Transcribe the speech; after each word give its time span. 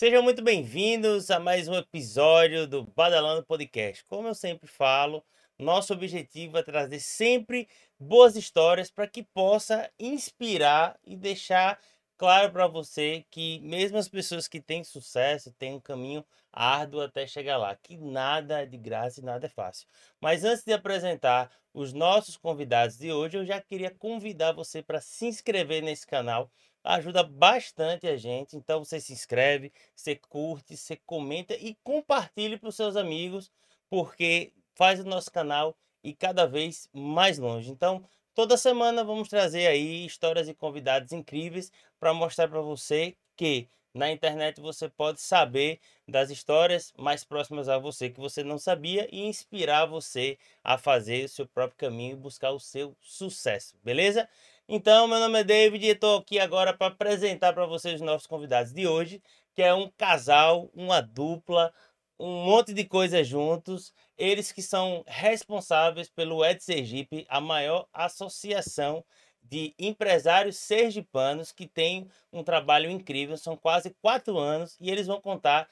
Sejam 0.00 0.22
muito 0.22 0.42
bem-vindos 0.42 1.30
a 1.30 1.38
mais 1.38 1.68
um 1.68 1.74
episódio 1.74 2.66
do 2.66 2.82
Badalando 2.82 3.44
Podcast. 3.44 4.02
Como 4.06 4.28
eu 4.28 4.34
sempre 4.34 4.66
falo, 4.66 5.22
nosso 5.58 5.92
objetivo 5.92 6.56
é 6.56 6.62
trazer 6.62 7.00
sempre 7.00 7.68
boas 7.98 8.34
histórias 8.34 8.90
para 8.90 9.06
que 9.06 9.22
possa 9.22 9.90
inspirar 9.98 10.98
e 11.04 11.14
deixar 11.14 11.78
claro 12.16 12.50
para 12.50 12.66
você 12.66 13.26
que 13.30 13.60
mesmo 13.60 13.98
as 13.98 14.08
pessoas 14.08 14.48
que 14.48 14.58
têm 14.58 14.82
sucesso 14.82 15.52
têm 15.52 15.74
um 15.74 15.80
caminho 15.80 16.24
árduo 16.50 17.02
até 17.02 17.26
chegar 17.26 17.58
lá, 17.58 17.76
que 17.76 17.98
nada 17.98 18.62
é 18.62 18.64
de 18.64 18.78
graça 18.78 19.20
e 19.20 19.22
nada 19.22 19.44
é 19.44 19.50
fácil. 19.50 19.86
Mas 20.18 20.44
antes 20.44 20.64
de 20.64 20.72
apresentar 20.72 21.50
os 21.74 21.92
nossos 21.92 22.38
convidados 22.38 22.96
de 22.96 23.12
hoje, 23.12 23.36
eu 23.36 23.44
já 23.44 23.60
queria 23.60 23.90
convidar 23.90 24.52
você 24.52 24.82
para 24.82 25.00
se 25.00 25.26
inscrever 25.26 25.82
nesse 25.82 26.06
canal. 26.06 26.50
Ajuda 26.82 27.22
bastante 27.22 28.06
a 28.06 28.16
gente. 28.16 28.56
Então 28.56 28.82
você 28.84 29.00
se 29.00 29.12
inscreve, 29.12 29.72
você 29.94 30.16
curte, 30.16 30.76
você 30.76 30.96
comenta 31.06 31.54
e 31.54 31.76
compartilhe 31.84 32.56
para 32.58 32.68
os 32.68 32.76
seus 32.76 32.96
amigos, 32.96 33.50
porque 33.88 34.52
faz 34.74 35.00
o 35.00 35.04
nosso 35.04 35.30
canal 35.30 35.76
ir 36.02 36.14
cada 36.14 36.46
vez 36.46 36.88
mais 36.92 37.38
longe. 37.38 37.70
Então, 37.70 38.04
Toda 38.32 38.56
semana 38.56 39.02
vamos 39.04 39.28
trazer 39.28 39.66
aí 39.66 40.06
histórias 40.06 40.48
e 40.48 40.54
convidados 40.54 41.12
incríveis 41.12 41.70
para 41.98 42.14
mostrar 42.14 42.48
para 42.48 42.60
você 42.60 43.16
que 43.36 43.68
na 43.92 44.08
internet 44.10 44.60
você 44.60 44.88
pode 44.88 45.20
saber 45.20 45.80
das 46.08 46.30
histórias 46.30 46.92
mais 46.96 47.24
próximas 47.24 47.68
a 47.68 47.76
você 47.76 48.08
que 48.08 48.20
você 48.20 48.44
não 48.44 48.56
sabia 48.56 49.08
e 49.12 49.20
inspirar 49.26 49.84
você 49.86 50.38
a 50.62 50.78
fazer 50.78 51.24
o 51.24 51.28
seu 51.28 51.46
próprio 51.46 51.76
caminho 51.76 52.12
e 52.12 52.16
buscar 52.20 52.52
o 52.52 52.60
seu 52.60 52.96
sucesso, 53.00 53.76
beleza? 53.82 54.28
Então, 54.72 55.08
meu 55.08 55.18
nome 55.18 55.40
é 55.40 55.42
David 55.42 55.84
e 55.84 55.88
estou 55.88 56.18
aqui 56.18 56.38
agora 56.38 56.72
para 56.72 56.92
apresentar 56.92 57.52
para 57.52 57.66
vocês 57.66 57.96
os 57.96 58.00
nossos 58.02 58.28
convidados 58.28 58.72
de 58.72 58.86
hoje, 58.86 59.20
que 59.52 59.62
é 59.62 59.74
um 59.74 59.90
casal, 59.98 60.70
uma 60.72 61.00
dupla, 61.00 61.74
um 62.16 62.44
monte 62.44 62.72
de 62.72 62.84
coisas 62.84 63.26
juntos. 63.26 63.92
Eles 64.16 64.52
que 64.52 64.62
são 64.62 65.02
responsáveis 65.08 66.08
pelo 66.08 66.44
Ed 66.44 66.62
Sergipe, 66.62 67.26
a 67.28 67.40
maior 67.40 67.88
associação 67.92 69.04
de 69.42 69.74
empresários 69.76 70.56
sergipanos 70.56 71.50
que 71.50 71.66
tem 71.66 72.08
um 72.32 72.44
trabalho 72.44 72.88
incrível. 72.88 73.36
São 73.36 73.56
quase 73.56 73.90
quatro 74.00 74.38
anos 74.38 74.76
e 74.80 74.88
eles 74.88 75.08
vão 75.08 75.20
contar 75.20 75.68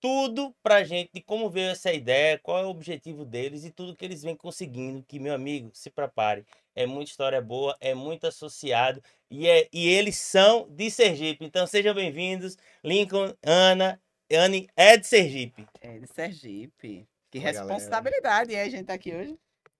tudo 0.00 0.54
pra 0.62 0.84
gente 0.84 1.10
de 1.14 1.22
como 1.22 1.48
veio 1.48 1.70
essa 1.70 1.90
ideia, 1.94 2.38
qual 2.38 2.58
é 2.58 2.66
o 2.66 2.68
objetivo 2.68 3.24
deles 3.24 3.64
e 3.64 3.70
tudo 3.70 3.96
que 3.96 4.04
eles 4.04 4.22
vêm 4.22 4.36
conseguindo. 4.36 5.02
Que, 5.02 5.18
meu 5.18 5.32
amigo, 5.32 5.70
se 5.72 5.88
prepare. 5.88 6.44
É 6.74 6.86
muita 6.86 7.10
história 7.10 7.40
boa, 7.40 7.76
é 7.80 7.94
muito 7.94 8.26
associado 8.26 9.02
e, 9.30 9.48
é, 9.48 9.68
e 9.72 9.88
eles 9.88 10.16
são 10.16 10.68
de 10.70 10.90
Sergipe. 10.90 11.44
Então 11.44 11.66
sejam 11.66 11.94
bem-vindos, 11.94 12.56
Lincoln, 12.82 13.32
Ana 13.42 14.00
Anne 14.32 14.68
é 14.76 14.96
de 14.96 15.06
Sergipe. 15.06 15.66
É 15.80 15.98
de 15.98 16.06
Sergipe. 16.06 17.06
Que 17.30 17.38
Oi, 17.38 17.44
responsabilidade 17.44 18.50
galera. 18.50 18.66
é 18.66 18.68
a 18.68 18.70
gente 18.70 18.86
tá 18.86 18.94
aqui 18.94 19.14
hoje. 19.14 19.36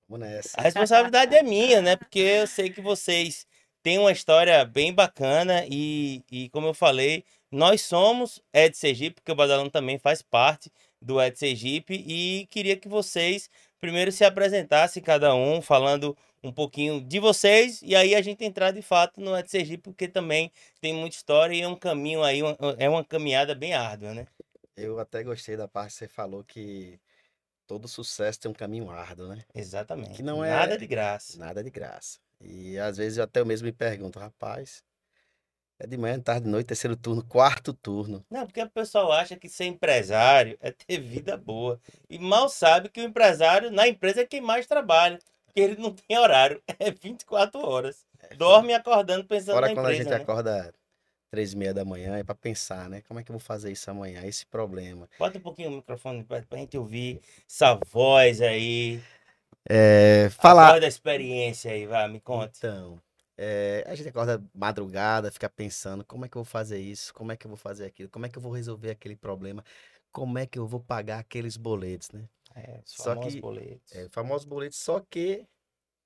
Vamos 0.08 0.26
nessa. 0.26 0.58
A 0.58 0.62
responsabilidade 0.62 1.34
é 1.34 1.42
minha, 1.42 1.80
né? 1.80 1.96
Porque 1.96 2.18
eu 2.18 2.46
sei 2.46 2.70
que 2.70 2.80
vocês 2.80 3.46
têm 3.82 3.98
uma 3.98 4.12
história 4.12 4.64
bem 4.64 4.92
bacana 4.92 5.64
e, 5.68 6.22
e 6.30 6.48
como 6.50 6.68
eu 6.68 6.74
falei, 6.74 7.24
nós 7.50 7.82
somos 7.82 8.42
Ed 8.52 8.76
Sergipe, 8.76 9.16
porque 9.16 9.32
o 9.32 9.36
Badalão 9.36 9.70
também 9.70 9.98
faz 9.98 10.22
parte 10.22 10.70
do 11.00 11.20
Ed 11.20 11.38
Sergipe 11.38 11.94
e 11.94 12.46
queria 12.50 12.76
que 12.76 12.88
vocês 12.88 13.48
primeiro 13.80 14.10
se 14.10 14.24
apresentassem 14.24 15.02
cada 15.02 15.34
um, 15.34 15.60
falando 15.60 16.16
um 16.44 16.52
pouquinho 16.52 17.00
de 17.00 17.18
vocês 17.18 17.80
e 17.82 17.96
aí 17.96 18.14
a 18.14 18.20
gente 18.20 18.44
entrar 18.44 18.70
de 18.70 18.82
fato 18.82 19.20
no 19.20 19.36
Ed 19.36 19.50
Sergipe, 19.50 19.82
porque 19.82 20.06
também 20.06 20.52
tem 20.80 20.92
muita 20.92 21.16
história 21.16 21.54
e 21.54 21.62
é 21.62 21.68
um 21.68 21.74
caminho 21.74 22.22
aí, 22.22 22.40
é 22.78 22.88
uma 22.88 23.02
caminhada 23.02 23.54
bem 23.54 23.72
árdua, 23.72 24.12
né? 24.12 24.26
Eu 24.76 24.98
até 24.98 25.22
gostei 25.22 25.56
da 25.56 25.66
parte 25.66 25.92
que 25.92 25.98
você 25.98 26.08
falou 26.08 26.44
que 26.44 27.00
todo 27.66 27.88
sucesso 27.88 28.40
tem 28.40 28.50
um 28.50 28.54
caminho 28.54 28.90
árduo, 28.90 29.28
né? 29.28 29.44
Exatamente. 29.54 30.16
Que 30.16 30.22
não 30.22 30.44
é 30.44 30.50
nada 30.50 30.76
de 30.76 30.86
graça. 30.86 31.38
Nada 31.38 31.64
de 31.64 31.70
graça. 31.70 32.18
E 32.40 32.78
às 32.78 32.98
vezes 32.98 33.16
eu 33.16 33.24
até 33.24 33.40
eu 33.40 33.46
mesmo 33.46 33.64
me 33.64 33.72
pergunto, 33.72 34.18
rapaz, 34.18 34.84
é 35.78 35.86
de 35.86 35.96
manhã, 35.96 36.20
tarde, 36.20 36.46
noite, 36.46 36.66
terceiro 36.66 36.96
turno, 36.96 37.24
quarto 37.24 37.72
turno. 37.72 38.24
Não, 38.30 38.46
porque 38.46 38.62
o 38.62 38.70
pessoal 38.70 39.10
acha 39.10 39.36
que 39.36 39.48
ser 39.48 39.64
empresário 39.64 40.58
é 40.60 40.70
ter 40.70 41.00
vida 41.00 41.36
boa. 41.36 41.80
E 42.08 42.18
mal 42.18 42.48
sabe 42.48 42.88
que 42.88 43.00
o 43.00 43.04
empresário 43.04 43.70
na 43.70 43.88
empresa 43.88 44.20
é 44.20 44.26
quem 44.26 44.40
mais 44.40 44.66
trabalha. 44.66 45.18
Porque 45.54 45.60
ele 45.60 45.80
não 45.80 45.92
tem 45.92 46.18
horário. 46.18 46.60
É 46.80 46.90
24 46.90 47.60
horas. 47.60 48.04
É, 48.18 48.34
Dorme 48.34 48.74
acordando 48.74 49.24
pensando 49.24 49.54
Fora 49.54 49.66
na 49.66 49.72
empresa. 49.72 49.86
Quando 49.86 49.92
a 49.92 49.96
gente 49.96 50.10
né? 50.10 50.16
acorda 50.16 50.74
três 51.30 51.52
e 51.52 51.56
meia 51.56 51.72
da 51.72 51.84
manhã, 51.84 52.16
é 52.16 52.24
para 52.24 52.34
pensar, 52.34 52.90
né? 52.90 53.02
Como 53.06 53.20
é 53.20 53.22
que 53.22 53.30
eu 53.30 53.34
vou 53.34 53.40
fazer 53.40 53.70
isso 53.70 53.88
amanhã? 53.88 54.24
Esse 54.24 54.44
problema. 54.44 55.08
Bota 55.16 55.38
um 55.38 55.40
pouquinho 55.40 55.70
o 55.70 55.76
microfone 55.76 56.24
para 56.24 56.44
a 56.50 56.56
gente 56.56 56.76
ouvir 56.76 57.20
essa 57.48 57.78
voz 57.86 58.40
aí. 58.40 59.00
É, 59.68 60.28
falar. 60.30 60.66
A 60.66 60.70
voz 60.70 60.80
da 60.80 60.88
experiência 60.88 61.70
aí, 61.70 61.86
vai, 61.86 62.08
me 62.08 62.20
conta. 62.20 62.52
Então, 62.58 63.00
é, 63.38 63.84
a 63.86 63.94
gente 63.94 64.08
acorda 64.08 64.42
madrugada, 64.52 65.30
fica 65.30 65.48
pensando 65.48 66.04
como 66.04 66.24
é 66.24 66.28
que 66.28 66.36
eu 66.36 66.42
vou 66.42 66.50
fazer 66.50 66.80
isso, 66.80 67.14
como 67.14 67.30
é 67.30 67.36
que 67.36 67.46
eu 67.46 67.48
vou 67.48 67.56
fazer 67.56 67.86
aquilo, 67.86 68.08
como 68.08 68.26
é 68.26 68.28
que 68.28 68.36
eu 68.36 68.42
vou 68.42 68.52
resolver 68.52 68.90
aquele 68.90 69.16
problema, 69.16 69.64
como 70.12 70.38
é 70.38 70.46
que 70.46 70.58
eu 70.58 70.66
vou 70.66 70.80
pagar 70.80 71.20
aqueles 71.20 71.56
boletos, 71.56 72.10
né? 72.10 72.28
É, 72.54 72.80
só 72.84 73.16
que, 73.16 73.40
boletos. 73.40 73.92
É, 73.92 74.08
famosos 74.08 74.44
boletos, 74.44 74.78
só 74.78 75.00
que 75.00 75.46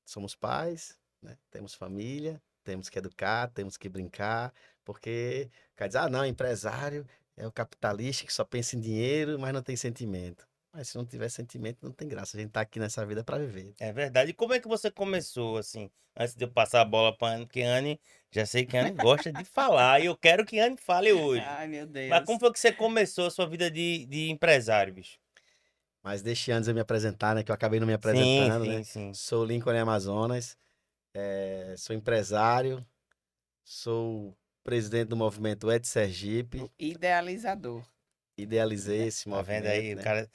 somos 0.04 0.34
pais, 0.34 0.98
né? 1.22 1.36
temos 1.50 1.74
família, 1.74 2.40
temos 2.64 2.88
que 2.88 2.98
educar, 2.98 3.48
temos 3.48 3.76
que 3.76 3.88
brincar, 3.88 4.52
porque 4.84 5.50
quer 5.76 5.88
dizer, 5.88 5.98
ah, 5.98 6.08
não, 6.08 6.24
empresário 6.24 7.06
é 7.36 7.46
o 7.46 7.52
capitalista 7.52 8.26
que 8.26 8.32
só 8.32 8.44
pensa 8.44 8.76
em 8.76 8.80
dinheiro, 8.80 9.38
mas 9.38 9.52
não 9.52 9.62
tem 9.62 9.76
sentimento. 9.76 10.46
Mas 10.72 10.88
se 10.88 10.96
não 10.96 11.06
tiver 11.06 11.28
sentimento, 11.28 11.78
não 11.82 11.92
tem 11.92 12.06
graça. 12.06 12.36
A 12.36 12.40
gente 12.40 12.50
tá 12.50 12.60
aqui 12.60 12.78
nessa 12.78 13.04
vida 13.06 13.24
para 13.24 13.38
viver. 13.38 13.74
É 13.80 13.92
verdade. 13.92 14.30
E 14.30 14.34
como 14.34 14.52
é 14.52 14.60
que 14.60 14.68
você 14.68 14.90
começou, 14.90 15.56
assim, 15.56 15.90
antes 16.16 16.34
de 16.34 16.44
eu 16.44 16.50
passar 16.50 16.82
a 16.82 16.84
bola 16.84 17.16
para 17.16 17.34
Anne? 17.34 17.46
Porque 17.46 17.62
Anne, 17.62 18.00
já 18.30 18.44
sei 18.44 18.66
que 18.66 18.76
Anne 18.76 18.90
gosta 18.92 19.32
de 19.32 19.44
falar 19.44 20.00
e 20.00 20.06
eu 20.06 20.16
quero 20.16 20.44
que 20.44 20.58
Anne 20.58 20.76
fale 20.76 21.12
hoje. 21.12 21.42
Ai, 21.46 21.68
meu 21.68 21.86
Deus. 21.86 22.10
Mas 22.10 22.24
como 22.24 22.38
foi 22.38 22.52
que 22.52 22.60
você 22.60 22.70
começou 22.70 23.26
a 23.26 23.30
sua 23.30 23.46
vida 23.46 23.70
de, 23.70 24.04
de 24.06 24.30
empresário, 24.30 24.92
bicho? 24.92 25.18
Mas 26.02 26.22
deixe 26.22 26.52
antes 26.52 26.68
eu 26.68 26.74
me 26.74 26.80
apresentar, 26.80 27.34
né? 27.34 27.42
Que 27.42 27.50
eu 27.50 27.54
acabei 27.54 27.80
não 27.80 27.86
me 27.86 27.92
apresentando, 27.92 28.64
sim, 28.64 28.70
né? 28.70 28.82
Sim. 28.84 29.14
Sou 29.14 29.44
Lincoln 29.44 29.76
Amazonas, 29.76 30.56
é, 31.14 31.74
sou 31.76 31.94
empresário, 31.94 32.84
sou 33.64 34.36
presidente 34.62 35.08
do 35.08 35.16
movimento 35.16 35.70
Ed 35.70 35.86
Sergipe. 35.86 36.70
Idealizador. 36.78 37.84
Idealizei 38.36 39.08
esse 39.08 39.24
tá 39.24 39.30
movimento. 39.30 39.62
Vendo 39.64 39.72
aí, 39.72 39.94
né? 39.94 40.00
o 40.00 40.04
cara, 40.04 40.30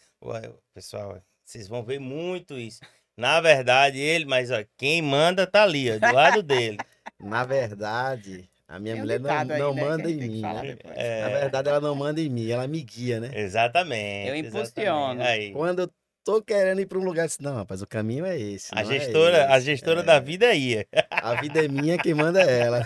pessoal, 0.74 1.22
vocês 1.44 1.68
vão 1.68 1.84
ver 1.84 2.00
muito 2.00 2.58
isso. 2.58 2.82
Na 3.16 3.40
verdade, 3.40 4.00
ele, 4.00 4.26
mas 4.26 4.52
ó, 4.52 4.64
quem 4.76 5.02
manda 5.02 5.46
tá 5.46 5.64
ali, 5.64 5.92
ó, 5.92 6.00
do 6.00 6.14
lado 6.14 6.42
dele. 6.42 6.78
Na 7.20 7.46
verdade, 7.46 8.50
a 8.74 8.80
minha 8.80 8.96
mulher 8.96 9.20
não, 9.20 9.30
aí, 9.30 9.46
não 9.46 9.72
né, 9.72 9.84
manda 9.84 10.10
em 10.10 10.16
mim, 10.16 10.42
né? 10.42 10.76
É... 10.96 11.22
Na 11.22 11.30
verdade, 11.30 11.70
ela 11.70 11.80
não 11.80 11.94
manda 11.94 12.20
em 12.20 12.28
mim, 12.28 12.50
ela 12.50 12.68
me 12.68 12.82
guia, 12.82 13.20
né? 13.20 13.30
Exatamente. 13.32 14.30
Eu 14.30 14.36
impulsiono. 14.36 15.22
Aí. 15.22 15.52
Quando 15.52 15.84
eu 15.84 15.92
tô 16.24 16.42
querendo 16.42 16.82
ir 16.82 16.88
para 16.88 16.98
um 16.98 17.04
lugar, 17.04 17.28
disse, 17.28 17.40
não, 17.40 17.54
rapaz, 17.54 17.84
o 17.84 17.88
caminho 17.88 18.26
é 18.26 18.36
esse. 18.36 18.72
A 18.74 18.82
é 18.82 18.86
gestora, 18.86 19.38
é 19.38 19.48
a 19.48 19.60
gestora 19.60 20.00
é. 20.00 20.04
da 20.04 20.20
vida 20.20 20.52
ia. 20.56 20.88
A 21.12 21.36
vida 21.36 21.64
é 21.64 21.68
minha, 21.68 22.00
quem 22.00 22.16
manda 22.16 22.42
é 22.42 22.62
ela. 22.62 22.80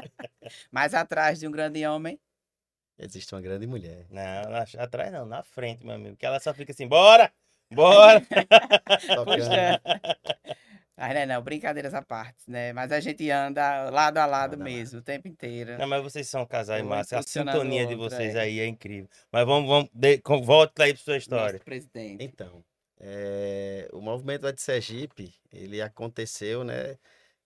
Mas 0.68 0.94
atrás 0.94 1.38
de 1.38 1.46
um 1.46 1.52
grande 1.52 1.86
homem. 1.86 2.18
Existe 2.98 3.32
uma 3.36 3.40
grande 3.40 3.68
mulher. 3.68 4.06
Não, 4.10 4.82
atrás 4.82 5.12
não, 5.12 5.26
na 5.26 5.44
frente, 5.44 5.86
meu 5.86 5.94
amigo. 5.94 6.16
Que 6.16 6.26
ela 6.26 6.40
só 6.40 6.52
fica 6.52 6.72
assim, 6.72 6.88
bora! 6.88 7.30
Bora! 7.70 8.20
Puxa. 9.24 9.80
Mas 10.96 11.12
não, 11.12 11.20
é 11.20 11.26
não, 11.26 11.42
brincadeiras 11.42 11.92
à 11.92 12.02
parte, 12.02 12.48
né? 12.48 12.72
Mas 12.72 12.92
a 12.92 13.00
gente 13.00 13.28
anda 13.28 13.90
lado 13.90 14.18
a 14.18 14.26
lado 14.26 14.56
mesmo, 14.56 15.00
o 15.00 15.02
tempo 15.02 15.26
inteiro. 15.26 15.76
Não, 15.76 15.88
mas 15.88 16.02
vocês 16.02 16.28
são 16.28 16.46
casais 16.46 16.84
um 16.84 16.88
massa. 16.88 17.18
A 17.18 17.22
sintonia 17.22 17.84
de 17.86 17.96
vocês 17.96 18.36
é. 18.36 18.40
aí 18.40 18.60
é 18.60 18.66
incrível. 18.66 19.08
Mas 19.32 19.44
vamos, 19.44 19.68
vamos 19.68 19.90
de, 19.92 20.22
volta 20.44 20.84
aí 20.84 20.94
para 20.94 21.02
sua 21.02 21.16
história. 21.16 21.54
Nosso 21.54 21.64
presidente. 21.64 22.22
Então, 22.22 22.64
é, 23.00 23.88
o 23.92 24.00
movimento 24.00 24.50
de 24.52 24.62
Sergipe, 24.62 25.34
ele 25.52 25.82
aconteceu, 25.82 26.62
né? 26.62 26.96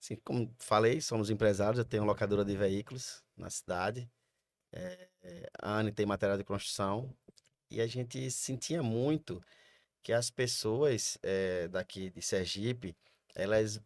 Assim, 0.01 0.15
como 0.23 0.53
falei, 0.59 1.01
somos 1.01 1.29
empresários, 1.29 1.79
eu 1.79 1.85
tenho 1.85 2.03
uma 2.03 2.11
locadora 2.11 2.45
de 2.45 2.55
veículos 2.55 3.23
na 3.35 3.49
cidade. 3.49 4.09
É, 4.71 5.09
a 5.59 5.79
Anne 5.79 5.91
tem 5.91 6.05
material 6.05 6.37
de 6.37 6.43
construção. 6.43 7.11
E 7.71 7.81
a 7.81 7.87
gente 7.87 8.29
sentia 8.31 8.81
muito 8.81 9.43
que 10.01 10.13
as 10.13 10.29
pessoas 10.29 11.17
é, 11.21 11.67
daqui 11.67 12.09
de 12.09 12.21
Sergipe, 12.21 12.95
elas 13.39 13.81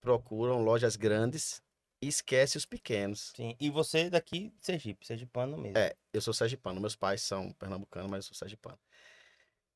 procuram 0.00 0.62
lojas 0.62 0.96
grandes 0.96 1.62
e 2.02 2.08
esquece 2.08 2.56
os 2.56 2.64
pequenos. 2.64 3.32
Sim, 3.36 3.56
e 3.60 3.68
você 3.68 4.08
daqui 4.08 4.50
de 4.50 4.64
Sergipe, 4.64 5.06
sergipano 5.06 5.58
mesmo. 5.58 5.78
É, 5.78 5.94
eu 6.12 6.20
sou 6.20 6.32
sergipano, 6.32 6.80
meus 6.80 6.96
pais 6.96 7.22
são 7.22 7.52
pernambucanos, 7.52 8.10
mas 8.10 8.24
eu 8.24 8.28
sou 8.28 8.36
sergipano. 8.36 8.78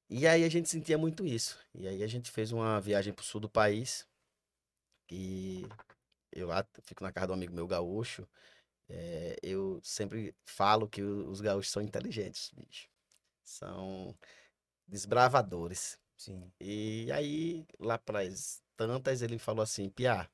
E 0.09 0.27
aí 0.27 0.45
a 0.45 0.49
gente 0.49 0.69
sentia 0.69 0.99
muito 0.99 1.27
isso. 1.27 1.59
E 1.75 1.89
aí 1.89 2.03
a 2.03 2.07
gente 2.07 2.31
fez 2.31 2.53
uma 2.53 2.81
viagem 2.81 3.13
para 3.13 3.23
o 3.23 3.25
sul 3.25 3.41
do 3.41 3.49
país. 3.49 4.07
E 5.11 5.67
eu 6.33 6.49
lá 6.49 6.67
fico 6.83 7.03
na 7.03 7.13
casa 7.13 7.29
do 7.29 7.33
amigo 7.33 7.55
meu 7.55 7.67
gaúcho. 7.67 8.27
É, 8.89 9.37
eu 9.43 9.81
sempre 9.83 10.35
falo 10.45 10.89
que 10.89 11.03
os 11.03 11.41
gaúchos 11.41 11.73
são 11.73 11.83
inteligentes, 11.83 12.51
bicho. 12.55 12.89
São 13.45 14.15
desbravadores. 14.87 15.99
Sim. 16.17 16.53
E 16.61 17.11
aí, 17.11 17.67
lá 17.79 17.99
pras 17.99 18.63
tantas, 18.77 19.23
ele 19.23 19.39
falou 19.39 19.63
assim, 19.63 19.89
Piá, 19.89 20.29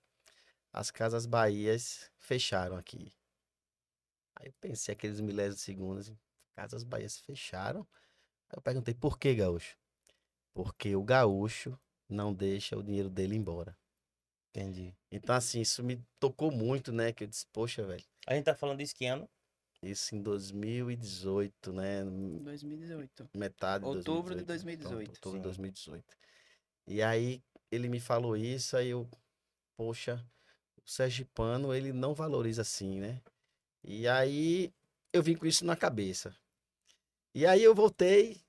as 0.73 0.91
casas 0.91 1.27
Bahias 1.27 2.11
fecharam 2.19 2.77
aqui. 2.77 3.13
Aí 4.37 4.49
eu 4.49 4.55
pensei 4.61 4.93
aqueles 4.93 5.21
milésimos 5.21 5.57
de 5.57 5.63
segundos, 5.63 6.13
casas 6.55 6.85
Bahias 6.85 7.19
fecharam. 7.19 7.87
Aí 8.49 8.57
eu 8.57 8.63
perguntei, 8.63 8.95
por 8.95 9.19
que, 9.19 9.35
gaúcho? 9.35 9.77
Porque 10.55 10.97
o 10.97 11.03
gaúcho 11.03 11.79
não 12.09 12.33
deixa 12.33 12.77
o 12.77 12.83
dinheiro 12.83 13.09
dele 13.11 13.37
embora. 13.37 13.77
Entendi. 14.51 14.97
Então, 15.13 15.35
assim, 15.35 15.61
isso 15.61 15.83
me 15.83 16.05
tocou 16.19 16.51
muito, 16.51 16.93
né? 16.93 17.13
Que 17.13 17.25
eu 17.25 17.29
disse, 17.29 17.47
poxa, 17.53 17.85
velho, 17.85 18.05
A 18.27 18.35
gente 18.35 18.45
tá 18.45 18.55
falando 18.55 18.79
disso 18.79 18.95
que 18.95 19.07
ano? 19.07 19.29
isso 19.83 20.15
em 20.15 20.23
2018, 20.23 21.73
né? 21.73 22.05
2018. 22.05 23.31
metade 23.35 23.85
de 23.85 23.91
Outubro 23.91 24.35
de 24.35 24.45
2018. 24.45 24.91
Pronto, 24.91 25.07
2018, 25.07 25.11
outubro 25.11 25.39
de 25.39 25.43
sim. 25.43 25.43
2018. 25.43 26.17
E 26.87 27.03
aí 27.03 27.43
ele 27.71 27.89
me 27.89 28.01
falou 28.01 28.37
isso, 28.37 28.77
aí 28.77 28.89
eu, 28.91 29.09
poxa, 29.77 30.25
o 30.85 30.91
sergipano, 30.91 31.75
ele 31.75 31.93
não 31.93 32.15
valoriza 32.15 32.63
assim, 32.63 33.01
né? 33.01 33.21
E 33.85 34.09
aí 34.09 34.73
eu 35.13 35.23
vim 35.23 35.37
com 35.37 35.47
isso 35.47 35.65
na 35.65 35.77
cabeça. 35.77 36.35
E 37.35 37.47
aí 37.47 37.63
eu 37.63 37.75
voltei, 37.75 38.41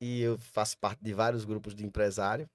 e 0.00 0.20
eu 0.22 0.38
faço 0.38 0.78
parte 0.78 1.02
de 1.02 1.12
vários 1.14 1.44
grupos 1.44 1.74
de 1.74 1.84
empresário, 1.84 2.48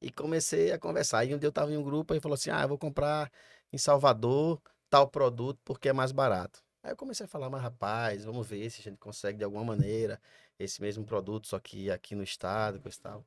e 0.00 0.10
comecei 0.10 0.70
a 0.72 0.78
conversar. 0.78 1.24
E 1.24 1.34
um 1.34 1.38
dia 1.38 1.48
eu 1.48 1.52
tava 1.52 1.72
em 1.72 1.76
um 1.76 1.82
grupo 1.82 2.14
e 2.14 2.20
falou 2.20 2.34
assim: 2.34 2.50
ah, 2.50 2.62
eu 2.62 2.68
vou 2.68 2.78
comprar 2.78 3.30
em 3.72 3.78
Salvador 3.78 4.60
tal 4.90 5.08
produto 5.08 5.58
porque 5.64 5.88
é 5.88 5.92
mais 5.92 6.12
barato. 6.12 6.62
Aí 6.82 6.92
eu 6.92 6.96
comecei 6.96 7.24
a 7.24 7.28
falar, 7.28 7.48
mas 7.48 7.62
rapaz, 7.62 8.24
vamos 8.24 8.46
ver 8.46 8.68
se 8.70 8.80
a 8.80 8.84
gente 8.84 8.98
consegue 8.98 9.38
de 9.38 9.44
alguma 9.44 9.64
maneira 9.64 10.20
esse 10.58 10.80
mesmo 10.80 11.04
produto, 11.04 11.48
só 11.48 11.58
que 11.58 11.90
aqui 11.90 12.14
no 12.14 12.22
estado, 12.22 12.80
coisa 12.80 12.98
e 12.98 13.00
tal. 13.00 13.26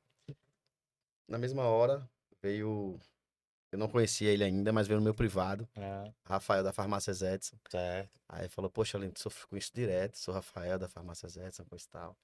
Na 1.28 1.38
mesma 1.38 1.64
hora, 1.64 2.08
veio. 2.42 2.98
Eu 3.70 3.78
não 3.78 3.88
conhecia 3.88 4.30
ele 4.30 4.42
ainda, 4.42 4.72
mas 4.72 4.86
veio 4.88 4.98
no 4.98 5.04
meu 5.04 5.14
privado, 5.14 5.68
Ah, 5.76 6.10
Rafael 6.24 6.64
da 6.64 6.72
Farmácia 6.72 7.10
Edson. 7.12 7.56
certo. 7.68 8.10
Aí 8.26 8.48
falou, 8.48 8.70
poxa, 8.70 8.96
Lindo, 8.96 9.18
sofro 9.18 9.46
com 9.46 9.56
isso 9.58 9.70
direto, 9.74 10.16
sou 10.16 10.32
Rafael 10.32 10.78
da 10.78 10.88
Farmácia 10.88 11.26
Edson, 11.46 11.64
coisa 11.66 11.84
e 11.84 11.88
tal. 11.88 12.16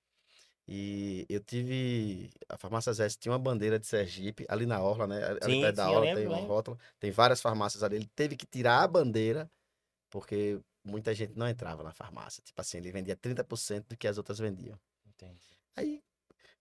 E 0.66 1.26
eu 1.28 1.40
tive. 1.40 2.30
A 2.48 2.56
Farmácia 2.56 2.90
Edson 2.92 3.18
tinha 3.20 3.32
uma 3.32 3.38
bandeira 3.38 3.78
de 3.78 3.86
Sergipe, 3.86 4.46
ali 4.48 4.64
na 4.64 4.80
Orla, 4.80 5.06
né? 5.06 5.22
Ali 5.42 5.54
Sim, 5.56 5.60
perto 5.60 5.76
da 5.76 5.90
Orla 5.90 6.00
lembro, 6.00 6.20
tem 6.22 6.26
uma 6.28 6.46
rótula, 6.46 6.78
tem 6.98 7.10
várias 7.10 7.42
farmácias 7.42 7.82
ali. 7.82 7.96
Ele 7.96 8.10
teve 8.16 8.36
que 8.36 8.46
tirar 8.46 8.82
a 8.82 8.88
bandeira, 8.88 9.50
porque 10.08 10.58
muita 10.82 11.14
gente 11.14 11.34
não 11.36 11.46
entrava 11.48 11.82
na 11.82 11.92
farmácia. 11.92 12.42
Tipo 12.42 12.58
assim, 12.60 12.78
ele 12.78 12.90
vendia 12.90 13.16
30% 13.16 13.84
do 13.88 13.96
que 13.96 14.08
as 14.08 14.16
outras 14.16 14.38
vendiam. 14.38 14.78
Entendi. 15.06 15.38
Aí, 15.76 16.02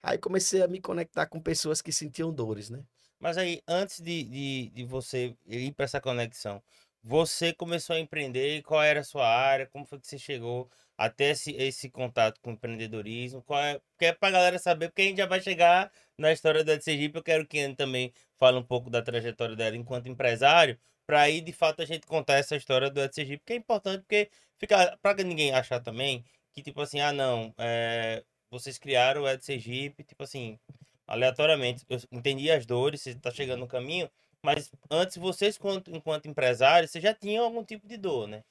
aí 0.04 0.18
comecei 0.18 0.62
a 0.62 0.68
me 0.68 0.82
conectar 0.82 1.26
com 1.28 1.40
pessoas 1.42 1.82
que 1.82 1.92
sentiam 1.92 2.32
dores, 2.34 2.70
né? 2.70 2.84
Mas 3.20 3.38
aí, 3.38 3.62
antes 3.68 4.02
de, 4.02 4.24
de, 4.24 4.70
de 4.72 4.84
você 4.86 5.36
ir 5.48 5.72
para 5.74 5.86
essa 5.86 6.02
conexão, 6.02 6.62
você 7.04 7.54
começou 7.54 7.96
a 7.96 8.00
empreender, 8.00 8.62
qual 8.64 8.82
era 8.84 9.02
a 9.02 9.04
sua 9.04 9.28
área, 9.28 9.68
como 9.68 9.86
foi 9.86 10.00
que 10.00 10.08
você 10.08 10.18
chegou 10.20 10.70
até 10.98 11.32
esse, 11.32 11.52
esse 11.56 11.90
contato 11.90 12.40
com 12.42 12.52
o 12.52 12.54
empreendedorismo? 12.54 13.42
Qual 13.44 13.60
é, 13.60 13.80
porque 13.92 14.06
é 14.06 14.18
galera 14.32 14.60
saber, 14.60 14.90
porque 14.90 15.02
a 15.04 15.06
gente 15.06 15.18
já 15.18 15.26
vai 15.26 15.42
chegar 15.42 15.92
na 16.18 16.32
história 16.32 16.64
da 16.64 16.80
Sergipe, 16.80 17.18
eu 17.18 17.24
quero 17.24 17.48
que 17.48 17.60
a 17.60 17.66
Anne 17.66 17.76
também 17.76 18.14
fale 18.38 18.58
um 18.58 18.64
pouco 18.64 18.90
da 18.90 19.02
trajetória 19.02 19.56
dela 19.56 19.76
enquanto 19.76 20.08
empresário, 20.10 20.78
para 21.06 21.22
aí, 21.22 21.42
de 21.42 21.52
fato, 21.52 21.82
a 21.82 21.86
gente 21.86 22.08
contar 22.08 22.36
essa 22.36 22.56
história 22.56 22.90
do 22.90 23.02
Ed 23.02 23.14
Sergipe, 23.14 23.44
que 23.46 23.54
é 23.54 23.56
importante, 23.58 24.02
porque 24.02 24.30
fica, 24.58 24.98
para 25.02 25.24
ninguém 25.24 25.54
achar 25.54 25.80
também, 25.82 26.24
que 26.54 26.62
tipo 26.62 26.82
assim, 26.82 27.00
ah 27.02 27.12
não, 27.12 27.54
é, 27.58 28.24
vocês 28.54 28.78
criaram 28.78 29.24
o 29.24 29.28
Ed 29.28 29.44
Sergipe, 29.44 30.04
tipo 30.04 30.24
assim, 30.24 30.60
aleatoriamente. 31.08 31.84
Eu 31.90 32.00
entendi 32.12 32.52
as 32.52 32.66
dores, 32.66 33.02
você 33.02 33.12
está 33.12 33.32
chegando 33.32 33.62
no 33.62 33.68
caminho, 33.68 34.10
mas 34.42 34.72
antes 34.90 35.18
vocês, 35.18 35.58
enquanto, 35.58 35.90
enquanto 35.92 36.28
empresários, 36.28 36.92
vocês 36.92 37.04
já 37.04 37.14
tinham 37.14 37.44
algum 37.44 37.64
tipo 37.64 37.88
de 37.88 37.98
dor, 37.98 38.28
né? 38.28 38.44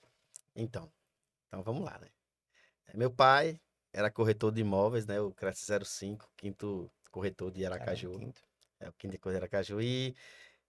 Então, 0.56 0.90
então 1.46 1.62
vamos 1.62 1.84
lá, 1.84 1.98
né? 1.98 2.08
Meu 2.94 3.10
pai 3.10 3.60
era 3.92 4.10
corretor 4.10 4.50
de 4.50 4.60
imóveis, 4.60 5.06
né? 5.06 5.20
O 5.20 5.30
Cresce 5.32 5.64
05, 5.84 6.30
quinto 6.36 6.90
corretor 7.10 7.50
de 7.50 7.64
Aracaju. 7.64 8.10
Caramba, 8.10 8.26
quinto. 8.26 8.42
É 8.80 8.88
o 8.88 8.92
quinto 8.92 9.18
corretor 9.18 9.32
de 9.32 9.36
Aracaju. 9.36 9.80
E, 9.80 10.14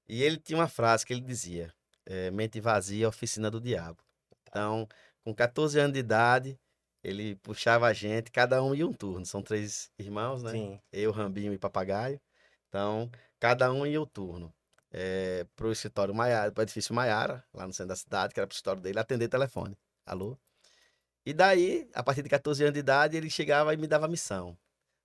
e 0.07 0.21
ele 0.21 0.37
tinha 0.37 0.59
uma 0.59 0.67
frase 0.67 1.05
que 1.05 1.11
ele 1.11 1.21
dizia: 1.21 1.73
é, 2.05 2.29
mente 2.31 2.59
vazia, 2.59 3.09
oficina 3.09 3.49
do 3.49 3.59
diabo. 3.59 4.01
Então, 4.47 4.87
com 5.23 5.33
14 5.33 5.79
anos 5.79 5.93
de 5.93 5.99
idade, 5.99 6.59
ele 7.03 7.35
puxava 7.37 7.87
a 7.87 7.93
gente, 7.93 8.31
cada 8.31 8.63
um 8.63 8.73
ia 8.73 8.87
um 8.87 8.93
turno. 8.93 9.25
São 9.25 9.41
três 9.41 9.91
irmãos, 9.99 10.41
né? 10.43 10.51
Sim. 10.51 10.79
eu, 10.91 11.11
Rambinho 11.11 11.53
e 11.53 11.57
Papagaio. 11.57 12.19
Então, 12.69 13.11
cada 13.39 13.71
um 13.71 13.85
ia 13.85 14.01
o 14.01 14.05
turno. 14.05 14.53
É, 14.91 15.45
pro 15.55 15.71
escritório 15.71 16.13
Maiara, 16.13 16.51
pro 16.51 16.61
edifício 16.63 16.93
Maiara, 16.93 17.43
lá 17.53 17.65
no 17.65 17.73
centro 17.73 17.89
da 17.89 17.95
cidade, 17.95 18.33
que 18.33 18.39
era 18.39 18.47
pro 18.47 18.53
escritório 18.53 18.81
dele, 18.81 18.99
atender 18.99 19.27
telefone. 19.27 19.77
Alô? 20.05 20.37
E 21.25 21.33
daí, 21.33 21.89
a 21.93 22.03
partir 22.03 22.21
de 22.21 22.29
14 22.29 22.63
anos 22.63 22.73
de 22.73 22.79
idade, 22.79 23.17
ele 23.17 23.29
chegava 23.29 23.73
e 23.73 23.77
me 23.77 23.87
dava 23.87 24.07
missão. 24.07 24.57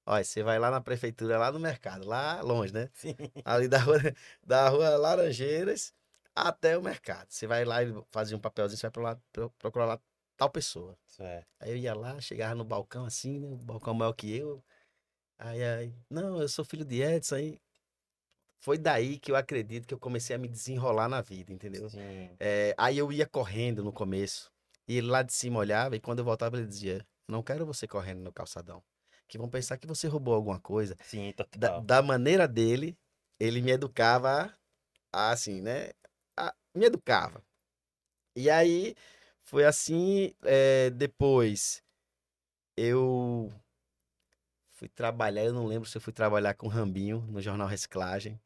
Olha, 0.04 0.24
você 0.24 0.42
vai 0.42 0.58
lá 0.58 0.70
na 0.70 0.80
prefeitura, 0.80 1.38
lá 1.38 1.52
no 1.52 1.60
mercado, 1.60 2.06
lá 2.06 2.40
longe, 2.42 2.72
né? 2.72 2.88
Sim. 2.94 3.14
Ali 3.44 3.68
da 3.68 3.78
rua, 3.78 3.98
da 4.44 4.68
rua 4.68 4.96
Laranjeiras 4.96 5.92
até 6.34 6.76
o 6.78 6.82
mercado. 6.82 7.26
Você 7.30 7.46
vai 7.46 7.64
lá 7.64 7.82
e 7.82 7.94
fazia 8.10 8.36
um 8.36 8.40
papelzinho, 8.40 8.78
você 8.78 8.86
vai 8.86 8.90
pro 8.90 9.02
lá- 9.02 9.18
pro- 9.32 9.50
procurar 9.58 9.84
lá 9.86 10.00
tal 10.38 10.48
pessoa. 10.48 10.96
Aí 11.60 11.70
eu 11.72 11.76
ia 11.76 11.94
lá, 11.94 12.18
chegava 12.20 12.54
no 12.54 12.64
balcão 12.64 13.04
assim, 13.04 13.38
né? 13.40 13.48
O 13.48 13.56
balcão 13.56 13.92
maior 13.92 14.12
que 14.14 14.34
eu. 14.34 14.64
Aí, 15.38 15.62
aí, 15.62 15.94
não, 16.08 16.40
eu 16.40 16.48
sou 16.48 16.64
filho 16.64 16.84
de 16.84 17.02
Edson. 17.02 17.34
Aí 17.34 17.60
foi 18.60 18.78
daí 18.78 19.18
que 19.18 19.30
eu 19.30 19.36
acredito 19.36 19.86
que 19.86 19.94
eu 19.94 19.98
comecei 19.98 20.34
a 20.34 20.38
me 20.38 20.48
desenrolar 20.48 21.08
na 21.08 21.20
vida, 21.20 21.52
entendeu? 21.52 21.90
Sim. 21.90 22.30
É, 22.40 22.74
aí 22.78 22.96
eu 22.96 23.12
ia 23.12 23.26
correndo 23.26 23.82
no 23.84 23.92
começo. 23.92 24.50
E 24.86 24.96
ele 24.96 25.08
lá 25.08 25.22
de 25.22 25.32
cima 25.32 25.58
olhava 25.58 25.96
e 25.96 26.00
quando 26.00 26.20
eu 26.20 26.24
voltava 26.24 26.56
ele 26.56 26.66
dizia: 26.66 27.06
Não 27.28 27.42
quero 27.42 27.66
você 27.66 27.86
correndo 27.86 28.20
no 28.20 28.32
calçadão. 28.32 28.82
Que 29.26 29.36
vão 29.36 29.48
pensar 29.48 29.76
que 29.76 29.86
você 29.86 30.06
roubou 30.08 30.34
alguma 30.34 30.58
coisa. 30.58 30.96
Sim, 31.04 31.34
Da, 31.36 31.44
total. 31.44 31.82
da 31.82 32.02
maneira 32.02 32.48
dele, 32.48 32.96
ele 33.38 33.60
me 33.60 33.72
educava 33.72 34.54
a- 35.12 35.30
assim, 35.30 35.60
né? 35.60 35.90
a- 36.36 36.54
me 36.74 36.86
educava. 36.86 37.42
E 38.34 38.48
aí 38.48 38.94
foi 39.48 39.64
assim. 39.64 40.34
é, 40.44 40.90
depois 40.90 41.82
eu 42.76 43.50
fui 44.70 44.88
trabalhar. 44.88 45.44
Eu 45.44 45.52
não 45.52 45.66
lembro 45.66 45.88
se 45.88 45.96
eu 45.96 46.00
fui 46.00 46.12
trabalhar 46.12 46.54
com 46.54 46.66
o 46.66 46.70
Rambinho 46.70 47.20
no 47.28 47.40
Jornal 47.40 47.66
Reciclagem. 47.68 48.40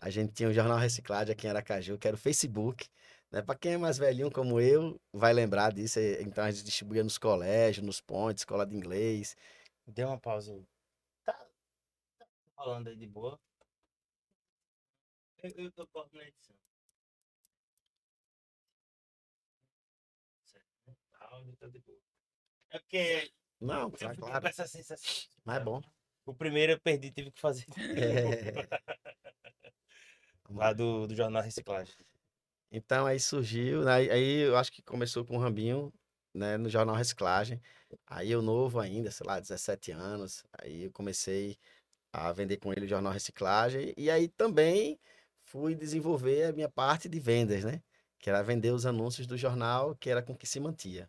A 0.00 0.10
gente 0.10 0.32
tinha 0.32 0.48
o 0.48 0.52
Jornal 0.52 0.78
Reciclagem 0.78 1.32
aqui 1.32 1.46
em 1.46 1.50
Aracaju, 1.50 1.98
que 1.98 2.06
era 2.08 2.16
o 2.16 2.18
Facebook. 2.20 2.88
Né? 3.30 3.42
Para 3.42 3.58
quem 3.58 3.74
é 3.74 3.78
mais 3.78 3.98
velhinho 3.98 4.30
como 4.30 4.60
eu, 4.60 5.00
vai 5.12 5.32
lembrar 5.32 5.72
disso. 5.72 5.98
eh, 5.98 6.22
Então 6.22 6.44
a 6.44 6.50
gente 6.50 6.64
distribuía 6.64 7.02
nos 7.04 7.18
colégios, 7.18 7.84
nos 7.86 8.00
pontes, 8.00 8.42
escola 8.42 8.66
de 8.66 8.76
inglês. 8.76 9.36
Deu 9.86 10.08
uma 10.08 10.18
pausa. 10.20 10.52
Tá, 11.24 11.34
tá 11.34 12.26
falando 12.56 12.88
aí 12.88 12.96
de 12.96 13.06
boa? 13.06 13.38
Eu, 15.42 15.72
tô 15.72 15.86
corto 15.86 16.14
na 16.16 16.24
edição. 16.24 16.54
Tá 21.56 21.68
de 21.68 21.80
boa. 21.80 21.98
É 22.70 22.78
porque 22.78 23.30
Não, 23.60 23.90
tá 23.90 24.14
claro. 24.14 24.40
com 24.40 24.48
essa 24.48 24.66
sensação. 24.66 25.28
Mas 25.44 25.56
é 25.56 25.64
bom. 25.64 25.80
O 26.24 26.34
primeiro 26.34 26.72
eu 26.72 26.80
perdi, 26.80 27.10
tive 27.10 27.30
que 27.30 27.40
fazer. 27.40 27.66
É. 27.96 28.68
Lá. 30.50 30.72
Do, 30.72 31.06
do 31.06 31.14
Jornal 31.14 31.42
Reciclagem. 31.42 31.94
Então 32.70 33.06
aí 33.06 33.18
surgiu, 33.18 33.88
aí, 33.88 34.10
aí 34.10 34.40
eu 34.40 34.56
acho 34.56 34.72
que 34.72 34.82
começou 34.82 35.24
com 35.24 35.36
o 35.36 35.40
Rambinho, 35.40 35.92
né, 36.34 36.56
no 36.56 36.68
Jornal 36.68 36.94
Reciclagem. 36.94 37.60
Aí 38.06 38.30
eu 38.30 38.42
novo 38.42 38.78
ainda, 38.80 39.10
sei 39.10 39.26
lá, 39.26 39.40
17 39.40 39.92
anos, 39.92 40.44
aí 40.52 40.84
eu 40.84 40.92
comecei 40.92 41.58
a 42.12 42.32
vender 42.32 42.56
com 42.58 42.72
ele 42.72 42.86
o 42.86 42.88
Jornal 42.88 43.12
Reciclagem 43.12 43.94
e 43.96 44.10
aí 44.10 44.28
também 44.28 44.98
fui 45.44 45.74
desenvolver 45.74 46.44
a 46.44 46.52
minha 46.52 46.68
parte 46.68 47.08
de 47.08 47.20
vendas, 47.20 47.64
né? 47.64 47.82
Que 48.18 48.30
era 48.30 48.42
vender 48.42 48.70
os 48.72 48.86
anúncios 48.86 49.26
do 49.26 49.36
jornal, 49.36 49.94
que 49.96 50.10
era 50.10 50.22
com 50.22 50.36
que 50.36 50.46
se 50.46 50.58
mantia. 50.58 51.08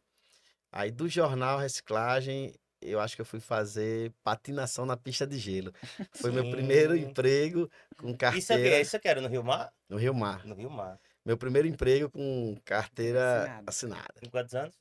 Aí 0.71 0.91
do 0.91 1.07
Jornal 1.07 1.59
Reciclagem, 1.59 2.53
eu 2.81 2.99
acho 2.99 3.15
que 3.15 3.21
eu 3.21 3.25
fui 3.25 3.39
fazer 3.39 4.13
patinação 4.23 4.85
na 4.85 4.97
pista 4.97 5.25
de 5.25 5.37
gelo. 5.37 5.71
Foi 6.11 6.31
meu 6.31 6.49
primeiro 6.49 6.93
Sim. 6.95 7.05
emprego 7.05 7.69
com 7.97 8.09
Isso 8.09 8.17
aqui, 8.17 8.17
carteira 8.17 8.79
isso 8.81 8.95
aqui 8.95 9.07
era 9.07 9.21
no 9.21 9.27
Rio 9.27 9.43
Mar? 9.43 9.73
no 9.89 9.97
Rio 9.97 10.13
Mar. 10.13 10.45
No 10.45 10.55
Rio 10.55 10.69
Mar. 10.69 10.99
Meu 11.25 11.37
primeiro 11.37 11.67
emprego 11.67 12.09
com 12.09 12.55
carteira 12.63 13.43
Assinada. 13.43 13.63
assinada. 13.67 14.13
Com 14.21 14.29
quantos 14.29 14.53
anos? 14.55 14.75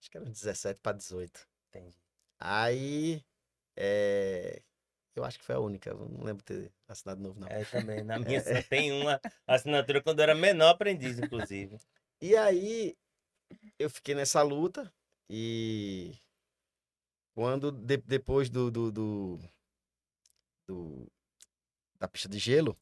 Acho 0.00 0.10
que 0.10 0.16
era 0.16 0.26
uns 0.26 0.40
17 0.40 0.80
para 0.80 0.96
18. 0.96 1.46
Entendi. 1.68 1.94
Aí, 2.40 3.22
é, 3.76 4.60
eu 5.14 5.24
acho 5.24 5.38
que 5.38 5.44
foi 5.44 5.54
a 5.54 5.60
única. 5.60 5.94
Não 5.94 6.24
lembro 6.24 6.42
ter 6.42 6.72
assinado 6.88 7.22
novo, 7.22 7.38
não. 7.38 7.46
É, 7.48 7.64
também. 7.64 8.02
Na 8.02 8.18
minha 8.18 8.40
só 8.42 8.60
tem 8.68 8.90
uma 8.92 9.20
assinatura 9.46 10.02
quando 10.02 10.18
eu 10.18 10.24
era 10.24 10.34
menor 10.34 10.70
aprendiz, 10.70 11.18
inclusive. 11.18 11.78
E 12.20 12.34
aí, 12.34 12.96
eu 13.78 13.88
fiquei 13.90 14.14
nessa 14.14 14.42
luta 14.42 14.92
e 15.28 16.14
quando 17.34 17.70
de- 17.72 17.96
depois 17.98 18.48
do, 18.50 18.70
do, 18.70 18.90
do- 18.92 19.40
do- 20.66 21.12
da 21.98 22.08
pista 22.08 22.28
de 22.28 22.38
gelo, 22.38 22.76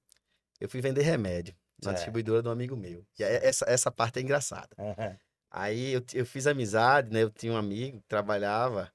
eu 0.61 0.69
fui 0.69 0.81
vender 0.81 1.03
remédio 1.03 1.55
na 1.79 1.91
Certo. 1.91 1.97
distribuidora 1.97 2.43
de 2.43 2.49
um 2.49 2.53
amigo 2.53 2.77
meu. 2.77 3.07
E 3.19 3.23
essa, 3.23 3.65
essa 3.69 3.91
parte 3.91 4.19
é 4.19 4.23
engraçada. 4.23 4.71
Aham. 4.79 5.19
Aí 5.51 5.93
eu, 5.93 6.05
eu 6.15 6.25
fiz 6.27 6.47
amizade, 6.47 7.11
né? 7.13 7.23
Eu 7.23 7.31
tinha 7.31 7.53
um 7.53 7.57
amigo 7.57 8.01
que 8.01 8.07
trabalhava 8.07 8.93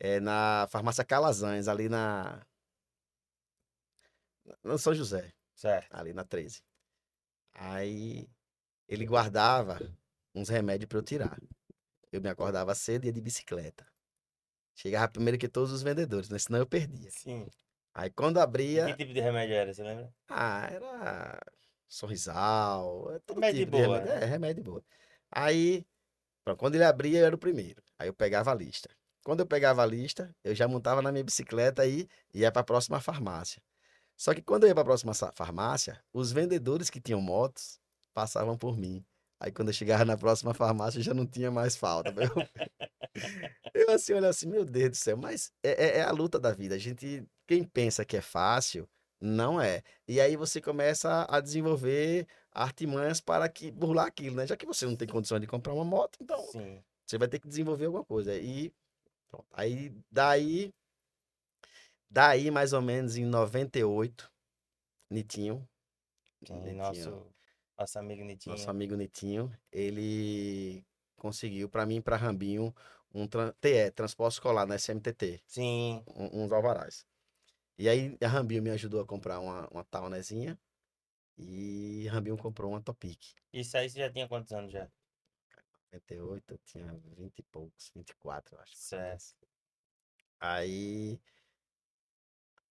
eh, 0.00 0.20
na 0.20 0.66
farmácia 0.70 1.04
Calazans, 1.04 1.68
ali 1.68 1.88
na. 1.88 2.46
No 4.64 4.78
São 4.78 4.94
José, 4.94 5.32
Certo. 5.54 5.94
ali 5.94 6.12
na 6.14 6.24
13. 6.24 6.62
Aí 7.52 8.28
ele 8.88 9.04
guardava 9.04 9.78
uns 10.34 10.48
remédios 10.48 10.88
para 10.88 10.98
eu 10.98 11.02
tirar. 11.02 11.38
Eu 12.12 12.20
me 12.20 12.28
acordava 12.28 12.74
cedo 12.74 13.04
e 13.04 13.08
ia 13.08 13.12
de 13.12 13.20
bicicleta. 13.20 13.86
Chegava 14.74 15.08
primeiro 15.08 15.38
que 15.38 15.48
todos 15.48 15.72
os 15.72 15.82
vendedores, 15.82 16.28
né? 16.28 16.38
Senão 16.38 16.58
eu 16.60 16.66
perdia. 16.66 17.10
Sim. 17.10 17.48
Aí 17.94 18.10
quando 18.10 18.38
E 18.38 18.40
abria, 18.42 18.86
Que 18.86 18.96
tipo 18.96 19.12
de 19.12 19.20
remédio 19.20 19.54
era, 19.56 19.72
você 19.74 19.82
lembra? 19.82 20.12
ah, 20.28 20.68
era 20.70 21.40
sorrisal, 21.88 23.10
é 23.12 23.20
Remédio 23.32 23.66
tipo 23.66 23.72
boa, 23.72 23.98
remédio. 23.98 24.14
né? 24.14 24.22
É, 24.22 24.24
remédio 24.24 24.64
boa. 24.64 24.84
Aí, 25.30 25.86
pronto, 26.44 26.58
quando 26.58 26.74
ele 26.76 26.84
abria, 26.84 27.20
eu 27.20 27.26
era 27.26 27.34
o 27.34 27.38
primeiro. 27.38 27.82
Aí 27.98 28.08
eu 28.08 28.14
pegava 28.14 28.50
a 28.52 28.54
lista. 28.54 28.88
Quando 29.24 29.40
eu 29.40 29.46
pegava 29.46 29.82
a 29.82 29.86
lista, 29.86 30.34
eu 30.44 30.54
já 30.54 30.66
montava 30.68 31.02
na 31.02 31.12
minha 31.12 31.24
bicicleta 31.24 31.86
e 31.86 32.08
ia 32.32 32.50
para 32.52 32.62
a 32.62 32.64
próxima 32.64 33.00
farmácia. 33.00 33.62
Só 34.16 34.34
que 34.34 34.42
quando 34.42 34.64
eu 34.64 34.68
ia 34.68 34.74
para 34.74 34.82
a 34.82 34.86
próxima 34.86 35.14
farmácia, 35.14 36.02
os 36.12 36.32
vendedores 36.32 36.90
que 36.90 37.00
tinham 37.00 37.20
motos 37.20 37.80
passavam 38.14 38.56
por 38.56 38.76
mim. 38.76 39.04
Aí 39.40 39.52
quando 39.52 39.68
eu 39.68 39.74
chegava 39.74 40.04
na 40.04 40.16
próxima 40.16 40.52
farmácia, 40.52 41.00
já 41.00 41.14
não 41.14 41.26
tinha 41.26 41.50
mais 41.50 41.76
falta. 41.76 42.12
Eu, 42.20 42.30
eu 43.74 43.90
assim, 43.90 44.12
olho 44.14 44.26
assim, 44.26 44.46
meu 44.46 44.64
Deus 44.64 44.90
do 44.90 44.96
céu, 44.96 45.16
mas 45.16 45.52
é, 45.62 45.70
é- 45.70 45.98
é 45.98 46.02
a 46.02 46.10
luta 46.10 46.38
da 46.38 46.52
vida. 46.52 46.74
A 46.74 46.78
gente, 46.78 47.24
quem 47.46 47.62
pensa 47.64 48.04
que 48.04 48.16
é 48.16 48.20
fácil, 48.20 48.88
não 49.20 49.60
é. 49.60 49.82
E 50.06 50.20
aí 50.20 50.36
você 50.36 50.60
começa 50.60 51.26
a 51.28 51.40
desenvolver 51.40 52.26
artimanhas 52.52 53.20
para 53.20 53.48
que 53.48 53.70
burlar 53.70 54.06
aquilo, 54.06 54.36
né? 54.36 54.46
Já 54.46 54.56
que 54.56 54.66
você 54.66 54.86
não 54.86 54.96
tem 54.96 55.06
condições 55.08 55.40
de 55.40 55.46
comprar 55.46 55.72
uma 55.74 55.84
moto, 55.84 56.18
então 56.20 56.40
Sim. 56.46 56.82
você 57.06 57.18
vai 57.18 57.28
ter 57.28 57.38
que 57.38 57.48
desenvolver 57.48 57.86
alguma 57.86 58.04
coisa. 58.04 58.34
E 58.36 58.72
pronto. 59.30 59.46
Aí 59.52 59.92
daí 60.10 60.72
daí 62.10 62.50
mais 62.50 62.72
ou 62.72 62.80
menos 62.82 63.16
em 63.16 63.24
98, 63.24 64.30
Nitinho, 65.10 65.68
Sim, 66.46 66.54
Nitinho, 66.54 66.76
nosso, 66.76 67.26
nosso 67.78 67.98
amigo 67.98 68.24
Nitinho. 68.24 68.56
nosso 68.56 68.68
amigo 68.70 68.94
Nitinho, 68.96 69.56
ele 69.70 70.84
conseguiu 71.16 71.68
para 71.68 71.86
mim 71.86 72.00
para 72.00 72.16
Rambinho 72.16 72.74
um 73.14 73.26
tran- 73.26 73.52
TE, 73.60 73.90
transporte 73.92 74.34
escolar 74.34 74.66
na 74.66 74.74
SMTT, 74.74 75.42
Sim. 75.46 76.02
um- 76.08 76.42
uns 76.44 76.52
alvarás. 76.52 77.06
E 77.78 77.88
aí 77.88 78.16
a 78.20 78.28
Rambinho 78.28 78.62
me 78.62 78.70
ajudou 78.70 79.00
a 79.00 79.06
comprar 79.06 79.38
uma, 79.40 79.68
uma 79.68 79.84
Taunezinha 79.84 80.58
e 81.36 82.06
Rambinho 82.08 82.36
comprou 82.36 82.72
uma 82.72 82.80
Topic. 82.82 83.20
Isso 83.52 83.76
aí 83.76 83.88
você 83.88 83.98
já 84.00 84.10
tinha 84.10 84.28
quantos 84.28 84.52
anos 84.52 84.72
já? 84.72 84.90
98, 85.92 86.54
eu 86.54 86.58
tinha 86.58 87.00
20 87.16 87.38
e 87.38 87.42
poucos, 87.44 87.90
24, 87.94 88.56
eu 88.56 88.60
acho. 88.60 88.76
Certo. 88.76 89.34
Aí. 90.40 91.18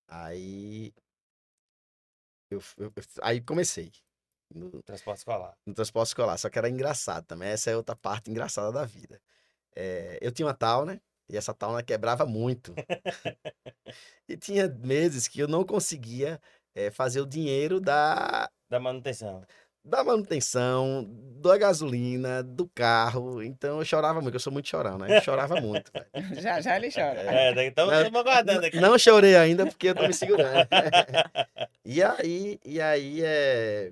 Aí. 0.07 0.93
Eu, 2.49 2.61
eu- 2.77 2.93
aí 3.23 3.41
comecei 3.41 3.91
no, 4.53 4.81
Transporte 4.83 5.19
escolar. 5.19 5.53
no 5.65 5.73
transporte 5.73 6.07
escolar, 6.09 6.37
só 6.37 6.49
que 6.49 6.57
era 6.57 6.69
engraçado 6.69 7.25
também. 7.25 7.49
Essa 7.49 7.71
é 7.71 7.75
outra 7.75 7.95
parte 7.95 8.29
engraçada 8.31 8.71
da 8.71 8.85
vida. 8.85 9.19
É, 9.75 10.17
eu 10.21 10.31
tinha 10.31 10.45
uma 10.47 10.53
Tauna 10.53 11.01
e 11.29 11.37
essa 11.37 11.53
Tauna 11.53 11.83
quebrava 11.83 12.25
muito. 12.25 12.73
e 14.27 14.37
tinha 14.37 14.67
meses 14.67 15.27
que 15.27 15.39
eu 15.39 15.47
não 15.47 15.63
conseguia 15.63 16.39
é, 16.75 16.89
fazer 16.91 17.21
o 17.21 17.25
dinheiro 17.27 17.79
da, 17.79 18.49
Da 18.69 18.79
manutenção. 18.79 19.43
da 19.83 20.03
manutenção, 20.03 21.05
da 21.41 21.57
gasolina, 21.57 22.41
do 22.43 22.67
carro. 22.69 23.41
Então 23.43 23.79
eu 23.79 23.85
chorava 23.85 24.21
muito, 24.21 24.35
eu 24.35 24.39
sou 24.39 24.51
muito 24.53 24.67
chorão, 24.69 24.97
né? 24.97 25.17
Eu 25.17 25.21
chorava 25.21 25.59
muito. 25.61 25.91
Já, 26.41 26.59
já 26.61 26.75
ele 26.75 26.91
chora. 26.91 27.19
É, 27.21 27.53
daí- 27.53 27.67
então 27.67 27.87
Não, 27.87 27.97
estamos 27.97 28.19
aguardando 28.19 28.65
aqui. 28.65 28.79
Não 28.79 28.97
chorei 28.97 29.35
ainda 29.35 29.65
porque 29.65 29.89
eu 29.89 29.95
tô 29.95 30.07
me 30.07 30.13
segurando. 30.13 30.67
e 31.85 32.01
aí, 32.03 32.59
e 32.65 32.81
aí 32.81 33.21
é, 33.23 33.91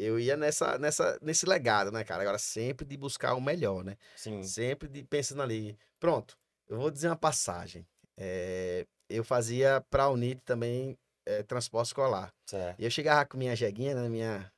eu 0.00 0.18
ia 0.18 0.36
nessa, 0.36 0.78
nessa, 0.78 1.18
nesse 1.20 1.46
legado, 1.46 1.92
né, 1.92 2.02
cara? 2.02 2.22
Agora 2.22 2.38
sempre 2.38 2.86
de 2.86 2.96
buscar 2.96 3.34
o 3.34 3.40
melhor, 3.40 3.84
né? 3.84 3.96
Sim. 4.16 4.42
Sempre 4.42 4.88
de 4.88 5.04
pensando 5.04 5.42
ali. 5.42 5.78
Pronto, 5.98 6.38
eu 6.66 6.78
vou 6.78 6.90
dizer 6.90 7.08
uma 7.08 7.16
passagem. 7.16 7.86
É, 8.16 8.86
eu 9.08 9.22
fazia 9.22 9.84
para 9.90 10.04
a 10.04 10.08
Unite 10.08 10.40
também 10.44 10.98
é, 11.26 11.42
transporte 11.42 11.88
escolar. 11.88 12.32
Certo. 12.46 12.80
E 12.80 12.84
eu 12.84 12.90
chegava 12.90 13.26
com 13.26 13.36
minha 13.36 13.54
jeguinha 13.54 13.94
na 13.94 14.08
minha, 14.08 14.50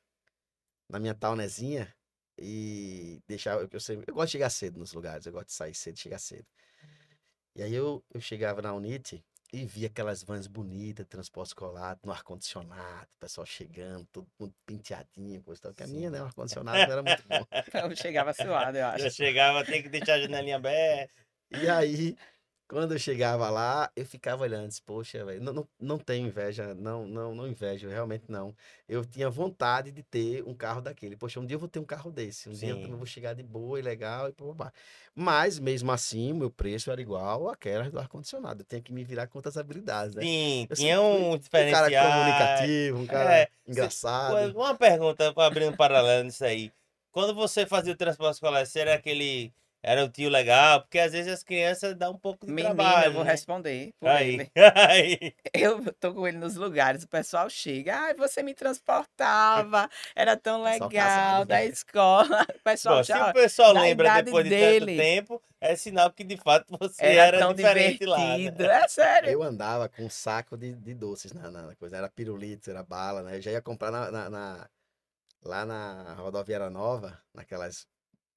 na 0.89 0.99
minha 0.99 1.13
taunezinha 1.13 1.93
e 2.37 3.21
deixava. 3.27 3.67
Eu, 3.69 3.79
sempre, 3.79 4.05
eu 4.07 4.13
gosto 4.13 4.27
de 4.27 4.31
chegar 4.33 4.49
cedo 4.49 4.79
nos 4.79 4.93
lugares, 4.93 5.25
eu 5.25 5.33
gosto 5.33 5.47
de 5.47 5.53
sair 5.53 5.75
cedo, 5.75 5.99
chegar 5.99 6.19
cedo. 6.19 6.45
E 7.55 7.61
aí 7.61 7.73
eu, 7.73 8.03
eu 8.13 8.21
chegava 8.21 8.61
na 8.61 8.73
Unite 8.73 9.23
e 9.53 9.67
via 9.67 9.85
aquelas 9.87 10.23
vans 10.23 10.47
bonitas, 10.47 11.05
transporte 11.05 11.49
escolar, 11.49 11.95
no 12.03 12.11
ar-condicionado, 12.11 13.03
o 13.03 13.19
pessoal 13.19 13.45
chegando, 13.45 14.03
todo 14.11 14.27
mundo 14.39 14.51
penteadinho, 14.65 15.43
coisa 15.43 15.61
tal. 15.61 15.71
Porque 15.71 15.83
a 15.83 15.87
minha, 15.87 16.09
né, 16.09 16.19
o 16.19 16.25
ar-condicionado 16.25 16.91
era 16.91 17.03
muito 17.03 17.23
bom. 17.27 17.45
Eu 17.51 17.95
chegava 17.95 18.33
suado, 18.33 18.75
eu 18.75 18.87
acho. 18.87 19.11
chegava, 19.11 19.63
tem 19.63 19.83
que 19.83 19.89
deixar 19.89 20.15
a 20.15 20.21
janelinha 20.21 20.55
aberta. 20.55 21.13
E 21.51 21.69
aí, 21.69 22.17
quando 22.67 22.93
eu 22.93 22.99
chegava 22.99 23.49
lá, 23.49 23.91
eu 23.95 24.05
ficava 24.05 24.43
olhando, 24.43 24.67
disse, 24.69 24.81
poxa, 24.81 25.23
velho, 25.25 25.41
não, 25.41 25.53
não, 25.53 25.67
não 25.79 25.97
tenho 25.99 26.27
inveja, 26.27 26.73
não, 26.73 27.05
não, 27.07 27.35
não 27.35 27.47
invejo, 27.47 27.87
realmente 27.89 28.25
não. 28.29 28.55
Eu 28.87 29.05
tinha 29.05 29.29
vontade 29.29 29.91
de 29.91 30.01
ter 30.03 30.43
um 30.47 30.53
carro 30.55 30.81
daquele. 30.81 31.15
Poxa, 31.17 31.39
um 31.39 31.45
dia 31.45 31.55
eu 31.55 31.59
vou 31.59 31.69
ter 31.69 31.79
um 31.79 31.85
carro 31.85 32.11
desse, 32.11 32.49
um 32.49 32.57
dia 32.57 32.71
eu 32.71 32.75
Sim. 32.75 32.81
também 32.81 32.97
vou 32.97 33.05
chegar 33.05 33.33
de 33.35 33.43
boa 33.43 33.77
e 33.79 33.81
legal 33.81 34.29
e 34.29 34.33
pá, 34.33 34.45
pá, 34.45 34.55
pá. 34.65 34.73
Mas, 35.15 35.59
mesmo 35.59 35.91
assim, 35.91 36.31
o 36.31 36.35
meu 36.35 36.49
preço 36.49 36.89
era 36.91 37.01
igual 37.01 37.49
àquelas 37.49 37.91
do 37.91 37.99
ar-condicionado. 37.99 38.61
Eu 38.61 38.65
tinha 38.65 38.81
que 38.81 38.91
me 38.93 39.03
virar 39.03 39.27
com 39.27 39.37
outras 39.37 39.57
habilidades, 39.57 40.15
né? 40.15 40.23
Sim, 40.23 40.67
Eu 40.69 40.75
tinha 40.75 40.97
sempre 40.97 41.07
fui 41.09 41.19
um 41.19 41.31
Um 41.31 41.35
cara 41.35 41.39
diferencial. 41.39 42.11
comunicativo, 42.11 42.99
um 42.99 43.05
cara 43.07 43.41
É, 43.41 43.47
engraçado. 43.67 44.55
Uma 44.55 44.75
pergunta, 44.75 45.33
abrir 45.37 45.67
um 45.69 45.75
paralelo 45.75 46.23
nisso 46.23 46.43
aí. 46.45 46.71
Quando 47.11 47.35
você 47.35 47.65
fazia 47.65 47.93
o 47.93 47.97
transporte 47.97 48.35
escolar, 48.35 48.65
você 48.65 48.79
era 48.79 48.95
aquele. 48.95 49.53
Era 49.85 50.05
o 50.05 50.09
tio 50.09 50.29
legal? 50.29 50.79
Porque 50.81 50.97
às 50.97 51.11
vezes 51.11 51.31
as 51.33 51.43
crianças 51.43 51.93
dão 51.93 52.13
um 52.13 52.17
pouco 52.17 52.45
de 52.45 52.51
Menino, 52.53 52.73
trabalho. 52.73 53.07
eu 53.07 53.13
vou 53.15 53.23
né? 53.25 53.31
responder 53.31 53.93
por 53.99 54.07
Aí, 54.09 54.33
ele. 54.35 54.51
aí. 54.89 55.35
Eu 55.53 55.93
tô 55.95 56.13
com 56.13 56.25
ele 56.25 56.37
nos 56.37 56.55
lugares, 56.55 57.03
o 57.03 57.07
pessoal 57.07 57.49
chega. 57.49 57.93
Ai, 57.93 58.13
você 58.13 58.41
me 58.41 58.53
transportava, 58.53 59.89
era 60.15 60.37
tão 60.37 60.63
Pessoal 60.63 60.89
legal, 60.89 61.45
da 61.45 61.65
escola. 61.65 62.47
O 62.55 62.63
pessoal 62.63 62.97
Bom, 62.97 63.03
se 63.03 63.09
já 63.09 63.29
o 63.29 63.33
pessoal 63.33 63.73
da 63.73 63.81
lembra 63.81 64.05
idade 64.07 64.25
depois 64.25 64.43
de 64.45 64.49
dele. 64.51 64.79
tanto 64.79 64.97
tempo, 64.97 65.43
é 65.59 65.75
sinal 65.75 66.09
que 66.11 66.23
de 66.23 66.37
fato 66.37 66.65
você 66.79 67.03
era, 67.03 67.23
era, 67.27 67.39
tão 67.39 67.53
diferente 67.53 67.99
divertido. 67.99 68.63
lá. 68.63 68.69
Né? 68.69 68.83
É 68.83 68.87
sério. 68.87 69.29
Eu 69.29 69.43
andava 69.43 69.89
com 69.89 70.05
um 70.05 70.09
saco 70.09 70.57
de, 70.57 70.73
de 70.73 70.93
doces 70.93 71.33
na, 71.33 71.51
na 71.51 71.75
coisa. 71.75 71.97
Era 71.97 72.09
pirulito, 72.09 72.69
era 72.69 72.83
bala, 72.83 73.21
né? 73.21 73.35
Eu 73.37 73.41
já 73.41 73.51
ia 73.51 73.61
comprar 73.61 73.91
na, 73.91 74.09
na- 74.09 74.29
na- 74.29 74.69
lá 75.43 75.65
na 75.65 76.13
rodoviária 76.13 76.69
nova, 76.69 77.21
naquelas 77.33 77.85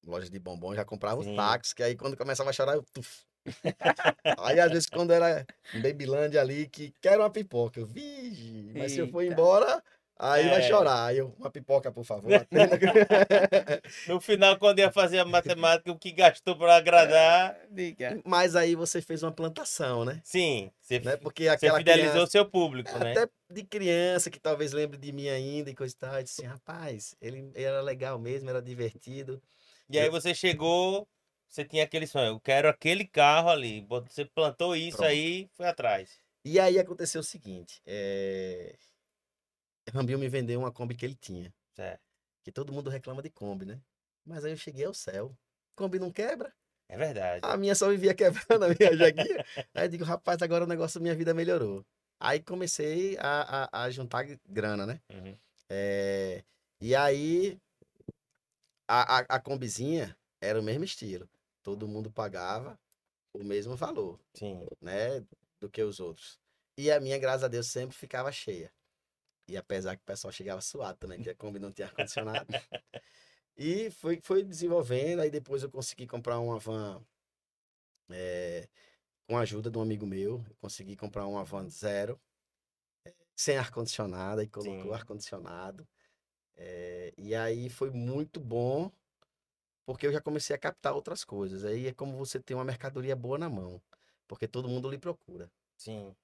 lojas 0.07 0.31
de 0.31 0.39
bombom, 0.39 0.75
já 0.75 0.85
comprava 0.85 1.21
os 1.21 1.27
Sim. 1.27 1.37
tacos, 1.37 1.73
que 1.73 1.83
aí 1.83 1.97
quando 1.97 2.17
começava 2.17 2.51
a 2.51 2.53
chorar, 2.53 2.75
eu. 2.75 2.83
Tuf. 2.93 3.25
aí 4.39 4.59
às 4.61 4.71
vezes 4.71 4.89
quando 4.89 5.13
era 5.13 5.47
em 5.75 5.81
Babyland 5.81 6.37
ali, 6.39 6.69
que 6.69 6.93
quero 7.01 7.23
uma 7.23 7.31
pipoca, 7.31 7.81
eu, 7.81 7.87
vigi, 7.87 8.73
mas 8.75 8.93
se 8.93 8.99
eu 9.01 9.09
for 9.09 9.21
Eita. 9.23 9.33
embora, 9.33 9.83
aí 10.19 10.49
vai 10.49 10.61
É. 10.61 10.63
chorar. 10.69 11.07
Aí 11.07 11.19
eu, 11.19 11.35
uma 11.39 11.51
pipoca, 11.51 11.93
por 11.93 12.05
favor. 12.05 12.33
No 14.07 14.21
final, 14.21 14.59
quando 14.59 14.79
ia 14.79 14.91
fazer 14.91 15.19
a 15.19 15.25
matemática, 15.25 15.91
o 15.91 15.99
que 15.99 16.13
gastou 16.13 16.57
para 16.57 16.77
agradar. 16.77 17.57
Diga. 17.71 18.21
mas 18.25 18.55
aí 18.57 18.75
você 18.75 19.01
fez 19.01 19.23
uma 19.23 19.33
plantação, 19.33 20.05
né? 20.05 20.21
Sim, 20.25 20.71
você, 20.81 20.99
né? 21.01 21.17
Porque 21.17 21.45
você 21.45 21.49
aquela 21.51 21.79
fidelizou 21.79 22.11
criança- 22.13 22.25
o 22.29 22.31
seu 22.31 22.49
público, 22.51 22.99
né? 22.99 23.13
Até 23.13 23.29
de 23.51 23.65
criança 23.65 24.31
que 24.31 24.41
talvez 24.41 24.73
lembre 24.73 24.99
de 24.99 25.13
mim 25.13 25.29
ainda 25.29 25.71
e 25.71 25.75
coisa 25.75 25.95
e 25.95 25.99
tal. 25.99 26.15
Eu 26.17 26.23
disse 26.23 26.41
assim, 26.41 26.51
rapaz, 26.51 27.15
ele, 27.21 27.51
ele 27.55 27.65
era 27.65 27.81
legal 27.81 28.19
mesmo, 28.19 28.49
era 28.51 28.63
divertido. 28.63 29.41
E 29.89 29.99
aí 29.99 30.11
você 30.11 30.35
chegou, 30.35 31.09
você 31.49 31.65
tinha 31.65 31.85
aquele 31.85 32.07
sonho, 32.07 32.27
eu 32.27 32.41
quero 32.41 32.69
aquele 32.69 33.07
carro 33.07 33.49
ali. 33.49 33.85
Você 33.89 34.25
plantou 34.25 34.75
isso 34.75 34.99
Pronto. 34.99 35.11
aí, 35.11 35.49
foi 35.53 35.67
atrás. 35.67 36.21
E 36.45 36.59
aí 36.61 36.79
aconteceu 36.79 37.21
o 37.21 37.25
seguinte: 37.25 37.81
é... 37.87 38.77
Rambinho 39.93 40.19
me 40.19 40.29
vendeu 40.29 40.59
uma 40.59 40.73
Kombi 40.73 40.95
que 40.95 41.05
ele 41.05 41.15
tinha. 41.15 41.53
Certo. 41.75 42.03
Que 42.45 42.53
todo 42.53 42.73
mundo 42.73 42.91
reclama 42.91 43.23
de 43.23 43.31
Kombi, 43.31 43.65
né? 43.65 43.81
Mas 44.25 44.45
aí 44.45 44.53
eu 44.53 44.57
cheguei 44.57 44.85
ao 44.85 44.95
céu. 44.95 45.37
Kombi 45.77 45.99
não 45.99 46.11
quebra. 46.11 46.53
É 46.89 46.97
verdade. 46.97 47.41
A 47.45 47.57
minha 47.57 47.75
só 47.75 47.89
vivia 47.89 48.15
quebrando 48.15 48.65
a 48.65 48.69
minha 48.69 48.97
jaguinha. 48.97 49.45
Aí 49.75 49.87
eu 49.87 49.89
digo, 49.89 50.05
rapaz, 50.05 50.41
agora 50.43 50.65
o 50.65 50.69
negócio 50.69 50.99
da 50.99 51.03
minha 51.03 51.15
vida 51.15 51.35
melhorou. 51.35 51.85
Aí 52.19 52.41
comecei 52.41 53.17
a, 53.19 53.69
a, 53.71 53.85
a 53.85 53.91
juntar 53.91 54.25
grana, 54.49 54.87
né? 54.87 55.01
Uhum. 55.13 55.37
É, 55.69 56.45
E 56.81 56.95
aí, 56.95 57.59
a, 58.89 59.19
a, 59.19 59.19
a 59.37 59.41
combizinha, 59.41 60.17
era 60.41 60.61
o 60.61 60.63
mesmo 60.63 60.85
estilo. 60.85 61.29
Todo 61.63 61.89
mundo 61.89 62.11
pagava 62.11 62.79
o 63.33 63.43
mesmo 63.43 63.77
valor, 63.77 64.19
Sim. 64.35 64.67
né? 64.81 65.25
Do 65.61 65.69
que 65.69 65.83
os 65.83 66.01
outros. 66.01 66.39
E 66.77 66.91
a 66.91 67.01
minha, 67.01 67.19
graças 67.19 67.45
a 67.45 67.49
Deus, 67.49 67.67
sempre 67.67 67.97
ficava 67.97 68.31
cheia. 68.31 68.73
E 69.49 69.57
apesar 69.57 69.97
que 69.97 70.03
o 70.03 70.07
pessoal 70.07 70.33
chegava 70.33 70.61
suado 70.61 70.99
também, 70.99 71.23
que 71.23 71.31
a 71.31 71.35
Kombi 71.35 71.59
não 71.59 71.73
tinha 71.73 71.87
ar-condicionado. 71.87 72.47
e 73.57 73.91
foi, 73.91 74.21
foi 74.23 74.43
desenvolvendo, 74.43 75.21
aí 75.21 75.31
depois 75.31 75.63
eu 75.63 75.71
consegui 75.71 76.07
comprar 76.07 76.39
uma 76.39 76.59
van 76.59 77.03
eh, 78.11 78.69
com 79.27 79.37
a 79.37 79.41
ajuda 79.41 79.71
de 79.71 79.79
um 79.79 79.83
amigo 79.83 80.07
meu. 80.07 80.45
Eu 80.49 80.57
consegui 80.57 80.97
comprar 80.97 81.27
uma 81.27 81.45
van 81.45 81.69
zero, 81.69 82.21
eh, 83.07 83.15
sem 83.35 83.57
ar-condicionado, 83.57 84.43
e 84.43 84.49
colocou 84.49 84.93
ar-condicionado. 84.93 85.87
Eh, 86.57 87.13
e 87.19 87.35
aí 87.35 87.69
foi 87.69 87.91
muito 87.91 88.41
bom, 88.41 88.91
porque 89.85 90.07
eu 90.07 90.13
já 90.13 90.21
comecei 90.21 90.55
a 90.55 90.59
captar 90.59 90.95
outras 90.95 91.25
coisas. 91.25 91.65
Aí 91.65 91.87
é 91.87 91.93
como 91.93 92.17
você 92.17 92.41
ter 92.41 92.55
uma 92.55 92.65
mercadoria 92.65 93.15
boa 93.15 93.39
na 93.39 93.49
mão, 93.49 93.81
porque 94.27 94.49
todo 94.49 94.69
mundo 94.69 94.91
lhe 94.91 94.99
procura. 94.99 95.51
Sim. 95.77 96.15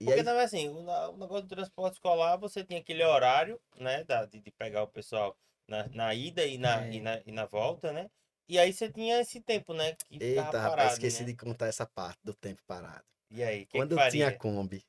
E 0.00 0.04
Porque 0.04 0.20
aí, 0.20 0.24
também 0.24 0.42
assim, 0.42 0.68
o, 0.68 1.16
negócio 1.16 1.42
do 1.44 1.54
transporte 1.54 1.94
escolar, 1.94 2.36
você 2.36 2.64
tinha 2.64 2.80
aquele 2.80 3.02
horário, 3.02 3.60
né? 3.78 4.04
Da, 4.04 4.26
de, 4.26 4.40
de 4.40 4.50
pegar 4.50 4.82
o 4.82 4.88
pessoal 4.88 5.36
na, 5.66 5.88
na 5.88 6.14
ida 6.14 6.44
e 6.44 6.58
na, 6.58 6.86
e, 6.88 6.98
É. 6.98 7.00
na, 7.00 7.22
e 7.26 7.32
na 7.32 7.46
volta, 7.46 7.92
né? 7.92 8.10
E 8.48 8.58
aí 8.58 8.72
você 8.72 8.90
tinha 8.90 9.20
esse 9.20 9.40
tempo, 9.40 9.72
né? 9.72 9.94
Que 9.94 10.18
eita, 10.20 10.42
rapaz, 10.42 10.70
parado, 10.70 10.92
esqueci 10.94 11.22
né? 11.24 11.32
de 11.32 11.36
contar 11.36 11.66
essa 11.66 11.86
parte 11.86 12.20
do 12.22 12.34
tempo 12.34 12.62
parado. 12.66 13.04
E 13.30 13.42
aí, 13.42 13.62
o 13.62 13.66
que, 13.66 13.78
Quando 13.78 13.96
que 13.96 14.02
eu 14.02 14.10
tinha? 14.10 14.38
Kombi, 14.38 14.84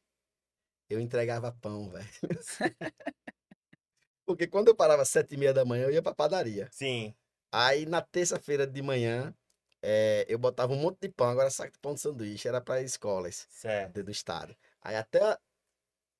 eu 0.89 0.99
entregava 0.99 1.51
pão, 1.51 1.89
velho. 1.89 2.07
Porque 4.27 4.45
quando 4.47 4.67
eu 4.67 4.75
parava 4.75 5.01
às 5.03 5.09
sete 5.09 5.35
e 5.35 5.37
meia 5.37 5.53
da 5.53 5.65
manhã, 5.65 5.85
eu 5.85 5.91
ia 5.91 6.01
pra 6.03 6.13
padaria. 6.13 6.69
Sim, 6.69 7.15
Aí 7.51 7.85
na 7.85 8.01
terça-feira 8.01 8.67
de 8.67 8.81
manhã, 8.81 9.33
eh, 9.81 10.25
eu 10.29 10.37
botava 10.37 10.73
um 10.73 10.77
monte 10.77 10.99
de 11.01 11.09
pão, 11.09 11.29
agora 11.29 11.49
saco 11.49 11.73
de 11.73 11.79
pão 11.79 11.93
de 11.95 12.01
sanduíche, 12.01 12.47
era 12.47 12.61
para 12.61 12.81
escolas 12.81 13.47
certo. 13.49 13.93
do 13.93 14.03
do 14.03 14.11
estado. 14.11 14.55
Aí 14.81 14.95
até 14.97 15.21
a- 15.23 15.39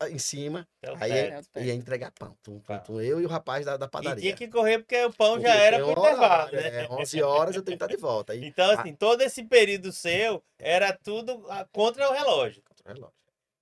a- 0.02 0.10
em 0.10 0.20
cima, 0.20 0.68
aí 1.02 1.12
teto. 1.12 1.60
ia 1.60 1.74
entregar 1.74 2.12
pão. 2.12 2.38
Tum, 2.44 2.60
tum, 2.62 2.80
tum, 2.80 3.02
eu 3.02 3.20
e 3.22 3.26
o 3.26 3.30
rapaz 3.30 3.66
da, 3.66 3.78
da 3.78 3.88
E 3.88 3.92
padaria. 3.92 4.22
tinha 4.22 4.36
que 4.36 4.48
correr 4.48 4.80
porque 4.80 5.04
o 5.06 5.12
pão 5.14 5.34
Porque 5.34 5.48
já 5.50 5.56
era 5.56 5.80
pro 5.80 5.92
intervalo, 5.92 6.52
né? 6.52 6.68
é, 6.68 6.88
11 6.92 7.22
horas 7.24 7.56
eu 7.56 7.64
tenho 7.64 7.78
que 7.78 7.84
estar 7.84 7.96
de 7.96 8.02
volta. 8.02 8.34
Aí, 8.34 8.44
Então, 8.46 8.72
assim, 8.72 8.94
todo 8.96 9.22
esse 9.22 9.44
período 9.44 9.92
seu 9.92 10.44
era 10.60 10.94
tudo 10.94 11.46
ah, 11.50 11.66
contra 11.72 12.10
o 12.10 12.14
relógio. 12.14 12.62
contra 12.64 12.84
o 12.86 12.94
relógio. 12.94 13.18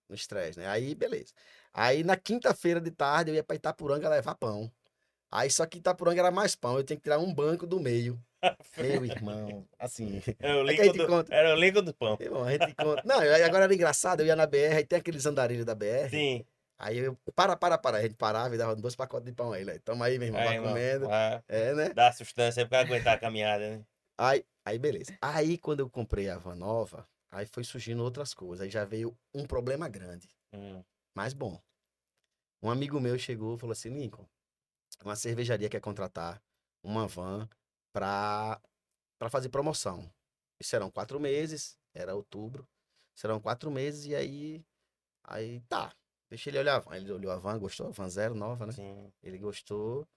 No 0.09 0.15
estresse, 0.15 0.59
né? 0.59 0.67
Aí, 0.67 0.93
beleza. 0.93 1.33
Aí 1.77 2.05
na 2.05 2.15
quinta-feira 2.15 2.79
de 2.79 2.89
tarde 2.89 3.31
eu 3.31 3.35
ia 3.35 3.43
pra 3.43 3.55
Itapuranga 3.57 4.07
levar 4.07 4.35
pão. 4.35 4.71
Aí 5.29 5.49
só 5.51 5.65
que 5.65 5.79
Itapuranga 5.79 6.21
era 6.21 6.31
mais 6.31 6.55
pão, 6.55 6.77
eu 6.77 6.83
tinha 6.83 6.95
que 6.95 7.03
tirar 7.03 7.19
um 7.19 7.33
banco 7.33 7.67
do 7.67 7.81
meio. 7.81 8.17
Meu 8.77 9.03
irmão, 9.03 9.67
assim. 9.77 10.21
Era 10.39 10.57
o 10.63 10.69
É 10.69 10.71
Lincoln 10.71 10.91
te 10.93 10.97
do, 10.99 11.07
conta. 11.07 11.35
era 11.35 11.53
o 11.53 11.59
Lincoln 11.59 11.83
do 11.83 11.93
pão. 11.93 12.17
Irmão, 12.19 12.43
a 12.45 12.51
gente 12.53 12.73
conta. 12.75 13.01
Não, 13.03 13.17
agora 13.19 13.65
era 13.65 13.73
engraçado, 13.73 14.21
eu 14.21 14.25
ia 14.25 14.35
na 14.35 14.45
BR, 14.47 14.77
aí 14.77 14.85
tem 14.85 14.99
aqueles 14.99 15.25
andarilhos 15.25 15.65
da 15.65 15.75
BR. 15.75 16.09
Sim. 16.09 16.45
Aí 16.77 16.99
eu, 16.99 17.17
para, 17.35 17.55
para, 17.57 17.77
para. 17.77 17.97
A 17.97 18.01
gente 18.01 18.15
parava 18.15 18.53
e 18.55 18.57
dava 18.57 18.75
dois 18.75 18.95
pacotes 18.95 19.25
de 19.25 19.33
pão 19.33 19.51
aí, 19.51 19.65
né? 19.65 19.77
Toma 19.79 20.05
aí, 20.05 20.17
meu 20.17 20.27
irmão, 20.27 20.43
vai 20.43 20.59
comendo. 20.59 21.09
ah, 21.09 21.41
É, 21.47 21.73
né? 21.73 21.89
Dá 21.93 22.11
sustância 22.11 22.63
aí 22.63 22.69
pra 22.69 22.79
aguentar 22.79 23.15
a 23.15 23.19
caminhada, 23.19 23.77
né? 23.77 23.85
Aí, 24.17 24.45
aí, 24.65 24.77
beleza. 24.79 25.17
Aí, 25.21 25.57
quando 25.57 25.81
eu 25.81 25.89
comprei 25.89 26.29
a 26.29 26.37
van 26.37 26.55
nova, 26.55 27.05
aí 27.31 27.45
foi 27.45 27.63
surgindo 27.63 28.03
outras 28.03 28.33
coisas. 28.33 28.61
Aí 28.61 28.69
já 28.69 28.85
veio 28.85 29.17
um 29.33 29.45
problema 29.45 29.89
grande, 29.89 30.29
Hum, 30.53 30.81
mas 31.15 31.33
bom. 31.33 31.59
Um 32.61 32.69
amigo 32.69 32.99
meu 32.99 33.17
chegou 33.17 33.55
e 33.55 33.59
falou 33.59 33.71
assim: 33.71 33.89
Lincoln, 33.89 34.27
uma 35.03 35.15
cervejaria 35.15 35.69
quer 35.69 35.79
contratar 35.79 36.41
uma 36.83 37.07
van 37.07 37.47
pra, 37.93 38.61
pra 39.17 39.29
fazer 39.29 39.49
promoção. 39.49 40.11
E 40.59 40.63
serão 40.63 40.91
quatro 40.91 41.19
meses, 41.19 41.77
era 41.93 42.13
outubro. 42.15 42.67
Serão 43.15 43.39
quatro 43.39 43.71
meses, 43.71 44.05
e 44.05 44.15
aí. 44.15 44.65
Aí 45.23 45.61
tá. 45.61 45.95
Deixa 46.29 46.49
ele 46.49 46.59
olhar 46.59 46.75
a 46.75 46.79
van. 46.79 46.95
Ele 46.95 47.11
olhou 47.11 47.31
a 47.31 47.37
van, 47.37 47.57
gostou, 47.57 47.87
a 47.87 47.91
van 47.91 48.09
zero, 48.09 48.35
nova, 48.35 48.65
né? 48.65 48.73
sim. 48.73 49.11
Ele 49.23 49.37
gostou. 49.37 50.07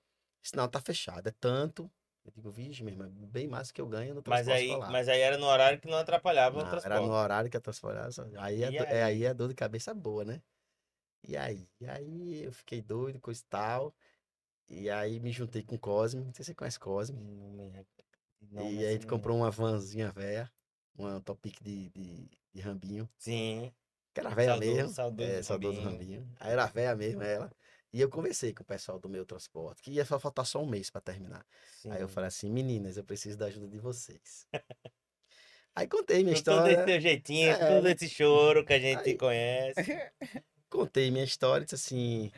Disse, 0.42 0.56
não, 0.56 0.68
tá 0.68 0.80
fechado. 0.80 1.26
É 1.28 1.32
tanto. 1.32 1.90
Eu 2.24 2.32
digo, 2.32 2.50
vixe, 2.50 2.82
meu 2.82 2.92
irmão, 2.92 3.06
é 3.22 3.26
bem 3.26 3.46
mais 3.48 3.70
que 3.70 3.80
eu 3.80 3.86
ganho 3.86 4.14
no 4.14 4.22
Mas 4.26 4.46
transporte 4.46 4.58
aí, 4.58 4.66
escolar. 4.68 4.90
mas 4.90 5.08
aí 5.08 5.20
era 5.20 5.38
no 5.38 5.46
horário 5.46 5.80
que 5.80 5.88
não 5.88 5.96
atrapalhava 5.96 6.58
o 6.58 6.62
Não, 6.62 6.68
transporte. 6.70 6.92
era 6.92 7.00
no 7.06 7.12
horário 7.12 7.50
que 7.50 7.58
só- 8.12 8.24
Aí, 8.38 8.62
é, 8.62 8.68
aí? 8.68 9.02
aí 9.02 9.24
é 9.24 9.32
dor 9.32 9.48
de 9.48 9.54
cabeça 9.54 9.94
boa, 9.94 10.24
né? 10.24 10.42
E 11.26 11.36
aí? 11.36 11.68
E 11.80 11.86
aí 11.86 12.44
eu 12.44 12.52
fiquei 12.52 12.80
doido, 12.82 13.20
coisa 13.20 13.40
e 13.40 13.44
tal. 13.48 13.94
E 14.68 14.90
aí 14.90 15.18
me 15.20 15.30
juntei 15.32 15.62
com 15.62 15.76
o 15.76 15.78
Cosme. 15.78 16.24
Não 16.24 16.32
sei 16.32 16.44
se 16.44 16.50
você 16.50 16.54
conhece 16.54 16.78
Cosme. 16.78 17.18
Não 17.20 17.50
me 17.50 17.68
re- 17.70 17.86
não, 18.50 18.70
e 18.70 18.78
aí 18.78 18.86
a 18.86 18.92
gente 18.92 19.02
não 19.02 19.10
comprou 19.16 19.36
uma 19.36 19.50
vanzinha 19.50 20.10
velha. 20.12 20.50
Uma 20.96 21.20
Topic 21.20 21.60
de, 21.62 21.90
de, 21.90 22.28
de 22.52 22.60
rambinho. 22.60 23.08
Sim. 23.18 23.72
Que 24.14 24.20
era 24.20 24.30
velha 24.30 24.56
mesmo. 24.56 24.88
saudoso 24.88 25.30
é, 25.30 25.42
saudoso 25.42 25.80
Rambinho. 25.80 26.20
rambinho. 26.20 26.34
Aí 26.40 26.52
era 26.52 26.66
velha 26.66 26.94
mesmo 26.96 27.22
ela. 27.22 27.52
E 27.92 28.00
eu 28.00 28.10
conversei 28.10 28.52
com 28.52 28.62
o 28.62 28.66
pessoal 28.66 28.98
do 28.98 29.08
meu 29.08 29.24
transporte, 29.24 29.80
que 29.82 29.90
ia 29.92 30.04
só 30.04 30.18
faltar 30.18 30.44
só 30.44 30.62
um 30.62 30.66
mês 30.66 30.90
para 30.90 31.00
terminar. 31.00 31.46
Aí 31.88 32.00
eu 32.02 32.08
sim. 32.08 32.14
falei 32.14 32.28
assim, 32.28 32.50
meninas, 32.50 32.96
eu 32.96 33.04
preciso 33.04 33.38
da 33.38 33.46
ajuda 33.46 33.66
de 33.68 33.78
vocês. 33.78 34.46
Aí 35.74 35.86
contei 35.86 36.22
minha 36.24 36.34
Com 36.36 36.42
todo 36.42 36.56
esse 36.66 36.70
história, 36.72 36.84
teu 36.84 37.00
jeitinho, 37.00 37.50
É. 37.50 37.74
todo 37.76 37.88
esse 37.88 38.08
choro 38.08 38.64
que 38.64 38.72
a 38.72 38.78
gente 38.78 39.08
Aí- 39.10 39.16
conhece. 39.16 39.80
contei 40.68 41.10
minha 41.10 41.24
história 41.24 41.62
e 41.62 41.66
disse 41.66 41.74
assim, 41.74 42.30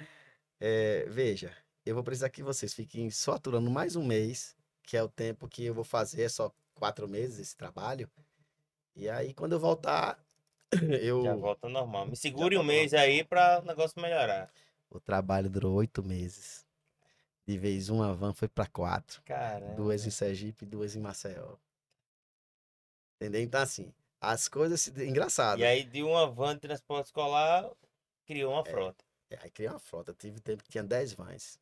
é, 0.59 1.05
veja, 1.09 1.53
eu 1.85 1.95
vou 1.95 2.05
precisar 2.05 2.29
que 2.31 2.43
vocês 2.43 2.73
fiquem 2.75 3.11
só 3.11 3.33
aturando 3.35 3.71
mais 3.71 3.97
um 3.97 4.05
mês, 4.05 4.57
que 4.83 4.97
é 4.97 5.03
o 5.03 5.09
tempo 5.09 5.49
que 5.49 5.65
eu 5.65 5.75
vou 5.75 5.85
fazer, 5.85 6.23
é 6.23 6.29
só 6.29 6.53
quatro 6.75 7.09
meses 7.09 7.39
esse 7.39 7.57
trabalho. 7.57 8.11
E 8.97 9.09
aí, 9.09 9.33
quando 9.35 9.53
eu 9.53 9.61
voltar, 9.61 10.19
eu... 11.01 11.23
Já 11.25 11.35
volta 11.35 11.69
normal. 11.69 12.07
Me 12.07 12.17
segure 12.17 12.57
um 12.59 12.63
mês 12.63 12.93
aí 12.95 13.25
pra 13.25 13.61
o 13.63 13.67
negócio 13.67 14.01
melhorar. 14.01 14.51
O 14.91 14.99
trabalho 15.01 15.49
durou 15.49 15.75
oito 15.75 16.03
meses. 16.03 16.67
De 17.47 17.57
vez 17.59 17.89
uma 17.89 18.13
van 18.15 18.33
foi 18.33 18.49
para 18.49 18.67
quatro. 18.67 19.23
Caramba. 19.25 19.75
Duas 19.75 20.07
em 20.07 20.11
Sergipe 20.11 20.65
duas 20.67 20.95
em 20.95 21.01
Maceió. 21.01 21.57
Entendeu? 23.17 23.41
Então, 23.43 23.61
assim, 23.61 23.93
as 24.21 24.49
coisas... 24.49 24.81
se- 24.81 25.05
Engraçado. 25.07 25.61
E 25.61 25.65
aí, 25.65 25.85
de 25.85 26.03
uma 26.03 26.27
van 26.31 26.55
de 26.55 26.61
transporte 26.61 27.07
escolar, 27.07 27.71
criou 28.31 28.53
É. 28.53 28.55
uma 28.57 28.65
frota. 28.65 29.05
Aí 29.43 29.51
criei 29.51 29.69
uma 29.71 29.81
frota. 29.81 30.15
Tive 30.15 30.39
tempo 30.41 30.63
que 30.63 30.69
tinha 30.69 30.85
10 30.85 31.13
vans. 31.15 31.59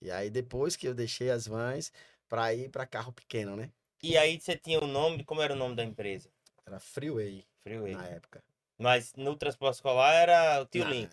E 0.00 0.10
aí 0.10 0.28
depois 0.30 0.74
que 0.74 0.88
eu 0.88 0.94
deixei 0.94 1.30
as 1.30 1.46
vans 1.46 1.92
para 2.28 2.52
ir 2.52 2.68
para 2.70 2.84
carro 2.86 3.12
pequeno, 3.12 3.54
né? 3.56 3.70
E 4.02 4.16
aí 4.18 4.40
você 4.40 4.56
tinha 4.56 4.80
o 4.80 4.86
nome, 4.86 5.22
como 5.24 5.40
era 5.42 5.52
o 5.52 5.56
nome 5.56 5.76
da 5.76 5.84
empresa? 5.84 6.28
Era 6.66 6.80
Freeway 6.80 7.46
Freeway. 7.62 7.94
na 7.94 8.06
época. 8.08 8.42
Mas 8.78 9.12
no 9.14 9.36
transporte 9.36 9.76
escolar 9.76 10.12
era 10.12 10.62
o 10.62 10.66
tio 10.66 10.84
Link. 10.84 11.12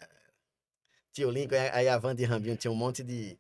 Tio 1.14 1.30
Lincoln, 1.30 1.56
aí- 1.72 1.88
a 1.88 1.98
van 2.00 2.16
de 2.16 2.24
Rambinho 2.26 2.58
tinha 2.58 2.72
um 2.72 2.76
monte 2.76 3.04
de, 3.04 3.38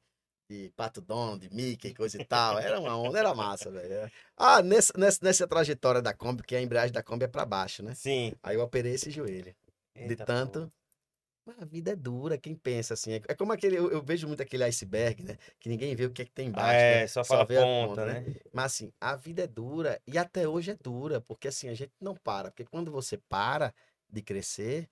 de 0.49 0.69
Pato 0.75 1.01
Donald, 1.01 1.47
de 1.47 1.55
Mickey, 1.55 1.95
coisa 1.95 2.21
e 2.21 2.25
tal. 2.25 2.59
Era 2.59 2.79
uma 2.79 2.95
onda, 2.95 3.17
era 3.17 3.33
massa, 3.33 3.71
velho. 3.71 3.91
Era- 3.91 4.11
Ah, 4.37 4.61
nessa, 4.61 4.93
nessa, 4.97 5.19
nessa 5.23 5.47
trajetória 5.47 6.01
da 6.01 6.13
Kombi, 6.13 6.43
que 6.43 6.55
a 6.55 6.61
embreagem 6.61 6.91
da 6.93 7.01
Kombi 7.01 7.25
é 7.25 7.27
para 7.27 7.45
baixo, 7.45 7.81
né? 7.81 7.95
Sim. 7.95 8.33
Aí 8.43 8.55
eu 8.55 8.61
operei 8.61 8.93
esse 8.93 9.09
joelho. 9.09 9.55
De 9.95 10.01
Eita, 10.13 10.25
tanto. 10.25 10.67
pô. 10.67 10.78
A 11.57 11.65
vida 11.65 11.91
é 11.91 11.95
dura, 11.95 12.37
quem 12.37 12.55
pensa 12.55 12.93
assim. 12.93 13.13
É 13.13 13.21
é 13.27 13.35
como 13.35 13.51
aquele. 13.51 13.77
Eu, 13.77 13.91
eu 13.91 14.01
vejo 14.01 14.27
muito 14.27 14.41
aquele 14.41 14.63
iceberg, 14.63 15.23
né? 15.23 15.37
Que 15.59 15.69
ninguém 15.69 15.95
vê 15.95 16.05
o 16.05 16.11
que 16.11 16.21
é 16.21 16.25
que 16.25 16.31
tem 16.31 16.47
embaixo. 16.47 16.79
É, 16.79 17.01
né? 17.01 17.07
só 17.07 17.23
fala 17.23 17.45
vê 17.45 17.57
a 17.57 17.61
ponta, 17.61 18.05
né? 18.05 18.25
Mas 18.53 18.65
assim, 18.65 18.91
a 18.99 19.15
vida 19.15 19.43
é 19.43 19.47
dura 19.47 20.01
e 20.07 20.17
até 20.17 20.47
hoje 20.47 20.71
é 20.71 20.75
dura, 20.75 21.21
porque 21.21 21.47
assim, 21.47 21.69
a 21.69 21.73
gente 21.73 21.91
não 21.99 22.15
para. 22.15 22.51
Porque 22.51 22.65
quando 22.65 22.91
você 22.91 23.17
para 23.17 23.73
de 24.09 24.21
crescer, 24.21 24.89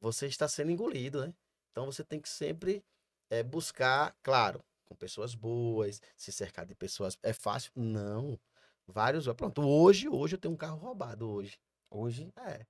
você 0.00 0.26
está 0.26 0.48
sendo 0.48 0.70
engolido, 0.70 1.26
né? 1.26 1.34
Então 1.70 1.86
você 1.86 2.04
tem 2.04 2.20
que 2.20 2.28
sempre 2.28 2.84
eh, 3.30 3.42
buscar, 3.42 4.14
claro, 4.22 4.62
com 4.84 4.94
pessoas 4.94 5.34
boas, 5.34 6.00
se 6.16 6.32
cercar 6.32 6.66
de 6.66 6.74
pessoas. 6.74 7.18
É 7.22 7.32
fácil? 7.32 7.70
Não. 7.74 8.38
Vários. 8.86 9.26
Pronto, 9.36 9.62
hoje, 9.62 10.08
hoje 10.08 10.34
eu 10.34 10.40
tenho 10.40 10.54
um 10.54 10.56
carro 10.56 10.78
roubado 10.78 11.30
hoje. 11.30 11.58
Hoje. 11.90 12.32
É. 12.36 12.66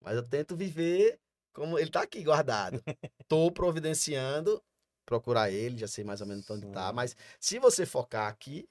Mas 0.00 0.16
eu 0.16 0.22
tento 0.22 0.56
viver 0.56 1.18
como 1.52 1.78
ele 1.78 1.90
tá 1.90 2.02
aqui 2.02 2.22
guardado. 2.22 2.82
Tô 3.28 3.50
providenciando 3.50 4.62
procurar 5.04 5.50
ele, 5.50 5.78
já 5.78 5.88
sei 5.88 6.04
mais 6.04 6.20
ou 6.20 6.26
menos 6.26 6.48
onde 6.48 6.66
tá, 6.68 6.88
Sim. 6.88 6.94
mas 6.94 7.16
se 7.40 7.58
você 7.58 7.84
focar 7.84 8.28
aqui, 8.28 8.68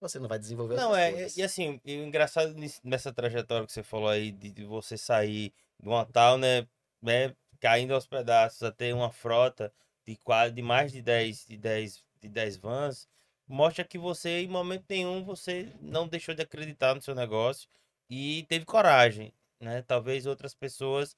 você 0.00 0.18
não 0.18 0.28
vai 0.28 0.38
desenvolver 0.38 0.76
Não, 0.76 0.94
é, 0.94 1.10
coisas. 1.10 1.36
e 1.36 1.42
assim, 1.42 1.80
e 1.84 1.96
o 1.98 2.04
engraçado 2.04 2.54
nessa 2.84 3.12
trajetória 3.12 3.66
que 3.66 3.72
você 3.72 3.82
falou 3.82 4.08
aí, 4.08 4.30
de, 4.30 4.50
de 4.50 4.64
você 4.64 4.96
sair 4.96 5.52
de 5.80 5.88
uma 5.88 6.04
tal, 6.04 6.38
né, 6.38 6.66
né, 7.02 7.34
caindo 7.60 7.94
aos 7.94 8.06
pedaços, 8.06 8.62
a 8.62 8.70
ter 8.70 8.94
uma 8.94 9.10
frota 9.10 9.72
de 10.06 10.16
quase, 10.16 10.54
de 10.54 10.62
mais 10.62 10.92
de 10.92 11.02
10, 11.02 11.46
de 11.46 11.56
10, 11.56 12.04
de 12.20 12.28
10 12.28 12.56
vans, 12.58 13.08
mostra 13.46 13.84
que 13.84 13.98
você, 13.98 14.40
em 14.40 14.48
momento 14.48 14.84
nenhum, 14.88 15.24
você 15.24 15.72
não 15.80 16.06
deixou 16.06 16.34
de 16.34 16.42
acreditar 16.42 16.94
no 16.94 17.02
seu 17.02 17.14
negócio 17.14 17.68
e 18.08 18.44
teve 18.48 18.64
coragem, 18.64 19.32
né, 19.60 19.82
talvez 19.82 20.26
outras 20.26 20.54
pessoas, 20.54 21.16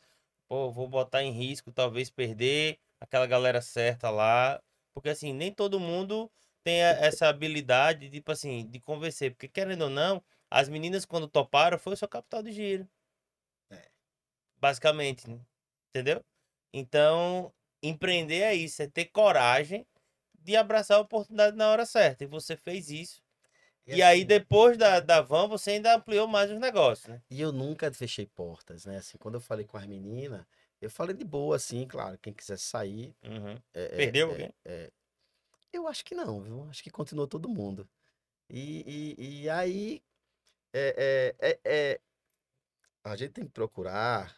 pô, 0.49 0.71
vou 0.73 0.89
botar 0.89 1.23
em 1.23 1.33
risco, 1.33 1.73
talvez 1.73 2.11
perder 2.11 2.79
aquela 3.01 3.27
galera 3.27 3.61
certa 3.61 4.11
lá, 4.11 4.63
porque 4.95 5.11
assim, 5.11 5.33
nem 5.33 5.53
todo 5.53 5.79
mundo 5.81 6.31
tem 6.65 6.81
essa 6.83 7.29
habilidade, 7.29 8.11
tipo 8.11 8.33
assim, 8.33 8.67
de 8.69 8.81
convencer. 8.81 9.31
Porque, 9.33 9.49
querendo 9.49 9.83
ou 9.83 9.91
não, 9.91 10.23
as 10.51 10.69
meninas, 10.69 11.05
quando 11.05 11.29
toparam, 11.29 11.79
foi 11.79 11.95
o 11.95 11.97
seu 11.97 12.09
capital 12.09 12.43
de 12.43 12.53
giro. 12.53 12.89
É. 13.71 13.89
Basicamente, 14.59 15.29
né? 15.31 15.41
entendeu? 15.91 16.25
Então, 16.73 17.53
empreender 17.83 18.43
é 18.43 18.55
isso, 18.55 18.83
é 18.83 18.87
ter 18.87 19.07
coragem 19.07 19.87
de 20.35 20.57
abraçar 20.57 20.99
a 20.99 21.01
oportunidade 21.01 21.57
na 21.57 21.71
hora 21.71 21.87
certa. 21.87 22.25
E 22.25 22.27
você 22.27 22.57
fez 22.57 22.91
isso. 22.91 23.23
E, 23.97 24.03
aí, 24.03 24.19
assim, 24.19 24.27
depois 24.27 24.77
da, 24.77 25.01
da 25.01 25.21
van, 25.21 25.49
você 25.49 25.73
ainda 25.73 25.95
ampliou 25.95 26.27
mais 26.27 26.51
os 26.51 26.59
negócios, 26.59 27.09
né? 27.09 27.23
E 27.31 27.41
eu 27.41 27.53
nunca 27.53 27.93
fechei 27.93 28.27
portas, 28.27 28.85
né? 28.85 28.99
Assim, 28.99 29.17
quando 29.19 29.35
eu 29.37 29.41
falei 29.41 29.65
com 29.65 29.77
as 29.77 29.87
meninas, 29.87 30.45
eu 30.81 30.91
falei 30.91 31.17
de 31.17 31.25
boa, 31.25 31.57
assim, 31.57 31.87
claro. 31.87 32.19
Quem 32.19 32.33
quiser 32.33 32.59
sair. 32.59 33.15
Uhum. 33.25 33.61
é- 33.75 33.85
é- 33.85 33.97
Perdeu 33.97 34.29
é- 34.29 34.31
alguém? 34.31 34.55
Eu 35.73 35.87
acho 35.87 36.05
que 36.05 36.15
não, 36.15 36.41
viu? 36.41 36.65
Acho 36.71 36.83
que 36.83 36.91
continuou 36.91 37.27
todo 37.27 37.49
mundo. 37.49 37.89
E, 38.49 39.15
e, 39.19 39.43
e 39.43 39.51
aí, 39.51 40.03
é, 40.73 41.35
é, 41.41 41.51
é, 41.51 41.61
é- 41.65 42.01
a 43.05 43.17
gente 43.17 43.33
tem 43.33 43.45
que 43.45 43.51
procurar 43.53 44.37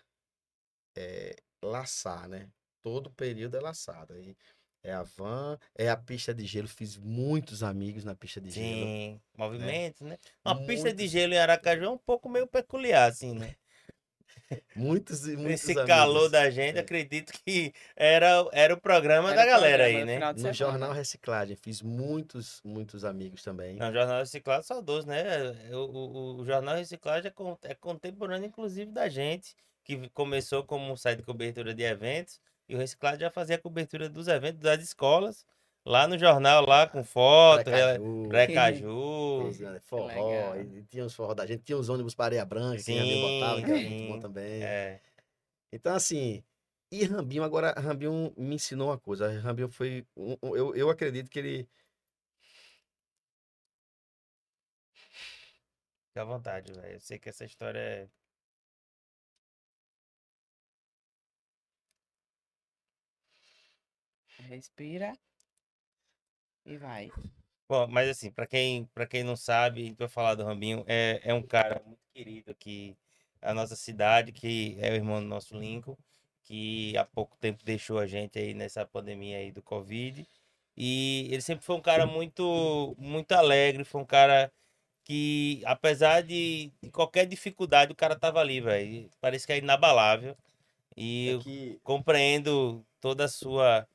é, 0.97 1.37
laçar, 1.63 2.29
né? 2.29 2.51
Todo 2.83 3.11
período 3.11 3.57
é 3.57 3.61
laçado. 3.61 4.13
Aí 4.15 4.37
é 4.83 4.93
a 4.93 5.03
van, 5.03 5.59
é 5.77 5.89
a 5.89 5.97
pista 5.97 6.33
de 6.35 6.45
gelo. 6.47 6.69
Fiz 6.69 6.97
muitos 6.97 7.63
amigos 7.63 8.05
na 8.05 8.15
pista 8.15 8.41
de 8.41 8.51
gelo. 8.51 8.67
Sim, 8.67 9.21
movimento, 9.37 10.05
né? 10.05 10.19
Uma 10.45 10.65
pista 10.67 10.93
de 10.93 11.07
gelo 11.09 11.35
em 11.35 11.39
Aracaju 11.39 11.85
é 11.85 11.91
um 11.91 11.99
pouco 11.99 12.29
meio 12.29 12.47
peculiar, 12.47 13.09
assim, 13.11 13.35
né? 13.35 13.55
Muitos 14.75 15.27
e 15.29 15.37
muitos 15.37 15.63
Esse 15.63 15.75
calor 15.75 16.17
amigos. 16.27 16.31
da 16.33 16.51
gente, 16.51 16.77
É. 16.77 16.81
acredito 16.81 17.33
que 17.45 17.73
era, 17.95 18.45
era 18.53 18.75
o 18.75 18.81
programa 18.81 19.29
Era 19.31 19.37
da 19.43 19.47
galera 19.47 19.85
programa 19.85 20.11
aí, 20.11 20.19
no 20.19 20.27
né? 20.27 20.33
No 20.33 20.39
semana. 20.39 20.53
Jornal 20.53 20.93
Reciclagem, 20.93 21.57
fiz 21.57 21.83
muitos, 21.83 22.61
muitos 22.65 23.05
amigos 23.05 23.43
também. 23.43 23.77
Não, 23.77 23.93
Jornal 23.93 24.19
Reciclado 24.19 24.65
saudoso, 24.65 25.07
né? 25.07 25.23
O, 25.73 25.77
o, 25.77 26.41
o 26.41 26.45
Jornal 26.45 26.77
Reciclagem 26.77 27.31
é, 27.31 27.71
é 27.71 27.75
contemporâneo, 27.75 28.47
inclusive, 28.49 28.91
da 28.91 29.09
gente, 29.09 29.55
que 29.85 30.09
começou 30.11 30.65
como 30.65 30.93
um 30.93 30.97
site 30.97 31.19
de 31.19 31.25
cobertura 31.25 31.73
de 31.73 31.83
eventos, 31.85 32.41
e 32.71 32.75
o 32.77 32.79
Reciclado 32.79 33.19
já 33.19 33.29
fazia 33.31 33.57
a 33.57 33.59
cobertura 33.59 34.09
dos 34.09 34.29
eventos 34.29 34.61
das 34.61 34.81
escolas, 34.81 35.45
lá 35.85 36.07
no 36.07 36.17
jornal, 36.17 36.65
lá 36.65 36.87
com 36.87 37.03
foto, 37.03 37.65
Precaju, 37.65 38.29
Precaju. 38.29 39.51
Né? 39.59 39.81
forró, 39.81 40.55
e 40.57 40.85
tinha 40.85 41.05
os 41.05 41.13
forró 41.13 41.35
da 41.35 41.45
gente, 41.45 41.65
tinha 41.65 41.77
os 41.77 41.89
ônibus 41.89 42.15
para 42.15 42.27
areia 42.27 42.45
branca, 42.45 42.77
que 42.77 42.85
Sim, 42.85 42.99
Rambinho 42.99 43.21
botava, 43.21 43.61
que 43.61 43.71
era 43.73 43.81
muito 43.81 44.05
bom 44.05 44.21
também. 44.21 44.63
É. 44.63 45.01
Então, 45.73 45.93
assim, 45.93 46.45
e 46.93 47.05
Rambinho, 47.05 47.43
agora, 47.43 47.73
Rambinho 47.73 48.33
me 48.37 48.55
ensinou 48.55 48.91
uma 48.91 48.99
coisa. 48.99 49.29
Rambinho 49.41 49.69
foi, 49.69 50.07
um- 50.17 50.37
um- 50.41 50.57
eu, 50.57 50.77
eu 50.77 50.91
acredito 50.91 51.29
que 51.29 51.41
ele, 51.41 51.69
Fica 56.11 56.23
à 56.23 56.25
vontade, 56.25 56.73
velho. 56.73 56.95
Eu 56.95 57.01
sei 57.01 57.19
que 57.19 57.29
essa 57.29 57.45
história 57.45 57.79
é. 57.79 58.09
Respira. 64.51 65.13
E 66.67 66.77
vai. 66.77 67.09
Bom, 67.69 67.87
mas 67.87 68.09
assim, 68.09 68.33
pra 68.33 68.49
quem, 68.49 68.85
pra 68.87 69.07
quem 69.07 69.23
não 69.23 69.37
sabe, 69.37 69.81
a 69.81 69.85
gente 69.85 69.97
vai 69.97 70.09
falar 70.09 70.35
do 70.35 70.43
Rambinho, 70.43 70.85
é, 70.89 71.21
é 71.23 71.33
um 71.33 71.43
cara 71.43 71.81
muito 71.87 72.01
querido 72.13 72.51
aqui 72.51 72.97
na 73.41 73.55
nossa 73.55 73.77
cidade, 73.77 74.33
que 74.33 74.77
é 74.81 74.91
o 74.91 74.95
irmão 74.95 75.21
do 75.21 75.29
nosso 75.29 75.57
Lincoln, 75.57 75.97
que 76.43 76.97
há 76.97 77.05
pouco 77.05 77.37
tempo 77.37 77.65
deixou 77.65 78.01
a 78.01 78.09
gente 78.09 78.41
aí 78.41 78.53
nessa 78.53 78.85
pandemia 78.85 79.39
aí 79.39 79.53
do 79.53 79.63
Covid. 79.63 80.27
E 80.77 81.29
ele 81.31 81.43
sempre 81.43 81.65
foi 81.65 81.77
um 81.77 81.81
cara 81.81 82.05
muito, 82.05 82.97
muito 82.99 83.31
alegre, 83.33 83.85
foi 83.85 84.01
um 84.01 84.07
cara 84.07 84.53
que, 85.05 85.63
apesar 85.65 86.23
de, 86.23 86.73
de 86.83 86.91
qualquer 86.91 87.25
dificuldade, 87.25 87.93
o 87.93 87.97
cara 87.97 88.19
tava 88.19 88.41
ali, 88.41 88.61
velho. 88.61 89.09
Parece 89.21 89.47
que 89.47 89.53
é 89.53 89.59
inabalável. 89.59 90.37
E 90.97 91.29
é 91.29 91.35
eu 91.35 91.41
que, 91.41 91.81
compreendo 91.85 92.85
toda 93.01 93.27
a 93.27 93.29
sua 93.29 93.87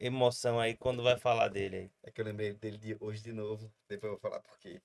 emoção 0.00 0.58
aí 0.58 0.74
quando 0.74 1.02
vai 1.02 1.18
falar 1.18 1.48
dele 1.48 1.76
aí. 1.76 1.90
é 2.02 2.10
que 2.10 2.20
eu 2.20 2.24
lembrei 2.24 2.54
dele 2.54 2.78
de 2.78 2.96
hoje 2.98 3.22
de 3.22 3.32
novo, 3.32 3.70
depois 3.86 4.12
eu 4.12 4.18
vou 4.18 4.20
falar 4.20 4.40
por 4.40 4.58
quê. 4.58 4.80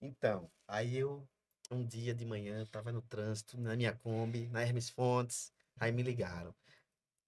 Então, 0.00 0.50
aí 0.68 0.96
eu, 0.96 1.26
um 1.70 1.84
dia 1.84 2.14
de 2.14 2.24
manhã, 2.24 2.64
tava 2.66 2.92
no 2.92 3.02
trânsito, 3.02 3.60
na 3.60 3.74
minha 3.74 3.92
Kombi, 3.92 4.48
na 4.48 4.62
Hermes 4.62 4.88
Fontes, 4.88 5.52
aí 5.78 5.90
me 5.90 6.02
ligaram. 6.02 6.54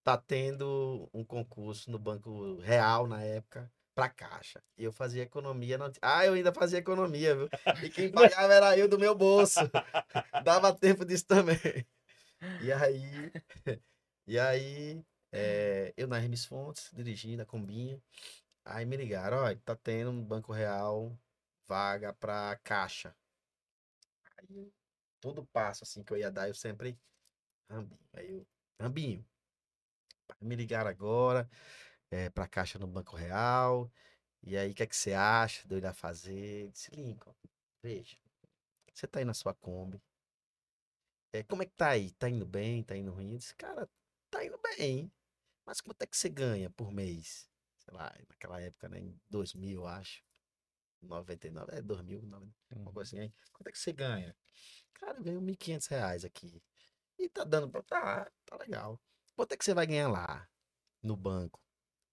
Tá 0.04 0.16
tendo 0.16 1.10
um 1.12 1.24
concurso 1.24 1.90
no 1.90 1.98
Banco 1.98 2.56
Real 2.60 3.08
na 3.08 3.22
época, 3.22 3.70
pra 3.92 4.08
Caixa. 4.08 4.62
E 4.78 4.84
eu 4.84 4.92
fazia 4.92 5.24
economia. 5.24 5.76
Não... 5.76 5.90
Ah, 6.00 6.24
eu 6.24 6.34
ainda 6.34 6.52
fazia 6.52 6.78
economia, 6.78 7.34
viu? 7.34 7.48
E 7.82 7.88
quem 7.88 8.10
pagava 8.12 8.54
era 8.54 8.78
eu 8.78 8.86
do 8.86 8.98
meu 8.98 9.16
bolso. 9.16 9.60
Dava 10.44 10.72
tempo 10.72 11.04
disso 11.04 11.26
também. 11.26 11.84
E 12.62 12.70
aí, 12.70 13.32
e 14.26 14.38
aí, 14.38 15.02
é, 15.32 15.92
eu 15.96 16.06
na 16.08 16.18
Hermes 16.18 16.44
Fontes, 16.44 16.90
dirigindo 16.92 17.42
a 17.42 17.46
combinha. 17.46 18.02
Aí 18.64 18.84
me 18.86 18.96
ligaram, 18.96 19.38
ó, 19.38 19.54
tá 19.64 19.76
tendo 19.76 20.12
no 20.12 20.22
Banco 20.24 20.52
Real 20.52 21.16
vaga 21.68 22.12
pra 22.14 22.56
Caixa. 22.64 23.14
Aí, 24.38 24.72
todo 25.20 25.44
passo 25.46 25.84
assim 25.84 26.02
que 26.02 26.12
eu 26.12 26.16
ia 26.18 26.30
dar, 26.30 26.48
eu 26.48 26.54
sempre, 26.54 26.98
Rambinho. 27.70 28.00
Aí 28.14 28.30
eu, 28.30 28.46
Rambinho, 28.80 29.26
me 30.40 30.56
ligaram 30.56 30.90
agora, 30.90 31.48
é, 32.10 32.30
pra 32.30 32.48
Caixa 32.48 32.78
no 32.78 32.86
Banco 32.86 33.16
Real. 33.16 33.90
E 34.42 34.56
aí, 34.56 34.70
o 34.72 34.74
que 34.74 34.82
é 34.82 34.86
que 34.86 34.96
você 34.96 35.12
acha 35.14 35.66
de 35.68 35.74
eu 35.74 35.78
ir 35.78 35.82
lá 35.82 35.92
fazer? 35.92 36.66
Eu 36.66 36.70
disse, 36.70 36.90
Lincoln, 36.94 37.34
veja, 37.82 38.16
você 38.94 39.06
tá 39.06 39.20
aí 39.20 39.24
na 39.24 39.34
sua 39.34 39.54
Kombi. 39.54 40.00
É, 41.32 41.42
como 41.44 41.62
é 41.62 41.66
que 41.66 41.72
tá 41.74 41.90
aí? 41.90 42.10
Tá 42.12 42.28
indo 42.28 42.46
bem? 42.46 42.82
Tá 42.82 42.96
indo 42.96 43.12
ruim? 43.12 43.32
Eu 43.32 43.38
disse, 43.38 43.54
cara, 43.56 43.88
tá 44.36 44.44
indo 44.44 44.58
bem. 44.76 45.10
Mas 45.64 45.80
quanto 45.80 46.02
é 46.02 46.06
que 46.06 46.16
você 46.16 46.28
ganha 46.28 46.70
por 46.70 46.92
mês? 46.92 47.48
Sei 47.78 47.94
lá, 47.94 48.14
naquela 48.28 48.60
época, 48.60 48.88
né? 48.88 49.00
Em 49.00 49.20
2000, 49.30 49.80
eu 49.80 49.86
acho. 49.86 50.22
99, 51.02 51.72
é 51.72 51.82
2000, 51.82 52.22
não, 52.22 52.52
uma 52.70 52.92
coisa 52.92 53.08
assim. 53.08 53.20
aí. 53.20 53.32
Quanto 53.52 53.68
é 53.68 53.72
que 53.72 53.78
você 53.78 53.92
ganha? 53.92 54.36
Cara, 54.94 55.18
eu 55.18 55.24
ganho 55.24 55.40
1.500 55.40 55.86
reais 55.88 56.24
aqui. 56.24 56.62
E 57.18 57.28
tá 57.28 57.44
dando 57.44 57.68
pra... 57.70 57.82
Tá, 57.82 58.30
tá 58.44 58.56
legal. 58.56 59.00
Quanto 59.34 59.52
é 59.52 59.56
que 59.56 59.64
você 59.64 59.74
vai 59.74 59.86
ganhar 59.86 60.08
lá? 60.08 60.48
No 61.02 61.16
banco? 61.16 61.60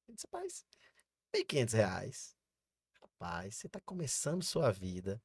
Eu 0.07 0.13
disse, 0.13 0.27
rapaz, 0.31 0.65
1.500 1.33 1.73
reais. 1.73 2.37
Rapaz, 3.01 3.55
você 3.55 3.69
tá 3.69 3.79
começando 3.81 4.43
sua 4.43 4.71
vida. 4.71 5.21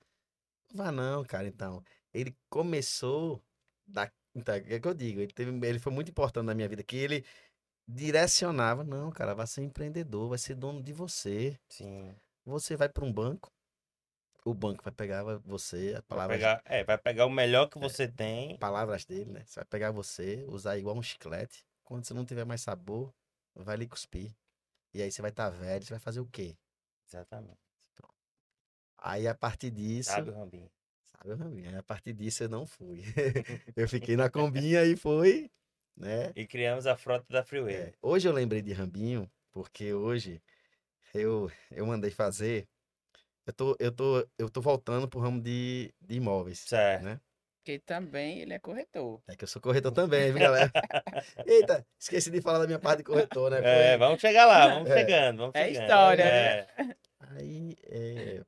Não 0.71 0.85
vá 0.85 0.93
não, 0.93 1.25
cara, 1.25 1.49
então. 1.49 1.83
Ele 2.13 2.37
começou 2.49 3.45
da... 3.87 4.11
Então, 4.39 4.55
é 4.55 4.77
o 4.77 4.81
que 4.81 4.89
eu 4.89 4.95
digo, 4.95 5.21
ele, 5.21 5.33
teve, 5.33 5.67
ele 5.67 5.79
foi 5.79 5.93
muito 5.93 6.11
importante 6.11 6.47
na 6.47 6.55
minha 6.55 6.69
vida, 6.69 6.83
que 6.83 6.97
ele 6.97 7.25
direcionava, 7.87 8.85
não, 8.85 9.11
cara, 9.11 9.35
vai 9.35 9.47
ser 9.47 9.63
empreendedor, 9.63 10.29
vai 10.29 10.39
ser 10.39 10.55
dono 10.55 10.83
de 10.83 10.93
você. 10.93 11.59
Sim. 11.69 12.15
Você 12.45 12.77
vai 12.77 12.89
para 12.89 13.05
um 13.05 13.13
banco, 13.13 13.51
o 14.45 14.55
banco 14.55 14.83
vai 14.83 14.93
pegar 14.93 15.23
você, 15.39 15.89
as 15.89 15.95
Vai 15.95 16.03
palavras, 16.03 16.39
pegar, 16.39 16.63
é, 16.65 16.85
vai 16.85 16.99
pegar 16.99 17.27
o 17.27 17.31
melhor 17.31 17.69
que 17.69 17.79
você 17.79 18.09
tem. 18.09 18.57
palavras 18.59 19.05
dele, 19.05 19.33
né? 19.33 19.45
Você 19.45 19.61
vai 19.61 19.67
pegar 19.67 19.91
você, 19.91 20.45
usar 20.49 20.79
igual 20.79 20.97
um 20.97 21.03
chiclete. 21.03 21.65
Quando 21.85 22.05
você 22.05 22.15
não 22.15 22.25
tiver 22.25 22.45
mais 22.45 22.61
sabor, 22.61 23.13
vai 23.55 23.77
lhe 23.77 23.87
cuspir. 23.87 24.35
E 24.95 25.03
aí 25.03 25.13
você 25.13 25.21
vai 25.21 25.31
estar 25.31 25.51
velho, 25.51 25.85
você 25.85 25.91
vai 25.91 26.01
fazer 26.01 26.21
o 26.21 26.27
quê? 26.27 26.57
Exatamente. 27.07 27.59
Aí 28.99 29.29
a 29.29 29.35
partir 29.35 29.71
disso, 29.71 30.11
Sabe, 30.11 30.31
Rambinho? 30.31 30.71
Sabe, 31.19 31.35
Raminha? 31.35 31.71
Aí 31.71 31.77
a 31.77 31.83
partir 31.83 32.13
disso 32.13 32.45
eu 32.45 32.49
não 32.49 32.67
fui. 32.67 33.03
eu 33.77 33.89
fiquei 33.89 34.17
na 34.17 34.31
combinha 34.31 34.85
e 34.85 34.97
foi, 34.97 35.51
né? 35.97 36.33
E 36.35 36.47
criamos 36.47 36.87
a 36.87 36.97
frota 36.97 37.27
da 37.29 37.45
Freeway. 37.45 37.75
É, 37.75 37.93
hoje 38.01 38.29
eu 38.29 38.33
lembrei 38.33 38.63
de 38.63 38.73
Rambinho, 38.73 39.31
porque 39.53 39.93
hoje 39.93 40.41
eu, 41.15 41.51
eu 41.71 41.87
mandei 41.87 42.11
fazer. 42.11 42.69
Eu 43.47 43.53
tô, 43.53 43.77
eu 43.79 43.93
tô, 43.93 44.29
eu 44.39 44.51
tô 44.51 44.61
voltando 44.61 45.09
pro 45.09 45.21
ramo 45.21 45.41
de, 45.41 45.93
de 46.01 46.17
imóveis. 46.17 46.61
Certo. 46.61 47.03
Né? 47.05 47.21
Porque 47.59 47.79
também 47.81 48.41
ele 48.41 48.53
é 48.55 48.59
corretor. 48.59 49.23
É 49.27 49.35
que 49.37 49.45
eu 49.45 49.49
sou 49.49 49.61
corretor 49.61 49.93
também, 49.93 50.31
viu, 50.31 50.41
galera? 50.41 50.71
Eita, 51.47 51.87
esqueci 51.99 52.31
de 52.31 52.41
falar 52.41 52.61
da 52.61 52.67
minha 52.67 52.79
parte 52.79 52.99
de 52.99 53.05
corretor, 53.05 53.51
né? 53.51 53.59
É, 53.59 53.91
Foi- 53.91 53.99
vamos 53.99 54.21
chegar 54.21 54.47
lá, 54.47 54.69
vamos 54.75 54.91
É. 54.91 54.95
chegando, 54.99 55.39
vamos 55.39 55.55
É 55.55 55.67
chegando. 55.67 55.83
história, 55.83 56.23
É. 56.25 56.67
Aí 57.21 57.77
é, 57.85 58.43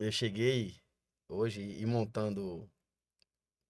eu 0.00 0.10
cheguei 0.12 0.74
hoje 1.28 1.60
e 1.62 1.84
montando 1.86 2.68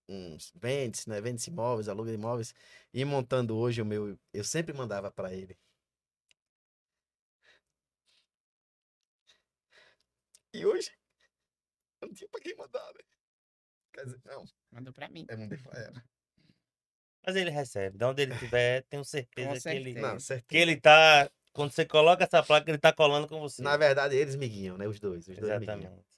uns 0.08 0.52
vendes, 0.54 1.06
né? 1.06 1.20
Vendes 1.20 1.46
imóveis, 1.46 1.88
aluga 1.88 2.12
imóveis, 2.12 2.54
e 2.92 3.04
montando 3.04 3.56
hoje 3.56 3.82
o 3.82 3.86
meu. 3.86 4.18
Eu 4.32 4.44
sempre 4.44 4.72
mandava 4.72 5.10
para 5.10 5.34
ele. 5.34 5.58
E 10.52 10.64
hoje 10.64 10.90
eu 12.00 12.08
não 12.08 12.14
tinha 12.14 12.28
pra 12.30 12.40
quem 12.40 12.56
mandar, 12.56 12.86
né? 12.94 13.00
Quer 13.92 14.04
dizer, 14.04 14.20
não, 14.24 14.44
Mandou 14.70 14.92
pra 14.92 15.08
mim. 15.08 15.26
eu 15.28 15.38
mandei 15.38 15.58
pra 15.58 15.78
ela. 15.80 16.04
Mas 17.26 17.36
ele 17.36 17.50
recebe. 17.50 17.98
De 17.98 18.04
onde 18.04 18.22
ele 18.22 18.32
estiver, 18.32 18.82
tenho 18.84 19.04
certeza, 19.04 19.54
Com 19.54 19.60
que 19.60 19.68
ele, 19.68 19.84
certeza. 19.92 20.00
Não, 20.12 20.20
certeza. 20.20 20.46
que 20.48 20.56
ele 20.56 20.80
tá 20.80 21.30
quando 21.52 21.72
você 21.72 21.84
coloca 21.84 22.22
essa 22.22 22.40
placa, 22.42 22.70
ele 22.70 22.78
tá 22.78 22.92
colando 22.92 23.26
com 23.26 23.40
você. 23.40 23.60
Na 23.62 23.76
verdade, 23.76 24.14
eles 24.14 24.36
me 24.36 24.48
guiam, 24.48 24.78
né? 24.78 24.86
Os 24.86 25.00
dois. 25.00 25.26
Os 25.26 25.36
dois. 25.36 25.52
Exatamente. 25.52 26.17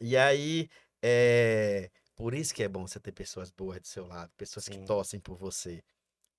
E 0.00 0.16
aí, 0.16 0.68
é... 1.02 1.90
por 2.14 2.34
isso 2.34 2.54
que 2.54 2.62
é 2.62 2.68
bom 2.68 2.86
você 2.86 3.00
ter 3.00 3.12
pessoas 3.12 3.50
boas 3.50 3.80
do 3.80 3.86
seu 3.86 4.06
lado, 4.06 4.32
pessoas 4.36 4.64
Sim. 4.64 4.72
que 4.80 4.86
torcem 4.86 5.20
por 5.20 5.36
você. 5.36 5.82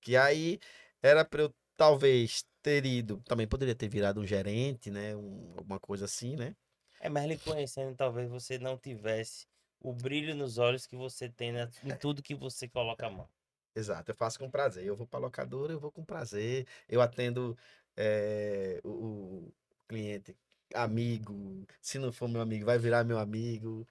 Que 0.00 0.16
aí 0.16 0.58
era 1.02 1.24
pra 1.24 1.42
eu 1.42 1.54
talvez 1.76 2.44
ter 2.62 2.84
ido, 2.84 3.20
também 3.22 3.46
poderia 3.46 3.74
ter 3.74 3.88
virado 3.88 4.20
um 4.20 4.26
gerente, 4.26 4.90
né? 4.90 5.14
Um, 5.16 5.54
alguma 5.56 5.78
coisa 5.78 6.04
assim, 6.04 6.36
né? 6.36 6.54
É, 7.00 7.08
mas 7.08 7.26
lhe 7.26 7.38
conhecendo, 7.38 7.94
talvez 7.96 8.28
você 8.28 8.58
não 8.58 8.76
tivesse 8.76 9.46
o 9.80 9.92
brilho 9.92 10.34
nos 10.34 10.58
olhos 10.58 10.86
que 10.86 10.96
você 10.96 11.28
tem 11.28 11.52
na- 11.52 11.70
em 11.84 11.96
tudo 11.96 12.22
que 12.22 12.34
você 12.34 12.68
coloca 12.68 13.06
a 13.06 13.10
mão. 13.10 13.28
Exato, 13.74 14.10
eu 14.10 14.14
faço 14.16 14.38
com 14.38 14.50
prazer. 14.50 14.84
Eu 14.84 14.96
vou 14.96 15.06
pra 15.06 15.20
locadora, 15.20 15.72
eu 15.72 15.78
vou 15.78 15.92
com 15.92 16.04
prazer. 16.04 16.66
Eu 16.88 17.00
atendo 17.00 17.56
eh, 17.96 18.80
o, 18.82 18.88
o 18.88 19.52
cliente 19.86 20.36
amigo. 20.74 21.66
Se 21.80 21.98
não 21.98 22.12
for 22.12 22.28
meu 22.28 22.40
amigo, 22.40 22.66
vai 22.66 22.78
virar 22.78 23.04
meu 23.04 23.18
amigo. 23.18 23.86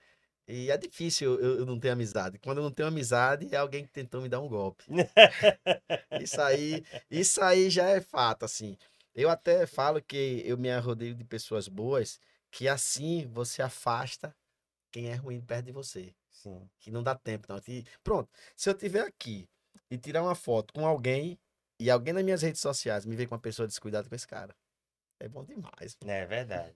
E 0.47 0.71
é 0.71 0.77
difícil 0.77 1.39
eu, 1.39 1.59
eu 1.59 1.65
não 1.65 1.79
ter 1.79 1.89
amizade. 1.89 2.39
Quando 2.39 2.59
eu 2.59 2.63
não 2.63 2.71
tenho 2.71 2.87
amizade, 2.87 3.53
é 3.53 3.57
alguém 3.57 3.83
que 3.85 3.91
tentou 3.91 4.21
me 4.21 4.29
dar 4.29 4.39
um 4.39 4.47
golpe. 4.47 4.85
Isso 6.21 6.41
aí, 6.41 6.83
isso 7.09 7.41
aí 7.41 7.69
já 7.69 7.89
é 7.89 8.01
fato, 8.01 8.45
assim. 8.45 8.77
Eu 9.13 9.29
até 9.29 9.65
falo 9.65 10.01
que 10.01 10.41
eu 10.45 10.57
me 10.57 10.75
rodeio 10.79 11.15
de 11.15 11.23
pessoas 11.23 11.67
boas, 11.67 12.19
que 12.51 12.67
assim 12.67 13.27
você 13.27 13.61
afasta 13.61 14.33
quem 14.91 15.09
é 15.09 15.15
ruim 15.15 15.41
perto 15.41 15.65
de 15.65 15.71
você. 15.71 16.13
Sim. 16.31 16.69
Que 16.79 16.91
não 16.91 17.03
dá 17.03 17.15
tempo, 17.15 17.47
não. 17.49 17.59
Que- 17.59 17.83
pronto, 18.03 18.29
se 18.55 18.69
eu 18.69 18.73
tiver 18.73 19.01
aqui 19.01 19.47
e 19.89 19.97
tirar 19.97 20.23
uma 20.23 20.35
foto 20.35 20.73
com 20.73 20.85
alguém, 20.85 21.37
e 21.79 21.89
alguém 21.89 22.13
nas 22.13 22.23
minhas 22.23 22.41
redes 22.41 22.61
sociais 22.61 23.05
me 23.05 23.15
ver 23.15 23.27
com 23.27 23.35
uma 23.35 23.41
pessoa 23.41 23.67
descuidada 23.67 24.07
com 24.07 24.15
esse 24.15 24.27
cara, 24.27 24.55
é 25.19 25.27
bom 25.27 25.43
demais. 25.43 25.95
pô. 25.95 26.09
É 26.09 26.25
verdade. 26.25 26.75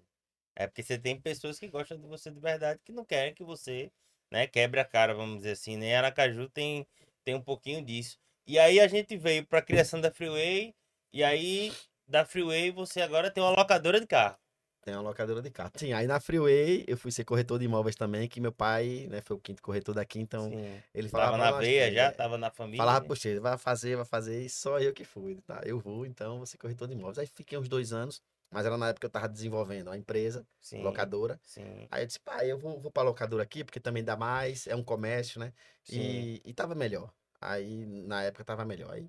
É 0.55 0.67
porque 0.67 0.83
você 0.83 0.97
tem 0.97 1.19
pessoas 1.19 1.59
que 1.59 1.67
gostam 1.67 1.97
de 1.97 2.05
você 2.07 2.29
de 2.29 2.39
verdade 2.39 2.79
que 2.83 2.91
não 2.91 3.05
querem 3.05 3.33
que 3.33 3.43
você, 3.43 3.91
né, 4.29 4.47
quebre 4.47 4.79
a 4.79 4.85
cara, 4.85 5.13
vamos 5.13 5.37
dizer 5.37 5.51
assim, 5.51 5.77
né? 5.77 5.95
Aracaju 5.95 6.49
tem, 6.49 6.85
tem 7.23 7.35
um 7.35 7.41
pouquinho 7.41 7.83
disso. 7.83 8.19
E 8.45 8.59
aí 8.59 8.79
a 8.79 8.87
gente 8.87 9.15
veio 9.17 9.45
para 9.45 9.59
a 9.59 9.61
criação 9.61 10.01
da 10.01 10.11
Freeway, 10.11 10.75
e 11.13 11.23
aí 11.23 11.71
da 12.07 12.25
Freeway 12.25 12.71
você 12.71 13.01
agora 13.01 13.31
tem 13.31 13.41
uma 13.41 13.51
locadora 13.51 13.99
de 13.99 14.07
carro. 14.07 14.37
Tem 14.83 14.95
uma 14.95 15.01
locadora 15.01 15.41
de 15.41 15.51
carro. 15.51 15.71
Sim, 15.75 15.93
aí 15.93 16.07
na 16.07 16.19
Freeway 16.19 16.83
eu 16.87 16.97
fui 16.97 17.11
ser 17.11 17.23
corretor 17.23 17.59
de 17.59 17.65
imóveis 17.65 17.95
também, 17.95 18.27
que 18.27 18.41
meu 18.41 18.51
pai, 18.51 19.07
né, 19.09 19.21
foi 19.21 19.37
o 19.37 19.39
quinto 19.39 19.61
corretor 19.61 19.93
daqui, 19.93 20.19
então 20.19 20.49
Sim. 20.49 20.81
ele 20.93 21.07
Tava 21.07 21.25
falava 21.25 21.37
na 21.37 21.43
pra 21.43 21.51
nós, 21.57 21.67
veia 21.67 21.93
já, 21.93 22.11
tava 22.11 22.37
na 22.37 22.49
família. 22.49 22.77
Falava 22.83 23.01
né? 23.01 23.07
você, 23.07 23.39
vai 23.39 23.57
fazer, 23.57 23.95
vai 23.95 24.05
fazer, 24.05 24.41
e 24.41 24.49
só 24.49 24.79
eu 24.79 24.91
que 24.91 25.05
fui, 25.05 25.37
tá? 25.45 25.61
Eu 25.65 25.79
vou, 25.79 26.05
então, 26.05 26.39
você 26.39 26.57
corretor 26.57 26.87
de 26.87 26.95
imóveis. 26.95 27.19
Aí 27.19 27.27
fiquei 27.27 27.57
uns 27.57 27.69
dois 27.69 27.93
anos, 27.93 28.21
mas 28.49 28.65
era 28.65 28.75
na 28.75 28.87
época 28.89 29.01
que 29.01 29.05
eu 29.05 29.09
tava 29.11 29.29
desenvolvendo 29.29 29.91
a 29.91 29.97
empresa, 29.97 30.45
Sim, 30.59 30.83
locadora. 30.83 31.39
Sim, 31.43 31.87
Aí 31.91 32.03
eu 32.03 32.07
disse, 32.07 32.19
pai, 32.19 32.51
eu 32.51 32.57
vou, 32.57 32.79
vou 32.79 32.91
pra 32.91 33.03
locadora 33.03 33.43
aqui, 33.43 33.63
porque 33.63 33.79
também 33.79 34.03
dá 34.03 34.17
mais, 34.17 34.65
é 34.65 34.75
um 34.75 34.83
comércio, 34.83 35.39
né? 35.39 35.53
E, 35.91 36.41
e 36.43 36.53
tava 36.53 36.73
melhor. 36.73 37.13
Aí, 37.39 37.85
na 37.85 38.23
época, 38.23 38.43
tava 38.43 38.65
melhor. 38.65 38.91
Aí, 38.93 39.07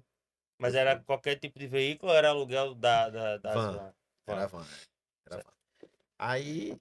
Mas 0.58 0.74
era 0.74 0.98
qualquer 1.00 1.36
tipo 1.38 1.58
de 1.58 1.66
veículo 1.66 2.12
ou 2.12 2.18
era 2.18 2.28
aluguel 2.28 2.74
da, 2.74 3.08
da, 3.08 3.38
das 3.38 3.54
Van. 3.54 3.72
van? 3.72 3.94
Era 4.26 4.46
van. 4.46 4.64
Era 5.26 5.36
van. 5.36 5.61
Aí, 6.24 6.80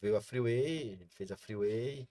veio 0.00 0.16
a 0.16 0.22
Freeway, 0.22 0.94
a 0.94 0.96
gente 0.96 1.14
fez 1.14 1.30
a 1.30 1.36
Freeway, 1.36 2.08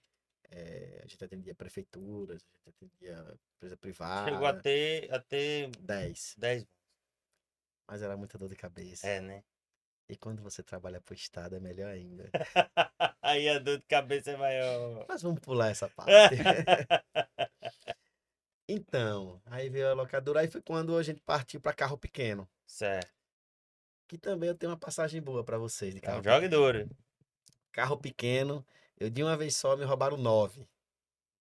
eh, 0.52 1.02
a 1.04 1.08
gente 1.08 1.24
atendia 1.24 1.56
prefeituras, 1.56 2.44
a 2.44 2.48
gente 2.56 2.70
atendia 2.70 3.40
empresa 3.56 3.76
privada. 3.78 4.30
Chegou 4.30 4.46
a 4.46 4.54
ter, 4.54 5.12
a 5.12 5.20
ter 5.20 5.72
10. 5.72 6.36
10 6.38 6.68
Mas 7.88 8.04
era 8.04 8.16
muita 8.16 8.38
dor 8.38 8.48
de 8.48 8.56
cabeça. 8.56 9.08
É, 9.08 9.20
né? 9.20 9.44
E 10.08 10.16
quando 10.16 10.44
você 10.44 10.62
trabalha 10.62 11.02
pro 11.02 11.16
Estado, 11.16 11.56
é 11.56 11.60
melhor 11.60 11.90
ainda. 11.90 12.30
Aí 13.24 13.50
a 13.50 13.58
dor 13.58 13.80
de 13.80 13.86
cabeça 13.88 14.30
é 14.30 14.38
maior. 14.38 15.04
Mas 15.10 15.24
vamos 15.24 15.40
pular 15.40 15.72
essa 15.72 15.90
parte. 15.90 16.36
Então, 18.70 19.42
aí 19.46 19.70
veio 19.70 19.90
a 19.90 19.94
locadora, 19.94 20.42
aí 20.42 20.48
foi 20.48 20.62
quando 20.62 20.96
a 20.96 21.02
gente 21.02 21.22
partiu 21.22 21.60
para 21.60 21.74
carro 21.74 21.98
pequeno. 21.98 22.48
certo. 22.68 23.17
Que 24.08 24.18
também 24.18 24.50
eu 24.50 24.56
tenho 24.56 24.72
uma 24.72 24.78
passagem 24.78 25.22
boa 25.22 25.44
para 25.44 25.58
vocês 25.58 25.94
de 25.94 26.00
É 26.00 26.02
carro 26.02 26.20
um 26.20 26.24
jogo 26.24 26.42
pequeno. 26.42 26.50
duro. 26.50 26.90
Carro 27.72 27.98
pequeno, 27.98 28.66
eu 29.00 29.10
de 29.10 29.24
uma 29.24 29.36
vez 29.38 29.56
só 29.56 29.76
me 29.76 29.84
roubaram 29.84 30.18
nove. 30.18 30.68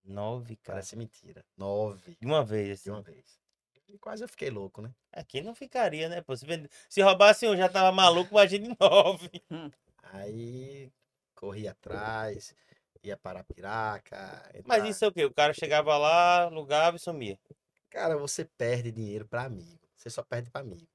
Nove, 0.05 0.57
cara. 0.57 0.77
Parece 0.77 0.97
mentira. 0.97 1.45
Nove 1.57 2.17
De 2.21 2.27
uma 2.27 2.45
vez, 2.45 2.83
de 2.83 2.91
assim. 2.91 2.91
uma 2.91 3.03
vez. 3.03 3.41
E 3.89 3.99
quase 3.99 4.25
eu 4.25 4.29
fiquei 4.29 4.51
louco, 4.51 4.83
né? 4.83 4.93
Aqui 5.13 5.41
não 5.41 5.55
ficaria, 5.55 6.09
né? 6.09 6.21
Pô, 6.21 6.37
se, 6.37 6.45
se 6.89 7.01
roubasse 7.03 7.47
um, 7.47 7.57
já 7.57 7.69
tava 7.69 7.93
maluco, 7.93 8.33
imagine 8.33 8.69
nove. 8.81 9.31
Aí 10.13 10.93
corri 11.35 11.69
atrás, 11.69 12.55
ia 13.03 13.17
para 13.17 13.45
Piraca. 13.45 14.43
Mas 14.65 14.85
isso 14.85 15.05
é 15.05 15.09
o 15.09 15.13
quê? 15.13 15.25
O 15.25 15.33
cara 15.33 15.55
chegava 15.55 15.97
lá, 15.97 16.43
alugava 16.43 16.97
e 16.97 17.01
sumia. 17.01 17.39
Cara, 17.91 18.17
você 18.17 18.45
perde 18.45 18.91
dinheiro 18.91 19.27
para 19.27 19.45
amigo. 19.45 19.81
Você 19.97 20.11
só 20.11 20.23
perde 20.23 20.51
para 20.51 20.61
amigo. 20.63 20.89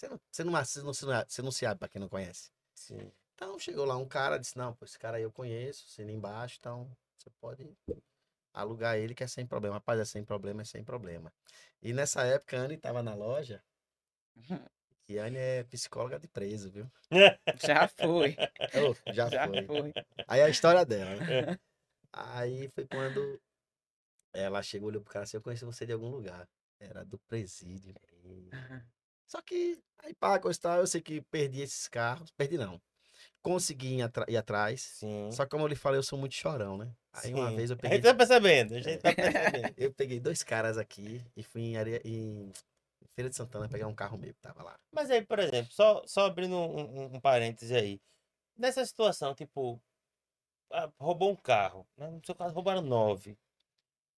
Você 0.00 0.08
não, 0.08 0.20
você, 0.30 0.44
não, 0.44 0.52
você, 0.52 0.82
não, 0.82 0.94
se- 0.94 1.24
você 1.28 1.42
não 1.42 1.50
se 1.52 1.66
abre 1.66 1.78
para 1.80 1.88
quem 1.88 2.00
não 2.00 2.08
conhece. 2.08 2.50
Sim. 2.74 3.12
Então 3.34 3.58
chegou 3.58 3.84
lá 3.84 3.96
um 3.96 4.06
cara, 4.06 4.38
disse, 4.38 4.56
não, 4.56 4.74
pô, 4.74 4.84
esse 4.84 4.98
cara 4.98 5.18
aí 5.18 5.22
eu 5.22 5.32
conheço, 5.32 5.84
assina 5.86 6.10
embaixo, 6.10 6.56
então 6.58 6.90
você 7.18 7.30
pode 7.40 7.76
alugar 8.52 8.96
ele 8.96 9.14
que 9.14 9.22
é 9.24 9.26
sem 9.26 9.46
problema. 9.46 9.76
Rapaz, 9.76 10.00
é 10.00 10.04
sem 10.04 10.24
problema, 10.24 10.62
é 10.62 10.64
sem 10.64 10.82
problema. 10.82 11.32
E 11.82 11.92
nessa 11.92 12.22
época 12.24 12.56
a 12.58 12.60
Anne 12.62 12.76
tava 12.78 13.02
na 13.02 13.14
loja, 13.14 13.62
e 15.08 15.18
a 15.18 15.26
Anne 15.26 15.36
é 15.38 15.64
psicóloga 15.64 16.18
de 16.18 16.28
preso, 16.28 16.70
viu? 16.70 16.90
Já 17.62 17.86
foi, 17.88 18.36
Ô, 18.76 18.94
já, 19.12 19.28
já 19.28 19.46
foi. 19.46 19.66
foi. 19.66 19.94
Aí 20.26 20.40
a 20.42 20.48
história 20.48 20.84
dela, 20.84 21.16
né? 21.16 21.58
Aí 22.12 22.68
foi 22.68 22.86
quando 22.86 23.40
ela 24.32 24.62
chegou, 24.62 24.88
olhou 24.88 25.02
pro 25.02 25.12
cara 25.12 25.24
assim, 25.24 25.36
eu 25.36 25.42
conheci 25.42 25.64
você 25.64 25.84
de 25.84 25.92
algum 25.92 26.08
lugar. 26.08 26.48
Era 26.78 27.04
do 27.04 27.18
presídio. 27.18 27.94
Só 29.30 29.40
que, 29.40 29.78
aí 29.98 30.10
e 30.10 30.58
tal, 30.58 30.78
eu 30.80 30.86
sei 30.88 31.00
que 31.00 31.20
perdi 31.20 31.60
esses 31.60 31.86
carros. 31.86 32.32
Perdi 32.32 32.58
não. 32.58 32.80
Consegui 33.40 34.00
ir, 34.00 34.10
ir 34.26 34.36
atrás. 34.36 34.80
Sim. 34.82 35.30
Só 35.30 35.44
que 35.44 35.50
como 35.50 35.62
eu 35.62 35.68
lhe 35.68 35.76
falei, 35.76 35.98
eu 36.00 36.02
sou 36.02 36.18
muito 36.18 36.34
chorão, 36.34 36.76
né? 36.76 36.92
Aí 37.12 37.32
uma 37.32 37.48
Sim. 37.50 37.56
vez 37.56 37.70
eu 37.70 37.76
A 37.76 37.78
peguei. 37.78 37.98
gente 37.98 38.04
tá 38.06 38.14
percebendo, 38.14 38.74
a 38.74 38.80
gente 38.80 38.98
tá 38.98 39.14
percebendo. 39.14 39.74
Eu 39.78 39.92
peguei 39.94 40.18
dois 40.18 40.42
caras 40.42 40.76
aqui 40.76 41.24
e 41.36 41.42
fui 41.44 41.62
em, 41.62 41.76
areia, 41.76 42.00
em 42.04 42.52
Feira 43.14 43.30
de 43.30 43.36
Santana 43.36 43.68
pegar 43.68 43.86
um 43.86 43.94
carro 43.94 44.18
meu 44.18 44.34
que 44.34 44.40
tava 44.40 44.62
lá. 44.62 44.76
Mas 44.92 45.10
aí, 45.10 45.24
por 45.24 45.38
exemplo, 45.38 45.72
só, 45.72 46.02
só 46.06 46.26
abrindo 46.26 46.56
um, 46.56 46.80
um, 46.80 47.14
um 47.16 47.20
parêntese 47.20 47.74
aí. 47.74 48.00
Nessa 48.56 48.84
situação, 48.84 49.34
tipo, 49.34 49.80
ah, 50.72 50.90
roubou 50.98 51.30
um 51.30 51.36
carro, 51.36 51.86
né? 51.96 52.10
No 52.10 52.20
seu 52.24 52.34
caso, 52.34 52.54
roubaram 52.54 52.82
nove. 52.82 53.36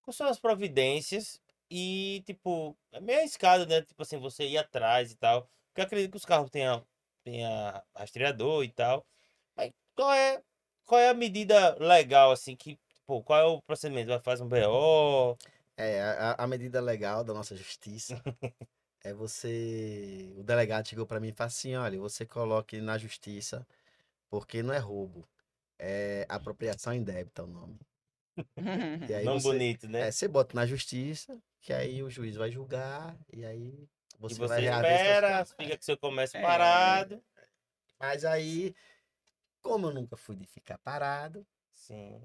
Quais 0.03 0.17
são 0.17 0.27
as 0.27 0.41
providências? 0.41 1.41
E, 1.75 2.23
tipo, 2.27 2.77
é 2.93 3.01
meio 3.01 3.21
arriscado, 3.21 3.67
né? 3.67 3.81
Tipo 3.81 4.03
assim, 4.03 4.19
você 4.19 4.45
ir 4.47 4.59
atrás 4.59 5.11
e 5.11 5.17
tal. 5.17 5.49
Porque 5.69 5.81
eu 5.81 5.85
acredito 5.87 6.11
que 6.11 6.19
os 6.19 6.25
carros 6.27 6.51
tenham, 6.51 6.87
tenha 7.25 7.83
rastreador 7.97 8.63
e 8.63 8.71
tal. 8.71 9.07
Mas 9.57 9.73
qual 9.95 10.13
é, 10.13 10.43
qual 10.85 11.01
é 11.01 11.09
a 11.09 11.15
medida 11.15 11.75
legal, 11.81 12.31
assim, 12.31 12.55
que, 12.55 12.79
tipo, 12.95 13.23
qual 13.23 13.41
é 13.41 13.45
o 13.47 13.63
procedimento? 13.63 14.11
Vai 14.11 14.21
fazer 14.21 14.43
um 14.43 14.49
BO? 14.49 15.39
É, 15.75 16.03
a, 16.03 16.45
a 16.45 16.47
medida 16.47 16.79
legal 16.79 17.25
da 17.25 17.33
nossa 17.33 17.57
justiça 17.57 18.23
é 19.03 19.15
você. 19.15 20.35
O 20.37 20.43
delegado 20.43 20.87
chegou 20.87 21.07
pra 21.07 21.21
mim 21.21 21.29
e 21.29 21.33
falou 21.33 21.49
assim: 21.49 21.75
olha, 21.75 21.99
você 21.99 22.27
coloque 22.27 22.83
na 22.83 22.99
justiça, 22.99 23.67
porque 24.29 24.63
não 24.63 24.75
é 24.75 24.79
roubo, 24.79 25.27
é 25.79 26.27
apropriação 26.29 26.93
indébita 26.93 27.45
o 27.45 27.47
nome. 27.47 27.81
Não 29.25 29.35
você, 29.35 29.49
bonito, 29.49 29.89
né? 29.89 30.09
é, 30.09 30.11
você 30.11 30.29
bota 30.29 30.55
na 30.55 30.67
justiça, 30.67 31.41
que 31.61 31.73
aí 31.73 32.03
o 32.03 32.11
juiz 32.11 32.37
vai 32.37 32.51
julgar, 32.51 33.19
e 33.33 33.45
aí 33.45 33.73
e 33.73 33.89
você, 34.19 34.35
você 34.35 34.71
vai 34.71 34.95
espera, 34.95 35.45
fica 35.45 35.77
com 35.77 35.83
seu 35.83 35.99
comércio 35.99 36.39
É. 36.39 36.43
parado. 36.43 37.23
Mas 37.99 38.25
aí, 38.25 38.75
como 39.61 39.89
eu 39.89 39.95
nunca 39.95 40.17
fui 40.17 40.37
de 40.37 40.47
ficar 40.47 40.79
parado, 40.79 41.47
Sim, 41.71 42.23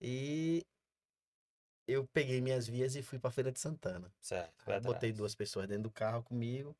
e 0.00 0.62
eu 1.86 2.06
peguei 2.06 2.40
minhas 2.40 2.66
vias 2.66 2.94
e 2.94 3.02
fui 3.02 3.18
pra 3.18 3.30
Feira 3.30 3.50
de 3.50 3.58
Santana. 3.58 4.12
certo. 4.20 4.64
Botei 4.82 5.12
duas 5.12 5.34
pessoas 5.34 5.66
dentro 5.66 5.84
do 5.84 5.90
carro 5.90 6.22
comigo. 6.22 6.76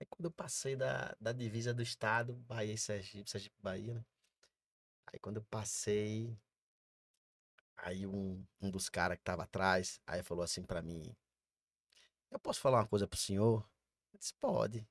Aí 0.00 0.06
quando 0.06 0.24
eu 0.26 0.32
passei 0.32 0.74
da, 0.74 1.14
da 1.20 1.32
divisa 1.32 1.72
do 1.72 1.82
estado, 1.82 2.34
Bahia 2.34 2.74
e 2.74 2.78
Sergipe, 2.78 3.30
Sergipe 3.30 3.56
Bahia, 3.62 3.94
né? 3.94 4.04
Aí 5.06 5.18
quando 5.20 5.36
eu 5.36 5.44
passei, 5.44 6.36
aí 7.76 8.06
um, 8.06 8.44
um 8.60 8.70
dos 8.70 8.88
caras 8.88 9.18
que 9.18 9.24
tava 9.24 9.42
atrás, 9.44 10.00
aí 10.06 10.22
falou 10.22 10.44
assim 10.44 10.62
pra 10.62 10.82
mim, 10.82 11.14
eu 12.30 12.38
posso 12.38 12.60
falar 12.60 12.78
uma 12.78 12.86
coisa 12.88 13.06
pro 13.06 13.18
senhor? 13.18 13.68
Eu 14.12 14.18
disse, 14.18 14.34
pode. 14.34 14.86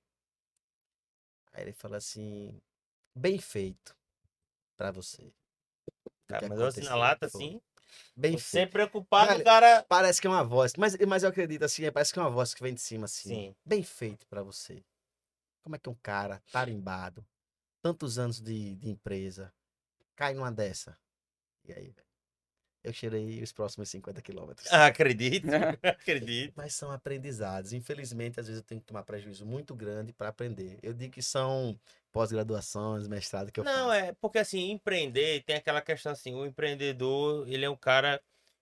Aí 1.53 1.63
ele 1.63 1.73
falou 1.73 1.97
assim, 1.97 2.61
bem 3.15 3.39
feito 3.39 3.95
pra 4.77 4.91
você. 4.91 5.33
Cara, 6.27 6.47
mas 6.47 6.59
eu 6.59 6.67
assim 6.67 6.81
na 6.83 6.95
lata, 6.95 7.29
foi. 7.29 7.43
assim, 7.43 7.61
Bem 8.15 8.37
feito. 8.37 8.71
preocupado, 8.71 9.31
Olha, 9.33 9.43
cara... 9.43 9.83
Parece 9.83 10.21
que 10.21 10.27
é 10.27 10.29
uma 10.29 10.43
voz, 10.43 10.73
mas, 10.77 10.95
mas 11.07 11.23
eu 11.23 11.29
acredito 11.29 11.63
assim, 11.63 11.83
é, 11.83 11.91
parece 11.91 12.13
que 12.13 12.19
é 12.19 12.21
uma 12.21 12.29
voz 12.29 12.53
que 12.53 12.63
vem 12.63 12.73
de 12.73 12.81
cima 12.81 13.05
assim. 13.05 13.29
Sim. 13.29 13.55
Bem 13.65 13.83
feito 13.83 14.25
pra 14.27 14.43
você. 14.43 14.83
Como 15.61 15.75
é 15.75 15.79
que 15.79 15.89
um 15.89 15.95
cara 15.95 16.41
tarimbado, 16.51 17.25
tantos 17.81 18.17
anos 18.17 18.39
de, 18.39 18.75
de 18.75 18.89
empresa, 18.89 19.53
cai 20.15 20.33
numa 20.33 20.51
dessa? 20.51 20.97
E 21.65 21.73
aí, 21.73 21.89
velho? 21.89 22.10
Eu 22.83 22.91
cheirei 22.91 23.41
os 23.43 23.51
próximos 23.51 23.89
50 23.89 24.21
quilômetros. 24.21 24.71
Ah, 24.71 24.87
acredito, 24.87 25.45
acredito. 25.83 26.53
Mas 26.55 26.73
são 26.73 26.91
aprendizados. 26.91 27.73
Infelizmente, 27.73 28.39
às 28.39 28.47
vezes 28.47 28.61
eu 28.61 28.65
tenho 28.67 28.81
que 28.81 28.87
tomar 28.87 29.03
prejuízo 29.03 29.45
muito 29.45 29.75
grande 29.75 30.11
para 30.13 30.29
aprender. 30.29 30.79
Eu 30.81 30.93
digo 30.93 31.13
que 31.13 31.21
são 31.21 31.79
pós-graduações, 32.11 33.07
mestrado 33.07 33.51
que 33.51 33.59
eu 33.59 33.63
Não, 33.63 33.91
faço. 33.91 34.05
é 34.05 34.13
porque 34.19 34.39
assim, 34.39 34.71
empreender 34.71 35.43
tem 35.43 35.55
aquela 35.55 35.81
questão 35.81 36.11
assim, 36.11 36.33
o 36.33 36.45
empreendedor, 36.45 37.47
ele 37.47 37.65
é 37.65 37.69
um 37.69 37.75
cara 37.75 38.21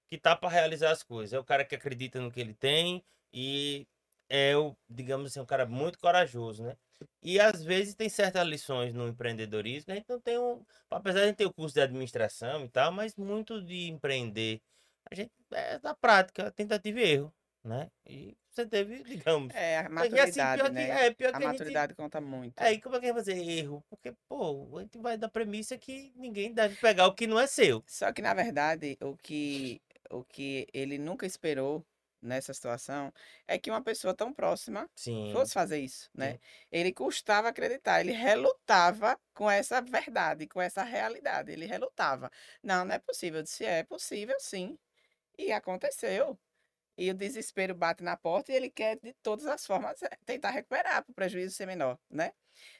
que 0.09 0.17
tá 0.17 0.35
para 0.35 0.49
realizar 0.49 0.91
as 0.91 1.03
coisas, 1.03 1.33
é 1.33 1.39
o 1.39 1.43
cara 1.43 1.63
que 1.63 1.75
acredita 1.75 2.19
no 2.19 2.31
que 2.31 2.39
ele 2.39 2.53
tem 2.53 3.03
e 3.33 3.87
é 4.27 4.55
o, 4.57 4.75
digamos 4.89 5.31
assim, 5.31 5.39
um 5.39 5.45
cara 5.45 5.65
muito 5.65 5.97
corajoso, 5.99 6.63
né? 6.63 6.75
E 7.21 7.39
às 7.39 7.63
vezes 7.63 7.95
tem 7.95 8.09
certas 8.09 8.45
lições 8.47 8.93
no 8.93 9.07
empreendedorismo, 9.07 9.85
que 9.87 9.91
a 9.91 9.95
gente 9.95 10.09
não 10.09 10.19
tem 10.21 10.37
um, 10.39 10.63
apesar 10.89 11.19
de 11.19 11.23
a 11.25 11.27
gente 11.27 11.37
ter 11.37 11.45
o 11.45 11.53
curso 11.53 11.73
de 11.75 11.81
administração 11.81 12.65
e 12.65 12.69
tal, 12.69 12.91
mas 12.91 13.15
muito 13.15 13.61
de 13.63 13.87
empreender, 13.89 14.61
a 15.11 15.15
gente 15.15 15.31
é 15.51 15.79
da 15.79 15.95
prática, 15.95 16.51
tentativa 16.51 16.99
e 16.99 17.03
erro, 17.03 17.33
né? 17.63 17.87
E 18.05 18.35
você 18.51 18.65
teve, 18.65 19.03
digamos, 19.27 19.53
É, 19.53 19.77
a 19.79 19.81
assim, 19.81 19.89
maturidade, 19.93 20.61
pior 20.61 20.67
que- 20.69 20.73
né? 20.75 21.05
é, 21.07 21.13
pior 21.13 21.29
a 21.29 21.31
que 21.31 21.37
a 21.37 21.39
gente- 21.39 21.51
maturidade 21.51 21.95
conta 21.95 22.21
muito. 22.21 22.53
Aí 22.59 22.79
como 22.81 22.95
é 22.95 22.99
que 22.99 23.05
vai 23.07 23.15
fazer 23.15 23.37
erro? 23.37 23.83
Porque, 23.89 24.13
pô, 24.27 24.77
a 24.77 24.81
gente 24.81 24.97
vai 24.99 25.17
da 25.17 25.29
premissa 25.29 25.77
que 25.77 26.11
ninguém 26.15 26.53
deve 26.53 26.75
pegar 26.77 27.07
o 27.07 27.13
que 27.15 27.27
não 27.27 27.39
é 27.39 27.47
seu. 27.47 27.83
Só 27.87 28.11
que, 28.13 28.21
na 28.21 28.33
verdade, 28.33 28.97
o 29.01 29.15
que, 29.17 29.81
o 30.11 30.23
que 30.23 30.67
ele 30.73 30.97
nunca 30.97 31.25
esperou 31.25 31.85
nessa 32.21 32.53
situação 32.53 33.11
é 33.47 33.57
que 33.59 33.69
uma 33.71 33.83
pessoa 33.83 34.13
tão 34.15 34.33
próxima 34.33 34.89
Sim. 34.95 35.13
fosse 35.27 35.53
fazer 35.53 35.79
isso, 35.79 36.09
né? 36.15 36.39
Ele 36.71 36.91
custava 36.93 37.49
acreditar, 37.49 38.01
ele 38.01 38.11
relutava 38.13 39.17
com 39.33 39.49
essa 39.49 39.81
verdade, 39.81 40.47
com 40.47 40.61
essa 40.61 40.83
realidade, 40.83 41.51
ele 41.51 41.65
relutava. 41.65 42.29
Não, 42.63 42.85
não 42.85 42.95
é 42.95 42.99
possível. 42.99 43.39
Eu 43.39 43.43
disse, 43.43 43.63
é 43.65 43.83
possível 43.83 44.35
sim. 44.39 44.77
E 45.37 45.51
aconteceu. 45.51 46.39
E 46.97 47.09
o 47.11 47.13
desespero 47.13 47.73
bate 47.75 48.03
na 48.03 48.17
porta 48.17 48.51
e 48.51 48.55
ele 48.55 48.69
quer, 48.69 48.99
de 48.99 49.13
todas 49.23 49.45
as 49.47 49.65
formas, 49.65 50.01
eh, 50.03 50.09
tentar 50.25 50.51
recuperar 50.51 51.03
para 51.03 51.11
o 51.11 51.15
prejuízo 51.15 51.55
ser 51.55 51.65
menor, 51.65 51.97
né? 52.09 52.33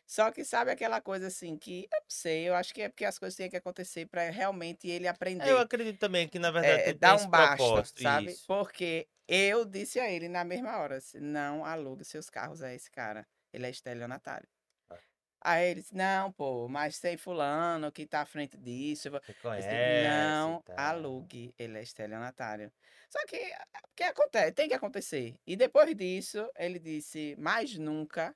Só 0.08 0.32
que 0.32 0.44
sabe 0.46 0.72
aquela 0.72 1.02
coisa 1.02 1.28
assim 1.28 1.58
que, 1.58 1.84
eu 1.94 2.00
não 2.02 2.06
sei, 2.10 2.50
eu 2.50 2.56
acho 2.56 2.74
que 2.74 2.82
é 2.84 2.90
porque 2.90 3.06
as 3.06 3.20
coisas 3.20 3.38
têm 3.38 3.50
que 3.50 3.58
acontecer 3.58 4.08
para 4.08 4.30
realmente 4.32 4.88
ele 4.90 5.08
aprender 5.08 5.50
Eu 5.50 5.58
acredito 5.60 6.00
também 6.00 6.28
que, 6.28 6.40
na 6.40 6.52
verdade, 6.52 6.84
é, 6.84 6.94
dá 6.94 7.16
um 7.16 7.28
basta, 7.30 7.90
sabe? 7.96 8.40
isso. 8.46 8.48
Porque 8.48 9.08
eu 9.30 9.66
disse 9.66 10.00
a 10.00 10.10
ele 10.12 10.28
na 10.28 10.44
mesma 10.44 10.78
hora, 10.78 11.00
não 11.16 11.64
alugue 11.66 12.04
seus 12.04 12.30
carros 12.30 12.62
a 12.64 12.74
esse 12.74 12.90
cara. 12.92 13.28
Ele 13.54 13.66
é 13.66 13.70
estelionatário. 13.70 14.48
Ah. 14.90 14.98
Aí 15.42 15.70
ele 15.72 15.82
disse, 15.82 15.96
não, 15.96 16.32
pô, 16.32 16.68
mas 16.68 17.00
tem 17.00 17.18
fulano 17.18 17.92
que 17.92 18.06
tá 18.08 18.22
à 18.22 18.26
frente 18.26 18.58
disso. 18.58 19.08
eu 19.08 19.12
vou-" 19.14 19.22
Você 19.22 19.32
disse, 19.34 19.42
conhece. 19.42 19.68
e 19.70 20.10
não 20.10 20.62
tal. 20.64 20.78
alugue, 20.80 21.54
ele 21.58 21.78
é 21.78 21.82
estelionatário. 21.84 22.72
Só 23.10 23.26
que, 23.28 23.38
o 23.38 23.96
que 23.96 24.04
acontece? 24.04 24.52
Tem 24.54 24.68
que 24.68 24.74
acontecer. 24.76 25.36
E 25.48 25.56
depois 25.56 25.96
disso, 25.96 26.50
ele 26.58 26.80
disse, 26.80 27.36
mais 27.38 27.76
nunca. 27.78 28.36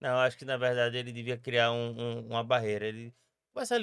Não, 0.00 0.16
acho 0.18 0.36
que, 0.38 0.44
na 0.44 0.56
verdade, 0.56 0.96
ele 0.96 1.12
devia 1.12 1.36
criar 1.38 1.72
um- 1.72 1.90
um- 1.98 2.26
uma 2.28 2.44
barreira. 2.44 2.86
Ele... 2.86 3.14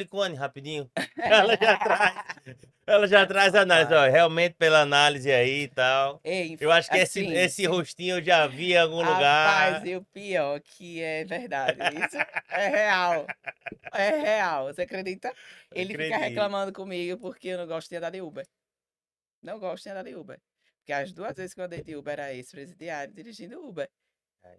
Com 0.08 0.22
a 0.22 0.26
Anne 0.26 0.36
rapidinho. 0.36 0.90
Ela 1.18 1.58
já 1.58 1.78
traz. 1.78 2.58
Ela 2.88 3.08
já 3.08 3.26
traz 3.26 3.56
a 3.56 3.62
análise. 3.62 3.94
Ó, 3.94 4.08
realmente, 4.08 4.54
pela 4.54 4.82
análise 4.82 5.32
aí 5.32 5.64
e 5.64 5.68
tal. 5.68 6.22
Ei, 6.24 6.56
Eu 6.60 6.72
acho 6.72 6.90
que 6.90 6.98
esse, 6.98 7.20
assim, 7.20 7.34
esse 7.34 7.66
rostinho 7.66 8.18
eu 8.18 8.24
já 8.24 8.46
vi 8.48 8.74
em 8.74 8.78
algum 8.78 8.98
lugar. 8.98 9.72
Rapaz, 9.72 9.86
e 9.86 9.96
o 9.96 10.04
pior 10.06 10.60
que 10.62 11.02
é 11.02 11.26
verdade. 11.26 11.80
Isso 11.80 12.18
é 12.50 12.68
real. 12.68 13.26
É 13.92 14.10
real. 14.12 14.66
Você 14.66 14.84
acredita? 14.84 15.34
Ele 15.74 15.98
fica 15.98 16.18
reclamando 16.18 16.72
comigo 16.72 17.20
porque 17.20 17.50
eu 17.50 17.58
não 17.58 17.68
gosto 17.68 17.90
de 17.90 17.96
andar 17.98 18.12
de 18.12 18.22
Uber. 18.22 18.46
Não 19.42 19.60
gosto 19.60 19.84
de 19.84 19.90
andar 19.90 20.04
de 20.04 20.16
Uber. 20.16 20.40
Porque 20.78 20.94
as 20.94 21.12
duas 21.12 21.36
vezes 21.36 21.54
que 21.54 21.60
eu 21.62 21.66
andei 21.66 21.82
de 21.84 21.96
Uber 21.96 22.14
era 22.14 22.34
ex-presidiário 22.34 23.14
dirigindo 23.14 23.60
Uber. 23.68 23.90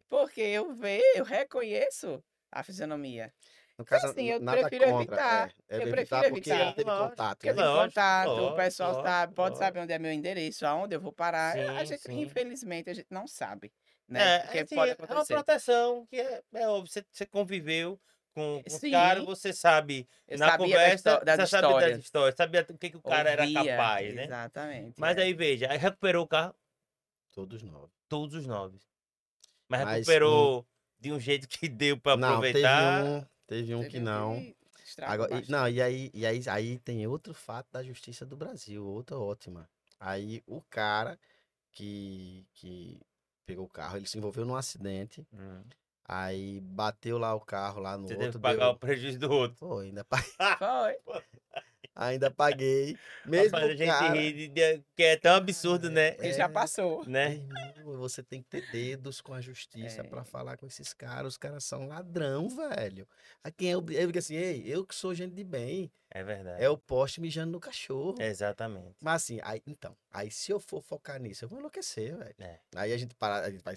Porque 0.09 0.41
eu 0.41 0.75
vejo, 0.75 1.05
eu 1.15 1.25
reconheço 1.25 2.23
a 2.51 2.63
fisionomia. 2.63 3.33
No 3.79 3.85
caso, 3.85 4.07
assim, 4.07 4.25
eu 4.25 4.41
nada 4.41 4.61
prefiro 4.69 4.91
contra. 4.91 5.03
evitar. 5.03 5.49
É, 5.69 5.77
é 5.77 5.77
Eu 5.77 5.83
evitar 5.83 5.95
prefiro 6.25 6.31
porque 6.35 6.51
evitar. 6.51 6.75
teve 6.75 6.91
Lógico, 6.91 7.09
contato. 7.11 7.37
Porque 7.37 7.49
eu 7.51 7.55
né? 7.55 7.63
Lógico, 7.63 7.89
contato, 7.89 8.31
o 8.31 8.57
pessoal 8.57 8.89
lógico, 8.91 9.09
sabe, 9.09 9.35
pode 9.35 9.49
lógico. 9.51 9.65
saber 9.65 9.81
onde 9.81 9.93
é 9.93 9.99
meu 9.99 10.13
endereço, 10.13 10.67
aonde 10.67 10.95
eu 10.97 11.01
vou 11.01 11.13
parar. 11.13 11.57
a 11.57 11.81
Sim, 11.81 11.87
gente, 11.87 12.03
sim. 12.03 12.21
infelizmente, 12.23 12.91
a 12.91 12.95
gente 12.95 13.09
não 13.11 13.27
sabe. 13.27 13.73
Né? 14.09 14.37
É, 14.37 14.39
Porque 14.41 14.59
assim, 14.61 14.75
pode 14.77 14.91
é 14.93 14.97
uma 14.99 15.27
proteção 15.27 16.07
que 16.07 16.17
é, 16.21 16.43
é 16.55 16.69
óbvio. 16.69 16.91
Você, 16.93 17.05
você 17.13 17.27
conviveu 17.27 18.01
com, 18.35 18.63
com 18.63 18.77
o 18.77 18.91
cara, 18.91 19.23
você 19.23 19.53
sabe 19.53 20.09
Eu 20.29 20.39
na 20.39 20.57
conversa, 20.57 20.95
histó- 20.95 21.25
das 21.25 21.37
você 21.37 21.47
sabia 21.47 21.69
histórias. 21.69 21.91
das 21.97 22.05
histórias, 22.05 22.35
sabia 22.37 22.67
o 22.71 22.79
que, 22.79 22.91
que 22.91 22.97
o 22.97 23.03
cara 23.03 23.31
era 23.31 23.43
Ouvia, 23.43 23.77
capaz, 23.77 24.15
né? 24.15 24.25
Exatamente. 24.25 25.01
Mas 25.01 25.19
é. 25.19 25.23
aí, 25.23 25.35
veja, 25.35 25.71
aí 25.71 25.79
recuperou 25.79 26.25
o 26.25 26.29
carro, 26.29 26.55
Todos 27.35 27.63
nove. 27.63 27.93
todos 28.09 28.35
os 28.35 28.47
nove. 28.47 28.79
Mas 29.69 29.85
Mas 29.85 29.97
recuperou 29.97 30.67
de 30.99 31.13
um 31.13 31.21
jeito 31.21 31.49
que 31.49 31.69
deu 31.69 31.99
pra 32.01 32.17
Não, 32.17 32.41
teve 32.41 32.65
aproveitar. 32.65 33.05
um, 33.05 33.27
teve 33.47 33.75
um 33.75 33.81
Teve 33.81 33.91
que 33.91 34.01
não. 34.01 34.55
estragou 34.85 35.25
Agora, 35.27 35.43
e- 35.43 35.51
não, 35.51 35.69
e 35.69 35.81
aí, 35.83 36.11
e 36.15 36.27
aí, 36.27 36.41
aí 36.49 36.79
tem 36.79 37.07
outro 37.07 37.35
fato 37.35 37.69
da 37.73 37.83
justiça 37.83 38.25
do 38.27 38.37
Brasil, 38.37 38.85
outra 38.85 39.19
ótima. 39.19 39.69
Aí 39.99 40.43
o 40.47 40.61
cara 40.63 41.19
que, 41.73 42.47
que 42.55 43.01
pegou 43.47 43.65
o 43.67 43.69
carro, 43.69 43.97
ele 43.97 44.07
se 44.07 44.19
envolveu 44.19 44.45
num 44.45 44.57
acidente, 44.57 45.27
Hum. 45.33 45.63
aí 46.05 46.61
bateu 46.61 47.19
lá 47.19 47.35
o 47.35 47.41
carro 47.41 47.81
lá 47.81 47.97
no 47.97 48.07
Você 48.07 48.15
teve 48.15 48.27
outro. 48.27 48.39
que 48.39 48.43
pagar 48.43 48.67
deu- 48.67 48.75
o 48.75 48.79
prejuízo 48.79 49.19
do 49.19 49.31
outro. 49.31 49.57
Pô, 49.59 49.79
ainda, 49.79 50.05
Foi. 50.59 50.97
Ainda 51.97 52.31
paguei. 52.31 52.97
Mesmo 53.25 53.57
Rapaz, 53.57 53.65
a 53.73 53.75
gente 53.75 53.89
cara... 53.89 54.15
ri 54.15 54.33
de- 54.33 54.49
de- 54.49 54.85
que 54.95 55.03
é 55.03 55.17
tão 55.17 55.35
absurdo, 55.35 55.91
né? 55.91 56.13
Porque 56.13 56.33
já 56.35 56.45
É. 56.45 56.49
passou. 56.49 57.05
Né? 57.09 57.41
Irmão, 57.77 57.97
você 57.97 58.23
tem 58.23 58.43
que 58.43 58.49
ter 58.49 58.71
dedos 58.71 59.21
com 59.21 59.33
a 59.33 59.41
justiça 59.41 60.03
É. 60.03 60.05
pra 60.05 60.23
falar 60.25 60.57
com 60.57 60.67
esses 60.67 60.93
caras. 60.93 61.33
Os 61.33 61.39
caras 61.39 61.65
são 61.65 61.89
ladrão, 61.89 62.49
velho. 62.49 63.09
A 63.43 63.51
quem 63.51 63.73
é 63.73 63.77
o. 63.77 63.81
Eu 63.91 64.07
digo 64.07 64.19
assim, 64.19 64.37
ei, 64.37 64.63
eu 64.67 64.85
que 64.87 64.95
sou 64.95 65.15
gente 65.15 65.33
de 65.35 65.43
bem. 65.43 65.91
É 66.11 66.23
verdade. 66.23 66.63
É 66.63 66.69
o 66.69 66.77
poste 66.79 67.21
mijando 67.21 67.53
no 67.53 67.59
cachorro. 67.61 68.17
Exatamente. 68.21 68.95
Mas 69.03 69.23
assim, 69.23 69.41
aí, 69.43 69.63
então, 69.67 69.97
aí 70.13 70.31
se 70.31 70.53
eu 70.53 70.61
for 70.61 70.81
focar 70.83 71.21
nisso, 71.21 71.45
eu 71.45 71.49
vou 71.49 71.59
enlouquecer, 71.59 72.17
velho. 72.17 72.35
É. 72.39 72.61
Aí 72.77 72.93
a 72.93 72.97
gente 72.97 73.15
para, 73.17 73.41
a 73.47 73.51
gente 73.51 73.65
vai 73.65 73.75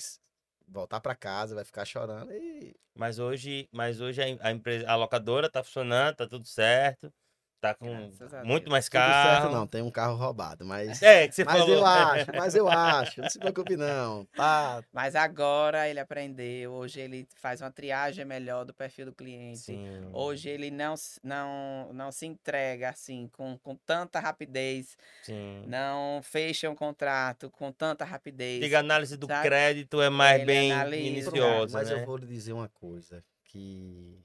voltar 0.67 0.99
pra 0.99 1.15
casa, 1.15 1.55
vai 1.55 1.63
ficar 1.65 1.84
chorando 1.86 2.32
e 2.32 2.75
Mas 2.93 3.17
hoje, 3.17 3.67
mas 3.71 3.99
hoje 3.99 4.21
a, 4.21 4.47
a 4.47 4.51
empresa, 4.51 4.88
a 4.88 4.95
locadora 4.95 5.49
tá 5.49 5.63
funcionando, 5.63 6.15
tá 6.17 6.27
tudo 6.27 6.45
certo. 6.47 7.12
Tá 7.61 7.73
com 7.73 8.09
muito 8.45 8.69
mais 8.69 8.87
tudo 8.87 8.91
carro. 8.93 9.21
certo 9.21 9.53
não, 9.53 9.67
tem 9.67 9.81
um 9.81 9.91
carro 9.91 10.15
roubado, 10.15 10.65
mas 10.65 11.01
É, 11.01 11.27
que 11.27 11.35
você 11.35 11.43
mas 11.43 11.59
falou. 11.59 11.77
eu 11.77 11.85
acho, 11.85 12.25
mas 12.35 12.55
eu 12.55 12.69
acho, 12.69 13.21
não 13.21 13.29
se 13.29 13.39
preocupe 13.39 13.75
não. 13.75 14.25
Tá, 14.33 14.81
Mas 14.93 15.15
agora 15.15 15.89
ele 15.89 15.99
aprendeu. 15.99 16.71
Hoje 16.71 16.99
ele 17.01 17.27
faz 17.35 17.61
uma 17.61 17.71
triagem 17.71 18.23
melhor 18.25 18.63
do 18.65 18.73
perfil 18.73 19.07
do 19.07 19.13
cliente. 19.13 19.57
Sim. 19.57 20.09
Hoje 20.13 20.49
ele 20.49 20.71
não, 20.71 20.95
se- 20.95 21.19
não, 21.23 21.91
não 21.93 22.11
se 22.11 22.25
entrega 22.25 22.89
assim 22.89 23.27
com, 23.33 23.57
com 23.57 23.75
tanta 23.75 24.19
rapidez, 24.19 24.97
Sim. 25.21 25.65
não 25.67 26.21
fecha 26.23 26.69
um 26.69 26.75
contrato 26.75 27.49
com 27.51 27.71
tanta 27.71 28.05
rapidez. 28.05 28.61
Diga, 28.61 28.77
a 28.77 28.79
análise 28.79 29.17
do 29.17 29.27
sabe? 29.27 29.49
crédito 29.49 30.01
é 30.01 30.09
mais 30.09 30.41
Ele 30.41 30.45
bem 30.45 30.71
analisa, 30.71 31.31
minuciosa, 31.31 31.77
mas 31.77 31.89
né? 31.89 31.95
eu 31.95 32.05
vou 32.05 32.17
lhe 32.17 32.25
dizer 32.27 32.53
uma 32.53 32.69
coisa, 32.69 33.23
que 33.43 34.23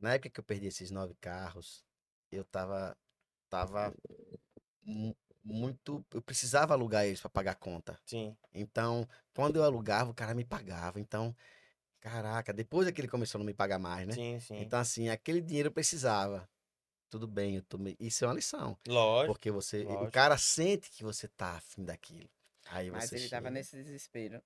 na 0.00 0.14
época 0.14 0.30
que 0.30 0.40
eu 0.40 0.44
perdi 0.44 0.66
esses 0.66 0.90
nove 0.90 1.14
carros, 1.20 1.84
eu 2.32 2.44
tava 2.44 2.96
tava 3.48 3.94
mu- 4.82 5.16
muito, 5.44 6.04
eu 6.12 6.22
precisava 6.22 6.74
alugar 6.74 7.04
eles 7.04 7.20
para 7.20 7.30
pagar 7.30 7.52
a 7.52 7.56
conta. 7.56 7.98
Sim. 8.06 8.36
Então, 8.54 9.06
quando 9.34 9.56
eu 9.56 9.64
alugava, 9.64 10.10
o 10.10 10.14
cara 10.14 10.34
me 10.34 10.44
pagava. 10.44 11.00
Então, 11.00 11.34
caraca, 12.00 12.52
depois 12.52 12.86
é 12.86 12.92
que 12.92 13.00
ele 13.00 13.08
começou 13.08 13.38
a 13.38 13.40
não 13.40 13.46
me 13.46 13.54
pagar 13.54 13.78
mais, 13.78 14.06
né? 14.06 14.14
Sim, 14.14 14.40
sim. 14.40 14.56
Então, 14.60 14.78
assim, 14.78 15.08
aquele 15.08 15.40
dinheiro 15.40 15.68
eu 15.68 15.72
precisava. 15.72 16.48
Tudo 17.10 17.26
bem, 17.26 17.56
eu 17.56 17.62
tomei. 17.62 17.96
Isso 18.00 18.24
é 18.24 18.28
uma 18.28 18.34
lição. 18.34 18.78
Lógico. 18.86 19.34
Porque 19.34 19.50
você. 19.50 19.82
O 19.82 19.86
lógico. 19.86 20.12
cara 20.12 20.38
sente 20.38 20.90
que 20.90 21.04
você 21.04 21.28
tá 21.28 21.56
afim 21.56 21.84
daquilo. 21.84 22.30
Aí 22.66 22.90
Mas 22.90 23.10
você 23.10 23.16
ele 23.16 23.28
chega. 23.28 23.50
nesse 23.50 23.76
desespero. 23.76 24.42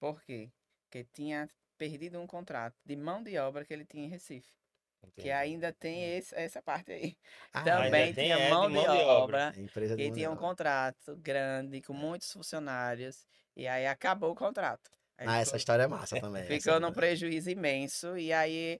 Por 0.00 0.20
quê? 0.22 0.50
Porque 0.84 1.04
tinha 1.04 1.48
perdido 1.76 2.18
um 2.20 2.26
contrato 2.26 2.74
de 2.84 2.96
mão 2.96 3.22
de 3.22 3.38
obra 3.38 3.64
que 3.64 3.72
ele 3.72 3.84
tinha 3.84 4.04
em 4.06 4.08
Recife. 4.08 4.57
Que 5.00 5.06
Entendi. 5.22 5.30
ainda 5.30 5.72
tem 5.72 6.16
esse- 6.16 6.34
essa 6.34 6.60
parte 6.62 6.92
aí. 6.92 7.16
Ah, 7.52 7.62
Também 7.64 8.12
tinha 8.12 8.36
é, 8.38 8.50
mão 8.50 8.68
de, 8.68 8.74
mão 8.74 8.84
de 8.84 9.02
obra. 9.02 9.52
de 9.52 9.96
Que 9.96 10.10
tinha 10.12 10.28
um 10.28 10.32
obra. 10.34 10.46
contrato 10.48 11.16
grande, 11.16 11.80
com 11.82 11.92
muitos 11.92 12.30
funcionários. 12.32 13.26
E 13.56 13.66
aí 13.66 13.86
acabou 13.86 14.30
o 14.32 14.34
contrato. 14.36 14.90
Aí 15.16 15.26
Ah, 15.26 15.30
ficou- 15.30 15.42
essa 15.42 15.56
história 15.56 15.82
é 15.84 15.86
massa 15.88 16.20
também. 16.20 16.44
Ficou 16.62 16.78
num 16.80 16.92
prejuízo 16.92 17.50
imenso. 17.50 18.16
E 18.16 18.32
aí, 18.32 18.78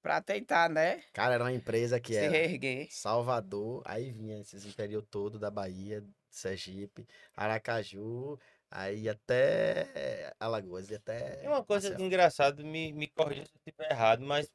pra 0.00 0.20
tentar, 0.20 0.68
né? 0.68 1.02
Cara, 1.12 1.34
era 1.34 1.44
uma 1.44 1.52
empresa 1.52 1.98
que 1.98 2.12
se 2.12 2.18
era 2.18 2.30
reerguer. 2.30 2.86
Salvador, 2.90 3.82
aí 3.84 4.12
vinha 4.12 4.38
esses 4.40 4.64
interior 4.64 5.02
todo 5.02 5.38
da 5.38 5.50
Bahia, 5.50 6.04
Sergipe, 6.30 7.06
Aracaju, 7.36 8.38
aí 8.70 9.08
até 9.08 10.32
Alagoas 10.38 10.90
e 10.90 10.94
até 10.94 11.44
É 11.44 11.48
uma 11.48 11.64
coisa 11.64 12.00
engraçada, 12.00 12.62
me, 12.62 12.92
me 12.92 13.08
corrija 13.08 13.44
se 13.46 13.52
eu 13.54 13.60
estiver 13.66 13.90
errado, 13.90 14.22
mas 14.24 14.48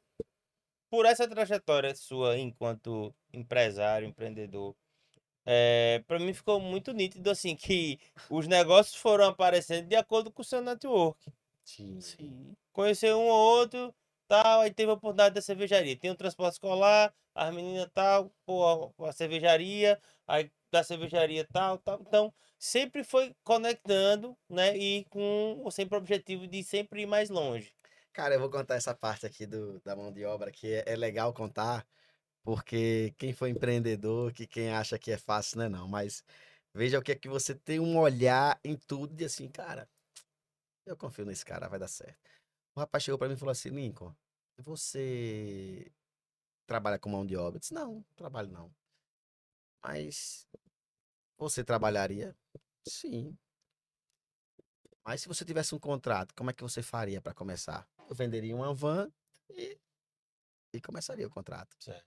por 0.90 1.06
essa 1.06 1.28
trajetória 1.28 1.94
sua 1.94 2.38
enquanto 2.38 3.14
empresário, 3.32 4.08
empreendedor, 4.08 4.76
é, 5.46 6.02
para 6.06 6.18
mim 6.18 6.34
ficou 6.34 6.60
muito 6.60 6.92
nítido 6.92 7.30
assim 7.30 7.56
que 7.56 7.98
os 8.30 8.46
negócios 8.46 8.96
foram 8.96 9.26
aparecendo 9.26 9.88
de 9.88 9.96
acordo 9.96 10.30
com 10.30 10.42
o 10.42 10.44
seu 10.44 10.60
network. 10.60 11.32
Sim. 11.64 12.00
Sim. 12.00 12.56
Conheceu 12.72 13.18
um 13.18 13.26
ou 13.26 13.58
outro, 13.58 13.94
tal, 14.26 14.60
aí 14.60 14.72
teve 14.72 14.90
a 14.90 14.94
oportunidade 14.94 15.34
da 15.34 15.42
cervejaria. 15.42 15.96
Tem 15.96 16.10
o 16.10 16.14
transporte 16.14 16.54
escolar, 16.54 17.14
as 17.34 17.54
meninas 17.54 17.88
tal, 17.94 18.30
pô, 18.46 18.92
a, 18.98 19.08
a 19.08 19.12
cervejaria, 19.12 20.00
aí 20.26 20.50
da 20.70 20.82
cervejaria 20.82 21.46
tal, 21.50 21.78
tal. 21.78 22.00
Então, 22.00 22.34
sempre 22.58 23.02
foi 23.02 23.34
conectando, 23.42 24.36
né? 24.48 24.76
E 24.76 25.04
com 25.06 25.66
sempre 25.70 25.96
o 25.96 25.98
objetivo 25.98 26.46
de 26.46 26.62
sempre 26.62 27.02
ir 27.02 27.06
mais 27.06 27.30
longe. 27.30 27.74
Cara, 28.18 28.34
eu 28.34 28.40
vou 28.40 28.50
contar 28.50 28.74
essa 28.74 28.92
parte 28.92 29.24
aqui 29.26 29.46
do, 29.46 29.78
da 29.82 29.94
mão 29.94 30.12
de 30.12 30.24
obra, 30.24 30.50
que 30.50 30.66
é, 30.74 30.82
é 30.88 30.96
legal 30.96 31.32
contar, 31.32 31.86
porque 32.42 33.14
quem 33.16 33.32
foi 33.32 33.50
empreendedor, 33.50 34.32
que 34.32 34.44
quem 34.44 34.72
acha 34.72 34.98
que 34.98 35.12
é 35.12 35.16
fácil, 35.16 35.58
não 35.58 35.64
é 35.66 35.68
não, 35.68 35.86
mas 35.86 36.24
veja 36.74 36.98
o 36.98 37.02
que 37.02 37.12
é 37.12 37.14
que 37.14 37.28
você 37.28 37.54
tem 37.54 37.78
um 37.78 37.96
olhar 37.96 38.58
em 38.64 38.76
tudo 38.76 39.14
de 39.14 39.24
assim, 39.24 39.48
cara, 39.48 39.88
eu 40.84 40.96
confio 40.96 41.24
nesse 41.24 41.44
cara, 41.44 41.68
vai 41.68 41.78
dar 41.78 41.86
certo. 41.86 42.18
O 42.74 42.80
rapaz 42.80 43.04
chegou 43.04 43.16
pra 43.16 43.28
mim 43.28 43.34
e 43.34 43.36
falou 43.36 43.52
assim, 43.52 43.68
Lincoln, 43.68 44.12
você 44.56 45.88
trabalha 46.66 46.98
com 46.98 47.08
mão 47.08 47.24
de 47.24 47.36
obra? 47.36 47.58
Eu 47.58 47.60
disse, 47.60 47.72
não, 47.72 47.94
não 47.94 48.04
trabalho 48.16 48.50
não. 48.50 48.74
Mas 49.80 50.48
você 51.36 51.62
trabalharia? 51.62 52.36
Sim. 52.84 53.38
Mas 55.04 55.20
se 55.20 55.28
você 55.28 55.44
tivesse 55.44 55.72
um 55.72 55.78
contrato, 55.78 56.34
como 56.34 56.50
é 56.50 56.52
que 56.52 56.64
você 56.64 56.82
faria 56.82 57.20
para 57.20 57.32
começar? 57.32 57.88
Eu 58.08 58.14
venderia 58.14 58.54
uma 58.54 58.72
van 58.72 59.10
e, 59.50 59.78
e 60.72 60.80
começaria 60.80 61.26
o 61.26 61.30
contrato. 61.30 61.76
Certo. 61.78 62.06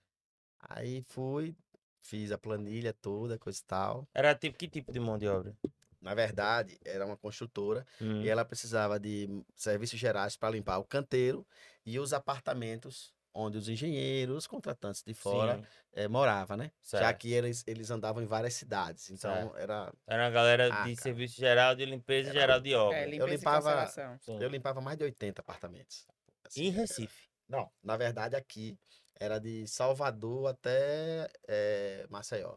Aí 0.58 1.02
fui, 1.08 1.56
fiz 2.00 2.32
a 2.32 2.38
planilha 2.38 2.92
toda, 2.92 3.38
coisa 3.38 3.58
e 3.60 3.64
tal. 3.64 4.08
Era 4.14 4.34
tipo 4.34 4.58
que 4.58 4.68
tipo 4.68 4.92
de 4.92 5.00
mão 5.00 5.18
de 5.18 5.28
obra? 5.28 5.56
Na 6.00 6.14
verdade, 6.14 6.78
era 6.84 7.06
uma 7.06 7.16
construtora 7.16 7.86
Hum, 8.00 8.22
e 8.22 8.28
ela 8.28 8.44
precisava 8.44 8.98
de 8.98 9.28
serviços 9.54 9.98
gerais 9.98 10.36
para 10.36 10.50
limpar 10.50 10.78
o 10.78 10.84
canteiro 10.84 11.46
e 11.86 11.98
os 11.98 12.12
apartamentos 12.12 13.14
onde 13.34 13.56
os 13.58 13.68
engenheiros, 13.68 14.36
os 14.36 14.46
contratantes 14.46 15.02
de 15.02 15.14
fora 15.14 15.56
sim, 15.58 15.64
eh, 15.94 16.08
moravam, 16.08 16.56
né? 16.56 16.70
Já 16.82 16.98
certo. 16.98 17.18
que 17.18 17.32
eles, 17.32 17.64
eles 17.66 17.90
andavam 17.90 18.22
em 18.22 18.26
várias 18.26 18.54
cidades. 18.54 19.10
Então, 19.10 19.32
Certo. 19.34 19.56
era 19.56 19.92
Era 20.06 20.24
uma 20.24 20.30
galera 20.30 20.64
Ah, 20.66 20.82
de 20.84 20.94
cara. 20.94 21.02
serviço 21.02 21.36
geral, 21.36 21.74
de 21.74 21.84
limpeza 21.84 22.28
e 22.28 22.30
Era- 22.30 22.40
geral 22.40 22.60
de 22.60 22.74
obra. 22.74 22.98
É, 22.98 23.06
limpeza 23.06 23.30
limpava- 23.30 23.90
e 24.28 24.42
eu 24.42 24.48
limpava 24.48 24.80
mais 24.80 24.98
de 24.98 25.04
80 25.04 25.40
apartamentos. 25.40 26.06
Assim, 26.44 26.64
Em 26.64 26.68
era- 26.68 26.80
Recife. 26.82 27.28
Não, 27.48 27.70
na 27.82 27.96
verdade 27.96 28.36
aqui 28.36 28.78
era 29.20 29.38
de 29.38 29.66
Salvador 29.66 30.48
até 30.48 31.28
eh, 31.48 32.06
Maceió. 32.10 32.56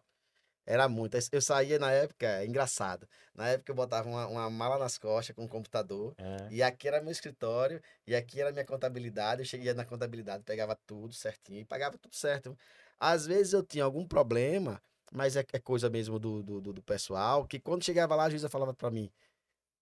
Era 0.66 0.90
muito. 0.90 1.16
Eu 1.32 1.42
saía 1.42 1.78
na 1.78 1.92
época, 1.92 2.26
é 2.26 2.46
engraçado. 2.46 3.08
Na 3.36 3.48
época 3.50 3.72
eu 3.72 3.76
botava 3.76 4.10
uma, 4.10 4.26
uma 4.28 4.50
mala 4.50 4.80
nas 4.80 4.98
costas 4.98 5.36
com 5.36 5.44
um 5.44 5.48
computador. 5.48 6.16
É. 6.18 6.48
E 6.50 6.64
aqui 6.64 6.88
era 6.88 7.02
meu 7.02 7.12
escritório. 7.12 7.82
E 8.08 8.16
aqui 8.16 8.42
era 8.42 8.52
minha 8.52 8.66
contabilidade. 8.66 9.42
Eu 9.42 9.46
cheguei 9.46 9.74
na 9.74 9.86
contabilidade, 9.86 10.44
pegava 10.44 10.76
tudo 10.88 11.14
certinho 11.14 11.60
e 11.62 11.66
pagava 11.66 11.98
tudo 11.98 12.16
certo. 12.16 12.58
Às 13.00 13.26
vezes 13.28 13.54
eu 13.54 13.62
tinha 13.62 13.84
algum 13.84 14.08
problema, 14.08 14.82
mas 15.12 15.36
é, 15.36 15.46
é 15.54 15.60
coisa 15.60 15.90
mesmo 15.90 16.18
do, 16.18 16.42
do, 16.42 16.62
do- 16.62 16.74
do 16.74 16.82
pessoal, 16.82 17.46
que 17.46 17.60
quando 17.60 17.84
chegava 17.84 18.16
lá, 18.16 18.24
a 18.26 18.30
juíza 18.30 18.50
falava 18.50 18.74
pra 18.74 18.90
mim: 18.90 19.12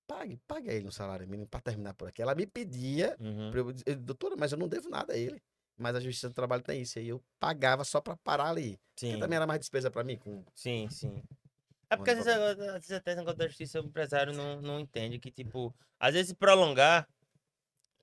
pague, 0.08 0.38
pague 0.48 0.70
ele 0.70 0.84
no 0.86 0.92
salário 0.92 1.28
mínimo 1.28 1.48
pra 1.48 1.62
terminar 1.62 1.94
por 1.94 2.08
aqui. 2.10 2.22
Ela 2.22 2.36
me 2.36 2.46
pedia 2.46 3.16
Uhum. 3.20 3.52
Eu 3.54 3.96
doutora, 3.98 4.36
mas 4.38 4.52
eu 4.52 4.58
não 4.58 4.68
devo 4.68 4.90
nada 4.90 5.14
a 5.14 5.18
ele. 5.18 5.42
Mas 5.78 5.96
a 5.96 6.00
Justiça 6.00 6.30
do 6.30 6.36
Trabalho 6.36 6.64
tem 6.64 6.82
isso. 6.82 7.00
E 7.00 7.02
aí 7.02 7.08
eu 7.10 7.24
pagava 7.40 7.84
só 7.84 8.00
pra 8.00 8.16
parar 8.18 8.50
ali. 8.50 8.80
Porque 8.96 9.14
Sim, 9.14 9.20
também 9.20 9.38
era 9.38 9.48
mais 9.48 9.60
despesa 9.60 9.90
pra 9.90 10.04
mim. 10.04 10.18
Com... 10.18 10.44
sim, 10.54 10.88
sim. 10.90 11.24
É 11.90 11.96
porque 11.96 12.12
às 12.12 12.18
vezes, 12.26 12.32
às 12.32 12.58
vezes 12.58 12.92
até 12.92 13.12
esse 13.12 13.20
negócio 13.20 13.38
da 13.38 13.48
justiça 13.48 13.80
o 13.82 13.86
empresário 13.86 14.34
não, 14.34 14.62
não 14.62 14.80
entende 14.80 15.20
que, 15.20 15.32
tipo, 15.32 15.76
às 16.00 16.14
vezes 16.14 16.30
se 16.30 16.36
prolongar, 16.36 17.08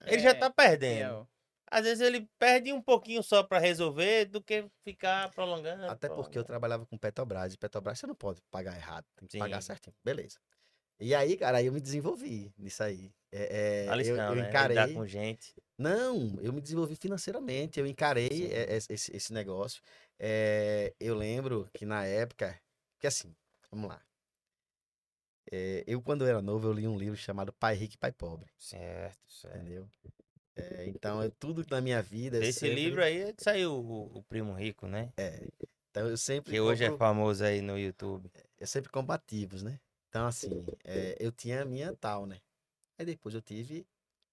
ele 0.07 0.21
já 0.21 0.31
É, 0.31 0.35
tá 0.35 0.51
perdendo. 0.51 1.29
Às 1.73 1.85
vezes 1.85 2.01
ele 2.01 2.29
perde 2.39 2.73
um 2.73 2.83
pouquinho 2.83 3.23
só 3.23 3.43
pra 3.45 3.59
resolver 3.59 4.25
do 4.27 4.43
que 4.43 4.69
ficar 4.85 5.31
prolongando. 5.31 5.85
Até 5.85 6.09
porque 6.09 6.17
eu 6.39 6.45
prolongando. 6.45 6.47
trabalhava 6.47 6.87
com 6.87 6.99
Petrobras. 6.99 7.55
E 7.55 7.59
Petrobras 7.59 7.99
você 7.99 8.07
não 8.07 8.15
pode 8.15 8.41
pagar 8.51 8.77
errado. 8.77 9.07
Tem 9.17 9.29
que 9.29 9.39
pagar 9.39 9.61
Sim. 9.61 9.67
certinho. 9.69 9.95
Beleza. 10.05 10.39
E 11.01 11.15
aí, 11.15 11.37
cara, 11.37 11.59
aí 11.59 11.67
eu 11.67 11.73
me 11.73 11.81
desenvolvi 11.81 12.53
nisso 12.59 12.83
aí. 12.83 13.11
É, 13.33 13.85
é, 13.87 13.89
A 13.89 13.95
lição, 13.95 14.15
eu, 14.17 14.23
eu 14.23 14.35
né? 14.35 14.49
encarei. 14.49 14.77
Lidar 14.77 14.93
com 14.93 15.07
gente. 15.07 15.55
Não, 15.79 16.37
eu 16.43 16.53
me 16.53 16.61
desenvolvi 16.61 16.95
financeiramente. 16.95 17.81
Eu 17.81 17.87
encarei 17.87 18.51
é, 18.53 18.75
é, 18.75 18.77
esse, 18.77 19.17
esse 19.17 19.33
negócio. 19.33 19.81
É, 20.19 20.93
eu 21.01 21.15
lembro 21.15 21.69
que 21.73 21.87
na 21.87 22.05
época. 22.05 22.59
Que 22.99 23.07
assim, 23.07 23.35
vamos 23.71 23.89
lá. 23.89 24.03
É, 25.51 25.83
eu, 25.87 26.01
quando 26.03 26.23
eu 26.23 26.29
era 26.29 26.43
novo, 26.43 26.69
eu 26.69 26.73
li 26.73 26.87
um 26.87 26.99
livro 26.99 27.17
chamado 27.17 27.53
Pai 27.53 27.75
Rico 27.75 27.95
e 27.95 27.99
Pai 27.99 28.13
Pobre. 28.13 28.51
Certo, 28.59 29.19
certo. 29.27 29.57
Entendeu? 29.57 29.89
É, 30.57 30.87
então, 30.87 31.23
eu, 31.23 31.31
tudo 31.31 31.65
na 31.71 31.81
minha 31.81 32.03
vida. 32.03 32.37
eu 32.37 32.41
Desse 32.43 32.61
sempre- 32.61 32.75
livro 32.75 33.03
aí 33.03 33.23
é 33.23 33.33
que 33.33 33.43
saiu 33.43 33.73
o, 33.73 34.19
o 34.19 34.23
Primo 34.25 34.53
Rico, 34.53 34.87
né? 34.87 35.13
Então, 35.91 36.09
eu 36.09 36.17
sempre. 36.19 36.53
Que 36.53 36.61
hoje 36.61 36.85
é 36.85 36.89
compro- 36.91 36.99
famoso 37.07 37.43
aí 37.45 37.63
no 37.63 37.79
YouTube. 37.79 38.31
eu 38.59 38.67
sempre 38.67 38.91
combativos, 38.91 39.63
né? 39.63 39.81
Então, 40.11 40.27
assim, 40.27 40.67
é, 40.85 41.17
eu 41.21 41.31
tinha 41.31 41.63
a 41.63 41.65
minha 41.65 41.95
tal, 41.95 42.27
né? 42.27 42.41
Aí 42.99 43.07
depois 43.07 43.33
eu 43.33 43.41
tive 43.41 43.87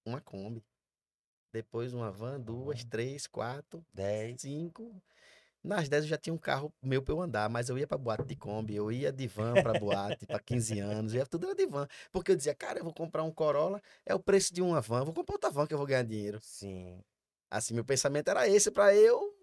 uma 0.03 0.19
Kombi. 0.19 0.65
Depois 1.53 1.93
uma 1.93 2.11
van, 2.11 2.39
duas, 2.39 2.83
três, 2.83 3.27
quatro, 3.27 3.85
10. 3.93 4.41
cinco. 4.41 5.01
Nas 5.63 5.87
10 5.87 6.03
eu 6.03 6.09
já 6.09 6.17
tinha 6.17 6.33
um 6.33 6.37
carro 6.37 6.73
meu 6.81 7.01
pra 7.01 7.13
eu 7.13 7.21
andar, 7.21 7.49
mas 7.49 7.69
eu 7.69 7.77
ia 7.77 7.87
pra 7.87 7.97
boate 7.97 8.25
de 8.25 8.35
Kombi, 8.35 8.75
eu 8.75 8.91
ia 8.91 9.11
de 9.11 9.27
van 9.27 9.59
pra 9.59 9.75
boate 9.75 10.25
pra 10.25 10.39
15 10.39 10.79
anos, 10.79 11.13
eu 11.13 11.19
ia 11.19 11.25
tudo 11.25 11.45
era 11.47 11.55
de 11.55 11.65
van. 11.67 11.87
Porque 12.11 12.31
eu 12.31 12.35
dizia, 12.35 12.55
cara, 12.55 12.79
eu 12.79 12.83
vou 12.83 12.93
comprar 12.93 13.23
um 13.23 13.31
Corolla, 13.31 13.81
é 14.05 14.15
o 14.15 14.19
preço 14.19 14.53
de 14.53 14.61
uma 14.61 14.81
van, 14.81 15.03
vou 15.03 15.13
comprar 15.13 15.35
outra 15.35 15.51
van 15.51 15.67
que 15.67 15.73
eu 15.73 15.77
vou 15.77 15.87
ganhar 15.87 16.03
dinheiro. 16.03 16.41
Sim. 16.41 17.03
Assim, 17.49 17.73
meu 17.73 17.85
pensamento 17.85 18.29
era 18.29 18.47
esse 18.47 18.71
pra 18.71 18.93
eu, 18.95 19.33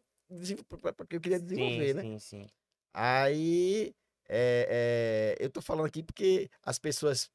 porque 0.97 1.17
eu 1.17 1.21
queria 1.21 1.39
Sim, 1.39 1.45
desenvolver, 1.47 1.95
né? 1.95 2.03
sim, 2.03 2.19
sim. 2.19 2.47
Aí, 2.93 3.95
é, 4.29 5.35
é, 5.39 5.45
eu 5.45 5.51
tô 5.51 5.61
falando 5.61 5.87
aqui 5.87 6.03
porque 6.03 6.51
as 6.63 6.79
pessoas, 6.79 7.31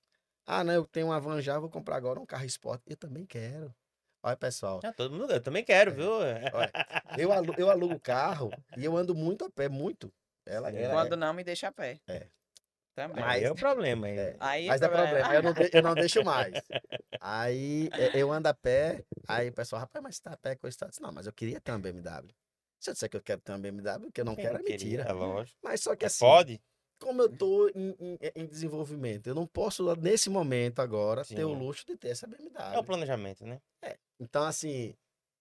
ah, 0.45 0.63
não, 0.63 0.73
eu 0.73 0.85
tenho 0.87 1.07
uma 1.07 1.19
van 1.19 1.41
já, 1.41 1.59
vou 1.59 1.69
comprar 1.69 1.95
agora 1.95 2.19
um 2.19 2.25
carro 2.25 2.45
esporte. 2.45 2.83
Eu 2.87 2.97
também 2.97 3.25
quero. 3.25 3.73
Olha, 4.21 4.35
pessoal, 4.35 4.81
Ah, 4.83 4.91
todo 4.91 5.15
mundo, 5.15 5.31
eu 5.31 5.41
também 5.41 5.63
quero, 5.63 5.91
É. 5.91 5.93
viu? 5.93 6.09
olha, 6.11 6.71
eu 7.17 7.31
alugo, 7.31 7.55
eu 7.59 7.69
alugo 7.69 7.99
carro 7.99 8.51
e 8.77 8.83
eu 8.83 8.97
ando 8.97 9.15
muito 9.15 9.45
a 9.45 9.49
pé, 9.49 9.69
muito. 9.69 10.11
Ela, 10.45 10.69
Sim. 10.71 10.77
ela 10.77 10.93
Quando 10.93 11.13
é- 11.13 11.17
não 11.17 11.33
me 11.33 11.43
deixa 11.43 11.67
a 11.69 11.71
pé. 11.71 11.99
É. 12.07 12.27
Também. 12.95 13.23
Aí 13.23 13.43
é 13.43 13.51
o 13.51 13.55
problema. 13.55 14.07
Aí. 14.07 14.17
É. 14.17 14.35
Aí 14.39 14.67
Mas 14.67 14.81
é 14.81 14.87
problema. 14.89 15.07
problema, 15.07 15.35
eu 15.35 15.43
não, 15.43 15.53
eu 15.71 15.81
não 15.81 15.95
deixo 15.95 16.23
mais. 16.23 16.61
Aí 17.21 17.89
é, 17.93 18.11
eu 18.19 18.31
ando 18.31 18.47
a 18.49 18.53
pé, 18.53 19.05
aí 19.27 19.49
o 19.49 19.53
pessoal, 19.53 19.81
rapaz, 19.81 20.03
mas 20.03 20.15
você 20.17 20.23
tá 20.23 20.33
a 20.33 20.37
pé. 20.37 20.57
Eu 20.61 20.69
disse, 20.69 21.01
Não, 21.01 21.11
mas 21.11 21.25
eu 21.27 21.33
queria 21.33 21.61
ter 21.61 21.71
uma 21.71 21.79
BMW. 21.79 22.33
Se 22.79 22.89
eu 22.89 22.93
disser 22.93 23.09
que 23.09 23.17
eu 23.17 23.21
quero 23.21 23.41
ter 23.41 23.51
uma 23.51 23.59
BMW, 23.59 24.07
o 24.07 24.11
que 24.11 24.21
eu 24.21 24.25
não 24.25 24.35
Quem 24.35 24.45
quero 24.45 24.57
é 24.59 24.63
queria? 24.63 24.77
mentira. 24.99 25.03
É 25.03 25.11
lógico. 25.13 25.57
Mas 25.63 25.81
só 25.81 25.95
que 25.95 26.05
assim, 26.05 26.19
Pode? 26.25 26.61
Como 26.99 27.21
eu 27.21 27.29
tô 27.29 27.69
em, 27.69 27.95
em- 27.99 28.19
em 28.35 28.45
desenvolvimento, 28.45 29.27
eu 29.27 29.35
não 29.35 29.47
posso, 29.47 29.95
nesse 29.95 30.29
momento 30.29 30.79
agora, 30.79 31.23
ter 31.25 31.43
o 31.45 31.49
Sim. 31.53 31.59
luxo 31.59 31.85
de 31.87 31.95
ter 31.97 32.09
essa 32.09 32.27
BMW. 32.27 32.75
É 32.75 32.79
o 32.79 32.83
planejamento, 32.83 33.45
né? 33.45 33.59
Então, 34.19 34.43
assim, 34.43 34.93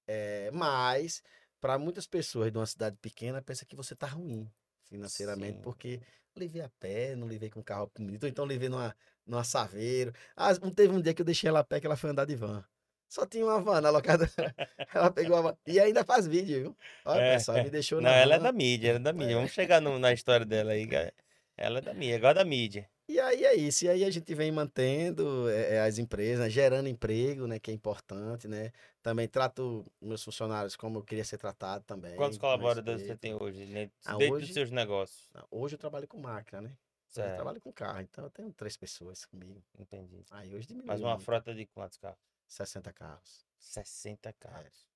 é, 0.06 0.50
mas 0.52 1.22
para 1.60 1.78
muitas 1.78 2.06
pessoas 2.06 2.52
de 2.52 2.58
uma 2.58 2.66
cidade 2.66 2.96
pequena, 3.02 3.42
pensa 3.42 3.66
que 3.66 3.74
você 3.74 3.94
tá 3.96 4.06
ruim 4.06 4.48
financeiramente, 4.84 5.56
Sim. 5.56 5.62
porque 5.62 6.00
levei 6.36 6.62
a 6.62 6.70
pé, 6.78 7.16
não 7.16 7.26
levei 7.26 7.50
com 7.50 7.62
carro 7.62 7.90
bonito, 7.94 8.22
ou 8.22 8.28
então 8.28 8.44
levei 8.44 8.68
numa, 8.68 8.96
numa 9.26 9.42
saveiro. 9.44 10.12
Ah, 10.36 10.54
não 10.62 10.70
teve 10.70 10.94
um 10.94 11.00
dia 11.00 11.12
que 11.12 11.20
eu 11.20 11.26
deixei 11.26 11.48
ela 11.48 11.60
a 11.60 11.64
pé 11.64 11.80
que 11.80 11.86
ela 11.86 11.96
foi 11.96 12.10
andar 12.10 12.24
de 12.24 12.36
van. 12.36 12.64
Só 13.08 13.26
tinha 13.26 13.44
uma 13.44 13.60
van 13.60 13.80
na 13.80 13.90
locadora. 13.90 14.30
ela 14.94 15.10
pegou 15.10 15.36
a 15.36 15.40
van. 15.40 15.56
E 15.66 15.80
ainda 15.80 16.04
faz 16.04 16.26
vídeo, 16.26 16.60
viu? 16.60 16.76
Olha, 17.04 17.20
É. 17.22 17.34
pessoal, 17.34 17.62
me 17.62 17.70
deixou 17.70 18.00
Não, 18.02 18.10
ela 18.10 18.36
é 18.36 18.38
da 18.38 18.52
mídia, 18.52 18.90
ela 18.90 18.98
é 18.98 19.02
da 19.02 19.12
mídia. 19.12 19.34
Vamos 19.34 19.50
chegar 19.50 19.80
no- 19.80 19.98
na 19.98 20.12
história 20.12 20.46
dela 20.46 20.72
aí. 20.72 20.86
cara. 20.86 21.12
Ela 21.58 21.78
é 21.80 21.82
da 21.82 21.92
mídia, 21.92 22.18
gosta 22.18 22.34
da 22.36 22.44
mídia. 22.44 22.90
E 23.08 23.18
aí 23.18 23.44
é 23.44 23.54
isso. 23.54 23.84
E 23.86 23.88
aí 23.88 24.04
a 24.04 24.10
gente 24.10 24.34
vem 24.34 24.52
mantendo 24.52 25.48
é, 25.48 25.76
é, 25.76 25.80
as 25.80 25.96
empresas, 25.98 26.40
né, 26.40 26.50
gerando 26.50 26.88
emprego, 26.88 27.46
né? 27.46 27.58
Que 27.58 27.70
é 27.70 27.74
importante, 27.74 28.46
né? 28.46 28.70
Também 29.02 29.26
trato 29.26 29.84
meus 30.00 30.22
funcionários 30.22 30.76
como 30.76 30.98
eu 30.98 31.02
queria 31.02 31.24
ser 31.24 31.38
tratado 31.38 31.84
também. 31.84 32.16
Quantos 32.16 32.36
colaboradores 32.36 33.02
você 33.02 33.16
tem 33.16 33.34
hoje, 33.34 33.64
né? 33.66 33.90
Ah, 34.04 34.14
dentro 34.16 34.34
hoje- 34.34 34.46
dos 34.46 34.54
seus 34.54 34.70
negócios? 34.70 35.30
Não, 35.34 35.46
Hoje 35.50 35.74
eu 35.74 35.78
trabalho 35.78 36.06
com 36.06 36.18
máquina, 36.18 36.60
né? 36.60 36.68
Hoje 36.68 36.76
Eu 36.76 37.14
Certo, 37.14 37.36
trabalho 37.36 37.60
com 37.60 37.72
carro, 37.72 38.00
então 38.02 38.24
eu 38.24 38.30
tenho 38.30 38.52
três 38.52 38.76
pessoas 38.76 39.24
comigo. 39.24 39.62
entendi. 39.78 40.22
Aí 40.30 40.54
hoje 40.54 40.66
diminuiu 40.66 40.90
Mas 40.92 41.00
uma 41.00 41.12
muito, 41.12 41.24
frota 41.24 41.54
de 41.54 41.64
quantos 41.64 41.96
carros? 41.96 42.18
60 42.46 42.92
carros. 42.92 43.46
60 43.58 44.32
carros. 44.34 44.86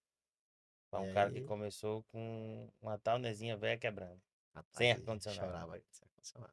Pra 0.90 1.00
E 1.00 1.02
um 1.10 1.14
cara 1.14 1.30
que 1.30 1.40
começou 1.40 2.02
com 2.12 2.68
uma 2.80 2.98
townezinha 2.98 3.56
velha 3.56 3.78
quebrando. 3.78 4.20
Rapaz, 4.54 4.76
Sem 4.76 4.92
ar-condicionado. 4.92 5.46
Chorava 5.48 5.78
ar-condicionado. 6.22 6.52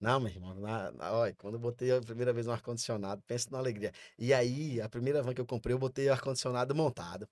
Não, 0.00 0.20
meu 0.20 0.30
irmão, 0.30 0.54
na, 0.54 0.92
na- 0.92 1.12
olha, 1.12 1.34
quando 1.34 1.54
eu 1.54 1.60
botei 1.60 1.90
a 1.92 2.00
primeira 2.00 2.32
vez 2.32 2.46
um 2.46 2.52
ar-condicionado, 2.52 3.22
pensa 3.26 3.48
na 3.50 3.58
alegria. 3.58 3.92
E 4.18 4.32
aí, 4.32 4.80
a 4.80 4.88
primeira 4.88 5.22
van 5.22 5.34
que 5.34 5.40
eu 5.40 5.46
comprei, 5.46 5.74
eu 5.74 5.78
botei 5.78 6.08
o 6.08 6.12
ar-condicionado 6.12 6.74
montado. 6.74 7.28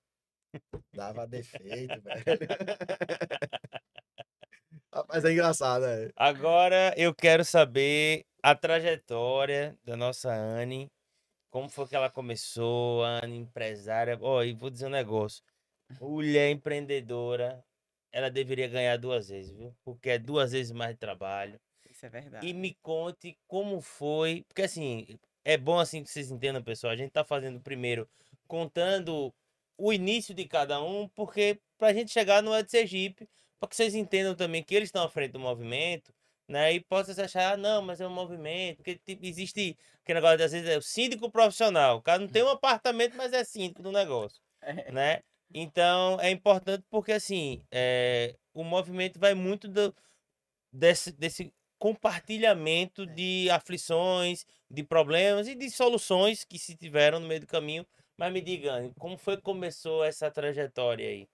Dava 0.92 1.26
defeito, 1.26 2.00
velho. 2.02 2.40
Rapaz, 4.92 5.24
é 5.24 5.32
engraçado, 5.32 5.84
é. 5.84 6.10
Agora 6.16 6.94
eu 6.96 7.14
quero 7.14 7.44
saber 7.44 8.24
a 8.42 8.54
trajetória 8.54 9.76
da 9.84 9.96
nossa 9.96 10.32
Anne. 10.32 10.90
Como 11.50 11.68
foi 11.68 11.86
que 11.86 11.96
ela 11.96 12.10
começou, 12.10 13.04
Anne 13.04 13.36
empresária? 13.36 14.18
Ó, 14.20 14.42
e 14.42 14.52
vou 14.52 14.70
dizer 14.70 14.86
um 14.86 14.90
negócio. 14.90 15.42
Mulher 16.00 16.50
empreendedora, 16.50 17.64
ela 18.12 18.30
deveria 18.30 18.68
ganhar 18.68 18.96
duas 18.96 19.28
vezes, 19.28 19.52
viu? 19.52 19.74
Porque 19.84 20.10
é 20.10 20.18
duas 20.18 20.52
vezes 20.52 20.72
mais 20.72 20.92
de 20.92 20.98
trabalho. 20.98 21.60
Isso 21.88 22.06
é 22.06 22.08
verdade. 22.08 22.46
E 22.46 22.52
me 22.52 22.74
conte 22.82 23.38
como 23.46 23.80
foi, 23.80 24.44
porque 24.48 24.62
assim, 24.62 25.18
é 25.44 25.56
bom 25.56 25.78
assim 25.78 26.02
que 26.02 26.10
vocês 26.10 26.30
entendam, 26.30 26.62
pessoal. 26.62 26.92
A 26.92 26.96
gente 26.96 27.10
tá 27.10 27.24
fazendo 27.24 27.60
primeiro 27.60 28.08
contando 28.46 29.32
o 29.76 29.92
início 29.92 30.34
de 30.34 30.44
cada 30.44 30.82
um, 30.82 31.08
porque 31.08 31.60
pra 31.78 31.92
gente 31.92 32.10
chegar 32.10 32.42
no 32.42 32.60
de 32.62 32.70
Sergipe, 32.70 33.28
para 33.58 33.68
que 33.68 33.76
vocês 33.76 33.94
entendam 33.94 34.34
também 34.34 34.62
que 34.62 34.74
eles 34.74 34.88
estão 34.88 35.04
à 35.04 35.08
frente 35.08 35.32
do 35.32 35.40
movimento, 35.40 36.12
né? 36.48 36.72
E 36.72 36.80
possa 36.80 37.14
se 37.14 37.22
achar, 37.22 37.54
ah, 37.54 37.56
não, 37.56 37.80
mas 37.80 38.00
é 38.00 38.06
um 38.06 38.10
movimento, 38.10 38.78
porque 38.78 38.96
tipo, 38.96 39.24
existe 39.24 39.76
aquele 40.02 40.20
negócio, 40.20 40.44
às 40.44 40.52
vezes, 40.52 40.68
é 40.68 40.76
o 40.76 40.82
síndico 40.82 41.30
profissional. 41.30 41.98
O 41.98 42.02
cara 42.02 42.18
não 42.18 42.28
tem 42.28 42.42
um 42.42 42.48
apartamento, 42.48 43.16
mas 43.16 43.32
é 43.32 43.44
síndico 43.44 43.82
do 43.82 43.92
negócio, 43.92 44.40
É, 44.60 44.90
né? 44.92 45.20
Então 45.52 46.18
é 46.20 46.30
importante 46.30 46.84
porque 46.88 47.12
assim, 47.12 47.62
é, 47.70 48.36
o 48.54 48.62
movimento 48.62 49.18
vai 49.18 49.34
muito 49.34 49.66
do, 49.68 49.94
desse, 50.72 51.12
desse 51.12 51.52
compartilhamento 51.78 53.06
de 53.06 53.48
aflições, 53.50 54.44
de 54.70 54.82
problemas 54.84 55.48
e 55.48 55.54
de 55.54 55.70
soluções 55.70 56.44
que 56.44 56.58
se 56.58 56.76
tiveram 56.76 57.18
no 57.18 57.26
meio 57.26 57.40
do 57.40 57.46
caminho. 57.46 57.86
Mas 58.16 58.32
me 58.32 58.40
diga, 58.40 58.92
como 58.98 59.16
foi 59.16 59.36
que 59.36 59.42
começou 59.42 60.04
essa 60.04 60.30
trajetória 60.30 61.08
aí? 61.08 61.26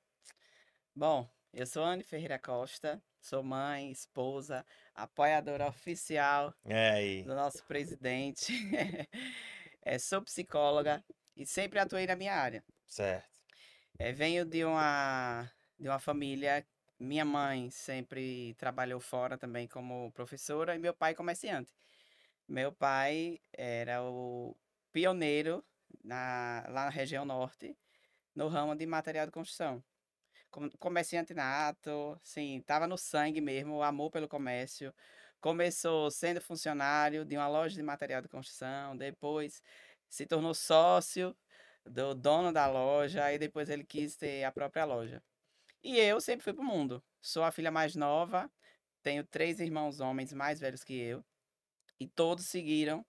Bom, 0.95 1.29
eu 1.53 1.67
sou 1.67 1.83
Anne 1.85 2.05
Ferreira 2.05 2.39
Costa, 2.39 3.03
sou 3.21 3.43
mãe, 3.43 3.91
esposa, 3.91 4.64
apoiadora 4.95 5.67
oficial 5.67 6.55
É 6.64 6.91
aí. 6.91 7.23
do 7.25 7.35
nosso 7.35 7.64
presidente. 7.64 8.53
É, 9.89 10.01
sou 10.01 10.21
psicóloga 10.21 11.01
e 11.37 11.47
sempre 11.47 11.79
atuei 11.79 12.09
na 12.09 12.17
minha 12.17 12.35
área. 12.35 12.64
Certo. 12.89 13.36
É, 13.99 14.12
venho 14.12 14.44
de 14.44 14.64
uma, 14.64 15.51
de 15.78 15.88
uma 15.88 15.99
família. 15.99 16.66
Minha 16.99 17.24
mãe 17.24 17.70
sempre 17.70 18.55
trabalhou 18.55 19.01
fora 19.01 19.36
também 19.38 19.66
como 19.68 20.11
professora 20.12 20.74
e 20.74 20.78
meu 20.78 20.94
pai 20.94 21.14
comerciante. 21.14 21.72
Meu 22.49 22.72
pai 22.72 23.40
era 23.53 24.03
o 24.05 24.57
pioneiro 24.92 25.64
na, 26.05 26.64
lá 26.68 26.84
na 26.86 26.90
região 26.90 27.24
norte, 27.24 27.76
no 28.34 28.49
ramo 28.49 28.76
de 28.76 28.86
material 28.86 29.26
de 29.26 29.32
construção. 29.32 29.82
Com- 30.51 30.70
Comerciante 30.78 31.34
nato, 31.34 32.18
sim, 32.22 32.59
estava 32.59 32.86
no 32.86 32.97
sangue 32.99 33.40
mesmo, 33.40 33.76
o 33.76 33.82
amor 33.82 34.11
pelo 34.11 34.28
comércio. 34.28 34.94
Começou 35.40 36.11
sendo 36.11 36.40
funcionário 36.40 37.24
de 37.24 37.36
uma 37.36 37.49
loja 37.49 37.76
de 37.76 37.82
material 37.82 38.22
de 38.22 38.28
construção, 38.28 38.97
depois 38.97 39.62
se 40.09 40.26
tornou 40.26 40.55
sócio 40.55 41.36
do 41.89 42.14
dono 42.14 42.53
da 42.53 42.66
loja, 42.66 43.24
aí 43.24 43.39
depois 43.39 43.68
ele 43.68 43.84
quis 43.84 44.16
ter 44.16 44.45
a 44.45 44.53
própria 44.53 44.84
loja. 44.84 45.22
E 45.82 45.99
eu 45.99 46.20
sempre 46.20 46.45
fui 46.45 46.53
pro 46.53 46.64
mundo. 46.64 47.03
Sou 47.20 47.43
a 47.45 47.53
filha 47.53 47.70
mais 47.70 47.95
nova, 47.95 48.51
tenho 49.03 49.24
três 49.24 49.61
irmãos 49.61 50.01
homens 50.01 50.32
mais 50.32 50.59
velhos 50.59 50.82
que 50.82 50.95
eu, 50.95 51.24
e 51.99 52.07
todos 52.07 52.47
seguiram 52.47 53.05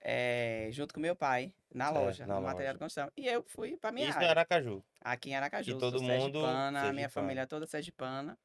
eh, 0.00 0.68
junto 0.72 0.94
com 0.94 1.00
meu 1.00 1.16
pai 1.16 1.52
na 1.72 1.90
loja, 1.90 2.26
na 2.26 2.36
no 2.36 2.42
material 2.42 2.74
de 2.74 2.78
construção. 2.78 3.10
E 3.16 3.26
eu 3.26 3.42
fui 3.42 3.76
para 3.76 3.92
minha 3.92 4.08
Isso 4.08 4.18
no 4.18 4.24
área, 4.24 4.30
Aracaju. 4.30 4.84
aqui 5.00 5.30
em 5.30 5.36
Aracaju. 5.36 5.70
E 5.70 5.78
todo 5.78 5.98
sou 5.98 6.06
mundo 6.06 6.40
sergipana, 6.40 6.88
a 6.88 6.92
minha 6.92 7.08
família 7.08 7.46
toda 7.46 7.66
sergipana. 7.66 8.38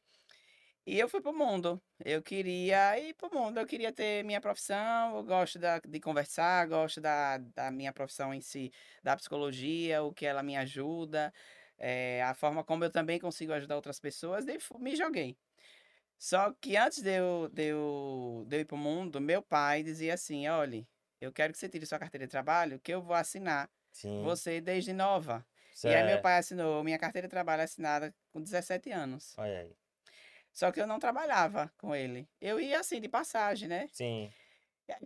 E 0.86 1.00
eu 1.00 1.08
fui 1.08 1.22
pro 1.22 1.34
mundo. 1.34 1.82
Eu 2.04 2.22
queria 2.22 3.00
ir 3.00 3.14
pro 3.14 3.34
mundo. 3.34 3.58
Eu 3.60 3.66
queria 3.66 3.92
ter 3.94 4.24
minha 4.24 4.42
profissão. 4.42 5.16
Eu 5.16 5.24
gosto 5.24 5.58
da- 5.60 5.80
de 5.80 6.00
conversar, 6.00 6.68
gosto 6.68 7.00
da, 7.00 7.38
da 7.38 7.72
minha 7.72 7.94
profissão 7.94 8.34
em 8.34 8.42
si, 8.42 8.72
da 9.02 9.16
psicologia, 9.16 10.04
o 10.04 10.14
que 10.14 10.26
ela 10.26 10.44
me 10.44 10.58
ajuda, 10.58 11.34
eh, 11.78 12.22
a 12.24 12.34
forma 12.34 12.64
como 12.64 12.84
eu 12.84 12.92
também 12.92 13.20
consigo 13.20 13.54
ajudar 13.54 13.76
outras 13.78 14.00
pessoas. 14.00 14.46
Fu- 14.60 14.78
me 14.80 14.96
joguei. 14.96 15.38
Só 16.18 16.54
que 16.54 16.78
antes 16.78 17.02
de 17.04 17.12
eu, 17.18 17.50
de 17.50 17.64
eu, 17.66 18.46
de 18.48 18.58
eu 18.58 18.62
ir 18.62 18.66
pro 18.66 18.78
mundo, 18.78 19.22
meu 19.22 19.42
pai 19.44 19.84
dizia 19.84 20.14
assim: 20.16 20.48
olha, 20.48 20.88
eu 21.22 21.34
quero 21.34 21.54
que 21.54 21.60
você 21.60 21.70
tire 21.70 21.86
sua 21.86 22.00
carteira 22.00 22.26
de 22.28 22.32
trabalho, 22.32 22.80
que 22.80 22.94
eu 22.94 23.02
vou 23.02 23.16
assinar 23.16 23.70
Sim. 23.92 24.20
você 24.20 24.62
desde 24.62 24.94
nova. 24.94 25.46
E 25.84 25.94
aí 25.96 26.04
meu 26.04 26.20
certo. 26.20 26.22
pai 26.22 26.38
assinou 26.40 26.84
minha 26.84 27.00
carteira 27.00 27.28
de 27.28 27.32
trabalho 27.32 27.64
assinada 27.64 28.16
com 28.32 28.42
17 28.42 28.92
anos. 28.92 29.38
Olha 29.38 29.60
aí. 29.60 29.78
Só 30.54 30.72
que 30.72 30.80
eu 30.80 30.88
não 30.88 31.00
trabalhava 31.00 31.74
com 31.78 31.96
ele. 31.96 32.30
Eu 32.40 32.60
ia 32.60 32.80
assim, 32.80 33.02
de 33.02 33.10
passagem, 33.10 33.68
né? 33.68 33.88
Sim. 33.92 34.32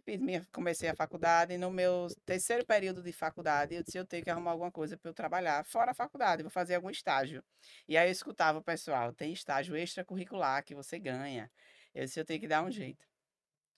E 0.05 0.17
minha, 0.17 0.45
comecei 0.51 0.89
a 0.89 0.95
faculdade. 0.95 1.53
E 1.53 1.57
no 1.57 1.71
meu 1.71 2.07
terceiro 2.25 2.65
período 2.65 3.01
de 3.01 3.13
faculdade, 3.13 3.75
eu 3.75 3.83
disse, 3.83 3.97
eu 3.97 4.05
tenho 4.05 4.23
que 4.23 4.29
arrumar 4.29 4.51
alguma 4.51 4.71
coisa 4.71 4.97
para 4.97 5.09
eu 5.09 5.13
trabalhar 5.13 5.63
fora 5.63 5.91
a 5.91 5.95
faculdade, 5.95 6.43
vou 6.43 6.49
fazer 6.49 6.75
algum 6.75 6.89
estágio. 6.89 7.43
E 7.87 7.97
aí 7.97 8.09
eu 8.09 8.11
escutava 8.11 8.59
o 8.59 8.63
pessoal, 8.63 9.13
tem 9.13 9.31
estágio 9.31 9.75
extracurricular 9.77 10.63
que 10.63 10.75
você 10.75 10.99
ganha. 10.99 11.49
Eu 11.93 12.05
disse, 12.05 12.19
eu 12.19 12.25
tenho 12.25 12.39
que 12.39 12.47
dar 12.47 12.63
um 12.63 12.71
jeito. 12.71 13.05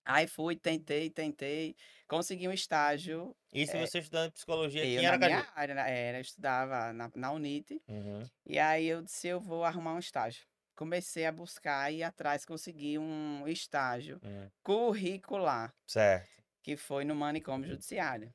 Aí 0.04 0.26
fui, 0.26 0.56
tentei, 0.56 1.10
tentei, 1.10 1.76
consegui 2.08 2.48
um 2.48 2.52
estágio. 2.52 3.36
Isso 3.52 3.76
É, 3.76 3.86
você 3.86 3.98
estudando 3.98 4.32
psicologia 4.32 4.82
aqui 4.82 4.96
em 4.96 5.06
Aracaju. 5.06 5.46
área, 5.54 5.74
era, 5.88 6.20
estudava 6.20 6.92
na, 6.92 7.10
na 7.14 7.30
Unite. 7.32 7.80
Uhum. 7.86 8.22
E 8.46 8.58
aí 8.58 8.86
eu 8.86 9.02
disse, 9.02 9.28
eu 9.28 9.38
vou 9.38 9.62
arrumar 9.62 9.94
um 9.94 9.98
estágio. 9.98 10.49
Comecei 10.84 11.26
a 11.26 11.30
buscar 11.32 11.92
e 11.92 12.02
atrás 12.02 12.46
consegui 12.46 12.96
um 12.96 13.46
estágio 13.46 14.18
uhum. 14.24 14.50
curricular, 14.62 15.74
Certo. 15.86 16.26
que 16.62 16.74
foi 16.74 17.04
no 17.04 17.14
manicômio 17.14 17.68
judiciário. 17.68 18.32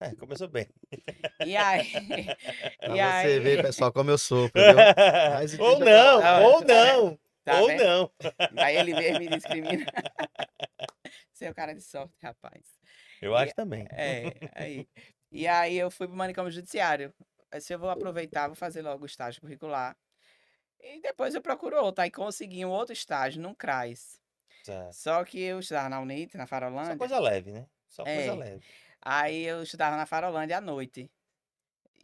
É, 0.00 0.14
começou 0.14 0.48
bem. 0.48 0.66
E 1.44 1.54
aí, 1.54 1.84
Pra 2.80 2.88
e 2.88 2.96
você 2.96 3.26
aí, 3.28 3.38
ver, 3.38 3.60
pessoal, 3.60 3.92
como 3.92 4.10
eu? 4.10 4.16
Mas 5.34 5.58
ou 5.60 5.76
deixa 5.78 5.84
não, 5.84 6.20
lá. 6.20 6.38
ou 6.40 6.60
não, 6.64 7.18
tá 7.44 7.60
ou 7.60 7.66
vendo? 7.66 7.84
não. 7.84 8.12
Aí 8.64 8.76
ele 8.78 8.94
mesmo 8.94 9.18
me 9.18 9.28
discrimina. 9.28 9.84
Seu 11.34 11.54
cara 11.54 11.74
de 11.74 11.82
sorte, 11.82 12.14
rapaz. 12.22 12.62
Eu 13.20 13.32
E- 13.32 13.36
acho 13.42 13.54
também. 13.54 13.86
É, 13.90 14.32
aí. 14.54 14.88
E 15.30 15.46
aí 15.46 15.76
eu 15.76 15.90
fui 15.90 16.06
pro 16.06 16.16
manicômio 16.16 16.50
judiciário. 16.50 17.12
Se 17.60 17.74
eu 17.74 17.78
vou 17.78 17.90
aproveitar, 17.90 18.46
vou 18.46 18.56
fazer 18.56 18.80
logo 18.80 19.02
o 19.02 19.06
estágio 19.06 19.42
curricular. 19.42 19.94
E 20.86 21.00
depois 21.00 21.34
eu 21.34 21.40
procuro 21.40 21.76
outro. 21.82 22.02
Aí 22.02 22.10
consegui 22.10 22.64
um 22.64 22.70
outro 22.70 22.92
estágio 22.92 23.40
num 23.40 23.54
CRAS. 23.54 24.20
Certo. 24.62 24.92
Só 24.92 25.24
que 25.24 25.40
eu 25.40 25.58
estudava 25.60 25.88
na 25.88 26.00
Unite, 26.00 26.36
na 26.36 26.44
Só 26.44 26.50
Farolândia. 26.50 26.96
coisa 26.96 27.18
leve, 27.18 27.52
né? 27.52 27.66
Só 27.88 28.04
coisa 28.04 28.20
É. 28.32 28.34
leve. 28.34 28.64
Aí 29.00 29.44
eu 29.44 29.62
estudava 29.62 29.96
na 29.96 30.06
Farolândia 30.06 30.58
à 30.58 30.60
noite. 30.60 31.10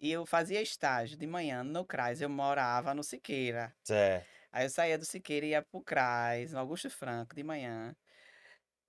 E 0.00 0.10
eu 0.10 0.24
fazia 0.24 0.62
estágio 0.62 1.16
de 1.18 1.26
manhã 1.26 1.62
no 1.62 1.84
CRAS. 1.84 2.22
Eu 2.22 2.30
morava 2.30 2.94
no 2.94 3.02
Siqueira. 3.04 3.74
Certo. 3.84 4.26
Aí 4.50 4.64
eu 4.64 4.70
saía 4.70 4.96
do 4.98 5.04
Siqueira 5.04 5.46
e 5.46 5.50
ia 5.50 5.62
pro 5.62 5.82
CRAS, 5.82 6.52
no 6.52 6.58
Augusto 6.58 6.88
Franco, 6.90 7.34
de 7.34 7.42
manhã. 7.42 7.94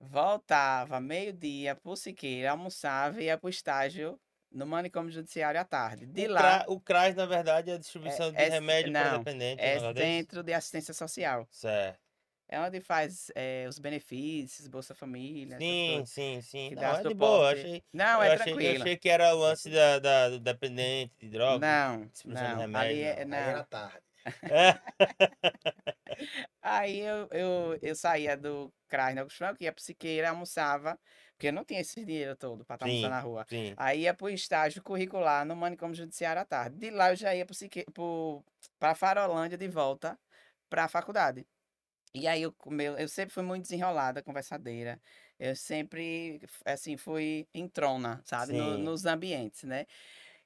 Voltava 0.00 1.00
meio-dia 1.00 1.76
pro 1.76 1.94
Siqueira, 1.96 2.50
almoçava 2.50 3.20
e 3.20 3.26
ia 3.26 3.38
pro 3.38 3.48
estágio 3.48 4.18
no 4.52 4.66
manicômio 4.66 5.10
judiciário 5.10 5.60
à 5.60 5.64
tarde. 5.64 6.06
De 6.06 6.26
o, 6.26 6.30
lá, 6.30 6.40
CRA, 6.40 6.64
o 6.72 6.80
CRAS, 6.80 7.14
na 7.14 7.26
verdade, 7.26 7.70
é 7.70 7.74
a 7.74 7.78
distribuição 7.78 8.30
de 8.30 8.38
é- 8.38 8.48
remédio 8.48 8.92
para 8.92 9.18
dependente. 9.18 9.60
é 9.62 9.92
desse? 9.92 10.06
Centro 10.06 10.42
de 10.42 10.52
Assistência 10.52 10.94
Social. 10.94 11.46
Certo. 11.50 12.00
É 12.48 12.60
onde 12.60 12.82
faz 12.82 13.30
eh, 13.34 13.64
os 13.66 13.78
benefícios, 13.78 14.68
Bolsa 14.68 14.94
Família, 14.94 15.56
Sim, 15.56 15.92
coisas. 15.94 16.10
sim, 16.10 16.40
sim. 16.42 16.68
que 16.68 16.74
Não, 16.74 16.82
dá 16.82 17.00
é 17.00 17.02
de 17.02 17.14
boa. 17.14 17.52
Eu 17.52 17.58
achei, 17.58 17.82
Não, 17.90 18.16
eu 18.18 18.22
é 18.24 18.34
achei, 18.34 18.52
eu 18.52 18.56
tranquilo. 18.56 18.82
achei 18.82 18.96
que 18.98 19.08
era 19.08 19.34
o 19.34 19.38
lance 19.38 19.70
da, 19.70 19.98
da, 19.98 20.28
do 20.28 20.38
dependente 20.38 21.14
de 21.18 21.30
droga. 21.30 21.66
Não, 21.66 22.06
distribuição 22.08 22.46
de 22.48 22.52
não. 22.52 22.60
remédio, 22.60 22.90
Ali 22.90 23.00
é, 23.02 23.24
não. 23.24 23.38
Aí 23.38 23.44
era 23.44 23.64
tarde. 23.64 24.02
Aí 26.60 27.00
eu, 27.00 27.28
eu, 27.32 27.78
eu 27.80 27.94
saía 27.94 28.36
do 28.36 28.72
CRAS 28.88 29.14
na 29.14 29.22
Augusto 29.22 29.38
Franco, 29.38 29.62
ia 29.62 29.72
pro 29.72 29.82
Siqueira, 29.82 30.28
almoçava, 30.30 30.98
porque 31.42 31.48
eu 31.48 31.52
não 31.52 31.64
tinha 31.64 31.80
esse 31.80 32.04
dinheiro 32.04 32.36
todo 32.36 32.64
para 32.64 32.76
estar 32.76 32.86
Sim. 32.86 33.08
na 33.08 33.18
rua. 33.18 33.44
Sim. 33.48 33.74
Aí 33.76 34.02
ia 34.02 34.14
pro 34.14 34.30
estágio 34.30 34.80
curricular 34.80 35.44
no 35.44 35.56
manicômio 35.56 35.96
judiciário 35.96 36.40
à 36.40 36.44
tarde. 36.44 36.76
De 36.76 36.90
lá 36.90 37.10
eu 37.10 37.16
já 37.16 37.34
ia 37.34 37.44
pro, 37.44 37.52
Sique... 37.52 37.84
pro... 37.92 38.44
pra 38.78 38.94
Farolândia 38.94 39.58
de 39.58 39.66
volta 39.66 40.16
pra 40.70 40.86
faculdade. 40.86 41.44
E 42.14 42.28
aí 42.28 42.42
eu, 42.42 42.54
meu, 42.66 42.96
eu 42.96 43.08
sempre 43.08 43.34
fui 43.34 43.42
muito 43.42 43.62
desenrolada, 43.62 44.22
conversadeira. 44.22 45.00
Eu 45.36 45.56
sempre, 45.56 46.40
assim, 46.64 46.96
fui 46.96 47.48
entrona, 47.52 48.22
sabe? 48.24 48.52
No- 48.52 48.78
nos 48.78 49.04
ambientes, 49.04 49.64
né? 49.64 49.86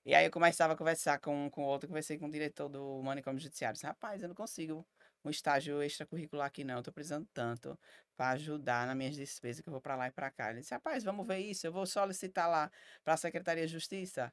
E 0.02 0.14
aí 0.14 0.24
eu 0.24 0.30
começava 0.30 0.72
a 0.72 0.76
conversar 0.76 1.18
com, 1.18 1.50
com 1.50 1.62
outro, 1.64 1.88
conversei 1.88 2.16
com 2.16 2.26
o 2.26 2.30
diretor 2.30 2.70
do 2.70 3.02
manicômio 3.02 3.40
judiciário. 3.40 3.74
Disse, 3.74 3.84
Rapaz, 3.84 4.22
eu 4.22 4.28
não 4.28 4.34
consigo 4.34 4.86
um 5.22 5.28
estágio 5.28 5.82
extracurricular 5.82 6.46
aqui 6.46 6.64
não, 6.64 6.76
eu 6.76 6.82
tô 6.82 6.92
precisando 6.92 7.26
tanto. 7.34 7.78
Para 8.16 8.30
ajudar 8.30 8.86
nas 8.86 8.96
minhas 8.96 9.14
despesas 9.14 9.60
que 9.60 9.68
eu 9.68 9.72
vou 9.72 9.80
para 9.80 9.94
lá 9.94 10.06
e 10.08 10.10
para 10.10 10.30
cá. 10.30 10.50
Ele 10.50 10.60
disse, 10.60 10.72
rapaz, 10.72 11.04
vamos 11.04 11.26
ver 11.26 11.38
isso, 11.38 11.66
eu 11.66 11.72
vou 11.72 11.84
solicitar 11.86 12.48
lá 12.48 12.70
para 13.04 13.14
a 13.14 13.16
Secretaria 13.16 13.66
de 13.66 13.72
Justiça. 13.72 14.32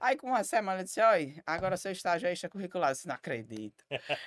Aí 0.00 0.16
com 0.16 0.28
uma 0.28 0.44
semana 0.44 0.78
ele 0.78 0.84
disse, 0.84 1.00
olha, 1.00 1.42
agora 1.44 1.76
seu 1.76 1.90
estágio 1.92 2.28
é 2.28 2.32
extracurricular. 2.32 2.90
Eu 2.90 2.94
disse, 2.94 3.08
não 3.08 3.14
acredito. 3.16 3.84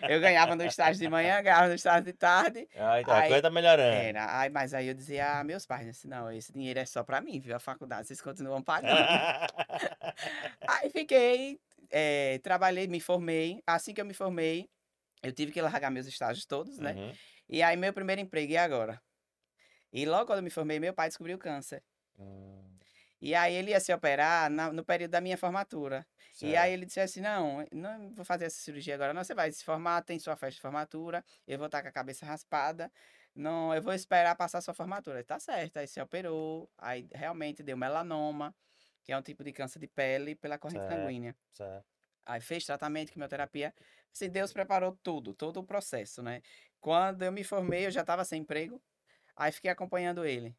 Eu 0.07 0.19
ganhava 0.19 0.55
no 0.55 0.63
estágio 0.65 1.01
de 1.01 1.09
manhã, 1.09 1.41
ganhava 1.41 1.67
no 1.69 1.73
estágio 1.75 2.03
de 2.03 2.13
tarde. 2.13 2.67
Aí, 2.75 3.05
tá, 3.05 3.13
a 3.13 3.19
Aí- 3.21 3.27
coisa 3.29 3.41
tá 3.43 3.49
melhorando. 3.49 3.95
Era, 3.95 4.39
aí, 4.39 4.49
mas 4.49 4.73
aí 4.73 4.87
eu 4.87 4.93
dizia, 4.93 5.39
ah, 5.39 5.43
meus 5.43 5.65
pais, 5.65 5.85
eu 5.85 5.91
disse, 5.91 6.07
não, 6.07 6.31
esse 6.31 6.51
dinheiro 6.51 6.79
é 6.79 6.85
só 6.85 7.03
para 7.03 7.21
mim, 7.21 7.39
viu? 7.39 7.55
A 7.55 7.59
faculdade, 7.59 8.07
vocês 8.07 8.21
continuam 8.21 8.61
pagando. 8.61 8.97
Aí 10.67 10.89
fiquei, 10.89 11.59
eh, 11.89 12.39
trabalhei, 12.43 12.87
me 12.87 12.99
formei. 12.99 13.61
Assim 13.65 13.93
que 13.93 14.01
eu 14.01 14.05
me 14.05 14.13
formei, 14.13 14.69
eu 15.23 15.31
tive 15.31 15.51
que 15.51 15.61
largar 15.61 15.89
meus 15.91 16.05
estágios 16.07 16.45
todos, 16.45 16.77
né? 16.79 16.93
Uhum. 16.93 17.13
E 17.49 17.61
aí, 17.63 17.75
meu 17.77 17.93
primeiro 17.93 18.21
emprego, 18.21 18.51
e 18.53 18.57
agora? 18.57 19.01
E 19.93 20.05
logo 20.05 20.27
quando 20.27 20.39
eu 20.39 20.43
me 20.43 20.49
formei, 20.49 20.79
meu 20.79 20.93
pai 20.93 21.09
descobriu 21.09 21.37
câncer. 21.37 21.83
Hum, 22.17 22.79
E 23.19 23.33
aí, 23.35 23.53
ele 23.55 23.71
ia 23.71 23.79
se 23.79 23.91
operar 23.93 24.49
na- 24.49 24.71
no 24.71 24.83
período 24.85 25.11
da 25.11 25.21
minha 25.21 25.37
formatura. 25.37 26.05
E 26.41 26.55
aí, 26.55 26.71
certo. 26.71 26.73
ele 26.73 26.85
disse 26.85 26.99
assim: 26.99 27.19
não, 27.21 27.65
não 27.71 28.13
vou 28.13 28.23
fazer 28.25 28.45
essa 28.45 28.57
cirurgia 28.61 28.93
agora, 28.95 29.13
não. 29.13 29.23
Você 29.23 29.33
vai 29.33 29.51
se 29.51 29.63
formar, 29.63 30.03
tem 30.03 30.19
sua 30.19 30.35
festa 30.35 30.55
de 30.55 30.61
formatura, 30.61 31.23
eu 31.47 31.57
vou 31.57 31.65
estar 31.67 31.81
com 31.81 31.87
a 31.89 31.91
cabeça 31.91 32.25
raspada. 32.25 32.91
Não, 33.35 33.73
eu 33.73 33.81
vou 33.81 33.93
esperar 33.93 34.35
passar 34.35 34.61
sua 34.61 34.73
formatura. 34.73 35.17
Ele, 35.19 35.23
Tá 35.25 35.39
certo. 35.39 35.77
Aí 35.77 35.87
se 35.87 35.99
operou, 36.01 36.71
aí 36.77 37.07
realmente 37.13 37.63
deu 37.63 37.77
melanoma, 37.77 38.55
que 39.03 39.11
é 39.11 39.17
um 39.17 39.21
tipo 39.21 39.43
de 39.43 39.51
câncer 39.53 39.79
de 39.79 39.87
pele 39.87 40.35
pela 40.35 40.57
corrente 40.59 40.85
Certo. 40.85 40.87
sanguínea. 40.87 41.35
Certo. 41.51 41.87
Aí 42.25 42.41
fez 42.41 42.65
tratamento, 42.65 43.11
quimioterapia. 43.11 43.73
Assim, 44.13 44.29
Deus 44.29 44.51
preparou 44.51 44.97
tudo, 45.01 45.33
todo 45.33 45.57
o 45.59 45.63
processo, 45.65 46.21
né? 46.21 46.41
Quando 46.79 47.23
eu 47.23 47.31
me 47.31 47.43
formei, 47.43 47.85
eu 47.85 47.91
já 47.91 48.01
estava 48.01 48.23
sem 48.23 48.41
emprego. 48.41 48.81
Aí 49.35 49.51
fiquei 49.51 49.69
acompanhando 49.71 50.25
ele. 50.25 50.55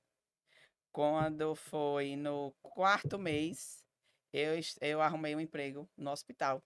Quando 0.93 1.55
foi 1.55 2.17
no 2.17 2.53
quarto 2.63 3.19
mês, 3.19 3.85
eu, 4.33 4.55
eu 4.81 5.01
arrumei 5.01 5.35
um 5.37 5.41
emprego 5.41 5.89
no 5.97 6.11
hospital. 6.11 6.63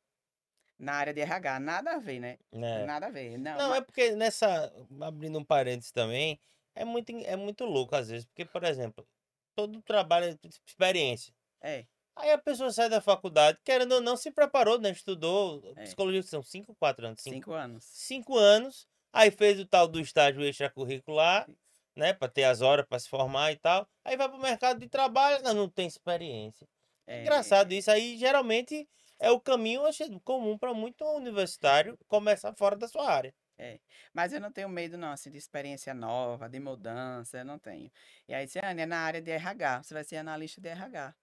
Na 0.78 0.94
área 0.94 1.12
de 1.14 1.20
RH. 1.20 1.60
Nada 1.60 1.92
a 1.92 1.98
ver, 1.98 2.18
né? 2.18 2.38
É. 2.52 2.84
Nada 2.86 3.06
a 3.06 3.10
ver. 3.10 3.38
Não, 3.38 3.56
Não, 3.56 3.68
ma- 3.70 3.76
é 3.76 3.80
porque 3.80 4.12
nessa. 4.16 4.72
Abrindo 5.00 5.38
um 5.38 5.44
parênteses 5.44 5.92
também, 5.92 6.40
é 6.74 6.84
muito, 6.84 7.10
é 7.24 7.36
muito 7.36 7.64
louco 7.64 7.94
às 7.94 8.08
vezes. 8.08 8.24
Porque, 8.26 8.44
por 8.44 8.64
exemplo, 8.64 9.06
todo 9.54 9.80
trabalho 9.82 10.26
é 10.26 10.38
experiência. 10.66 11.32
é. 11.60 11.86
Aí 12.14 12.30
a 12.30 12.36
pessoa 12.36 12.70
sai 12.70 12.90
da 12.90 13.00
faculdade, 13.00 13.58
querendo 13.64 13.92
ou 13.92 14.00
não, 14.02 14.18
se 14.18 14.30
preparou, 14.30 14.78
né? 14.78 14.90
Estudou. 14.90 15.62
É. 15.76 15.84
Psicologia 15.84 16.22
são 16.22 16.42
5, 16.42 16.74
4 16.74 17.06
anos. 17.06 17.22
5 17.22 17.34
Cinco 17.34 17.52
anos. 17.54 17.84
cinco 17.86 18.36
anos, 18.36 18.86
aí 19.12 19.30
fez 19.30 19.60
o 19.60 19.66
tal 19.66 19.86
do 19.86 20.00
estágio 20.00 20.42
extracurricular, 20.42 21.46
né, 21.96 22.12
para 22.12 22.28
ter 22.28 22.44
as 22.44 22.62
horas 22.62 22.86
para 22.86 22.98
se 22.98 23.08
formar 23.08 23.52
e 23.52 23.56
tal. 23.56 23.86
Aí 24.04 24.16
vai 24.16 24.28
pro 24.28 24.38
mercado 24.38 24.80
de 24.80 24.88
trabalho, 24.88 25.42
não, 25.42 25.54
não 25.54 25.68
tem 25.68 25.86
experiência. 25.86 26.66
É 27.06 27.20
engraçado 27.20 27.72
isso 27.72 27.90
aí, 27.90 28.16
geralmente 28.16 28.88
é 29.18 29.30
o 29.30 29.40
caminho 29.40 29.82
comum 30.24 30.58
para 30.58 30.74
muito 30.74 31.04
universitário 31.04 31.98
começar 32.08 32.52
fora 32.54 32.76
da 32.76 32.88
sua 32.88 33.08
área. 33.08 33.34
Mas 34.12 34.32
eu 34.32 34.40
não 34.40 34.50
tenho 34.50 34.68
medo, 34.68 34.98
não, 34.98 35.12
assim, 35.12 35.30
de 35.30 35.38
experiência 35.38 35.94
nova, 35.94 36.48
de 36.48 36.58
mudança, 36.58 37.38
eu 37.38 37.44
não 37.44 37.58
tenho. 37.58 37.90
E 38.26 38.34
aí, 38.34 38.46
disse, 38.46 38.58
Anne, 38.58 38.82
é 38.82 38.86
na 38.86 38.98
área 38.98 39.22
de 39.22 39.30
RH, 39.30 39.82
você 39.84 39.94
vai 39.94 40.02
ser 40.02 40.16
analista 40.16 40.60
de 40.60 40.68
RH. 40.68 41.14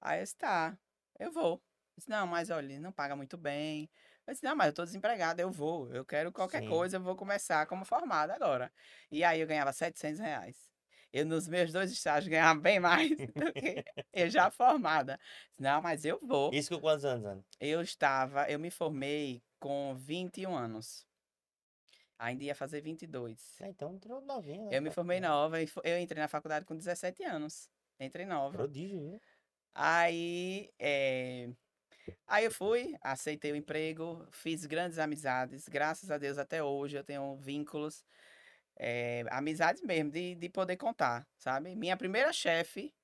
Aí 0.00 0.18
eu 0.18 0.24
disse, 0.24 0.36
tá, 0.36 0.78
eu 1.18 1.32
vou. 1.32 1.54
Eu 1.54 1.62
disse, 1.96 2.10
não, 2.10 2.26
mas 2.26 2.50
olha, 2.50 2.78
não 2.78 2.92
paga 2.92 3.16
muito 3.16 3.38
bem. 3.38 3.88
Eu 4.28 4.34
disse, 4.34 4.44
não, 4.44 4.54
mas 4.54 4.66
eu 4.66 4.72
tô 4.74 4.84
desempregado, 4.84 5.40
eu 5.40 5.50
vou. 5.50 5.88
Eu 5.90 6.04
quero 6.04 6.30
qualquer 6.30 6.60
Sim. 6.62 6.68
coisa, 6.68 6.96
eu 6.98 7.00
vou 7.00 7.16
começar 7.16 7.66
como 7.66 7.82
formada 7.86 8.34
agora. 8.34 8.70
E 9.10 9.24
aí 9.24 9.40
eu 9.40 9.46
ganhava 9.46 9.72
700 9.72 10.20
reais. 10.20 10.70
Eu, 11.10 11.24
nos 11.24 11.48
meus 11.48 11.72
dois 11.72 11.90
estágios, 11.90 12.28
ganhava 12.28 12.60
bem 12.60 12.78
mais 12.78 13.08
do 13.34 13.52
que 13.54 13.82
eu 14.12 14.28
já 14.28 14.50
formada. 14.50 15.18
Não, 15.58 15.80
mas 15.80 16.04
eu 16.04 16.20
vou. 16.22 16.52
Isso 16.52 16.74
com 16.74 16.78
quantos 16.80 17.06
anos, 17.06 17.24
Ana? 17.24 17.42
Eu 17.58 17.80
estava, 17.80 18.44
eu 18.50 18.58
me 18.58 18.70
formei 18.70 19.42
com 19.58 19.94
21 19.96 20.54
anos. 20.54 21.06
Ainda 22.18 22.44
ia 22.44 22.54
fazer 22.54 22.82
22. 22.82 23.56
Ah, 23.62 23.68
então 23.68 23.94
entrou 23.94 24.20
novinha. 24.20 24.64
né, 24.64 24.76
Eu 24.76 24.82
me 24.82 24.90
formei 24.90 25.20
nova 25.20 25.62
e 25.62 25.66
fo- 25.66 25.80
eu 25.84 25.98
entrei 25.98 26.20
na 26.20 26.28
faculdade 26.28 26.66
com 26.66 26.76
17 26.76 27.22
anos. 27.24 27.70
Entrei 27.98 28.26
nova. 28.26 28.58
Prodígio, 28.58 29.00
viu? 29.00 29.20
Aí, 29.74 30.70
eh, 30.78 31.48
aí 32.26 32.44
eu 32.44 32.50
fui, 32.50 32.96
aceitei 33.00 33.52
o 33.52 33.56
emprego, 33.56 34.26
fiz 34.30 34.66
grandes 34.66 34.98
amizades. 34.98 35.68
Graças 35.68 36.10
a 36.10 36.18
Deus, 36.18 36.38
até 36.38 36.62
hoje 36.62 36.96
eu 36.96 37.04
tenho 37.04 37.36
vínculos, 37.36 38.04
eh, 38.76 39.24
amizades 39.30 39.82
mesmo, 39.82 40.10
de, 40.10 40.34
de 40.34 40.48
poder 40.48 40.76
contar, 40.76 41.26
sabe? 41.36 41.74
Minha 41.74 41.96
primeira 41.96 42.32
chefe, 42.32 42.94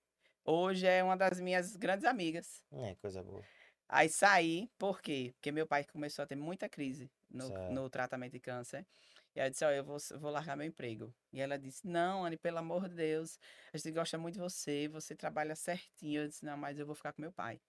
hoje 0.44 0.86
é 0.86 1.02
uma 1.02 1.16
das 1.16 1.40
minhas 1.40 1.76
grandes 1.76 2.04
amigas. 2.04 2.62
É, 2.72 2.94
coisa 2.96 3.22
boa. 3.22 3.44
Aí 3.88 4.08
saí, 4.08 4.70
por 4.78 5.00
quê? 5.00 5.32
Porque 5.34 5.52
meu 5.52 5.66
pai 5.66 5.84
começou 5.84 6.22
a 6.22 6.26
ter 6.26 6.36
muita 6.36 6.68
crise 6.68 7.10
no, 7.30 7.46
Certo. 7.46 7.72
no 7.72 7.90
tratamento 7.90 8.32
de 8.32 8.40
câncer. 8.40 8.86
E 9.34 9.40
eu 9.40 9.50
disse, 9.50 9.64
ó, 9.64 9.70
eu 9.70 9.84
vou, 9.84 9.98
vou 10.18 10.30
largar 10.30 10.56
meu 10.56 10.66
emprego. 10.66 11.12
E 11.32 11.40
ela 11.40 11.58
disse, 11.58 11.86
não, 11.86 12.24
Anne, 12.24 12.36
pelo 12.36 12.58
amor 12.58 12.88
de 12.88 12.94
Deus, 12.94 13.38
a 13.72 13.76
gente 13.76 13.90
gosta 13.92 14.16
muito 14.16 14.34
de 14.34 14.40
você, 14.40 14.88
você 14.88 15.14
trabalha 15.14 15.56
certinho. 15.56 16.22
Eu 16.22 16.28
disse, 16.28 16.44
não, 16.44 16.56
mas 16.56 16.78
eu 16.78 16.86
vou 16.86 16.94
ficar 16.94 17.12
com 17.12 17.20
meu 17.20 17.32
pai. 17.32 17.60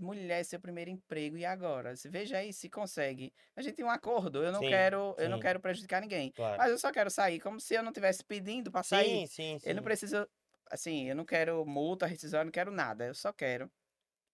Mulher, 0.00 0.40
é 0.40 0.44
seu 0.44 0.60
primeiro 0.60 0.90
emprego, 0.90 1.36
e 1.36 1.44
agora? 1.44 1.92
Disse, 1.92 2.08
veja 2.08 2.38
aí 2.38 2.52
se 2.52 2.70
consegue. 2.70 3.32
A 3.54 3.62
gente 3.62 3.74
tem 3.74 3.84
um 3.84 3.90
acordo, 3.90 4.42
eu 4.42 4.52
não 4.52 4.60
Sim, 4.60 4.68
quero, 4.68 5.14
eu 5.18 5.28
não 5.28 5.38
sim. 5.38 5.42
quero 5.42 5.60
prejudicar 5.60 6.00
ninguém. 6.00 6.30
Claro. 6.32 6.58
Mas 6.58 6.70
eu 6.70 6.78
só 6.78 6.90
quero 6.90 7.10
sair, 7.10 7.40
como 7.40 7.60
se 7.60 7.74
eu 7.74 7.82
não 7.82 7.92
tivesse 7.92 8.24
pedindo 8.24 8.70
para 8.70 8.82
sair. 8.82 9.26
Sim, 9.26 9.26
sim, 9.26 9.58
sim. 9.58 9.68
Eu 9.68 9.74
não 9.74 9.82
preciso, 9.82 10.26
assim, 10.70 11.08
eu 11.08 11.16
não 11.16 11.24
quero 11.24 11.64
multa, 11.66 12.06
rescisão, 12.06 12.40
eu 12.40 12.44
não 12.44 12.52
quero 12.52 12.70
nada. 12.70 13.06
Eu 13.06 13.14
só 13.14 13.32
quero 13.32 13.70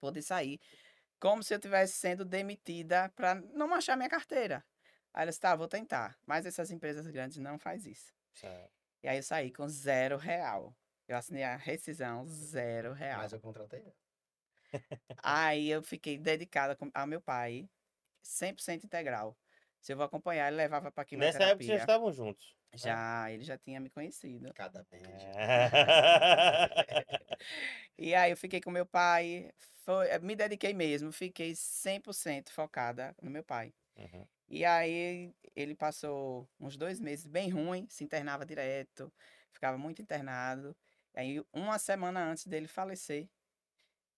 poder 0.00 0.22
sair 0.22 0.61
como 1.20 1.42
se 1.42 1.52
eu 1.54 1.59
estivesse 1.59 1.94
sendo 1.94 2.24
demitida 2.24 3.11
para 3.16 3.34
não 3.34 3.66
manchar 3.68 3.96
minha 3.96 4.09
carteira. 4.09 4.64
Aí 5.12 5.22
ela 5.22 5.30
disse, 5.30 5.40
tá, 5.40 5.56
vou 5.56 5.66
tentar. 5.66 6.16
Mas 6.26 6.46
essas 6.46 6.70
empresas 6.70 7.06
grandes 7.09 7.38
não 7.38 7.59
faz 7.59 7.86
isso. 7.86 8.12
Certo. 8.34 8.70
E 9.02 9.09
aí 9.09 9.18
eu 9.18 9.22
saí 9.22 9.52
com 9.52 9.68
zero 9.68 10.16
real. 10.16 10.74
Eu 11.09 11.16
assinei 11.16 11.42
a 11.42 11.56
rescisão, 11.56 12.24
zero 12.26 12.92
real. 12.92 13.22
Mas 13.22 13.32
eu 13.32 13.40
contratei. 13.40 13.82
Aí 15.22 15.68
eu 15.68 15.82
fiquei 15.82 16.18
dedicada 16.18 16.76
ao 16.94 17.06
meu 17.06 17.20
pai, 17.20 17.68
100% 18.22 18.84
integral. 18.84 19.38
Se 19.80 19.92
eu 19.92 19.96
vou 19.96 20.06
acompanhar, 20.06 20.48
ele 20.48 20.56
levava 20.56 20.90
para 20.92 21.04
Nessa 21.14 21.44
época 21.44 21.64
vocês 21.64 21.76
já 21.76 21.76
quimioterapia. 21.76 21.82
estavam 21.84 22.10
juntos. 22.12 22.56
Já, 22.74 23.30
ele 23.32 23.44
já 23.44 23.58
tinha 23.58 23.80
me 23.80 23.90
conhecido. 23.90 24.52
Cada 24.54 24.84
beijo. 24.90 25.26
É. 25.36 25.70
E 27.98 28.14
aí 28.14 28.30
eu 28.30 28.36
fiquei 28.36 28.60
com 28.60 28.70
meu 28.70 28.86
pai, 28.86 29.50
foi, 29.84 30.08
eh, 30.08 30.18
me 30.20 30.36
dediquei 30.36 30.72
mesmo, 30.74 31.12
fiquei 31.12 31.54
100% 31.54 32.50
focada 32.52 33.14
no 33.22 33.30
meu 33.30 33.44
pai. 33.44 33.74
Uhum. 33.96 34.28
E 34.48 34.64
aí 34.64 35.34
ele 35.54 35.74
passou 35.74 36.48
uns 36.60 36.76
dois 36.76 37.00
meses 37.00 37.26
bem 37.26 37.50
ruim, 37.50 37.86
se 37.90 38.04
internava 38.04 38.46
direto, 38.46 39.12
ficava 39.52 39.78
muito 39.78 40.00
internado. 40.02 40.76
Aí 41.14 41.42
uma 41.52 41.78
semana 41.78 42.24
antes 42.24 42.46
dele 42.46 42.68
falecer, 42.68 43.28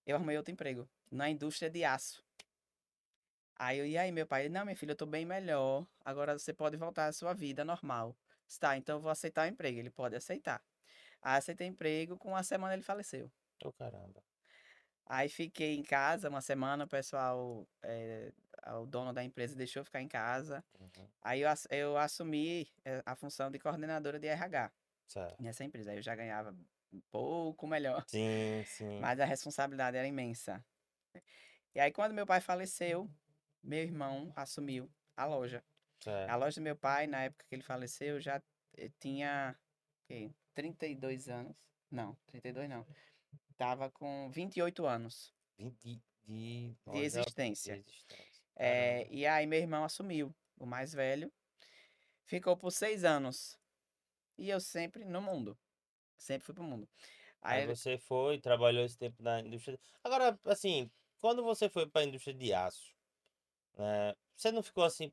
eu 0.05 0.15
arrumei 0.15 0.37
outro 0.37 0.51
emprego, 0.53 0.89
na 1.11 1.29
indústria 1.29 1.69
de 1.69 1.83
aço. 1.83 2.23
Aí 3.55 3.77
eu, 3.77 3.85
e 3.85 3.97
aí 3.97 4.11
meu 4.11 4.25
pai, 4.25 4.49
não, 4.49 4.65
minha 4.65 4.75
filha, 4.75 4.91
eu 4.93 4.95
tô 4.95 5.05
bem 5.05 5.25
melhor, 5.25 5.87
agora 6.03 6.37
você 6.37 6.53
pode 6.53 6.77
voltar 6.77 7.07
à 7.07 7.13
sua 7.13 7.33
vida 7.33 7.63
normal. 7.63 8.17
Disse, 8.47 8.59
Tá, 8.59 8.75
então 8.75 8.97
eu 8.97 9.01
vou 9.01 9.11
aceitar 9.11 9.45
o 9.47 9.49
emprego, 9.49 9.79
ele 9.79 9.89
pode 9.91 10.15
aceitar. 10.15 10.63
Aí 11.21 11.37
aceitei 11.37 11.67
emprego, 11.67 12.17
com 12.17 12.29
uma 12.29 12.43
semana 12.43 12.73
ele 12.73 12.83
faleceu. 12.83 13.31
Ô, 13.63 13.71
caramba. 13.71 14.23
Aí 15.05 15.27
fiquei 15.29 15.75
em 15.75 15.83
casa 15.83 16.29
uma 16.29 16.41
semana, 16.41 16.85
o 16.85 16.87
pessoal, 16.87 17.67
eh, 17.83 18.31
o 18.81 18.85
dono 18.85 19.13
da 19.13 19.23
empresa 19.23 19.55
deixou 19.55 19.81
eu 19.81 19.85
ficar 19.85 20.01
em 20.01 20.07
casa. 20.07 20.63
Uhum. 20.79 21.11
Aí 21.21 21.41
eu, 21.41 21.49
eu 21.71 21.97
assumi 21.97 22.71
eh, 22.85 23.01
a 23.05 23.15
função 23.15 23.51
de 23.51 23.59
coordenadora 23.59 24.19
de 24.19 24.27
RH 24.27 24.71
Certo. 25.07 25.37
nessa 25.39 25.63
empresa. 25.65 25.91
Aí 25.91 25.97
eu 25.97 26.03
já 26.03 26.15
ganhava 26.15 26.55
um 26.91 27.01
pouco 27.09 27.67
melhor, 27.67 28.03
Sim, 28.07 28.63
sim. 28.65 28.99
mas 28.99 29.19
a 29.19 29.25
responsabilidade 29.25 29.97
era 29.97 30.07
imensa. 30.07 30.63
E 31.73 31.79
aí 31.79 31.91
quando 31.91 32.13
meu 32.13 32.25
pai 32.25 32.41
faleceu, 32.41 33.09
meu 33.63 33.79
irmão 33.79 34.31
assumiu 34.35 34.91
a 35.15 35.25
loja. 35.25 35.63
A 35.99 36.03
Certo. 36.03 36.39
loja 36.39 36.59
do 36.59 36.63
meu 36.63 36.75
pai, 36.75 37.05
na 37.07 37.23
época 37.23 37.45
que 37.47 37.53
ele 37.55 37.61
faleceu, 37.63 38.19
já 38.19 38.41
eh, 38.75 38.89
tinha 38.99 39.55
ok, 40.03 40.33
32 40.55 41.29
anos. 41.29 41.55
Não, 41.89 42.17
32 42.27 42.67
não. 42.69 42.85
Tava 43.55 43.89
com 43.91 44.29
28 44.31 44.85
anos. 44.85 45.33
De, 45.57 45.69
de, 45.71 46.01
de, 46.25 46.97
existência. 46.97 47.75
de 47.75 47.81
existência. 47.81 48.41
É, 48.55 49.07
e 49.11 49.25
aí 49.27 49.45
meu 49.45 49.59
irmão 49.59 49.83
assumiu, 49.83 50.35
o 50.57 50.65
mais 50.65 50.91
velho. 50.91 51.31
Ficou 52.25 52.57
por 52.57 52.71
seis 52.71 53.03
anos. 53.03 53.57
E 54.37 54.49
eu 54.49 54.59
sempre 54.59 55.05
no 55.05 55.21
mundo. 55.21 55.57
Sempre 56.21 56.45
fui 56.45 56.53
pro 56.55 56.63
mundo. 56.63 56.87
Aí, 57.41 57.61
Aí 57.61 57.65
você 57.65 57.97
foi, 57.97 58.39
trabalhou 58.39 58.85
esse 58.85 58.97
tempo 58.97 59.21
na 59.23 59.39
indústria. 59.39 59.79
Agora, 60.03 60.39
assim, 60.45 60.89
quando 61.19 61.43
você 61.43 61.67
foi 61.69 61.87
para 61.89 62.01
a 62.01 62.05
indústria 62.05 62.33
de 62.35 62.53
aço, 62.53 62.93
né, 63.77 64.13
você 64.35 64.51
não 64.51 64.63
ficou 64.63 64.83
assim, 64.83 65.11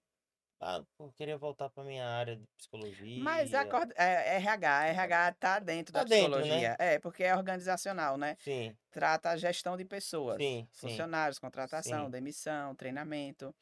Ah, 0.61 0.83
eu 0.99 1.13
queria 1.13 1.39
voltar 1.39 1.71
pra 1.71 1.85
minha 1.85 2.07
área 2.07 2.37
de 2.37 2.47
psicologia. 2.59 3.23
Mas 3.23 3.55
a 3.55 3.67
é, 3.97 4.37
RH, 4.37 4.87
RH 4.89 5.33
tá 5.35 5.59
dentro 5.59 5.93
Tá 5.93 6.01
da 6.01 6.05
dentro, 6.05 6.41
né? 6.47 6.47
psicologia. 6.47 6.77
É, 6.79 6.99
porque 6.99 7.25
é 7.25 7.37
organizacional, 7.37 8.17
né? 8.17 8.37
Sim, 8.39 8.77
Trata 8.93 9.31
a 9.31 9.37
gestão 9.37 9.77
de 9.77 9.85
pessoas. 9.85 10.39
sim, 10.41 10.69
sim. 10.73 10.89
Funcionários, 10.91 11.39
contratação, 11.39 12.07
Sim. 12.07 12.11
demissão, 12.11 12.75
treinamento. 12.77 13.55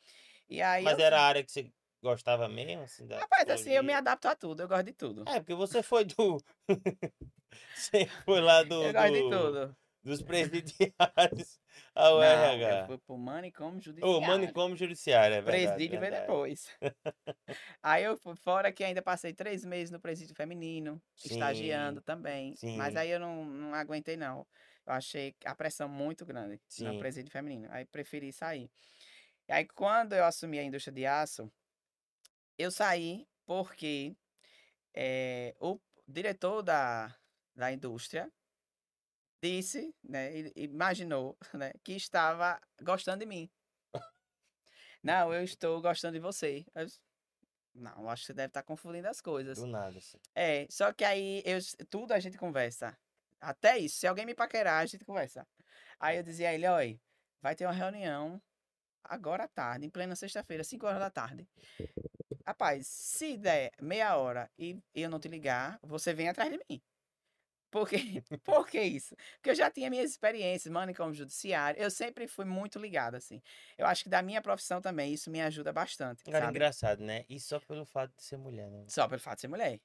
E 0.50 0.62
aí 0.62 0.84
Mas 0.84 0.98
eu 0.98 1.04
era 1.04 1.18
a 1.20 1.26
área 1.26 1.44
que 1.44 1.50
você 1.52 1.70
gostava 2.02 2.48
mesmo, 2.48 2.82
assim, 2.82 3.06
da 3.06 3.16
Rapaz, 3.20 3.48
assim, 3.50 3.70
eu 3.70 3.82
me 3.84 3.92
psicologia? 3.92 3.98
adapto 3.98 4.28
a 4.28 4.34
tudo, 4.36 4.62
eu 4.62 4.68
gosto 4.68 4.84
de 4.84 4.92
tudo. 4.92 5.24
É, 5.26 5.40
porque 5.40 5.54
você 5.54 5.82
foi 5.82 6.04
do... 6.04 6.38
você 7.74 8.06
foi 8.24 8.40
lá 8.40 8.62
do... 8.62 8.82
eu 8.82 8.92
gosto 8.92 9.12
de 9.12 9.20
do- 9.20 9.30
tudo. 9.30 9.76
Dos 10.02 10.22
presidiários 10.22 11.60
ao 11.92 12.20
Não, 12.20 12.22
RH. 12.22 12.80
eu 12.82 12.86
fui 12.86 12.98
pro 12.98 13.18
manicômio 13.18 13.82
judiciário. 13.82 14.16
Ô, 14.16 14.20
manicômio 14.20 14.76
judiciário, 14.76 15.34
é 15.34 15.42
verdade. 15.42 15.66
Presídio 15.74 15.98
veio 15.98 16.12
depois. 16.12 16.70
Aí 17.82 18.04
eu 18.04 18.16
fui 18.16 18.36
fora 18.36 18.70
que 18.70 18.84
ainda 18.84 19.02
passei 19.02 19.32
três 19.32 19.64
meses 19.64 19.90
no 19.90 19.98
presídio 19.98 20.36
feminino, 20.36 21.02
estagiando 21.24 22.00
também. 22.00 22.54
Mas 22.76 22.92
sim. 22.92 22.98
aí 22.98 23.10
eu 23.10 23.18
não, 23.18 23.44
não 23.44 23.74
aguentei, 23.74 24.16
não. 24.16 24.46
Eu 24.86 24.92
achei 24.92 25.34
a 25.44 25.54
pressão 25.54 25.88
muito 25.88 26.24
grande 26.24 26.60
Sim. 26.68 26.84
no 26.84 26.98
presídio 27.00 27.32
feminino. 27.32 27.66
Aí 27.72 27.84
preferi 27.84 28.32
sair. 28.32 28.70
E 29.48 29.52
aí, 29.52 29.64
quando 29.64 30.12
eu 30.12 30.24
assumi 30.24 30.58
a 30.58 30.62
indústria 30.62 30.94
de 30.94 31.04
aço, 31.04 31.50
eu 32.56 32.70
saí 32.70 33.26
porque 33.44 34.16
eh, 34.94 35.54
o 35.60 35.80
diretor 36.06 36.62
da, 36.62 37.14
da 37.56 37.72
indústria 37.72 38.30
disse, 39.42 39.94
né, 40.02 40.50
imaginou, 40.54 41.36
né, 41.54 41.72
que 41.82 41.92
estava 41.92 42.60
gostando 42.82 43.20
de 43.20 43.26
mim. 43.26 43.50
Não, 45.02 45.32
eu 45.32 45.42
estou 45.42 45.80
gostando 45.80 46.14
de 46.14 46.20
você. 46.20 46.64
Eu 46.74 46.86
não, 47.74 48.08
acho 48.08 48.22
que 48.22 48.26
você 48.28 48.34
deve 48.34 48.48
estar 48.48 48.62
confundindo 48.62 49.06
as 49.06 49.20
coisas. 49.20 49.58
Do 49.58 49.66
nada, 49.66 49.98
assim. 49.98 50.18
É, 50.34 50.66
só 50.70 50.92
que 50.94 51.04
aí 51.04 51.42
eu, 51.44 51.58
tudo 51.90 52.12
a 52.12 52.18
gente 52.18 52.38
conversa. 52.38 52.98
Até 53.38 53.76
isso, 53.78 53.98
se 53.98 54.06
alguém 54.06 54.24
me 54.24 54.34
paquerar, 54.34 54.82
a 54.82 54.86
gente 54.86 55.04
conversa. 55.04 55.46
Aí 56.00 56.16
eu 56.16 56.22
dizia 56.22 56.48
a 56.48 56.54
ele, 56.54 56.66
olha, 56.66 56.98
vai 57.42 57.54
ter 57.54 57.66
uma 57.66 57.72
reunião 57.72 58.42
agora 59.04 59.44
à 59.44 59.48
tarde, 59.48 59.86
em 59.86 59.90
plena 59.90 60.16
sexta-feira, 60.16 60.64
5 60.64 60.86
horas 60.86 61.00
da 61.00 61.10
tarde. 61.10 61.46
Rapaz, 62.46 62.86
se 62.86 63.36
der 63.36 63.72
meia 63.80 64.16
hora 64.16 64.50
e 64.58 64.82
eu 64.94 65.10
não 65.10 65.20
te 65.20 65.28
ligar, 65.28 65.78
você 65.82 66.14
vem 66.14 66.28
atrás 66.28 66.50
de 66.50 66.58
mim. 66.68 66.82
Por 67.70 67.88
quê? 67.88 67.96
Por 68.44 68.66
que 68.68 68.80
isso? 68.80 69.16
Porque 69.36 69.50
eu 69.50 69.54
já 69.54 69.70
tinha 69.70 69.90
minhas 69.90 70.10
experiências, 70.12 70.72
mano, 70.72 70.94
como 70.94 71.12
judiciário. 71.12 71.80
Eu 71.80 71.90
sempre 71.90 72.26
fui 72.28 72.44
muito 72.44 72.78
ligado, 72.78 73.16
assim. 73.16 73.42
Eu 73.76 73.86
acho 73.86 74.04
que 74.04 74.08
da 74.10 74.22
minha 74.22 74.40
profissão 74.42 74.80
também, 74.80 75.12
isso 75.12 75.30
me 75.30 75.40
ajuda 75.42 75.72
bastante, 75.72 76.22
Cara, 76.28 76.46
sabe? 76.46 76.64
engraçado, 76.66 77.02
né? 77.02 77.24
E 77.28 77.40
só 77.40 77.58
pelo 77.60 77.84
fato 77.84 78.14
de 78.16 78.22
ser 78.22 78.36
mulher, 78.36 78.70
né? 78.70 78.92
Só 78.94 79.08
pelo 79.08 79.20
fato 79.20 79.36
de 79.36 79.40
ser 79.42 79.48
mulher. 79.48 79.80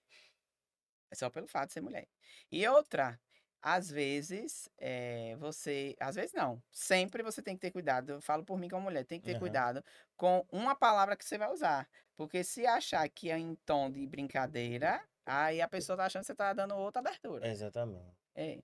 É 1.10 1.16
só 1.16 1.30
pelo 1.30 1.48
fato 1.48 1.68
de 1.68 1.74
ser 1.74 1.82
mulher. 1.82 2.08
E 2.52 2.66
outra, 2.68 3.20
às 3.62 3.90
vezes, 3.90 4.70
eh, 4.78 5.36
você. 5.38 5.96
Às 6.00 6.16
vezes 6.16 6.34
não. 6.34 6.64
Sempre 6.72 7.24
você 7.24 7.42
tem 7.42 7.56
que 7.56 7.62
ter 7.62 7.72
cuidado. 7.72 8.12
Eu 8.14 8.22
falo 8.22 8.44
por 8.46 8.58
mim 8.58 8.70
como 8.70 8.84
mulher, 8.84 9.06
tem 9.06 9.20
que 9.20 9.26
ter 9.26 9.36
Aham. 9.36 9.36
cuidado 9.36 9.84
com 10.18 10.46
uma 10.52 10.76
palavra 10.76 11.16
que 11.18 11.26
você 11.26 11.38
vai 11.38 11.52
usar. 11.52 11.90
Porque 12.16 12.44
se 12.44 12.66
achar 12.66 13.08
que 13.10 13.30
é 13.30 13.38
em 13.38 13.56
tom 13.66 13.92
de 13.92 14.06
brincadeira, 14.08 15.06
aí 15.26 15.62
a 15.62 15.68
pessoa 15.68 15.98
tá 15.98 16.06
achando 16.06 16.22
que 16.22 16.28
você 16.28 16.36
tá 16.36 16.54
dando 16.54 16.76
outra 16.76 17.00
abertura. 17.00 17.48
Exatamente. 17.48 18.16
É. 18.36 18.60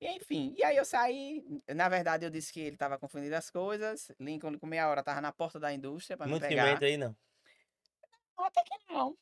E 0.00 0.08
enfim, 0.16 0.54
e 0.58 0.64
aí 0.64 0.76
eu 0.76 0.84
saí. 0.84 1.44
Na 1.74 1.88
verdade, 1.88 2.24
eu 2.26 2.30
disse 2.30 2.52
que 2.52 2.60
ele 2.60 2.76
tava 2.76 2.98
confundindo 2.98 3.34
as 3.36 3.50
coisas. 3.50 4.10
Lincoln, 4.18 4.58
com 4.58 4.66
meia 4.66 4.88
hora, 4.88 5.02
tava 5.02 5.20
na 5.20 5.32
porta 5.32 5.60
da 5.60 5.72
indústria 5.72 6.16
pra 6.16 6.26
me 6.26 6.32
Muito 6.32 6.46
pegar. 6.46 6.64
pimenta 6.64 6.84
aí, 6.86 6.96
não. 6.96 7.14
Até 8.36 8.62
que 8.64 8.92
não. 8.92 9.16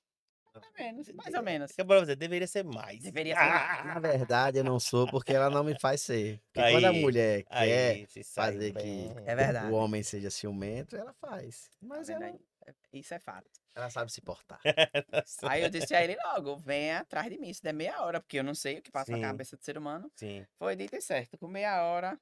Mais 0.52 0.64
ou 0.66 0.72
menos, 0.78 1.08
mais 1.12 1.34
ou 1.34 1.42
menos. 1.42 1.70
Fica 1.70 1.84
pra 1.84 2.00
você, 2.00 2.16
deveria 2.16 2.46
ser 2.46 2.64
mais. 2.64 3.02
Deveria 3.02 3.36
ser 3.36 3.44
mais. 3.48 3.86
Na 3.86 4.00
verdade, 4.00 4.58
eu 4.58 4.64
não 4.64 4.80
sou 4.80 5.06
porque 5.08 5.32
ela 5.32 5.48
não 5.48 5.62
me 5.62 5.78
faz 5.78 6.00
ser. 6.02 6.40
Porque 6.52 6.70
quando 6.72 6.86
a 6.86 6.90
Aí, 6.90 7.00
mulher 7.00 7.44
quer 7.44 7.54
Aí, 7.54 8.06
sai 8.24 8.52
fazer 8.52 8.72
bem. 8.72 9.14
que 9.14 9.20
É 9.30 9.36
verdade. 9.36 9.66
o 9.72 9.74
homem 9.74 10.02
seja 10.02 10.28
ciumento, 10.30 10.96
ela 10.96 11.12
faz. 11.12 11.66
Tá 11.68 11.76
Mas 11.82 12.08
vendo 12.08 12.22
ela, 12.24 12.32
aí? 12.32 12.34
É- 12.34 12.49
Isso 12.92 13.14
é 13.14 13.18
fato. 13.18 13.50
ela 13.74 13.90
sabe 13.90 14.12
se 14.12 14.20
portar. 14.20 14.60
Aí 15.50 15.62
eu 15.62 15.70
disse 15.70 15.94
a 15.94 16.02
ele 16.02 16.16
logo, 16.24 16.56
venha 16.56 16.98
atrás 17.00 17.30
de 17.30 17.38
mim, 17.38 17.52
se 17.52 17.62
der 17.62 17.72
meia 17.72 18.02
hora, 18.02 18.20
porque 18.20 18.38
eu 18.38 18.44
não 18.44 18.54
sei 18.54 18.78
o 18.78 18.82
que 18.82 18.90
passa 18.90 19.12
Sim. 19.12 19.20
na 19.20 19.28
cabeça 19.28 19.56
do 19.56 19.64
ser 19.64 19.76
humano. 19.78 20.10
Sim. 20.16 20.46
Foi 20.58 20.76
dito 20.76 20.96
e 20.96 21.00
certo. 21.00 21.38
Com 21.38 21.48
meia 21.48 21.82
hora, 21.84 22.18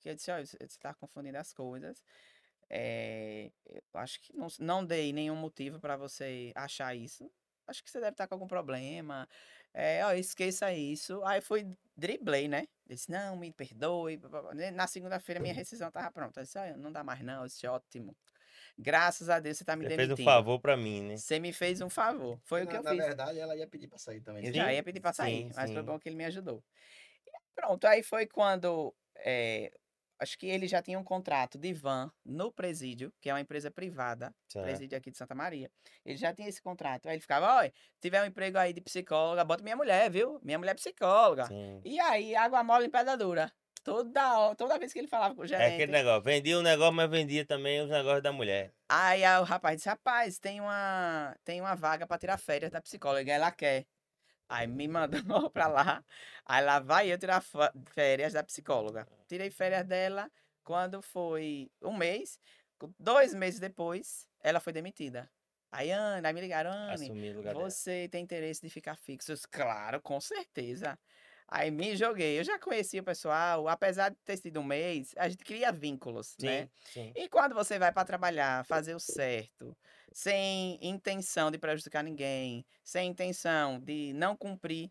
que 0.00 0.08
eu 0.08 0.14
disse, 0.14 0.30
olha, 0.30 0.44
você 0.46 0.56
está 0.60 0.94
confundindo 0.94 1.38
as 1.38 1.52
coisas. 1.52 2.02
É, 2.68 3.50
eu 3.66 3.82
acho 3.94 4.20
que 4.20 4.36
não, 4.36 4.48
não 4.58 4.84
dei 4.84 5.12
nenhum 5.12 5.36
motivo 5.36 5.78
para 5.80 5.96
você 5.96 6.52
achar 6.54 6.94
isso. 6.94 7.30
Acho 7.66 7.82
que 7.82 7.90
você 7.90 7.98
deve 8.00 8.12
estar 8.12 8.26
com 8.28 8.34
algum 8.34 8.46
problema. 8.46 9.28
É, 9.74 10.04
ó, 10.04 10.12
esqueça 10.12 10.72
isso. 10.72 11.22
Aí 11.24 11.40
foi, 11.40 11.66
driblei, 11.96 12.48
né? 12.48 12.66
Disse, 12.86 13.10
não, 13.10 13.36
me 13.36 13.52
perdoe. 13.52 14.20
Na 14.72 14.86
segunda-feira 14.86 15.40
minha 15.40 15.54
rescisão 15.54 15.88
estava 15.88 16.10
pronta. 16.10 16.40
Eu 16.40 16.44
disse, 16.44 16.58
"Ah, 16.58 16.76
não 16.76 16.92
dá 16.92 17.02
mais 17.02 17.20
não. 17.22 17.42
Eu 17.42 17.46
disse, 17.46 17.66
ótimo. 17.66 18.16
Graças 18.78 19.28
a 19.28 19.40
Deus 19.40 19.56
você 19.58 19.62
está 19.62 19.76
me 19.76 19.84
Você 19.84 19.88
demitindo. 19.88 20.16
fez 20.16 20.20
um 20.20 20.24
favor 20.24 20.60
pra 20.60 20.76
mim, 20.76 21.02
né? 21.02 21.16
Você 21.16 21.38
me 21.38 21.52
fez 21.52 21.80
um 21.80 21.88
favor. 21.90 22.40
Foi 22.44 22.62
o 22.64 22.68
que 22.68 22.74
na, 22.74 22.78
eu 22.78 22.82
na 22.82 22.90
fiz. 22.90 23.04
verdade, 23.04 23.38
ela 23.38 23.56
ia 23.56 23.66
pedir 23.68 23.88
pra 23.88 23.98
sair 23.98 24.20
também. 24.20 24.44
Sim, 24.44 24.52
já 24.54 24.72
ia 24.72 24.82
pedir 24.82 25.00
pra 25.00 25.12
sair, 25.12 25.46
sim, 25.46 25.52
mas 25.54 25.70
foi 25.72 25.82
sim. 25.82 25.82
bom 25.82 25.98
que 25.98 26.08
ele 26.08 26.16
me 26.16 26.24
ajudou. 26.24 26.64
E 27.26 27.32
pronto, 27.54 27.86
aí 27.86 28.02
foi 28.02 28.26
quando. 28.26 28.94
eh, 29.18 29.70
acho 30.20 30.38
que 30.38 30.46
ele 30.46 30.66
já 30.68 30.82
tinha 30.82 30.98
um 30.98 31.04
contrato 31.04 31.58
de 31.58 31.72
van 31.74 32.10
no 32.24 32.52
presídio, 32.52 33.12
que 33.20 33.30
é 33.30 33.34
uma 33.34 33.40
empresa 33.40 33.70
privada, 33.70 34.34
Certo. 34.48 34.56
presídio 34.60 34.96
aqui 34.98 35.10
de 35.10 35.18
Santa 35.18 35.34
Maria. 35.34 35.70
Ele 36.04 36.16
já 36.18 36.34
tinha 36.34 36.48
esse 36.48 36.62
contrato. 36.62 37.06
Aí 37.08 37.14
ele 37.16 37.20
ficava, 37.22 37.46
olha, 37.56 37.72
tiver 38.00 38.22
um 38.22 38.26
emprego 38.26 38.58
aí 38.58 38.72
de 38.72 38.80
psicóloga, 38.82 39.44
bota 39.44 39.62
minha 39.64 39.76
mulher, 39.76 40.10
viu? 40.10 40.40
Minha 40.44 40.58
mulher 40.58 40.72
é 40.72 40.74
psicóloga. 40.76 41.48
Sim. 41.48 41.86
E 41.86 42.00
aí, 42.00 42.34
água 42.36 42.64
mole 42.64 42.86
em 42.86 42.90
pedra 42.90 43.16
dura. 43.16 43.52
Toda, 43.86 44.52
toda 44.56 44.78
vez 44.80 44.92
que 44.92 44.98
ele 44.98 45.06
falava 45.06 45.32
com 45.32 45.42
o 45.42 45.44
É 45.44 45.48
gerente. 45.48 45.74
aquele 45.74 45.92
negócio. 45.92 46.22
Vendia 46.22 46.58
um 46.58 46.62
negócio, 46.62 46.92
mas 46.92 47.08
vendia 47.08 47.46
também 47.46 47.80
os 47.80 47.88
negócios 47.88 48.20
da 48.20 48.32
mulher. 48.32 48.72
Aí, 48.88 49.24
aí 49.24 49.40
o 49.40 49.44
rapaz 49.44 49.76
disse, 49.76 49.88
rapaz, 49.88 50.40
tem 50.40 50.60
uma, 50.60 51.36
tem 51.44 51.60
uma 51.60 51.76
vaga 51.76 52.04
pra 52.04 52.18
tirar 52.18 52.36
férias 52.36 52.72
da 52.72 52.80
psicóloga, 52.80 53.32
ela 53.32 53.52
quer. 53.52 53.86
Aí 54.48 54.66
me 54.66 54.88
mandou 55.40 55.48
pra 55.50 55.68
lá, 55.68 56.04
aí 56.44 56.64
lá 56.64 56.80
vai 56.80 57.12
eu 57.12 57.16
tirar 57.16 57.40
férias 57.94 58.32
da 58.32 58.42
psicóloga. 58.42 59.06
Tirei 59.28 59.50
férias 59.50 59.86
dela, 59.86 60.28
quando 60.64 61.00
foi 61.00 61.70
um 61.80 61.96
mês, 61.96 62.40
dois 62.98 63.34
meses 63.34 63.60
depois, 63.60 64.28
ela 64.42 64.58
foi 64.58 64.72
demitida. 64.72 65.30
Aí, 65.70 65.92
Ana, 65.92 66.28
aí 66.28 66.34
me 66.34 66.40
ligaram, 66.40 66.72
Anne, 66.72 67.32
lugar 67.32 67.54
dela. 67.54 67.70
você 67.70 68.08
tem 68.10 68.24
interesse 68.24 68.62
de 68.62 68.68
ficar 68.68 68.96
fixo? 68.96 69.30
Eu 69.30 69.36
claro, 69.48 70.00
com 70.00 70.20
certeza. 70.20 70.98
Aí 71.48 71.70
me 71.70 71.96
joguei, 71.96 72.38
eu 72.38 72.44
já 72.44 72.58
conhecia 72.58 73.00
o 73.00 73.04
pessoal, 73.04 73.68
apesar 73.68 74.10
de 74.10 74.16
ter 74.24 74.36
sido 74.36 74.58
um 74.60 74.64
mês, 74.64 75.14
a 75.16 75.28
gente 75.28 75.44
cria 75.44 75.70
vínculos, 75.72 76.36
né? 76.38 76.66
Sim, 76.66 76.70
sim. 76.84 77.12
E 77.14 77.28
quando 77.28 77.54
você 77.54 77.78
vai 77.78 77.92
para 77.92 78.04
trabalhar, 78.04 78.64
fazer 78.64 78.94
o 78.94 79.00
certo, 79.00 79.76
sem 80.12 80.78
intenção 80.82 81.50
de 81.50 81.58
prejudicar 81.58 82.02
ninguém, 82.02 82.66
sem 82.84 83.10
intenção 83.10 83.78
de 83.80 84.12
não 84.12 84.36
cumprir 84.36 84.90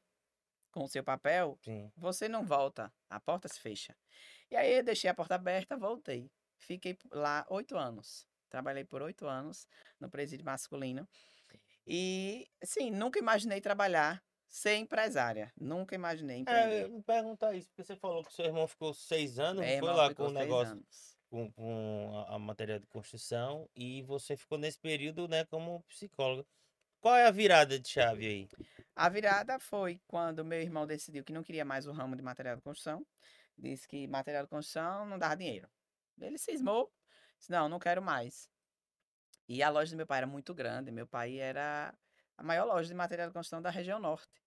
com 0.71 0.83
o 0.83 0.87
seu 0.87 1.03
papel, 1.03 1.59
Sim. 1.61 1.91
você 1.95 2.27
não 2.27 2.43
volta, 2.43 2.93
a 3.09 3.19
porta 3.19 3.47
se 3.47 3.59
fecha. 3.59 3.95
E 4.51 4.55
aí 4.55 4.75
eu 4.77 4.83
deixei 4.83 5.09
a 5.09 5.13
porta 5.13 5.35
aberta, 5.35 5.77
voltei. 5.77 6.31
Fiquei 6.57 6.97
lá 7.11 7.45
oito 7.49 7.77
anos. 7.77 8.27
Trabalhei 8.49 8.85
por 8.85 9.01
oito 9.01 9.27
anos 9.27 9.67
no 9.99 10.09
presídio 10.09 10.45
masculino. 10.45 11.07
E, 11.87 12.47
assim, 12.61 12.89
nunca 12.91 13.19
imaginei 13.19 13.61
trabalhar 13.61 14.23
ser 14.55 14.75
empresária. 14.75 15.51
Nunca 15.59 15.95
imaginei 15.95 16.37
É, 16.37 16.41
empreender. 16.41 16.87
me 16.89 17.03
perguntar 17.03 17.53
isso, 17.53 17.67
porque 17.69 17.83
você 17.83 17.95
falou 17.95 18.23
que 18.23 18.33
seu 18.33 18.45
irmão 18.45 18.67
ficou 18.67 18.93
seis 18.93 19.37
anos, 19.37 19.65
Meu 19.65 19.79
foi 19.79 19.93
lá 19.93 20.13
com 20.13 20.27
o 20.27 20.31
negócio, 20.31 20.73
anos. 20.73 21.17
com, 21.29 21.51
com 21.51 22.25
a, 22.29 22.35
a 22.35 22.39
matéria 22.39 22.79
de 22.79 22.87
construção, 22.87 23.69
e 23.75 24.01
você 24.03 24.37
ficou 24.37 24.57
nesse 24.57 24.79
período, 24.79 25.27
né, 25.27 25.43
como 25.45 25.83
psicóloga. 25.83 26.45
Qual 27.01 27.15
é 27.15 27.25
a 27.27 27.31
virada 27.31 27.77
de 27.79 27.87
chave 27.87 28.25
aí? 28.25 28.49
A 28.95 29.09
virada 29.09 29.59
foi 29.59 29.99
quando 30.07 30.43
meu 30.45 30.61
irmão 30.61 30.87
decidiu 30.87 31.23
que 31.23 31.33
não 31.33 31.43
queria 31.43 31.65
mais 31.65 31.85
o 31.85 31.91
ramo 31.91 32.15
de 32.15 32.23
material 32.23 32.55
de 32.55 32.61
construção. 32.61 33.05
Disse 33.57 33.87
que 33.87 34.07
material 34.07 34.43
de 34.43 34.49
construção 34.49 35.05
não 35.05 35.19
dava 35.19 35.35
dinheiro. 35.35 35.69
Ele 36.19 36.37
cismou. 36.37 36.91
Disse, 37.37 37.51
não, 37.51 37.67
não 37.69 37.77
quero 37.77 38.01
mais. 38.01 38.49
E 39.47 39.61
a 39.61 39.69
loja 39.69 39.91
do 39.91 39.97
meu 39.97 40.07
pai 40.07 40.19
era 40.19 40.27
muito 40.27 40.53
grande. 40.53 40.91
Meu 40.91 41.05
pai 41.05 41.37
era 41.37 41.93
a 42.37 42.41
maior 42.43 42.65
loja 42.65 42.87
de 42.87 42.95
material 42.95 43.27
de 43.27 43.33
construção 43.33 43.61
da 43.61 43.69
região 43.69 43.99
norte. 43.99 44.41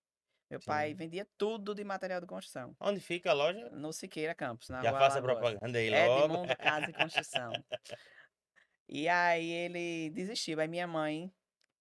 Meu 0.51 0.61
pai 0.61 0.91
Sim. 0.91 0.95
vendia 0.95 1.27
tudo 1.37 1.75
de 1.75 1.85
material 1.85 2.21
de 2.21 2.27
construção. 2.27 2.75
Onde 2.81 3.01
fica 3.01 3.31
a 3.31 3.35
loja? 3.35 3.69
No 3.71 3.93
Siqueira 3.93 4.35
Campos, 4.35 4.71
na 4.71 4.83
Já 4.83 4.91
rua 4.91 5.01
faça 5.01 5.21
propaganda 5.21 5.79
aí 5.79 5.93
É 5.93 6.07
logo. 6.07 6.25
Edmundo 6.25 6.57
Casa 6.57 6.91
e 6.91 6.93
Construção. 6.93 7.53
E 8.91 9.07
aí 9.07 9.51
ele 9.51 10.09
desistiu. 10.15 10.59
Aí 10.59 10.67
minha 10.67 10.87
mãe, 10.87 11.31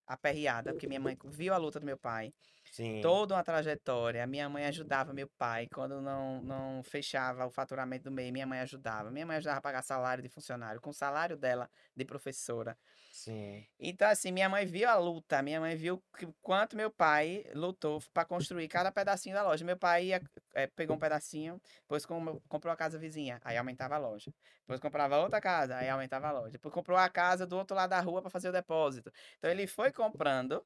aperreada, 0.06 0.74
porque 0.74 0.88
minha 0.88 1.00
mãe 1.00 1.18
viu 1.24 1.54
a 1.54 1.58
luta 1.58 1.80
do 1.80 1.86
meu 1.86 1.98
pai, 1.98 2.34
Sim. 2.72 3.02
toda 3.02 3.36
uma 3.36 3.44
trajetória. 3.44 4.26
Minha 4.28 4.50
mãe 4.50 4.66
ajudava 4.66 5.14
meu 5.14 5.28
pai 5.38 5.68
quando 5.74 6.02
não, 6.02 6.42
não 6.42 6.84
fechava 6.84 7.46
o 7.46 7.52
faturamento 7.52 8.06
do 8.06 8.12
mês. 8.12 8.32
Minha 8.32 8.46
mãe 8.46 8.60
ajudava. 8.60 9.10
Minha 9.12 9.26
mãe 9.26 9.38
ajudava 9.38 9.60
a 9.60 9.62
pagar 9.62 9.82
salário 9.82 10.22
de 10.24 10.30
funcionário, 10.30 10.82
com 10.82 10.90
o 10.90 10.94
salário 10.94 11.38
dela 11.38 11.70
de 11.96 12.06
professora. 12.06 12.78
Sim. 13.12 13.66
Então, 13.80 14.08
assim, 14.10 14.32
minha 14.32 14.48
mãe 14.48 14.66
viu 14.66 14.88
a 14.88 14.96
luta. 14.96 15.42
Minha 15.42 15.60
mãe 15.60 15.76
viu 15.76 16.04
que- 16.18 16.28
quanto 16.42 16.76
meu 16.76 16.92
pai 16.92 17.44
lutou 17.54 18.00
para 18.14 18.26
construir 18.26 18.68
cada 18.68 18.92
pedacinho 18.92 19.36
da 19.36 19.44
loja. 19.44 19.66
Meu 19.66 19.78
pai 19.78 20.06
ia, 20.06 20.22
eh, 20.54 20.68
pegou 20.68 20.96
um 20.96 21.00
pedacinho, 21.00 21.60
depois 21.82 22.06
com- 22.06 22.40
comprou 22.48 22.72
a 22.72 22.76
casa 22.78 23.00
vizinha, 23.00 23.40
aí 23.44 23.58
aumentava 23.58 23.96
a 23.96 23.98
loja. 23.98 24.32
Depois 24.62 24.80
comprava 24.80 25.18
outra 25.18 25.42
casa, 25.42 25.78
aí 25.78 25.90
aumentava 25.90 26.28
a 26.28 26.32
loja. 26.32 26.52
Depois 26.52 26.74
comprou 26.74 26.98
a 26.98 27.10
casa 27.10 27.46
do 27.48 27.58
outro 27.58 27.76
lado 27.76 27.90
da 27.90 28.00
rua 28.02 28.22
para 28.22 28.30
fazer 28.30 28.50
o 28.50 28.52
depósito. 28.52 29.12
Então, 29.38 29.50
ele 29.50 29.66
foi 29.66 29.92
comprando 29.92 30.64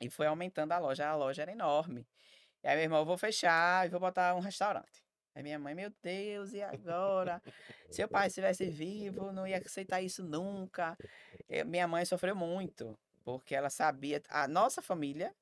e 0.00 0.08
foi 0.10 0.26
aumentando 0.26 0.72
a 0.72 0.78
loja. 0.78 1.08
A 1.08 1.14
loja 1.16 1.42
era 1.42 1.52
enorme. 1.52 2.06
E 2.62 2.68
aí, 2.68 2.74
meu 2.76 2.84
irmão, 2.84 2.98
eu 3.00 3.04
vou 3.04 3.16
fechar 3.18 3.86
e 3.86 3.88
vou 3.90 4.00
botar 4.00 4.34
um 4.34 4.40
restaurante. 4.40 5.02
Aí 5.34 5.42
minha 5.42 5.58
mãe, 5.58 5.74
meu 5.74 5.92
Deus, 6.02 6.52
e 6.52 6.60
agora? 6.62 7.40
Se 7.90 8.02
o 8.02 8.08
pai 8.08 8.26
estivesse 8.26 8.64
vivo, 8.66 9.30
não 9.32 9.46
ia 9.46 9.58
aceitar 9.58 10.00
isso 10.02 10.24
nunca. 10.24 10.98
Eu- 11.48 11.64
minha 11.66 11.86
mãe 11.86 12.04
sofreu 12.04 12.34
muito, 12.34 12.98
porque 13.24 13.54
ela 13.54 13.70
sabia. 13.70 14.20
A 14.28 14.48
nossa 14.48 14.82
família 14.82 15.32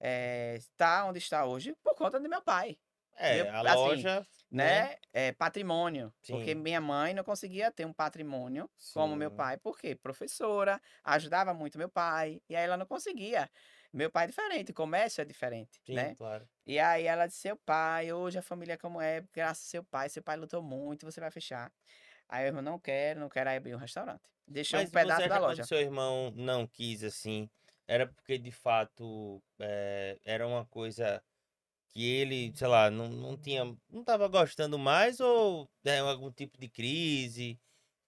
eh, 0.00 0.56
está 0.58 1.04
onde 1.06 1.18
está 1.18 1.46
hoje 1.46 1.74
por 1.82 1.94
conta 1.94 2.20
do 2.20 2.28
meu 2.28 2.42
pai, 2.42 2.76
É, 3.16 3.44
Meu- 3.44 3.52
a 3.54 3.60
assim, 3.60 3.74
loja. 3.76 4.26
Né? 4.56 4.96
É, 5.12 5.32
patrimônio. 5.32 6.12
Porque 6.28 6.54
Sim. 6.54 6.56
minha 6.56 6.80
mãe 6.80 7.14
não 7.14 7.24
conseguia 7.24 7.70
ter 7.72 7.84
um 7.86 7.92
patrimônio 7.92 8.70
como 8.92 9.16
meu 9.16 9.30
Sim. 9.30 9.32
pai, 9.32 9.56
porque 9.58 9.94
professora, 9.96 10.80
ajudava 11.04 11.52
muito 11.54 11.78
meu 11.78 11.88
pai, 11.88 12.40
e 12.48 12.56
aí 12.56 12.64
ela 12.64 12.76
não 12.76 12.86
conseguia. 12.86 13.50
Meu 13.92 14.10
pai 14.10 14.24
é 14.24 14.26
diferente, 14.28 14.72
comércio 14.72 15.20
é 15.22 15.24
diferente, 15.24 15.82
Sim, 15.86 16.10
né? 16.10 16.16
claro. 16.16 16.48
E 16.66 16.78
aí 16.78 17.04
ela 17.04 17.26
disse, 17.26 17.40
seu 17.40 17.56
pai, 17.56 18.12
hoje 18.12 18.38
a 18.38 18.42
família 18.42 18.74
é 18.74 18.76
como 18.76 19.00
é, 19.00 19.22
graças 19.32 19.64
ao 19.66 19.70
seu 19.70 19.84
pai, 19.84 20.08
seu 20.08 20.22
pai 20.22 20.36
lutou 20.36 20.62
muito, 20.62 21.04
você 21.06 21.20
vai 21.20 21.30
fechar. 21.30 21.72
Aí 22.28 22.44
eu 22.44 22.48
irmão, 22.48 22.62
não 22.62 22.78
quero, 22.78 23.20
não 23.20 23.28
quero 23.28 23.50
abrir 23.50 23.74
um 23.74 23.78
restaurante. 23.78 24.30
Deixou 24.46 24.82
Mas 24.82 24.84
um 24.84 24.90
pedaço 24.90 25.28
da 25.28 25.38
loja. 25.38 25.54
quando 25.54 25.62
seu 25.62 25.78
irmão 25.78 26.30
não 26.34 26.66
quis 26.66 27.04
assim, 27.04 27.48
era 27.86 28.06
porque 28.06 28.38
de 28.38 28.50
fato 28.50 29.42
eh, 29.60 30.18
era 30.24 30.46
uma 30.46 30.64
coisa 30.66 31.22
que 31.94 32.04
ele, 32.04 32.52
sei 32.56 32.66
lá, 32.68 32.90
não, 32.90 33.08
não 33.08 33.36
tinha, 33.38 33.64
não 33.90 34.04
tava 34.04 34.28
gostando 34.28 34.78
mais 34.78 35.20
ou 35.20 35.70
é 35.84 35.98
algum 36.00 36.30
tipo 36.32 36.58
de 36.58 36.68
crise 36.68 37.60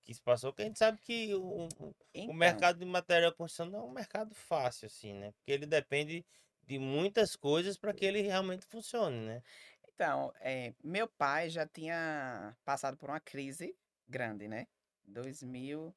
que 0.04 0.14
se 0.14 0.22
passou? 0.22 0.52
Porque 0.52 0.62
a 0.62 0.66
gente 0.66 0.78
sabe 0.78 1.00
que 1.00 1.34
o, 1.34 1.68
o- 1.80 1.96
o 2.26 2.32
Então, 2.32 2.34
mercado 2.34 2.78
de 2.78 2.84
material 2.86 3.30
de 3.32 3.36
construção 3.36 3.66
não 3.70 3.80
é 3.80 3.82
um 3.84 3.92
mercado 3.92 4.34
fácil 4.34 4.86
assim, 4.86 5.12
né? 5.14 5.32
Porque 5.32 5.52
ele 5.52 5.66
depende 5.66 6.24
de 6.64 6.78
muitas 6.78 7.36
coisas 7.36 7.78
para 7.78 7.94
que 7.94 8.04
ele 8.04 8.22
realmente 8.22 8.66
funcione, 8.66 9.18
né? 9.20 9.42
Então, 9.94 10.32
é, 10.40 10.74
meu 10.82 11.08
pai 11.08 11.48
já 11.50 11.66
tinha 11.66 12.56
passado 12.64 12.96
por 12.96 13.08
uma 13.10 13.20
crise 13.20 13.74
grande, 14.06 14.46
né? 14.48 14.66
2000, 15.04 15.94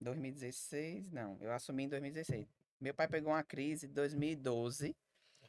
2016, 0.00 1.10
não, 1.12 1.38
eu 1.40 1.52
assumi 1.52 1.84
em 1.84 1.88
2016. 1.88 2.48
Meu 2.80 2.94
pai 2.94 3.08
pegou 3.08 3.32
uma 3.32 3.44
crise 3.44 3.86
em 3.86 3.92
2012. 3.92 4.96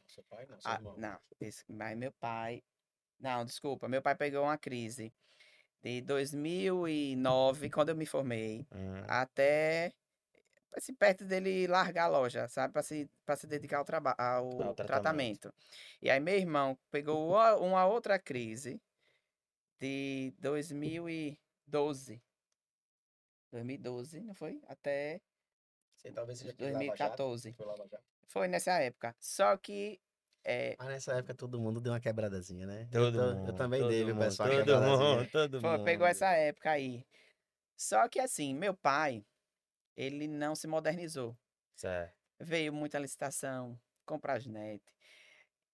Seu 0.06 0.22
pai 0.24 0.46
não, 0.46 0.60
seu 0.60 0.70
Ah, 0.70 0.74
irmão. 0.74 0.96
não, 0.96 1.18
esse- 1.40 1.64
mas 1.68 1.96
meu 1.96 2.12
pai. 2.12 2.62
Não, 3.18 3.44
desculpa, 3.44 3.88
meu 3.88 4.02
pai 4.02 4.14
pegou 4.14 4.42
uma 4.42 4.58
crise 4.58 5.12
de 5.82 6.00
2009, 6.02 7.70
quando 7.70 7.90
eu 7.90 7.96
me 7.96 8.06
formei, 8.06 8.66
Hum, 8.72 9.04
até 9.08 9.92
assim, 10.76 10.94
perto 10.94 11.24
dele 11.24 11.66
largar 11.66 12.04
a 12.04 12.08
loja, 12.08 12.48
sabe? 12.48 12.72
Para 12.72 12.82
se, 12.82 13.08
pra 13.24 13.36
se 13.36 13.46
dedicar 13.46 13.78
ao, 13.78 13.84
traba 13.84 14.14
ao 14.18 14.74
tratamento. 14.74 15.48
tratamento. 15.48 15.54
E 16.02 16.10
aí, 16.10 16.20
meu 16.20 16.34
irmão 16.36 16.78
pegou 16.90 17.30
uma, 17.60 17.86
outra 17.86 18.18
crise 18.18 18.80
de 19.80 20.34
2012. 20.38 22.22
2012, 23.50 24.20
não 24.20 24.34
foi? 24.34 24.60
Até 24.66 25.20
Sei, 25.96 26.12
talvez 26.12 26.38
seja 26.38 26.50
aquele 26.52 26.72
Lava 26.72 26.84
Jato, 26.96 26.98
2014. 26.98 27.50
que 27.50 27.56
foi 27.56 27.66
Lava 27.66 27.88
Jato. 27.88 28.15
Foi 28.26 28.48
nessa 28.48 28.72
época. 28.80 29.14
Só 29.20 29.56
que. 29.56 30.00
É, 30.44 30.76
Mas 30.78 30.88
nessa 30.88 31.12
época 31.14 31.34
todo 31.34 31.58
mundo 31.58 31.80
deu 31.80 31.92
uma 31.92 31.98
quebradazinha, 32.00 32.66
né? 32.66 32.88
Todo 32.92 33.06
eu, 33.06 33.12
tô- 33.30 33.34
mundo, 33.36 33.48
eu 33.50 33.54
também 33.56 33.80
todo 33.80 33.88
dei, 33.90 34.04
mundo, 34.04 34.18
pessoal? 34.20 34.48
Todo 34.48 34.58
quebradazinha. 34.64 34.96
mundo, 35.16 35.30
todo 35.32 35.60
foi- 35.60 35.70
mundo. 35.70 35.84
pegou 35.84 36.06
essa 36.06 36.30
época 36.32 36.70
aí. 36.70 37.04
Só 37.76 38.08
que 38.08 38.20
assim, 38.20 38.54
meu 38.54 38.72
pai, 38.74 39.24
ele 39.96 40.28
não 40.28 40.54
se 40.54 40.66
modernizou. 40.68 41.36
Certo. 41.74 42.14
Veio 42.38 42.72
muita 42.72 42.98
licitação, 42.98 43.78
Comprasnet. 44.04 44.80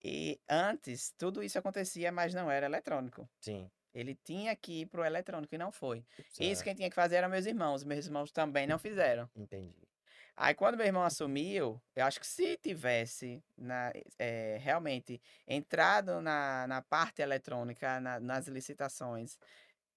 E 0.03 0.39
antes, 0.49 1.13
tudo 1.17 1.43
isso 1.43 1.57
acontecia, 1.59 2.11
mas 2.11 2.33
não 2.33 2.49
era 2.51 2.65
eletrônico. 2.65 3.29
Sim. 3.39 3.69
Ele 3.93 4.15
tinha 4.15 4.55
que 4.55 4.81
ir 4.81 4.85
pro 4.87 5.05
eletrônico 5.05 5.53
e 5.53 5.57
não 5.57 5.71
foi. 5.71 6.03
Isso 6.17 6.35
certo. 6.55 6.63
quem 6.63 6.75
tinha 6.75 6.89
que 6.89 6.95
fazer 6.95 7.17
eram 7.17 7.29
meus 7.29 7.45
irmãos. 7.45 7.83
Meus 7.83 8.05
irmãos 8.07 8.31
também 8.31 8.65
não 8.65 8.79
fizeram. 8.79 9.29
Entendi. 9.35 9.87
Aí, 10.35 10.55
quando 10.55 10.75
meu 10.77 10.85
irmão 10.85 11.03
assumiu, 11.03 11.79
eu 11.95 12.05
acho 12.05 12.19
que 12.19 12.25
se 12.25 12.57
tivesse 12.57 13.43
na- 13.55 13.91
eh, 14.17 14.57
realmente 14.61 15.21
entrado 15.47 16.21
na, 16.21 16.65
na 16.67 16.81
parte 16.81 17.21
eletrônica, 17.21 17.99
na- 17.99 18.19
nas 18.19 18.47
licitações, 18.47 19.37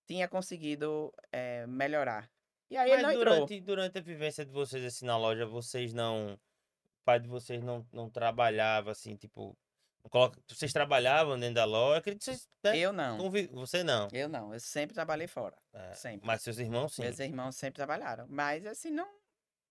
tinha 0.06 0.28
conseguido 0.28 1.12
eh, 1.32 1.66
melhorar. 1.66 2.30
E 2.70 2.76
aí 2.76 2.90
ele 2.90 3.02
não 3.02 3.08
Mas 3.10 3.18
entrou. 3.18 3.34
durante, 3.34 3.60
durante 3.60 3.98
a 3.98 4.02
vivência 4.02 4.44
de 4.44 4.52
vocês 4.52 4.84
assim 4.84 5.06
na 5.06 5.16
loja, 5.16 5.46
vocês 5.46 5.94
não. 5.94 6.34
O 6.34 7.04
pai 7.04 7.20
de 7.20 7.28
vocês 7.28 7.62
não, 7.62 7.86
não 7.92 8.10
trabalhava 8.10 8.90
assim, 8.90 9.16
tipo. 9.16 9.56
não 10.02 10.10
coloca- 10.10 10.40
Vocês 10.48 10.72
trabalhavam 10.72 11.38
dentro 11.38 11.54
da 11.54 11.64
loja? 11.64 11.98
Acredito 11.98 12.20
que 12.20 12.24
vocês. 12.32 12.48
Né? 12.64 12.76
Eu 12.78 12.92
não. 12.92 13.16
convi- 13.18 13.46
Você 13.52 13.82
não. 13.84 14.08
Eu 14.12 14.28
não. 14.28 14.52
Eu 14.52 14.60
sempre 14.60 14.92
trabalhei 14.94 15.26
fora. 15.28 15.56
É, 15.72 15.94
Sempre. 15.94 16.26
Mas 16.26 16.42
seus 16.42 16.58
irmãos 16.58 16.94
sim. 16.94 17.02
Meus 17.02 17.18
irmãos 17.20 17.56
sempre 17.56 17.76
trabalharam. 17.76 18.26
Mas 18.28 18.66
assim, 18.66 18.90
não. 18.90 19.08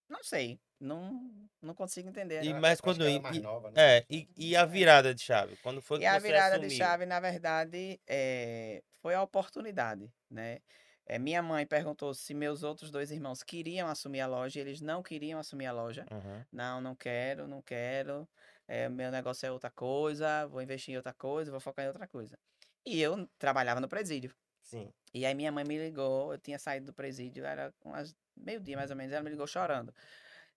Não 0.09 0.23
sei. 0.23 0.59
Não, 0.79 1.31
não 1.61 1.73
consigo 1.73 2.09
entender. 2.09 2.43
E, 2.43 2.47
Ela- 2.49 2.59
mas 2.61 2.81
quando. 2.81 3.07
E, 3.07 3.15
é 3.17 3.19
mais 3.19 3.37
e- 3.37 3.41
nova, 3.41 3.71
né? 3.71 3.77
é, 3.99 4.05
e, 4.09 4.27
e 4.37 4.55
a 4.55 4.65
virada 4.65 5.13
de 5.13 5.21
chave? 5.21 5.55
Quando 5.63 5.81
foi 5.81 5.99
E 5.99 6.05
que 6.05 6.09
a 6.09 6.19
você 6.19 6.27
virada 6.27 6.59
de 6.59 6.69
assumiu? 6.69 6.77
chave, 6.77 7.05
na 7.05 7.19
verdade, 7.19 7.99
eh, 8.07 8.83
foi 9.01 9.13
a 9.15 9.21
oportunidade, 9.23 10.11
né? 10.29 10.59
Eh, 11.07 11.19
minha 11.19 11.41
mãe 11.41 11.65
perguntou 11.65 12.13
se 12.13 12.33
meus 12.33 12.63
outros 12.63 12.91
dois 12.91 13.11
irmãos 13.11 13.43
queriam 13.43 13.87
assumir 13.87 14.19
a 14.21 14.27
loja 14.27 14.59
e 14.59 14.61
eles 14.61 14.81
não 14.81 15.01
queriam 15.03 15.39
assumir 15.39 15.67
a 15.67 15.71
loja. 15.71 16.05
Uhum. 16.11 16.45
Não, 16.51 16.81
não 16.81 16.95
quero, 16.95 17.47
não 17.47 17.61
quero. 17.61 18.27
eh, 18.67 18.89
meu 18.89 19.11
negócio 19.11 19.45
é 19.45 19.51
outra 19.51 19.69
coisa, 19.71 20.47
vou 20.47 20.61
investir 20.61 20.93
em 20.93 20.97
outra 20.97 21.13
coisa, 21.13 21.51
vou 21.51 21.59
focar 21.61 21.85
em 21.85 21.87
outra 21.89 22.07
coisa. 22.07 22.37
E 22.85 22.99
eu 23.01 23.27
trabalhava 23.37 23.79
no 23.79 23.87
presídio. 23.87 24.35
Sim. 24.65 24.91
E 25.13 25.25
aí 25.25 25.33
minha 25.33 25.51
mãe 25.51 25.63
me 25.63 25.77
ligou, 25.77 26.33
eu 26.33 26.39
tinha 26.39 26.59
saído 26.59 26.87
do 26.87 26.93
presídio, 26.93 27.45
era 27.45 27.73
umas 27.83 28.15
meio-dia 28.35 28.75
mais 28.75 28.91
ou 28.91 28.97
menos, 28.97 29.13
ela 29.13 29.23
me 29.23 29.29
ligou 29.29 29.47
chorando. 29.47 29.93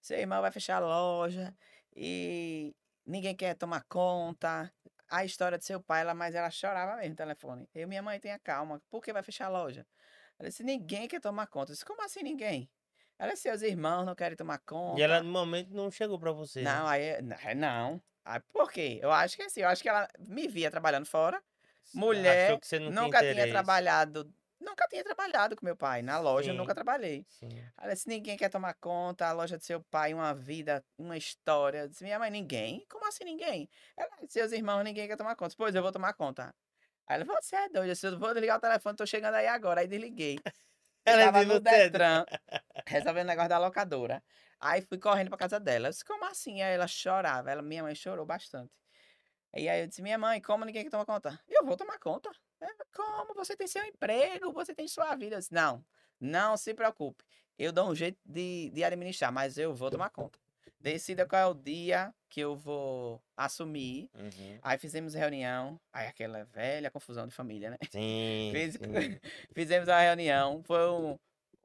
Seu 0.01 0.19
irmão 0.19 0.41
vai 0.43 0.51
fechar 0.51 0.77
a 0.77 0.87
loja 0.87 1.55
e 1.95 2.75
ninguém 3.07 3.37
quer 3.37 3.55
tomar 3.55 3.85
conta. 3.89 4.73
A 5.11 5.25
história 5.25 5.59
de 5.59 5.65
seu 5.65 5.81
pai, 5.83 6.03
ela, 6.03 6.15
mas 6.15 6.35
ela 6.35 6.51
chorava 6.51 6.97
mesmo 6.97 7.11
no 7.11 7.17
telefone. 7.17 7.69
Eu, 7.75 7.89
minha 7.89 8.03
mãe, 8.03 8.21
tenha 8.21 8.39
calma, 8.39 8.83
por 8.91 9.03
que 9.03 9.13
vai 9.13 9.23
fechar 9.23 9.47
a 9.47 9.49
loja? 9.51 9.87
Ela 10.39 10.49
disse, 10.51 10.63
ninguém 10.65 11.09
quer 11.09 11.21
tomar 11.21 11.47
conta. 11.47 11.73
Eu 11.73 11.75
disse, 11.75 11.85
como 11.85 12.03
assim 12.05 12.23
ninguém? 12.23 12.71
Ela 13.19 13.33
disse, 13.33 13.43
seus 13.45 13.63
irmãos 13.63 14.05
não 14.05 14.15
querem 14.15 14.37
tomar 14.37 14.59
conta. 14.61 14.99
E 14.99 15.03
ela 15.03 15.23
no 15.23 15.31
momento 15.31 15.71
não 15.75 15.91
chegou 15.91 16.19
pra 16.19 16.33
você. 16.33 16.63
né? 16.63 16.67
Não, 16.73 16.87
aí, 16.87 17.21
n- 17.23 17.55
não. 17.57 18.03
Aí, 18.25 18.41
por 18.53 18.71
quê? 18.71 18.99
Eu 19.03 19.11
acho 19.11 19.37
que 19.37 19.43
assim, 19.43 19.61
eu 19.63 19.69
acho 19.69 19.83
que 19.83 19.89
ela 19.89 20.09
me 20.19 20.47
via 20.49 20.71
trabalhando 20.71 21.07
fora, 21.07 21.43
mulher, 21.93 22.61
nunca 22.87 23.25
tinha 23.25 23.47
trabalhado, 23.49 24.33
nunca 24.61 24.87
tinha 24.89 25.05
trabalhado 25.05 25.57
com 25.57 25.65
meu 25.65 25.77
pai. 25.77 26.03
Na 26.03 26.19
loja, 26.19 26.51
eu 26.53 26.55
Sim. 26.55 26.57
nunca 26.57 26.75
trabalhei. 26.75 27.27
Sim. 27.27 27.73
Ela 27.81 27.95
disse, 27.95 28.09
ninguém 28.09 28.37
quer 28.37 28.51
tomar 28.51 28.75
conta, 28.75 29.27
a 29.29 29.33
loja 29.33 29.59
de 29.59 29.65
seu 29.65 29.83
pai, 29.85 30.15
uma 30.15 30.35
vida, 30.35 30.85
uma 30.99 31.17
história. 31.17 31.81
Eu 31.83 31.89
disse, 31.89 32.05
minha 32.05 32.19
mãe, 32.19 32.31
ninguém? 32.31 32.85
Como 32.91 33.07
assim 33.09 33.25
ninguém? 33.25 33.69
Ela 33.97 34.11
disse, 34.23 34.35
seus 34.35 34.53
irmãos, 34.53 34.83
ninguém 34.85 35.09
quer 35.09 35.17
tomar 35.17 35.37
conta. 35.37 35.55
Eu 35.55 35.59
Pois, 35.59 35.75
eu 35.75 35.83
vou 35.83 35.93
tomar 35.93 36.15
conta. 36.15 36.55
Aí 37.09 37.17
ela, 37.17 37.25
você 37.27 37.57
é 37.57 37.69
doido, 37.71 37.93
eu 38.05 38.13
eu 38.13 38.19
vou 38.21 38.33
desligar 38.35 38.59
o 38.59 38.61
telefone, 38.61 38.97
tô 38.97 39.07
chegando 39.07 39.35
aí 39.37 39.47
agora. 39.49 39.81
Aí 39.83 39.89
desliguei. 39.89 40.45
Eu 41.07 41.17
Ela 41.17 41.19
tava 41.19 41.45
disse, 41.45 41.47
no 41.47 41.61
"Você 41.65 41.75
é 41.75 41.91
Detran, 41.91 42.25
resolvendo 42.87 43.27
o 43.27 43.29
negócio 43.29 43.49
da 43.51 43.59
locadora. 43.59 44.23
Aí 44.61 44.83
fui 44.83 44.99
correndo 44.99 45.29
pra 45.31 45.39
casa 45.39 45.61
dela. 45.61 45.89
Eu 45.89 45.91
disse, 45.93 46.05
como 46.05 46.25
assim? 46.27 46.63
Aí 46.63 46.75
ela 46.75 46.87
chorava. 46.89 47.51
Ela, 47.51 47.63
minha 47.63 47.83
mãe 47.83 47.95
chorou 47.95 48.27
bastante. 48.27 48.73
E 49.55 49.69
aí 49.69 49.81
eu 49.81 49.87
disse, 49.87 50.03
minha 50.03 50.19
mãe, 50.19 50.41
como 50.41 50.65
ninguém 50.65 50.85
quer 50.85 50.91
tomar 50.91 51.07
conta? 51.07 51.41
Eu 51.49 51.65
vou 51.65 51.77
tomar 51.77 51.99
conta. 51.99 52.31
Ela, 52.61 52.75
como? 52.95 53.35
Você 53.35 53.57
tem 53.57 53.67
seu 53.67 53.85
emprego, 53.85 54.53
você 54.53 54.75
tem 54.75 54.87
sua 54.87 55.15
vida. 55.17 55.37
Eu 55.37 55.39
disse, 55.41 55.53
não, 55.55 55.85
não 56.21 56.57
se 56.57 56.75
preocupe. 56.75 57.25
Eu 57.59 57.73
dou 57.73 57.89
um 57.89 57.95
jeito 57.95 58.19
de, 58.25 58.71
de 58.71 58.85
administrar, 58.85 59.33
mas 59.33 59.59
eu 59.59 59.75
vou 59.75 59.91
tomar 59.91 60.11
conta. 60.11 60.39
Decida 60.81 61.27
qual 61.27 61.43
é 61.43 61.47
o 61.47 61.55
dia 61.55 62.15
que 62.29 62.41
eu 62.41 62.55
vou 62.55 63.21
assumir. 63.37 64.09
Uhum. 64.15 64.59
Aí 64.63 64.79
fizemos 64.79 65.15
reunião. 65.15 65.81
Aí 65.93 66.07
aquela 66.07 66.45
velha 66.45 66.91
confusão 66.91 67.27
de 67.27 67.35
família, 67.35 67.71
né? 67.71 67.79
Sim, 67.91 68.51
Fiz- 68.55 68.75
sim. 68.75 68.81
Fizemos 69.53 69.89
a 69.89 69.99
reunião. 70.01 70.63
Foi 70.63 70.89
um, 70.89 71.19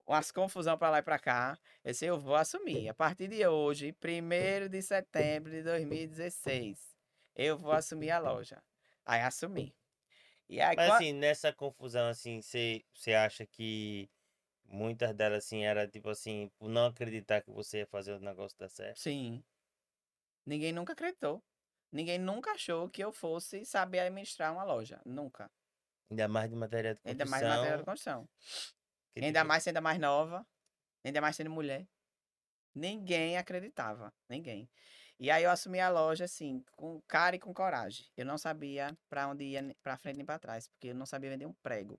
umas 0.07 0.31
confusão 0.31 0.77
para 0.77 0.89
lá 0.89 0.97
e 0.99 1.03
para 1.03 1.19
cá. 1.19 1.57
Eu 1.83 1.91
disse, 1.91 2.05
eu 2.05 2.19
vou 2.19 2.35
assumir. 2.35 2.89
A 2.89 2.93
partir 2.93 3.27
de 3.27 3.45
hoje, 3.45 3.93
1 4.03 4.67
de 4.67 4.81
setembro 4.81 5.51
de 5.51 5.61
2016, 5.61 6.92
eu 7.35 7.57
vou 7.57 7.71
assumir 7.71 8.11
a 8.11 8.19
loja. 8.19 8.61
Aí 9.05 9.21
assumi. 9.21 9.75
E 10.49 10.61
aí, 10.61 10.75
Mas 10.75 10.87
quan- 10.89 10.95
assim, 10.97 11.13
nessa 11.13 11.51
confusão, 11.53 12.07
assim, 12.09 12.41
você 12.41 13.13
acha 13.13 13.45
que 13.45 14.09
muitas 14.65 15.13
delas, 15.15 15.45
assim, 15.45 15.63
era 15.63 15.87
tipo 15.87 16.09
assim, 16.09 16.49
por 16.57 16.69
não 16.69 16.87
acreditar 16.87 17.41
que 17.41 17.49
você 17.51 17.79
ia 17.79 17.87
fazer 17.87 18.13
o 18.13 18.19
negócio 18.19 18.57
dar 18.57 18.69
certo? 18.69 18.99
Sim. 18.99 19.43
Ninguém 20.45 20.71
nunca 20.73 20.93
acreditou. 20.93 21.41
Ninguém 21.91 22.17
nunca 22.19 22.51
achou 22.51 22.89
que 22.89 23.03
eu 23.03 23.11
fosse 23.11 23.65
saber 23.65 23.99
administrar 23.99 24.51
uma 24.51 24.63
loja. 24.63 25.01
Nunca. 25.05 25.49
Ainda 26.09 26.27
mais 26.27 26.49
de 26.49 26.55
matéria 26.55 26.93
de 26.95 27.01
Ainda 27.05 27.23
construção. 27.23 27.47
mais 27.47 27.57
matéria 27.59 27.77
de 27.77 27.85
construção. 27.85 28.29
que, 29.13 29.23
Ainda 29.23 29.39
tipo, 29.39 29.47
mais 29.47 29.63
sendo 29.63 29.81
mais 29.81 29.99
nova. 29.99 30.45
Ainda 31.03 31.21
mais 31.21 31.35
sendo 31.35 31.49
mulher. 31.49 31.87
Ninguém 32.75 33.37
acreditava. 33.37 34.11
Ninguém. 34.27 34.69
E 35.23 35.31
aí 35.31 35.45
eu 35.45 35.51
assumi 35.51 35.79
a 35.79 35.89
loja, 35.89 36.25
assim, 36.25 36.61
com 36.75 36.99
cara 37.07 37.37
e 37.37 37.39
com 37.39 37.53
coragem. 37.53 38.05
Eu 38.17 38.25
não 38.25 38.37
sabia 38.37 38.93
para 39.09 39.25
onde 39.29 39.45
ia, 39.45 39.73
pra 39.81 39.95
frente 39.97 40.17
nem 40.17 40.25
para 40.25 40.37
trás, 40.37 40.67
porque 40.67 40.89
eu 40.89 40.95
não 40.95 41.05
sabia 41.05 41.29
vender 41.29 41.45
um 41.45 41.53
prego. 41.53 41.97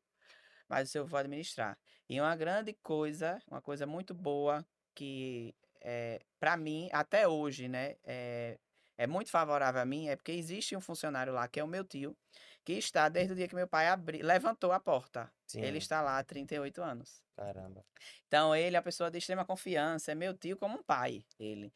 Mas 0.69 0.89
isso 0.89 0.99
eu 0.99 1.07
vou 1.07 1.19
administrar. 1.19 1.79
E 2.07 2.21
uma 2.21 2.37
grande 2.37 2.75
coisa, 2.75 3.41
uma 3.51 3.63
coisa 3.63 3.87
muito 3.87 4.13
boa 4.13 4.63
que 4.95 5.55
é, 5.81 6.21
para 6.39 6.55
mim, 6.59 6.91
até 6.93 7.27
hoje, 7.27 7.67
né, 7.67 7.97
é, 8.05 8.59
é 8.99 9.07
muito 9.07 9.31
favorável 9.31 9.81
a 9.81 9.87
mim, 9.87 10.09
é 10.09 10.17
porque 10.17 10.33
existe 10.33 10.77
um 10.77 10.81
funcionário 10.83 11.33
lá, 11.33 11.49
que 11.49 11.59
é 11.59 11.65
o 11.65 11.67
meu 11.69 11.83
tio, 11.83 12.15
que 12.63 12.75
está 12.75 13.09
desde 13.09 13.33
o 13.33 13.37
dia 13.37 13.49
que 13.49 13.55
meu 13.55 13.67
pai 13.67 13.89
abri, 13.89 14.23
levantou 14.23 14.71
a 14.71 14.79
porta. 14.79 15.33
Ele 15.59 15.79
Sim, 15.79 15.79
está 15.79 16.03
lá 16.03 16.19
há 16.19 16.25
38 16.25 16.83
anos. 16.83 17.23
caramba. 17.37 17.85
Então, 18.27 18.55
ele 18.55 18.77
é 18.77 18.79
uma 18.79 18.85
pessoa 18.85 19.11
de 19.11 19.19
extrema 19.19 19.45
confiança, 19.45 20.13
é 20.13 20.15
meu 20.15 20.35
tio 20.37 20.57
como 20.57 20.79
um 20.79 20.83
pai, 20.83 21.25
ele. 21.39 21.73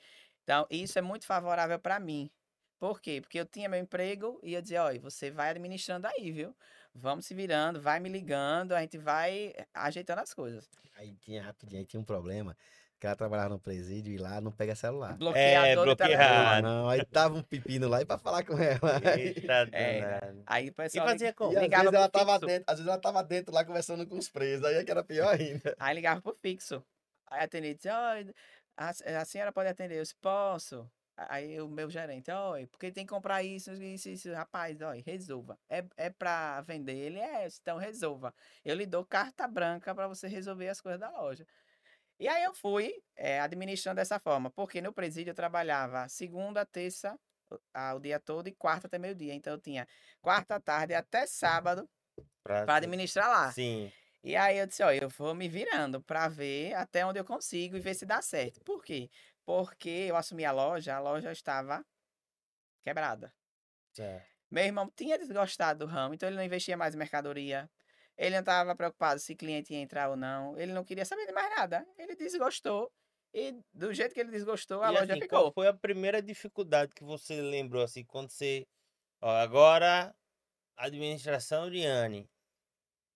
Então, 0.48 0.66
isso 0.70 0.98
é 0.98 1.02
muito 1.02 1.26
favorável 1.26 1.78
para 1.78 2.00
mim. 2.00 2.30
Por 2.78 3.02
quê? 3.02 3.20
Porque 3.20 3.38
eu 3.38 3.44
tinha 3.44 3.68
meu 3.68 3.78
emprego 3.78 4.40
e 4.42 4.54
eu 4.54 4.62
dizia, 4.62 4.82
olha, 4.82 4.98
você 4.98 5.30
vai 5.30 5.50
administrando 5.50 6.06
aí, 6.06 6.32
viu? 6.32 6.56
Vamos 6.94 7.26
se 7.26 7.34
virando, 7.34 7.82
vai 7.82 8.00
me 8.00 8.08
ligando, 8.08 8.72
a 8.72 8.80
gente 8.80 8.96
vai 8.96 9.52
ajeitando 9.74 10.22
as 10.22 10.32
coisas. 10.32 10.66
Aí 10.96 11.14
tinha 11.16 11.42
rapidinho, 11.42 11.80
aí 11.80 11.84
tinha 11.86 12.00
um 12.00 12.04
problema. 12.04 12.56
Que 12.98 13.06
ela 13.06 13.14
trabalhava 13.14 13.50
no 13.50 13.60
presídio 13.60 14.10
e 14.14 14.16
lá 14.16 14.40
não 14.40 14.50
pega 14.50 14.74
celular. 14.74 15.18
Bloqueador 15.18 15.84
de 15.86 15.94
bloqueado. 15.96 16.16
telefone. 16.24 16.62
Não, 16.62 16.88
aí 16.88 17.04
tava 17.04 17.34
um 17.36 17.42
pepino 17.42 17.86
lá 17.86 18.00
e 18.00 18.06
pra 18.06 18.16
falar 18.16 18.42
com 18.42 18.54
ela. 18.58 18.78
Eita, 19.20 19.68
É. 19.76 20.32
Aí 20.46 20.64
o 20.64 20.68
E 20.68 20.72
pessoal 20.72 21.06
fazia 21.08 21.26
liga- 21.28 21.36
como? 21.36 21.52
E 21.52 21.56
às 21.58 21.70
vezes 21.70 21.92
ela 21.94 22.08
tava 22.08 22.32
fixo. 22.32 22.46
dentro, 22.46 22.64
às 22.72 22.78
vezes 22.78 22.88
ela 22.90 22.98
tava 23.00 23.22
dentro 23.22 23.54
lá 23.54 23.64
conversando 23.66 24.06
com 24.06 24.16
os 24.16 24.30
presos, 24.30 24.64
aí 24.64 24.76
é 24.76 24.82
que 24.84 24.90
era 24.90 25.04
pior 25.04 25.28
ainda. 25.38 25.76
Aí 25.78 25.94
ligava 25.94 26.22
pro 26.22 26.34
fixo. 26.40 26.82
Aí 27.30 27.40
a 27.40 27.44
atendente 27.44 27.76
dizia, 27.76 27.94
oi, 28.14 28.34
a, 28.78 29.20
a 29.22 29.24
senhora 29.24 29.52
pode 29.52 29.68
atender? 29.68 29.96
Eu 29.98 30.02
disse, 30.02 30.14
posso. 30.16 30.90
Aí 31.16 31.60
o 31.60 31.68
meu 31.68 31.90
gerente, 31.90 32.30
oi, 32.30 32.66
porque 32.68 32.92
tem 32.92 33.04
que 33.04 33.12
comprar 33.12 33.42
isso, 33.42 33.72
isso, 33.72 34.08
isso. 34.08 34.32
Rapaz, 34.32 34.80
oi, 34.80 35.02
resolva. 35.04 35.58
É, 35.68 35.84
é 35.96 36.10
pra 36.10 36.60
vender? 36.62 36.94
Ele 36.96 37.18
é, 37.18 37.48
então 37.60 37.76
resolva. 37.76 38.32
Eu 38.64 38.76
lhe 38.76 38.86
dou 38.86 39.04
carta 39.04 39.48
branca 39.48 39.92
para 39.94 40.06
você 40.06 40.28
resolver 40.28 40.68
as 40.68 40.80
coisas 40.80 41.00
da 41.00 41.10
loja. 41.10 41.44
E 42.20 42.28
aí 42.28 42.44
eu 42.44 42.54
fui 42.54 42.92
eh, 43.16 43.40
administrando 43.40 43.96
dessa 43.96 44.18
forma, 44.20 44.50
porque 44.50 44.80
no 44.80 44.92
presídio 44.92 45.30
eu 45.32 45.34
trabalhava 45.34 46.08
segunda, 46.08 46.66
terça, 46.66 47.18
o- 47.50 47.58
ah, 47.74 47.94
o 47.94 48.00
dia 48.00 48.20
todo 48.20 48.48
e 48.48 48.54
quarta 48.54 48.86
até 48.86 48.98
meio-dia. 48.98 49.34
Então 49.34 49.52
eu 49.54 49.60
tinha 49.60 49.86
quarta 50.20 50.60
tarde 50.60 50.94
até 50.94 51.26
sábado 51.26 51.88
para 52.42 52.76
administrar 52.76 53.28
lá. 53.28 53.52
Sim. 53.52 53.92
E 54.22 54.36
aí 54.36 54.58
eu 54.58 54.66
disse, 54.66 54.82
ó, 54.82 54.90
eu 54.92 55.08
vou 55.08 55.34
me 55.34 55.48
virando 55.48 56.02
para 56.02 56.28
ver 56.28 56.74
até 56.74 57.06
onde 57.06 57.18
eu 57.20 57.24
consigo 57.24 57.76
e 57.76 57.80
ver 57.80 57.94
se 57.94 58.04
dá 58.04 58.20
certo. 58.20 58.60
Por 58.64 58.82
quê? 58.82 59.08
Porque 59.44 59.88
eu 59.88 60.16
assumi 60.16 60.44
a 60.44 60.52
loja, 60.52 60.96
a 60.96 61.00
loja 61.00 61.32
estava 61.32 61.84
quebrada. 62.82 63.32
Meu 64.50 64.64
irmão 64.64 64.90
tinha 64.96 65.18
desgostado 65.18 65.86
do 65.86 65.90
ramo, 65.90 66.14
então 66.14 66.28
ele 66.28 66.36
não 66.36 66.44
investia 66.44 66.76
mais 66.76 66.94
em 66.94 66.98
mercadoria. 66.98 67.70
Ele 68.16 68.34
não 68.34 68.40
estava 68.40 68.74
preocupado 68.74 69.20
se 69.20 69.36
cliente 69.36 69.72
ia 69.72 69.78
entrar 69.78 70.10
ou 70.10 70.16
não. 70.16 70.58
Ele 70.58 70.72
não 70.72 70.84
queria 70.84 71.04
saber 71.04 71.26
de 71.26 71.32
mais 71.32 71.48
nada. 71.56 71.86
Ele 71.96 72.16
desgostou. 72.16 72.90
E 73.32 73.54
do 73.72 73.92
jeito 73.94 74.12
que 74.14 74.20
ele 74.20 74.30
desgostou, 74.30 74.82
a 74.82 74.90
E 74.90 74.92
loja 74.92 75.12
assim, 75.12 75.20
ficou. 75.20 75.28
qual 75.28 75.52
foi 75.52 75.68
a 75.68 75.72
primeira 75.72 76.20
dificuldade 76.20 76.92
que 76.94 77.04
você 77.04 77.40
lembrou, 77.40 77.82
assim, 77.84 78.04
quando 78.04 78.30
você... 78.30 78.66
Ó, 79.20 79.30
agora, 79.30 80.14
administração 80.76 81.70
de 81.70 81.84
Anne. 81.84 82.28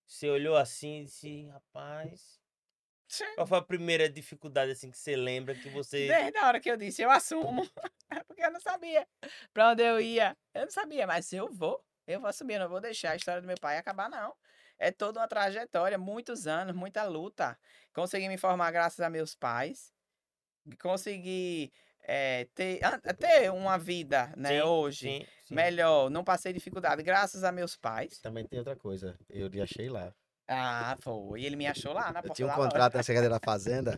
Você 0.07 0.29
olhou 0.29 0.55
assim 0.55 1.01
e 1.01 1.05
disse, 1.05 1.45
rapaz... 1.47 2.41
Qual 3.35 3.45
foi 3.45 3.57
a 3.59 3.61
primeira 3.61 4.09
dificuldade, 4.09 4.71
assim, 4.71 4.89
que 4.89 4.97
você 4.97 5.15
lembra 5.15 5.53
que 5.53 5.69
você... 5.69 6.07
Desde 6.07 6.37
a 6.37 6.47
hora 6.47 6.59
que 6.59 6.69
eu 6.69 6.75
disse, 6.75 7.03
eu 7.03 7.11
assumo. 7.11 7.61
Porque 8.27 8.43
eu 8.43 8.51
não 8.51 8.59
sabia 8.59 9.07
pra 9.53 9.69
onde 9.69 9.83
eu 9.83 10.01
ia. 10.01 10.35
Eu 10.53 10.63
não 10.63 10.71
sabia, 10.71 11.05
mas 11.05 11.31
eu 11.31 11.51
vou. 11.51 11.83
Eu 12.07 12.19
vou 12.19 12.29
assumir, 12.29 12.55
eu 12.55 12.61
não 12.61 12.69
vou 12.69 12.81
deixar 12.81 13.11
a 13.11 13.15
história 13.15 13.41
do 13.41 13.47
meu 13.47 13.57
pai 13.59 13.77
acabar, 13.77 14.09
não. 14.09 14.35
É 14.79 14.91
toda 14.91 15.19
uma 15.19 15.27
trajetória, 15.27 15.97
muitos 15.97 16.47
anos, 16.47 16.75
muita 16.75 17.03
luta. 17.03 17.57
Consegui 17.93 18.27
me 18.27 18.37
formar 18.37 18.71
graças 18.71 18.99
a 18.99 19.09
meus 19.09 19.35
pais. 19.35 19.93
Consegui 20.81 21.71
eh, 22.03 22.47
ter, 22.53 22.83
an- 22.83 22.99
ter 22.99 23.51
uma 23.51 23.77
vida, 23.77 24.33
né, 24.37 24.49
Sim, 24.49 24.61
hoje 24.61 25.05
Sim, 25.07 25.25
sim. 25.45 25.55
melhor. 25.55 26.09
Não 26.09 26.23
passei 26.23 26.53
dificuldade, 26.53 27.03
graças 27.03 27.43
a 27.43 27.51
meus 27.51 27.75
pais. 27.75 28.19
Também 28.19 28.45
tem 28.45 28.59
outra 28.59 28.75
coisa, 28.75 29.17
eu 29.29 29.47
lhe 29.47 29.61
achei 29.61 29.89
lá. 29.89 30.13
Ah, 30.47 30.97
foi. 31.01 31.41
E 31.41 31.45
ele 31.45 31.55
me 31.55 31.65
achou 31.67 31.93
lá 31.93 32.11
na 32.11 32.19
Eu 32.19 32.27
porta 32.27 32.35
tinha 32.35 32.47
um 32.47 32.51
contrato 32.51 32.95
na 32.95 33.03
Secretaria 33.03 33.29
da 33.29 33.39
Fazenda 33.39 33.97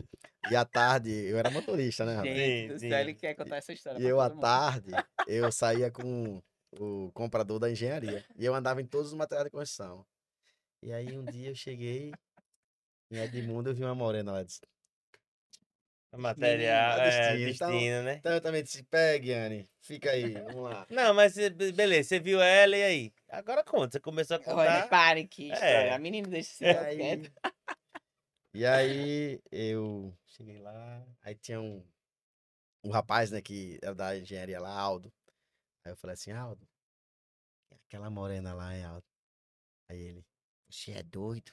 e 0.50 0.56
à 0.56 0.64
tarde 0.64 1.12
eu 1.12 1.38
era 1.38 1.50
motorista, 1.50 2.06
né? 2.06 2.16
rapaz? 2.16 2.36
Gente 2.36 2.74
Sim, 2.74 2.80
sim. 2.80 2.94
ele 2.94 3.16
quer 3.16 3.34
contar 3.36 3.58
essa 3.58 3.74
história 3.74 4.00
E 4.00 4.04
eu 4.06 4.22
à 4.22 4.30
tarde, 4.30 4.92
eu 5.26 5.52
saía 5.52 5.90
com 5.90 6.42
o 6.80 7.12
comprador 7.14 7.60
da 7.60 7.70
engenharia. 7.72 8.24
E 8.38 8.46
eu 8.46 8.54
andava 8.54 8.82
em 8.82 8.86
todos 8.86 9.08
os 9.08 9.14
materiais 9.14 9.46
de 9.46 9.52
construção. 9.52 10.06
E 10.84 10.94
aí 10.94 11.18
um 11.18 11.26
dia 11.26 11.50
eu 11.50 11.56
cheguei 11.56 12.14
em 13.12 13.18
Edmundo, 13.18 13.70
eu 13.70 13.74
vi 13.74 13.84
uma 13.84 13.96
morena 13.96 14.34
lá. 14.34 14.44
Disse, 14.44 14.62
Material, 16.18 16.98
Menino, 16.98 17.12
é, 17.12 17.38
destino, 17.38 17.50
então- 17.52 18.04
né? 18.04 18.16
então 18.16 18.34
eu 18.34 18.42
também 18.42 18.64
disse, 18.64 18.84
pegue, 18.84 19.34
Anne, 19.34 19.70
fica 19.82 20.12
aí, 20.12 20.34
vamos 20.34 20.64
lá. 20.64 20.86
Não, 20.90 21.14
mas 21.14 21.36
be- 21.36 21.72
beleza, 21.72 22.10
você 22.10 22.20
viu 22.20 22.42
ela 22.42 22.76
e 22.78 22.84
aí? 22.84 23.14
Agora 23.30 23.64
conta, 23.64 23.94
você 23.94 24.00
começou 24.00 24.38
a 24.38 24.40
Olha, 24.40 24.46
contar. 24.82 24.90
pare 24.90 25.28
que 25.28 25.52
história. 25.52 25.90
É. 25.90 25.94
A 25.94 26.00
menina 26.00 26.28
deixa 26.28 26.52
esse 26.52 26.64
E 26.64 26.76
aí, 26.78 27.30
e 28.54 28.66
aí 28.66 29.42
eu 29.52 30.14
cheguei 30.26 30.60
lá, 30.60 31.06
aí 31.22 31.36
tinha 31.36 31.60
um, 31.60 31.86
um 32.84 32.90
rapaz, 32.90 33.32
né, 33.32 33.42
que 33.42 33.78
era 33.82 33.94
da 33.94 34.18
engenharia 34.18 34.60
lá, 34.60 34.72
Aldo. 34.72 35.12
Aí 35.84 35.92
eu 35.92 35.98
falei 35.98 36.14
assim, 36.14 36.32
Aldo, 36.32 36.66
é 37.72 37.76
aquela 37.88 38.10
morena 38.10 38.54
lá, 38.54 38.76
hein, 38.76 38.86
Aldo? 38.86 39.06
Aí 39.90 40.00
ele, 40.00 40.26
você 40.70 40.92
é 40.94 41.04
doido? 41.04 41.52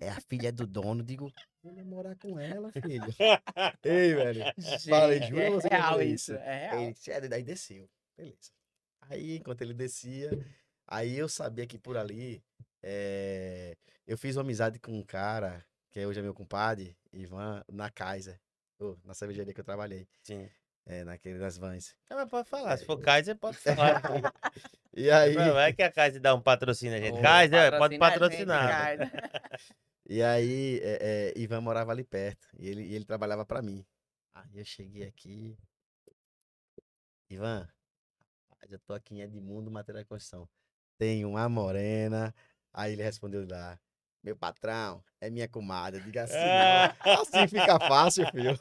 É 0.00 0.08
a 0.08 0.20
filha 0.20 0.52
do 0.52 0.66
dono, 0.66 1.02
digo, 1.02 1.32
vou 1.62 1.72
namorar 1.72 2.16
com 2.16 2.38
ela, 2.38 2.72
filho. 2.72 3.14
Ei, 3.84 4.14
velho. 4.14 4.44
Falei, 4.88 5.22
juro 5.22 5.40
é 5.40 5.50
você 5.50 5.68
real 5.68 6.02
isso. 6.02 6.32
isso. 6.32 6.42
É 6.42 6.68
real. 6.68 6.82
ele 6.82 6.94
"É 7.08 7.20
doido." 7.20 7.32
aí 7.34 7.42
desceu. 7.42 7.90
Beleza. 8.16 8.50
Aí, 9.02 9.36
enquanto 9.36 9.62
ele 9.62 9.74
descia, 9.74 10.30
aí 10.86 11.16
eu 11.16 11.28
sabia 11.28 11.66
que 11.66 11.78
por 11.78 11.96
ali 11.96 12.42
eh, 12.82 13.76
eu 14.06 14.16
fiz 14.16 14.36
uma 14.36 14.42
amizade 14.42 14.78
com 14.78 14.92
um 14.92 15.02
cara, 15.02 15.64
que 15.90 16.04
hoje 16.04 16.20
é 16.20 16.22
meu 16.22 16.34
compadre, 16.34 16.96
Ivan, 17.12 17.62
na 17.70 17.90
Kaiser, 17.90 18.40
ô, 18.78 18.96
na 19.04 19.14
cervejaria 19.14 19.52
que 19.52 19.60
eu 19.60 19.64
trabalhei, 19.64 20.08
Sim. 20.22 20.48
é, 20.86 21.04
naquele 21.04 21.38
das 21.38 21.56
vans. 21.56 21.96
Não, 22.08 22.16
mas 22.16 22.28
pode 22.28 22.48
falar, 22.48 22.76
se 22.76 22.84
for 22.84 22.98
Kaiser, 23.00 23.36
pode 23.36 23.56
falar. 23.58 24.00
E 24.94 25.10
aí, 25.10 25.34
Não 25.34 25.58
é 25.58 25.72
que 25.72 25.82
a 25.82 25.90
Kaiser 25.90 26.20
dá 26.20 26.34
um 26.34 26.40
patrocínio 26.40 26.96
a 26.96 27.00
gente. 27.00 27.18
Ô, 27.18 27.22
Kaiser, 27.22 27.78
pode 27.78 27.98
patrocina 27.98 28.58
a 28.58 28.96
gente, 28.96 29.08
patrocinar. 29.08 29.60
E 30.08 30.22
aí 30.24 30.80
eh, 30.82 31.32
eh, 31.36 31.40
Ivan 31.40 31.60
morava 31.60 31.92
ali 31.92 32.02
perto, 32.02 32.48
e 32.58 32.68
ele, 32.68 32.82
e 32.82 32.94
ele 32.96 33.04
trabalhava 33.04 33.46
pra 33.46 33.62
mim. 33.62 33.86
Aí 34.34 34.58
eu 34.58 34.64
cheguei 34.64 35.04
aqui, 35.04 35.56
Ivan, 37.28 37.68
rapaz, 38.50 38.72
eu 38.72 38.80
tô 38.80 38.92
aqui 38.92 39.14
em 39.14 39.20
Edmundo, 39.20 39.70
material 39.70 40.02
de 40.02 40.08
construção. 40.08 40.48
Tem 40.98 41.24
uma 41.24 41.48
morena. 41.48 42.34
Aí 42.72 42.92
ele 42.92 43.02
respondeu 43.02 43.46
lá, 43.48 43.78
meu 44.22 44.36
patrão, 44.36 45.02
é 45.20 45.30
minha 45.30 45.48
comadre. 45.48 46.00
Diga 46.00 46.24
assim, 46.24 46.34
ó. 46.34 46.92
assim 47.22 47.46
fica 47.48 47.78
fácil, 47.78 48.26
filho. 48.32 48.56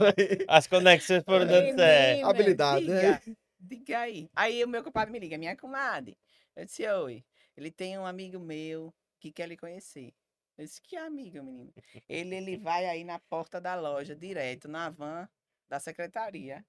As 0.48 0.68
conexões 0.68 1.24
foram 1.24 1.48
dando 1.48 1.76
certo. 1.76 2.26
Habilidade, 2.28 2.88
né? 2.88 3.20
Diga, 3.60 4.00
aí. 4.00 4.30
Aí 4.36 4.64
o 4.64 4.68
meu 4.68 4.84
compadre 4.84 5.12
me 5.12 5.20
liga, 5.20 5.38
minha 5.38 5.56
comadre. 5.56 6.18
Eu 6.56 6.66
disse, 6.66 6.88
oi. 6.88 7.24
Ele 7.56 7.72
tem 7.72 7.98
um 7.98 8.06
amigo 8.06 8.40
meu 8.40 8.94
que 9.20 9.32
quer 9.32 9.48
lhe 9.48 9.58
conhecer. 9.58 10.14
Eu 10.58 10.66
disse, 10.66 10.82
que 10.82 10.96
amigo, 10.98 11.44
menino? 11.44 11.74
Ele, 12.08 12.36
ele 12.36 12.58
vai 12.58 12.86
aí 12.86 13.04
na 13.04 13.20
porta 13.20 13.60
da 13.62 13.76
loja, 13.76 14.16
direto, 14.16 14.68
na 14.68 14.90
van 14.90 15.28
da 15.70 15.80
secretaria. 15.80 16.66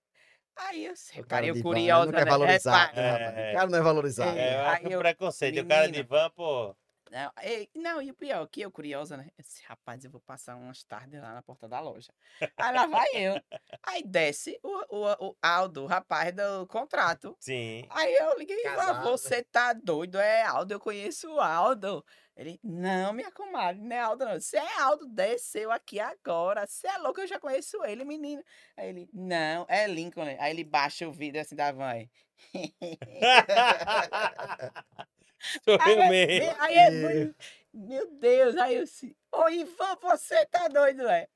Aí 0.56 0.84
eu 0.84 0.94
O 1.18 1.26
cara 1.26 1.46
eu 1.46 1.54
van, 1.54 1.62
curiosa, 1.62 2.06
Não 2.06 2.18
quer 2.18 2.24
né? 2.24 2.30
valorizar, 2.30 2.94
né, 2.94 3.10
rapaz? 3.10 3.38
É. 3.38 3.50
O 3.50 3.54
cara 3.54 3.70
não 3.70 3.78
é 3.78 3.82
valorizado. 3.82 4.38
É. 4.38 4.42
É, 4.48 4.54
eu 4.56 4.66
Aí 4.68 4.92
eu- 4.92 4.98
preconceito. 5.00 5.60
O 5.60 5.66
cara 5.66 5.88
de 5.90 6.02
van, 6.02 6.30
pô. 6.30 6.76
Não, 7.10 7.32
e, 7.42 7.68
não, 7.74 8.00
e 8.00 8.12
o 8.12 8.14
pior, 8.14 8.46
que 8.46 8.60
eu 8.60 8.70
curiosa, 8.70 9.16
né? 9.16 9.26
Eu 9.36 9.42
disse, 9.42 9.64
rapaz, 9.64 10.04
eu 10.04 10.10
vou 10.12 10.20
passar 10.20 10.54
umas 10.54 10.84
tardes 10.84 11.20
lá 11.20 11.34
na 11.34 11.42
porta 11.42 11.68
da 11.68 11.80
loja. 11.80 12.14
Aí 12.56 12.72
lá 12.72 12.86
vai 12.86 13.08
eu. 13.14 13.34
Aí 13.82 14.04
desce 14.04 14.60
o, 14.62 14.96
o, 14.96 15.30
o 15.30 15.36
Aldo, 15.42 15.82
o 15.82 15.86
rapaz 15.86 16.32
do 16.32 16.68
contrato. 16.68 17.36
Sim. 17.40 17.84
Aí 17.90 18.14
eu 18.14 18.38
liguei 18.38 18.56
e 18.56 18.62
falei, 18.62 18.76
Casado, 18.76 18.98
né? 18.98 19.10
você 19.10 19.42
tá 19.42 19.72
doido? 19.72 20.18
É 20.18 20.44
Aldo, 20.44 20.72
eu 20.72 20.78
conheço 20.78 21.28
o 21.28 21.40
Aldo. 21.40 22.04
Ele, 22.36 22.60
não, 22.62 23.12
minha 23.12 23.32
comadre, 23.32 23.82
não 23.82 23.96
é 23.96 24.00
Aldo, 24.00 24.26
não. 24.26 24.40
Você 24.40 24.56
é 24.56 24.80
Aldo, 24.80 25.08
desceu 25.08 25.72
aqui 25.72 25.98
agora. 25.98 26.64
Você 26.64 26.86
é 26.86 26.96
louco, 26.98 27.20
eu 27.20 27.26
já 27.26 27.40
conheço 27.40 27.84
ele, 27.84 28.04
menino. 28.04 28.40
Aí 28.76 28.88
ele, 28.88 29.10
não, 29.12 29.66
é 29.68 29.88
Lincoln. 29.88 30.36
Aí 30.38 30.52
ele 30.52 30.62
baixa 30.62 31.08
o 31.08 31.12
vidro 31.12 31.40
assim 31.40 31.56
da 31.56 31.72
van. 31.72 32.06
aí. 35.56 35.60
Sou 35.64 35.78
Aí, 35.80 35.92
eu 35.96 36.02
é- 36.02 36.08
mesmo. 36.08 36.56
aí 36.58 36.74
é 36.76 36.90
muito- 36.90 37.34
Meu 37.72 38.10
Deus, 38.18 38.56
aí 38.56 38.74
eu 38.76 38.84
disse, 38.84 39.16
ô 39.32 39.48
Ivan, 39.48 39.96
você 40.02 40.44
tá 40.46 40.68
doido, 40.68 41.08
é? 41.08 41.28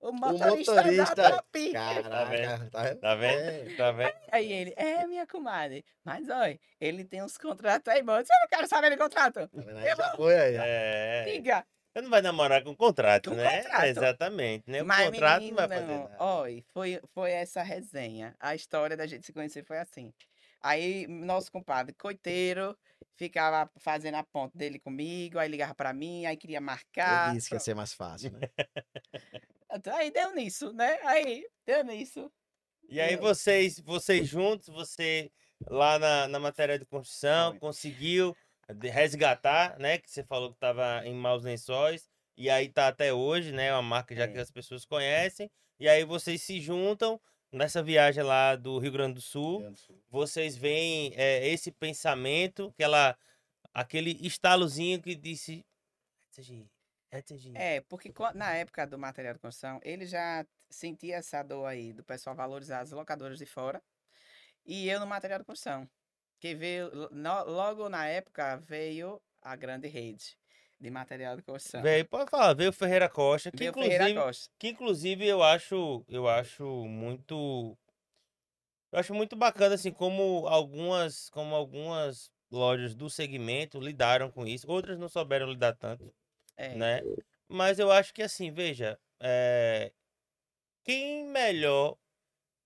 O 0.00 0.12
motorista, 0.12 0.74
motorista, 0.74 1.14
da 1.14 1.30
Topi. 1.42 1.72
Caraca, 1.72 2.08
tá 2.10 2.24
vendo? 2.24 2.70
Tá 3.00 3.14
vendo? 3.16 3.40
É. 3.72 3.74
Tá 3.76 3.92
vendo? 3.92 4.12
Aí 4.30 4.52
ele, 4.52 4.74
é, 4.76 5.06
minha 5.08 5.26
comadre, 5.26 5.84
mas 6.04 6.28
olha, 6.28 6.58
ele 6.80 7.04
tem 7.04 7.20
uns 7.22 7.36
contratos 7.36 7.92
aí 7.92 8.00
bons. 8.02 8.20
Eu 8.30 8.36
não 8.42 8.48
quero 8.48 8.68
saber 8.68 8.90
de 8.90 8.96
contrato. 8.96 9.48
Tá 9.48 9.60
vendo? 9.60 9.76
Aí 9.78 9.88
já 9.96 10.16
foi 10.16 10.34
aí. 10.38 10.54
É. 10.56 11.24
Diga. 11.32 11.64
Você 11.92 12.02
não 12.02 12.10
vai 12.10 12.22
namorar 12.22 12.62
com 12.62 12.76
contrato, 12.76 13.30
Com 13.30 13.36
né? 13.36 13.62
contrato. 13.62 13.84
Exatamente. 13.86 14.64
Nem 14.68 14.82
o 14.82 14.86
Mas, 14.86 15.06
contrato 15.10 15.40
menino, 15.40 15.56
não 15.60 15.68
vai 15.68 15.78
fazer 15.80 15.92
nada. 15.98 16.16
Olha, 16.20 16.64
foi, 16.72 17.00
foi 17.12 17.30
essa 17.32 17.62
resenha. 17.62 18.36
A 18.38 18.54
história 18.54 18.96
da 18.96 19.06
gente 19.06 19.26
se 19.26 19.32
conhecer 19.32 19.64
foi 19.64 19.78
assim. 19.78 20.12
Aí, 20.60 21.06
nosso 21.08 21.50
compadre, 21.50 21.92
coiteiro, 21.94 22.76
ficava 23.18 23.70
fazendo 23.78 24.14
a 24.14 24.22
ponte 24.24 24.56
dele 24.56 24.78
comigo, 24.78 25.38
aí 25.38 25.48
ligava 25.48 25.74
pra 25.74 25.92
mim, 25.92 26.24
aí 26.24 26.36
queria 26.36 26.60
marcar. 26.60 27.28
Eu 27.30 27.34
disse 27.34 27.48
que 27.48 27.56
ia 27.56 27.60
ser 27.60 27.74
mais 27.74 27.92
fácil, 27.92 28.30
né? 28.32 28.48
pronto. 29.68 29.90
Aí 29.90 30.10
deu 30.10 30.34
nisso, 30.34 30.72
né? 30.72 30.98
Aí, 31.04 31.46
deu 31.66 31.84
nisso. 31.84 32.30
E 32.88 33.00
aí 33.00 33.16
vocês, 33.16 33.78
vocês 33.80 34.26
juntos, 34.26 34.68
você 34.68 35.30
lá 35.68 35.98
na, 35.98 36.28
na 36.28 36.38
matéria 36.38 36.78
de 36.78 36.86
construção, 36.86 37.50
Foi. 37.50 37.60
conseguiu 37.60 38.34
de- 38.76 38.88
resgatar, 38.88 39.78
né? 39.78 39.98
Que 39.98 40.10
você 40.10 40.22
falou 40.24 40.50
que 40.50 40.56
estava 40.56 41.02
em 41.04 41.14
maus 41.14 41.42
lençóis. 41.42 42.08
E 42.36 42.48
aí 42.48 42.68
tá 42.68 42.88
até 42.88 43.12
hoje, 43.12 43.52
né? 43.52 43.72
Uma 43.72 43.82
marca 43.82 44.14
já 44.14 44.24
É. 44.24 44.28
que 44.28 44.38
as 44.38 44.50
pessoas 44.50 44.84
conhecem. 44.84 45.50
E 45.80 45.88
aí 45.88 46.04
vocês 46.04 46.40
se 46.42 46.60
juntam 46.60 47.20
nessa 47.52 47.82
viagem 47.82 48.22
lá 48.22 48.56
do 48.56 48.78
Rio 48.78 48.92
Grande 48.92 49.14
do 49.14 49.20
Sul. 49.20 49.62
Vocês 50.10 50.56
veem 50.56 51.12
é, 51.16 51.46
esse 51.48 51.70
pensamento, 51.72 52.68
aquela, 52.74 53.16
aquele 53.72 54.10
estalozinho 54.26 55.00
que 55.02 55.14
disse. 55.14 55.64
É, 57.56 57.80
porque 57.82 58.12
na 58.34 58.54
época 58.54 58.86
do 58.86 58.98
material 58.98 59.34
de 59.34 59.40
construção, 59.40 59.80
ele 59.82 60.06
já 60.06 60.46
sentia 60.70 61.16
essa 61.16 61.42
dor 61.42 61.64
aí 61.66 61.92
do 61.92 62.04
pessoal 62.04 62.36
valorizar 62.36 62.80
as 62.80 62.92
locadoras 62.92 63.38
de 63.38 63.46
fora. 63.46 63.82
E 64.64 64.88
eu 64.88 65.00
no 65.00 65.06
material 65.06 65.38
de 65.40 65.44
construção. 65.44 65.88
Que 66.38 66.54
veio, 66.54 66.90
no- 67.10 67.44
logo 67.44 67.88
na 67.88 68.06
época, 68.06 68.58
veio 68.58 69.20
a 69.42 69.56
grande 69.56 69.88
rede 69.88 70.37
de 70.80 70.90
material 70.90 71.36
de 71.36 71.42
construção. 71.42 71.82
Veio, 71.82 72.08
pode 72.08 72.30
falar, 72.30 72.54
veio 72.54 72.70
o 72.70 72.72
Ferreira 72.72 73.08
Costa, 73.08 73.50
que 73.50 73.58
Veio 73.58 73.70
inclusive. 73.70 73.96
Ferreira 73.96 74.24
Costa. 74.24 74.50
Que 74.58 74.68
inclusive 74.68 75.26
eu 75.26 75.42
acho, 75.42 76.04
eu 76.08 76.28
acho 76.28 76.64
muito 76.86 77.76
eu 78.92 78.98
acho 78.98 79.14
muito 79.14 79.36
bacana 79.36 79.74
assim 79.74 79.92
como 79.92 80.46
algumas, 80.46 81.28
como 81.30 81.54
algumas 81.54 82.30
lojas 82.50 82.94
do 82.94 83.10
segmento 83.10 83.78
lidaram 83.80 84.30
com 84.30 84.46
isso, 84.46 84.70
outras 84.70 84.98
não 84.98 85.08
souberam 85.08 85.50
lidar 85.50 85.74
tanto, 85.76 86.14
É, 86.56 86.74
né? 86.74 87.00
Mas 87.48 87.78
eu 87.78 87.90
acho 87.90 88.12
que 88.14 88.22
assim, 88.22 88.50
veja, 88.50 88.98
é, 89.20 89.92
quem 90.84 91.26
melhor 91.26 91.96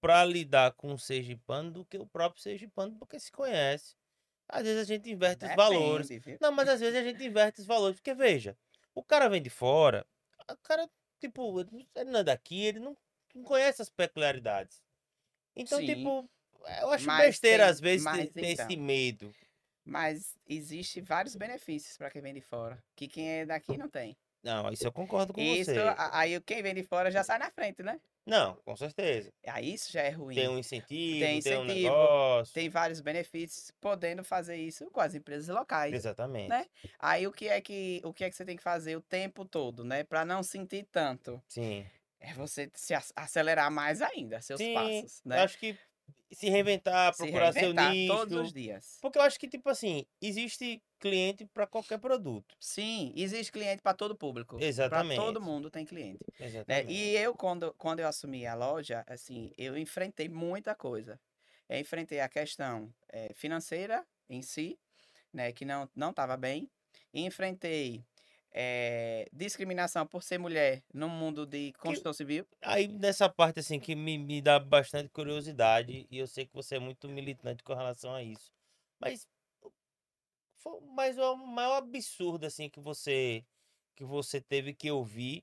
para 0.00 0.24
lidar 0.24 0.72
com 0.72 0.92
o 0.92 0.98
sergipano 0.98 1.70
do 1.70 1.84
que 1.84 1.98
o 1.98 2.06
próprio 2.06 2.42
sergipano, 2.42 2.96
porque 2.98 3.18
se 3.20 3.30
conhece. 3.30 3.94
Às 4.52 4.64
vezes 4.64 4.80
a 4.82 4.84
gente 4.84 5.10
inverte 5.10 5.46
os 5.46 5.54
valores. 5.56 6.08
depende, 6.08 6.30
viu? 6.30 6.38
Não, 6.40 6.52
mas 6.52 6.68
às 6.68 6.78
vezes 6.78 6.94
a 6.94 7.02
gente 7.02 7.24
inverte 7.24 7.60
os 7.60 7.66
valores. 7.66 7.96
Porque, 7.96 8.12
veja, 8.14 8.56
o 8.94 9.02
cara 9.02 9.28
vem 9.28 9.40
de 9.42 9.48
fora, 9.48 10.06
o 10.50 10.56
cara, 10.58 10.88
tipo, 11.18 11.58
ele 11.60 12.10
não- 12.10 12.20
é 12.20 12.24
daqui, 12.24 12.62
ele 12.66 12.78
não, 12.78 12.94
não 13.34 13.42
conhece 13.42 13.80
as 13.80 13.88
peculiaridades. 13.88 14.82
Então, 15.56 15.78
Sim. 15.78 15.86
tipo, 15.86 16.30
eu 16.82 16.90
acho 16.90 17.06
Mas 17.06 17.26
besteira 17.26 17.64
tem- 17.64 17.70
às 17.70 17.80
vezes 17.80 18.04
ter, 18.12 18.26
ter 18.32 18.46
esse 18.48 18.62
então. 18.74 18.84
medo. 18.84 19.34
Mas 19.84 20.36
existe 20.46 21.00
vários 21.00 21.34
benefícios 21.34 21.96
para 21.96 22.10
quem 22.10 22.20
vem 22.22 22.34
de 22.34 22.40
fora, 22.42 22.82
que 22.94 23.08
quem 23.08 23.28
é 23.40 23.46
daqui 23.46 23.76
não 23.76 23.88
tem. 23.88 24.16
Não, 24.42 24.70
isso 24.72 24.86
eu 24.86 24.92
concordo 24.92 25.32
com 25.32 25.44
Isso, 25.60 25.72
você. 25.72 25.96
aí 25.98 26.40
quem 26.40 26.62
vem 26.62 26.74
de 26.74 26.82
fora 26.84 27.10
já 27.10 27.22
sai 27.24 27.38
na 27.38 27.50
frente, 27.50 27.82
né? 27.82 28.00
Não, 28.26 28.56
com 28.64 28.76
certeza. 28.76 29.32
Aí 29.46 29.72
isso 29.74 29.90
já 29.92 30.02
é 30.02 30.10
ruim. 30.10 30.34
Tem 30.34 30.48
um 30.48 30.58
incentivo, 30.58 31.18
Tem 31.18 31.38
tem, 31.40 31.56
um 31.58 31.64
incentivo, 31.64 31.64
negócio. 31.64 32.52
Tem 32.52 32.68
vários 32.70 33.00
benefícios 33.00 33.70
podendo 33.80 34.24
fazer 34.24 34.56
isso 34.56 34.90
com 34.90 35.00
as 35.00 35.14
empresas 35.14 35.48
locais. 35.54 35.98
Exatamente. 35.98 36.58
né? 36.60 36.66
Aí 36.98 37.26
o 37.26 37.32
que 37.32 37.48
é 37.48 37.60
que 37.60 38.00
o 38.04 38.12
que 38.14 38.24
é 38.24 38.30
que 38.30 38.36
você 38.36 38.44
tem 38.44 38.56
que 38.56 38.62
fazer 38.62 38.96
o 38.96 39.02
tempo 39.02 39.44
todo, 39.46 39.84
né, 39.84 40.04
Pra 40.04 40.24
não 40.24 40.42
sentir 40.42 40.86
tanto? 40.92 41.42
Sim. 41.48 41.90
É 42.20 42.34
você 42.34 42.70
se 42.74 42.94
ac- 42.94 43.12
acelerar 43.16 43.70
mais 43.72 44.02
ainda 44.02 44.40
seus 44.42 44.66
Sim, 44.66 44.66
passos, 44.68 45.22
Eu 45.30 45.40
né? 45.40 45.42
acho 45.42 45.58
que 45.58 45.78
se 46.30 46.48
reinventar, 46.48 47.12
Se 47.12 47.18
procurar 47.22 47.52
seu 47.52 47.62
reinventar 47.62 47.92
nicho. 47.92 48.12
todos 48.14 48.38
os 48.38 48.52
dias. 48.52 48.98
Porque 49.00 49.18
eu 49.18 49.22
acho 49.22 49.38
que, 49.38 49.48
tipo 49.48 49.68
assim, 49.68 50.06
existe 50.20 50.82
cliente 50.98 51.44
para 51.46 51.66
qualquer 51.66 51.98
produto. 51.98 52.56
Sim, 52.58 53.12
existe 53.16 53.52
cliente 53.52 53.82
para 53.82 53.94
todo 53.94 54.16
público. 54.16 54.56
Exatamente. 54.60 55.20
todo 55.20 55.40
mundo 55.40 55.70
tem 55.70 55.84
cliente. 55.84 56.24
né? 56.38 56.46
Exatamente. 56.46 56.92
E 56.92 57.16
eu 57.16 57.34
quando 57.34 57.74
quando 57.76 58.00
eu 58.00 58.08
assumi 58.08 58.46
a 58.46 58.54
loja, 58.54 59.04
assim, 59.06 59.52
eu 59.58 59.76
enfrentei 59.76 60.28
muita 60.28 60.74
coisa. 60.74 61.20
Eu 61.68 61.78
enfrentei 61.78 62.20
a 62.20 62.28
questão 62.28 62.92
eh, 63.10 63.32
financeira 63.34 64.06
em 64.28 64.42
si, 64.42 64.78
né, 65.32 65.52
que 65.52 65.64
não 65.64 65.88
não 65.94 66.10
estava 66.10 66.36
bem. 66.36 66.68
Enfrentei 67.12 68.02
eh, 68.54 69.28
discriminação 69.32 70.06
por 70.06 70.22
ser 70.22 70.38
mulher 70.38 70.82
no 70.92 71.08
mundo 71.08 71.46
de 71.46 71.72
construção 71.74 72.12
civil. 72.12 72.46
Aí, 72.60 72.86
nessa 72.86 73.28
parte, 73.28 73.60
assim, 73.60 73.80
que 73.80 73.94
me, 73.94 74.18
me 74.18 74.42
dá 74.42 74.58
bastante 74.58 75.08
curiosidade, 75.08 76.06
e 76.10 76.18
eu 76.18 76.26
sei 76.26 76.46
que 76.46 76.54
você 76.54 76.76
é 76.76 76.78
muito 76.78 77.08
militante 77.08 77.62
com 77.62 77.74
relação 77.74 78.14
a 78.14 78.22
isso. 78.22 78.52
Mas, 79.00 79.26
foi, 80.56 80.80
mas 80.80 81.18
o 81.18 81.36
maior 81.36 81.76
absurdo, 81.76 82.46
assim, 82.46 82.68
que 82.68 82.80
você, 82.80 83.44
que 83.96 84.04
você 84.04 84.40
teve 84.40 84.74
que 84.74 84.90
ouvir, 84.90 85.42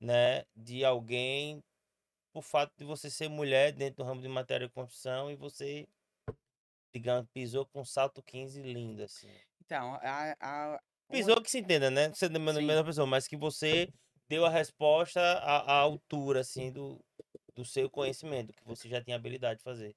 né, 0.00 0.44
de 0.56 0.84
alguém, 0.84 1.62
por 2.32 2.42
fato 2.42 2.72
de 2.76 2.84
você 2.84 3.10
ser 3.10 3.28
mulher 3.28 3.72
dentro 3.72 4.02
do 4.02 4.08
ramo 4.08 4.22
de 4.22 4.28
matéria 4.28 4.66
de 4.66 4.72
construção, 4.72 5.30
e 5.30 5.36
você, 5.36 5.86
digamos, 6.94 7.28
pisou 7.34 7.66
com 7.66 7.80
um 7.80 7.84
salto 7.84 8.22
15 8.22 8.62
lindo, 8.62 9.02
assim. 9.02 9.30
Então, 9.60 9.94
a, 10.02 10.36
a, 10.40 10.82
Pisou 11.10 11.40
que 11.40 11.50
se 11.50 11.58
entenda, 11.58 11.90
né? 11.90 12.08
Você 12.08 12.28
não 12.28 12.40
é 12.48 12.50
a 12.50 12.60
mesma 12.60 12.84
pessoa, 12.84 13.06
mas 13.06 13.28
que 13.28 13.36
você 13.36 13.88
deu 14.28 14.44
a 14.44 14.50
resposta 14.50 15.20
à, 15.20 15.72
à 15.72 15.78
altura, 15.78 16.40
assim, 16.40 16.72
do, 16.72 16.98
do 17.54 17.64
seu 17.64 17.88
conhecimento, 17.88 18.52
que 18.52 18.64
você 18.64 18.88
já 18.88 19.02
tinha 19.02 19.16
habilidade 19.16 19.58
de 19.58 19.64
fazer. 19.64 19.94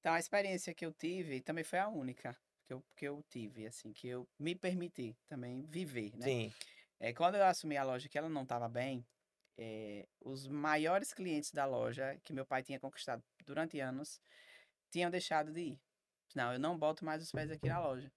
então, 0.00 0.12
a 0.12 0.18
experiência 0.18 0.74
que 0.74 0.84
eu 0.84 0.92
tive 0.92 1.40
também 1.40 1.64
foi 1.64 1.78
a 1.78 1.88
única 1.88 2.36
que 2.66 2.72
eu, 2.72 2.84
que 2.96 3.04
eu 3.06 3.24
tive, 3.28 3.66
assim, 3.66 3.92
que 3.92 4.08
eu 4.08 4.26
me 4.38 4.54
permiti 4.54 5.14
também 5.28 5.62
viver, 5.62 6.16
né? 6.16 6.24
Sim, 6.24 6.52
É, 6.98 7.12
quando 7.12 7.34
eu 7.34 7.44
assumi 7.44 7.76
a 7.76 7.84
loja 7.84 8.08
que 8.08 8.16
ela 8.16 8.28
não 8.28 8.42
estava 8.42 8.68
bem, 8.68 9.04
é, 9.58 10.06
os 10.20 10.48
maiores 10.48 11.12
clientes 11.12 11.50
da 11.52 11.66
loja 11.66 12.18
que 12.24 12.32
meu 12.32 12.46
pai 12.46 12.62
tinha 12.62 12.80
conquistado 12.80 13.22
durante 13.44 13.78
anos 13.80 14.20
tinham 14.90 15.10
deixado 15.10 15.52
de 15.52 15.60
ir. 15.60 15.80
Não, 16.34 16.52
eu 16.52 16.58
não 16.58 16.78
boto 16.78 17.04
mais 17.04 17.22
os 17.22 17.30
pés 17.30 17.50
aqui 17.50 17.68
na 17.68 17.80
loja. 17.80 18.10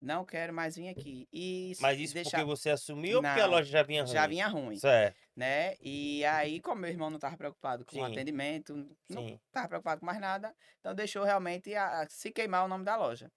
Não 0.00 0.24
quero 0.24 0.52
mais 0.52 0.76
vir 0.76 0.88
aqui. 0.88 1.28
E 1.32 1.74
mas 1.80 1.98
isso 1.98 2.14
deixa- 2.14 2.30
porque 2.30 2.44
você 2.44 2.70
assumiu 2.70 3.16
ou 3.16 3.22
porque 3.22 3.40
a 3.40 3.46
loja 3.46 3.70
já 3.70 3.82
vinha 3.82 4.02
ruim? 4.02 4.12
já 4.12 4.26
vinha 4.26 4.48
ruim, 4.48 4.76
Certo, 4.78 5.16
né? 5.34 5.74
E 5.80 6.24
aí, 6.24 6.60
como 6.60 6.80
meu 6.82 6.90
irmão 6.90 7.10
não 7.10 7.16
estava 7.16 7.36
preocupado 7.36 7.84
com 7.84 7.96
o 7.98 8.04
atendimento, 8.04 8.74
não 9.08 9.26
estava 9.46 9.68
preocupado 9.68 10.00
com 10.00 10.06
mais 10.06 10.20
nada, 10.20 10.54
então 10.78 10.94
deixou 10.94 11.24
realmente 11.24 11.74
a, 11.74 12.02
a 12.02 12.08
se 12.08 12.30
queimar 12.30 12.64
o 12.64 12.68
nome 12.68 12.84
da 12.84 12.96
loja. 12.96 13.30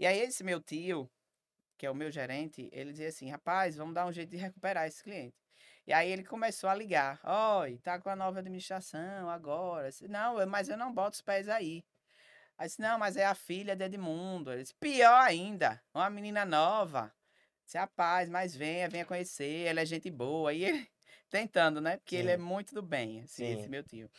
E 0.00 0.06
aí 0.06 0.18
esse 0.18 0.42
meu 0.42 0.60
tio, 0.60 1.08
que 1.76 1.86
é 1.86 1.90
o 1.90 1.94
meu 1.94 2.10
gerente, 2.10 2.68
ele 2.72 2.90
dizia 2.90 3.08
assim, 3.08 3.30
rapaz, 3.30 3.76
vamos 3.76 3.94
dar 3.94 4.06
um 4.06 4.12
jeito 4.12 4.30
de 4.30 4.36
recuperar 4.36 4.86
esse 4.86 5.02
cliente. 5.02 5.36
E 5.86 5.92
aí 5.92 6.10
ele 6.10 6.24
começou 6.24 6.68
a 6.68 6.74
ligar, 6.74 7.20
oi, 7.60 7.78
tá 7.78 7.98
com 8.00 8.10
a 8.10 8.16
nova 8.16 8.40
administração 8.40 9.30
agora. 9.30 9.88
Não, 10.08 10.44
mas 10.46 10.68
eu 10.68 10.76
não 10.76 10.92
boto 10.92 11.14
os 11.14 11.22
pés 11.22 11.48
aí. 11.48 11.84
Aí 12.58 12.66
disse, 12.66 12.80
não, 12.80 12.98
mas 12.98 13.16
é 13.16 13.24
a 13.24 13.34
filha 13.36 13.76
de 13.76 13.84
Edmundo. 13.84 14.52
Ele 14.52 14.62
disse, 14.62 14.74
pior 14.74 15.20
ainda, 15.20 15.80
uma 15.94 16.10
menina 16.10 16.44
nova. 16.44 17.14
Disse, 17.64 17.78
rapaz, 17.78 18.28
mas 18.28 18.54
venha, 18.56 18.88
venha 18.88 19.06
conhecer, 19.06 19.66
ela 19.68 19.80
é 19.80 19.86
gente 19.86 20.10
boa. 20.10 20.52
E 20.52 20.64
ele 20.64 20.90
tentando, 21.30 21.80
né? 21.80 21.96
Porque 21.98 22.16
ele 22.16 22.32
é 22.32 22.36
Sim. 22.36 22.42
muito 22.42 22.74
do 22.74 22.82
bem, 22.82 23.20
assim, 23.22 23.52
esse 23.52 23.64
Sim. 23.64 23.70
meu 23.70 23.84
tio. 23.84 24.10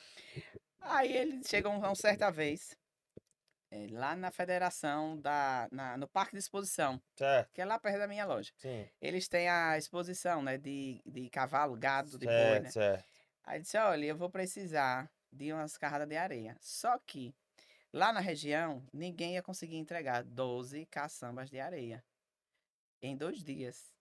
Aí 0.82 1.12
ele 1.12 1.44
chegou 1.44 1.74
uma 1.74 1.94
certa 1.96 2.32
vez, 2.32 2.78
é, 3.72 3.88
lá 3.92 4.16
na 4.16 4.32
federação, 4.32 5.20
da, 5.20 5.68
na- 5.72 5.98
no 5.98 6.08
Parque 6.08 6.34
de 6.34 6.40
Exposição, 6.40 7.02
Certo, 7.16 7.52
que 7.54 7.62
é 7.62 7.66
lá 7.66 7.78
perto 7.78 8.00
da 8.00 8.08
minha 8.08 8.26
loja. 8.26 8.52
sim. 8.58 8.88
Eles 9.02 9.28
têm 9.28 9.50
a 9.50 9.78
exposição, 9.78 10.42
né, 10.42 10.58
de, 10.58 11.02
de 11.06 11.30
cavalo, 11.30 11.76
gado, 11.76 12.18
de 12.18 12.26
boi, 12.26 12.60
Certo, 12.60 12.64
né? 12.64 12.72
certo. 12.72 13.06
Aí 13.44 13.60
disse, 13.62 13.78
olha, 13.78 14.06
eu 14.06 14.16
vou 14.18 14.30
precisar 14.30 15.10
de 15.32 15.52
umas 15.52 15.78
carradas 15.78 16.08
de 16.08 16.16
areia. 16.18 16.56
Só 16.62 16.98
que 17.00 17.34
lá 17.94 18.14
na 18.14 18.20
região, 18.20 18.86
ninguém 18.94 19.34
ia 19.34 19.42
conseguir 19.42 19.78
entregar 19.78 20.24
12 20.24 20.86
caçambas 20.88 21.50
de 21.50 21.60
areia 21.60 22.04
em 23.02 23.16
dois 23.16 23.44
dias. 23.44 23.94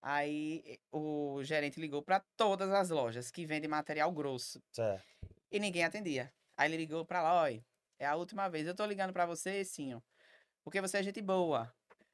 Aí 0.00 0.80
o 0.90 1.42
gerente 1.44 1.80
ligou 1.80 2.02
para 2.02 2.20
todas 2.36 2.70
as 2.70 2.90
lojas 2.90 3.30
que 3.30 3.46
vendem 3.46 3.70
material 3.70 4.10
grosso 4.10 4.60
certo. 4.72 5.06
e 5.50 5.60
ninguém 5.60 5.84
atendia. 5.84 6.32
Aí 6.56 6.68
ele 6.68 6.78
ligou 6.78 7.04
para 7.04 7.22
lá, 7.22 7.42
olha, 7.42 7.64
é 7.98 8.06
a 8.06 8.16
última 8.16 8.48
vez. 8.48 8.66
Eu 8.66 8.74
tô 8.74 8.84
ligando 8.84 9.12
para 9.12 9.26
você, 9.26 9.64
sim, 9.64 10.00
porque 10.64 10.80
você 10.80 10.98
é 10.98 11.02
gente 11.02 11.22
boa. 11.22 11.72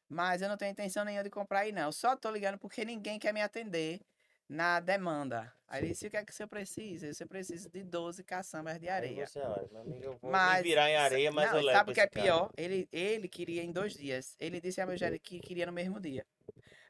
Mas 0.08 0.40
eu 0.40 0.48
não 0.48 0.56
tenho 0.56 0.72
intenção 0.72 1.04
nenhuma 1.04 1.24
de 1.24 1.30
comprar 1.30 1.60
aí, 1.60 1.72
não. 1.72 1.92
Só 1.92 2.16
tô 2.16 2.30
ligando 2.30 2.58
porque 2.58 2.84
ninguém 2.84 3.18
quer 3.18 3.32
me 3.32 3.42
atender 3.42 4.00
na 4.48 4.80
demanda. 4.80 5.52
Aí 5.68 5.82
ele 5.82 5.88
disse, 5.92 6.06
o 6.06 6.10
que 6.10 6.16
é 6.16 6.24
que 6.24 6.34
você 6.34 6.46
precisa? 6.46 7.10
Eu 7.22 7.28
preciso 7.28 7.68
de 7.68 7.82
12 7.84 8.24
caçambas 8.24 8.80
de 8.80 8.88
Aí 8.88 8.90
areia. 8.90 9.26
você 9.26 9.38
olha, 9.40 9.68
meu 9.70 9.80
amigo, 9.82 10.04
eu 10.04 10.18
vou 10.18 10.32
Mas 10.32 10.62
virar 10.62 10.88
em 10.88 10.96
areia, 10.96 11.30
mas 11.30 11.50
não, 11.50 11.58
eu 11.58 11.64
levo 11.64 11.78
sabe 11.78 11.90
o 11.90 11.94
que 11.94 12.00
é 12.00 12.06
cara. 12.06 12.24
pior? 12.24 12.50
Ele, 12.56 12.88
ele 12.90 13.28
queria 13.28 13.62
em 13.62 13.70
dois 13.70 13.94
dias. 13.94 14.34
Ele 14.40 14.60
disse 14.60 14.80
a 14.80 14.86
meu 14.86 14.96
gerente 14.96 15.20
que 15.20 15.40
queria 15.40 15.66
no 15.66 15.72
mesmo 15.72 16.00
dia. 16.00 16.24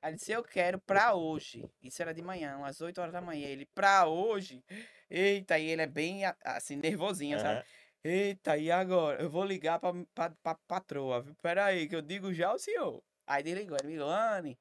Aí 0.01 0.11
ele 0.11 0.17
disse, 0.17 0.31
eu 0.31 0.45
quero 0.45 0.79
pra 0.79 1.15
hoje. 1.15 1.69
Isso 1.83 2.01
era 2.01 2.15
de 2.15 2.23
manhã, 2.23 2.57
umas 2.57 2.81
8 2.81 3.01
horas 3.01 3.13
da 3.13 3.21
manhã. 3.21 3.49
Ele, 3.49 3.67
pra 3.75 4.07
hoje? 4.07 4.63
Eita, 5.11 5.59
e 5.59 5.67
ele 5.71 5.83
é 5.83 5.87
bem 5.87 6.23
assim, 6.45 6.77
nervosinho, 6.77 7.39
sabe? 7.41 7.59
Aham. 7.59 7.65
Eita, 8.05 8.57
e 8.57 8.71
agora? 8.71 9.21
Eu 9.21 9.29
vou 9.29 9.45
ligar 9.45 9.81
pra, 9.81 9.93
pra, 10.15 10.31
pra 10.31 10.55
patroa? 10.69 11.27
Peraí, 11.43 11.89
que 11.89 11.97
eu 11.97 12.03
digo 12.03 12.33
já 12.33 12.49
ao 12.51 12.59
senhor. 12.59 13.03
Aí 13.27 13.43
ele 13.43 13.55
ligou, 13.55 13.77
ele 13.83 13.93
ligou, 13.93 14.09
Anne, 14.09 14.57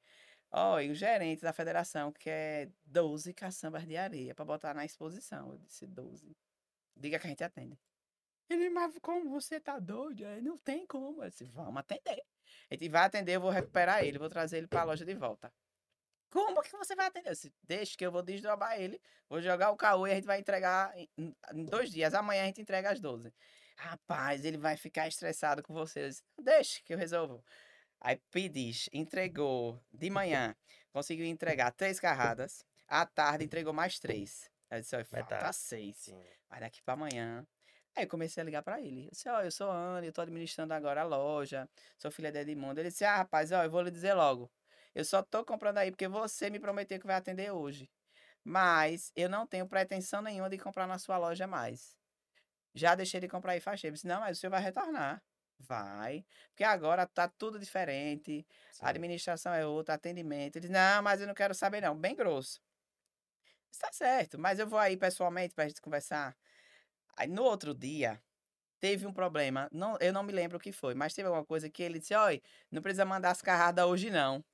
e 0.82 0.90
o 0.90 0.94
gerente 0.94 1.42
da 1.42 1.52
federação 1.52 2.10
quer 2.12 2.70
12 2.84 3.34
caçambas 3.34 3.86
de 3.86 3.96
areia 3.96 4.34
pra 4.34 4.44
botar 4.44 4.74
na 4.74 4.84
exposição. 4.84 5.52
Eu 5.52 5.58
disse, 5.58 5.86
12. 5.86 6.36
Diga 6.96 7.18
que 7.18 7.26
a 7.26 7.30
gente 7.30 7.44
atende. 7.44 7.78
Ele, 8.48 8.70
mas 8.70 8.98
como 8.98 9.28
você 9.28 9.60
tá 9.60 9.78
doido? 9.78 10.24
Aí 10.26 10.40
não 10.40 10.56
tem 10.56 10.86
como. 10.86 11.22
Eu 11.22 11.28
disse, 11.28 11.44
vamos 11.44 11.76
atender. 11.78 12.22
A 12.70 12.74
gente 12.74 12.88
vai 12.88 13.02
atender, 13.04 13.36
eu 13.36 13.40
vou 13.40 13.50
recuperar 13.50 14.02
ele, 14.02 14.18
vou 14.18 14.28
trazer 14.28 14.56
ele 14.58 14.66
pra 14.66 14.84
loja 14.84 15.04
de 15.04 15.14
volta. 15.14 15.52
Como 16.30 16.62
que 16.62 16.72
você 16.72 16.94
vai 16.94 17.06
atender? 17.06 17.28
Eu 17.28 17.32
disse, 17.32 17.52
deixa 17.62 17.96
que 17.96 18.04
eu 18.04 18.12
vou 18.12 18.22
desdobrar 18.22 18.78
ele, 18.80 19.00
vou 19.28 19.40
jogar 19.40 19.70
o 19.70 19.76
caô 19.76 20.06
e 20.06 20.12
a 20.12 20.14
gente 20.14 20.26
vai 20.26 20.40
entregar 20.40 20.96
em, 20.96 21.08
em- 21.16 21.64
dois 21.66 21.90
dias. 21.90 22.14
Amanhã 22.14 22.42
a 22.42 22.46
gente 22.46 22.60
entrega 22.60 22.90
às 22.90 23.00
12. 23.00 23.32
Rapaz, 23.76 24.44
ele 24.44 24.56
vai 24.58 24.76
ficar 24.76 25.06
estressado 25.08 25.62
com 25.62 25.72
você. 25.72 26.04
Eu 26.04 26.08
disse, 26.08 26.22
deixa 26.42 26.82
que 26.82 26.92
eu 26.92 26.98
resolvo. 26.98 27.44
Aí 28.00 28.20
pedis, 28.30 28.88
entregou 28.92 29.80
de 29.92 30.08
manhã, 30.10 30.54
conseguiu 30.92 31.26
entregar 31.26 31.72
três 31.72 31.98
carradas. 31.98 32.64
À 32.86 33.04
tarde 33.04 33.44
entregou 33.44 33.72
mais 33.72 33.98
três. 33.98 34.50
Aí 34.70 34.78
eu 34.78 34.82
disse, 34.82 34.96
ó, 34.96 35.04
falta 35.04 35.38
tá. 35.38 35.52
seis. 35.52 35.96
Sim. 35.96 36.22
Vai 36.48 36.60
daqui 36.60 36.82
pra 36.82 36.94
amanhã. 36.94 37.46
Aí 37.94 38.04
eu 38.04 38.08
comecei 38.08 38.40
a 38.40 38.44
ligar 38.44 38.62
pra 38.62 38.80
ele. 38.80 39.06
Eu 39.06 39.10
disse, 39.10 39.28
ó, 39.28 39.42
eu 39.42 39.50
sou 39.50 39.70
Ana, 39.70 40.06
eu 40.06 40.12
tô 40.12 40.20
administrando 40.20 40.72
agora 40.72 41.02
a 41.02 41.04
loja, 41.04 41.68
sou 41.98 42.10
filha 42.10 42.30
de 42.30 42.38
Edmundo. 42.38 42.80
Ele 42.80 42.88
disse, 42.88 43.04
ah, 43.04 43.16
rapaz, 43.16 43.50
ó, 43.52 43.64
eu 43.64 43.70
vou 43.70 43.82
lhe 43.82 43.90
dizer 43.90 44.14
logo. 44.14 44.50
Eu 44.94 45.04
só 45.04 45.22
tô 45.22 45.44
comprando 45.44 45.78
aí 45.78 45.90
porque 45.90 46.08
você 46.08 46.48
me 46.48 46.58
prometeu 46.58 46.98
que 46.98 47.06
vai 47.06 47.16
atender 47.16 47.50
hoje. 47.50 47.90
Mas 48.44 49.12
eu 49.14 49.28
não 49.28 49.46
tenho 49.46 49.68
pretensão 49.68 50.22
nenhuma 50.22 50.48
de 50.48 50.58
comprar 50.58 50.86
na 50.86 50.98
sua 50.98 51.18
loja 51.18 51.46
mais. 51.46 51.96
Já 52.74 52.94
deixei 52.94 53.20
de 53.20 53.28
comprar 53.28 53.52
aí 53.52 53.60
faz 53.60 53.80
tempo. 53.80 53.94
Disse, 53.94 54.06
não, 54.06 54.20
mas 54.20 54.38
o 54.38 54.40
senhor 54.40 54.50
vai 54.50 54.60
retornar. 54.62 55.22
Vai. 55.58 56.24
Porque 56.50 56.64
agora 56.64 57.06
tá 57.06 57.28
tudo 57.28 57.58
diferente. 57.58 58.46
sim. 58.72 58.84
A 58.84 58.90
administração 58.90 59.52
é 59.52 59.66
outra, 59.66 59.94
atendimento. 59.94 60.56
Ele 60.56 60.60
disse, 60.68 60.72
não, 60.72 61.02
mas 61.02 61.20
eu 61.20 61.26
não 61.26 61.34
quero 61.34 61.54
saber 61.54 61.80
não. 61.80 61.96
Bem 61.96 62.14
grosso. 62.14 62.60
Está 63.70 63.92
certo, 63.92 64.38
mas 64.38 64.58
eu 64.58 64.66
vou 64.66 64.78
aí 64.78 64.96
pessoalmente 64.96 65.54
pra 65.54 65.68
gente 65.68 65.80
conversar. 65.80 66.36
Aí 67.16 67.28
no 67.28 67.42
outro 67.42 67.74
dia, 67.74 68.20
teve 68.80 69.06
um 69.06 69.12
problema. 69.12 69.68
Não, 69.72 69.96
eu 70.00 70.12
não 70.12 70.22
me 70.22 70.32
lembro 70.32 70.56
o 70.56 70.60
que 70.60 70.72
foi, 70.72 70.94
mas 70.94 71.14
teve 71.14 71.26
alguma 71.28 71.44
coisa 71.44 71.68
que 71.68 71.82
ele 71.82 71.98
disse, 71.98 72.14
olha, 72.14 72.40
não 72.70 72.82
precisa 72.82 73.04
mandar 73.04 73.30
as 73.30 73.42
carradas 73.42 73.84
hoje 73.84 74.10
não. 74.10 74.44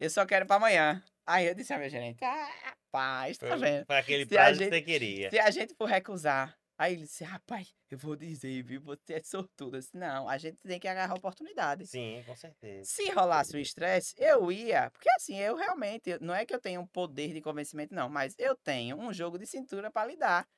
Eu 0.00 0.10
só 0.10 0.24
quero 0.24 0.46
pra 0.46 0.56
amanhã. 0.56 1.02
Aí 1.26 1.46
eu 1.46 1.54
disse 1.54 1.72
a 1.72 1.76
minha 1.76 1.90
gerente, 1.90 2.24
ah, 2.24 2.50
rapaz, 2.64 3.36
tá 3.36 3.54
vendo? 3.56 3.84
foi 3.84 3.98
aquele 3.98 4.26
prazo 4.26 4.60
que 4.60 4.68
você 4.68 4.80
queria. 4.80 5.30
Se 5.30 5.38
a 5.38 5.50
gente 5.50 5.74
for 5.74 5.86
recusar. 5.86 6.56
Aí 6.78 6.92
ele 6.92 7.02
disse, 7.02 7.24
rapaz, 7.24 7.74
eu 7.90 7.98
vou 7.98 8.14
dizer, 8.14 8.62
viu? 8.62 8.80
Você 8.82 9.14
é 9.14 9.22
sortudo. 9.22 9.76
Disse, 9.78 9.96
não, 9.96 10.28
a 10.28 10.38
gente 10.38 10.58
tem 10.58 10.78
que 10.78 10.86
agarrar 10.86 11.12
a 11.14 11.16
oportunidade. 11.16 11.84
Sim, 11.88 12.22
com 12.24 12.36
certeza. 12.36 12.88
Se 12.88 13.10
rolasse 13.10 13.56
o 13.56 13.58
estresse, 13.58 14.14
eu 14.16 14.52
ia. 14.52 14.88
Porque 14.92 15.10
assim, 15.10 15.36
eu 15.36 15.56
realmente. 15.56 16.16
Não 16.20 16.32
é 16.32 16.46
que 16.46 16.54
eu 16.54 16.60
tenha 16.60 16.80
um 16.80 16.86
poder 16.86 17.34
de 17.34 17.40
convencimento, 17.40 17.92
não. 17.92 18.08
Mas 18.08 18.36
eu 18.38 18.54
tenho 18.54 18.96
um 18.96 19.12
jogo 19.12 19.36
de 19.36 19.44
cintura 19.44 19.90
para 19.90 20.06
lidar 20.06 20.48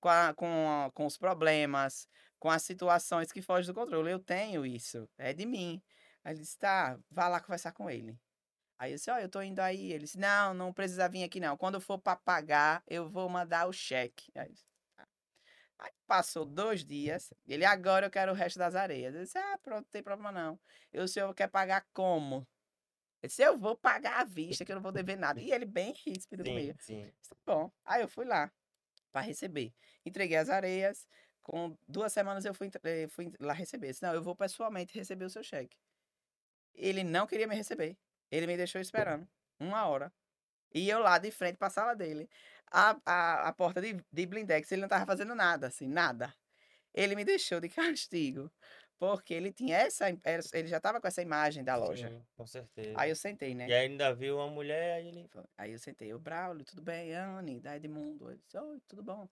com, 0.00 0.08
a- 0.08 0.34
com, 0.34 0.90
com 0.92 1.06
os 1.06 1.16
problemas, 1.16 2.08
com 2.40 2.50
as 2.50 2.62
situações 2.64 3.30
que 3.30 3.40
fogem 3.40 3.72
do 3.72 3.78
controle. 3.80 4.10
Eu 4.10 4.18
tenho 4.18 4.66
isso. 4.66 5.08
É 5.16 5.32
de 5.32 5.46
mim. 5.46 5.80
Aí 6.24 6.32
ele 6.32 6.40
disse, 6.40 6.58
tá, 6.58 6.98
vá 7.08 7.28
lá 7.28 7.40
conversar 7.40 7.70
com 7.72 7.88
ele. 7.88 8.18
Aí 8.78 8.92
eu 8.92 8.96
disse, 8.96 9.10
ó, 9.10 9.18
eu 9.18 9.28
tô 9.28 9.40
indo 9.42 9.60
aí. 9.60 9.92
Ele 9.92 10.04
disse, 10.04 10.18
não, 10.18 10.52
não 10.52 10.72
precisa 10.72 11.08
vir 11.08 11.22
aqui 11.22 11.38
não. 11.38 11.56
Quando 11.56 11.80
for 11.80 11.98
para 11.98 12.16
pagar, 12.16 12.82
eu 12.88 13.08
vou 13.08 13.28
mandar 13.28 13.68
o 13.68 13.72
cheque. 13.72 14.32
Aí, 14.34 14.48
eu 14.48 14.52
disse. 14.52 14.69
Aí 15.80 15.92
passou 16.06 16.44
dois 16.46 16.84
dias. 16.84 17.32
Ele, 17.46 17.64
agora 17.64 18.06
eu 18.06 18.10
quero 18.10 18.32
o 18.32 18.34
resto 18.34 18.58
das 18.58 18.74
areias. 18.74 19.14
Eu 19.14 19.22
disse, 19.24 19.38
ah, 19.38 19.58
pronto, 19.62 19.84
não 19.84 19.90
tem 19.90 20.02
problema 20.02 20.32
não. 20.32 20.60
E 20.92 21.00
o 21.00 21.08
senhor 21.08 21.34
quer 21.34 21.48
pagar 21.48 21.86
como? 21.94 22.46
Ele 23.22 23.28
disse, 23.28 23.42
eu 23.42 23.58
vou 23.58 23.76
pagar 23.76 24.20
à 24.20 24.24
vista, 24.24 24.64
que 24.64 24.72
eu 24.72 24.76
não 24.76 24.82
vou 24.82 24.92
dever 24.92 25.16
nada. 25.18 25.40
E 25.40 25.52
ele 25.52 25.66
bem 25.66 25.92
ríspido 26.06 26.44
Sim, 26.44 26.46
comigo. 26.46 26.78
sim. 26.78 27.12
Disse, 27.20 27.30
"Tá 27.30 27.36
Bom, 27.46 27.72
aí 27.84 28.02
eu 28.02 28.08
fui 28.08 28.24
lá 28.26 28.52
para 29.12 29.22
receber. 29.22 29.74
Entreguei 30.06 30.36
as 30.38 30.50
areias. 30.50 31.08
Com 31.42 31.78
duas 31.88 32.12
semanas 32.12 32.44
eu 32.44 32.54
fui, 32.54 32.70
eh, 32.84 33.08
fui 33.08 33.32
lá 33.40 33.52
receber. 33.54 33.88
Disse, 33.88 34.02
não, 34.02 34.14
eu 34.14 34.22
vou 34.22 34.36
pessoalmente 34.36 34.94
receber 34.98 35.24
o 35.26 35.30
seu 35.30 35.42
cheque. 35.44 35.78
Ele 36.74 37.04
não 37.04 37.26
queria 37.26 37.46
me 37.46 37.54
receber. 37.54 37.98
Ele 38.30 38.46
me 38.46 38.56
deixou 38.56 38.80
esperando 38.80 39.28
uma 39.58 39.86
hora. 39.86 40.12
E 40.74 40.88
eu 40.90 41.00
lá 41.00 41.18
de 41.18 41.30
frente 41.32 41.56
para 41.58 41.68
a 41.68 41.70
sala 41.70 41.94
dele. 41.94 42.28
A, 42.70 42.96
a, 43.04 43.48
a 43.48 43.52
porta 43.52 43.80
de, 43.80 44.00
de 44.12 44.26
blindex, 44.26 44.70
ele 44.70 44.82
não 44.82 44.88
tava 44.88 45.06
fazendo 45.06 45.34
nada, 45.34 45.66
assim, 45.66 45.88
nada. 45.88 46.34
Ele 46.94 47.14
me 47.16 47.24
deixou 47.24 47.60
de 47.60 47.68
castigo. 47.70 48.50
Porque 49.00 49.32
ele 49.32 49.50
tinha 49.50 49.78
essa. 49.78 50.10
Ele 50.52 50.66
já 50.66 50.78
tava 50.78 51.00
com 51.00 51.08
essa 51.08 51.22
imagem 51.22 51.64
da 51.64 51.74
loja. 51.74 52.10
Sim, 52.10 52.22
com 52.36 52.46
certeza. 52.46 52.92
Aí 52.96 53.08
eu 53.08 53.16
sentei, 53.16 53.54
né? 53.54 53.66
E 53.66 53.72
ainda 53.72 54.14
viu 54.14 54.36
uma 54.36 54.48
mulher, 54.48 54.96
aí 54.96 55.08
ele. 55.08 55.30
Aí 55.56 55.72
eu 55.72 55.78
sentei, 55.78 56.12
o 56.12 56.18
Braulio, 56.18 56.66
tudo 56.66 56.82
bem? 56.82 57.14
Anne, 57.14 57.60
da 57.60 57.74
Edmundo. 57.74 58.30
Ele 58.30 58.38
disse, 58.44 58.58
oi, 58.58 58.78
tudo 58.86 59.02
bom? 59.02 59.26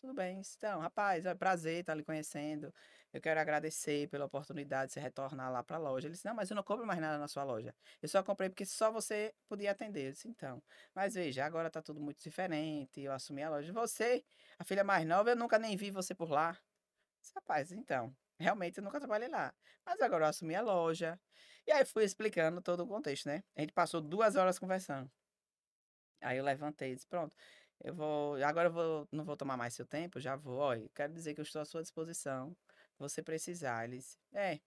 Tudo 0.00 0.14
bem. 0.14 0.40
Então, 0.56 0.78
rapaz, 0.78 1.26
é 1.26 1.32
um 1.32 1.36
prazer 1.36 1.80
estar 1.80 1.94
lhe 1.96 2.04
conhecendo. 2.04 2.72
Eu 3.12 3.20
quero 3.20 3.40
agradecer 3.40 4.08
pela 4.08 4.24
oportunidade 4.26 4.88
de 4.88 4.94
você 4.94 5.00
retornar 5.00 5.50
lá 5.50 5.62
para 5.62 5.76
a 5.76 5.80
loja. 5.80 6.06
Ele 6.06 6.14
disse, 6.14 6.24
não, 6.24 6.34
mas 6.34 6.50
eu 6.50 6.54
não 6.54 6.62
compro 6.62 6.86
mais 6.86 7.00
nada 7.00 7.18
na 7.18 7.26
sua 7.26 7.42
loja. 7.42 7.74
Eu 8.00 8.08
só 8.08 8.22
comprei 8.22 8.48
porque 8.48 8.64
só 8.64 8.92
você 8.92 9.34
podia 9.48 9.72
atender. 9.72 10.08
Eu 10.08 10.12
disse, 10.12 10.28
então. 10.28 10.62
Mas 10.94 11.14
veja, 11.14 11.44
agora 11.44 11.70
tá 11.70 11.82
tudo 11.82 12.00
muito 12.00 12.22
diferente. 12.22 13.00
Eu 13.00 13.12
assumi 13.12 13.42
a 13.42 13.50
loja. 13.50 13.72
Você, 13.72 14.24
a 14.58 14.64
filha 14.64 14.84
mais 14.84 15.06
nova, 15.06 15.30
eu 15.30 15.36
nunca 15.36 15.58
nem 15.58 15.76
vi 15.76 15.90
você 15.90 16.14
por 16.14 16.30
lá. 16.30 16.56
Disse, 17.20 17.32
rapaz, 17.34 17.72
então, 17.72 18.14
realmente 18.38 18.78
eu 18.78 18.84
nunca 18.84 18.98
trabalhei 19.00 19.28
lá. 19.28 19.52
Mas 19.84 20.00
agora 20.00 20.26
eu 20.26 20.28
assumi 20.28 20.54
a 20.54 20.62
loja. 20.62 21.18
E 21.66 21.72
aí 21.72 21.84
fui 21.84 22.04
explicando 22.04 22.62
todo 22.62 22.84
o 22.84 22.86
contexto, 22.86 23.26
né? 23.26 23.42
A 23.56 23.60
gente 23.60 23.72
passou 23.72 24.00
duas 24.00 24.36
horas 24.36 24.58
conversando. 24.58 25.10
Aí 26.22 26.38
eu 26.38 26.44
levantei 26.44 26.92
e 26.92 26.94
disse, 26.94 27.06
pronto, 27.06 27.34
eu 27.82 27.94
vou, 27.94 28.36
agora 28.44 28.68
eu 28.68 28.72
vou, 28.72 29.08
não 29.10 29.24
vou 29.24 29.36
tomar 29.36 29.56
mais 29.56 29.74
seu 29.74 29.86
tempo, 29.86 30.20
já 30.20 30.36
vou, 30.36 30.58
olha, 30.58 30.88
quero 30.94 31.12
dizer 31.12 31.34
que 31.34 31.40
eu 31.40 31.44
estou 31.44 31.62
à 31.62 31.64
sua 31.64 31.82
disposição, 31.82 32.54
você 33.00 33.22
precisar. 33.22 33.84
Ele 33.84 33.98
disse, 33.98 34.18
é, 34.32 34.60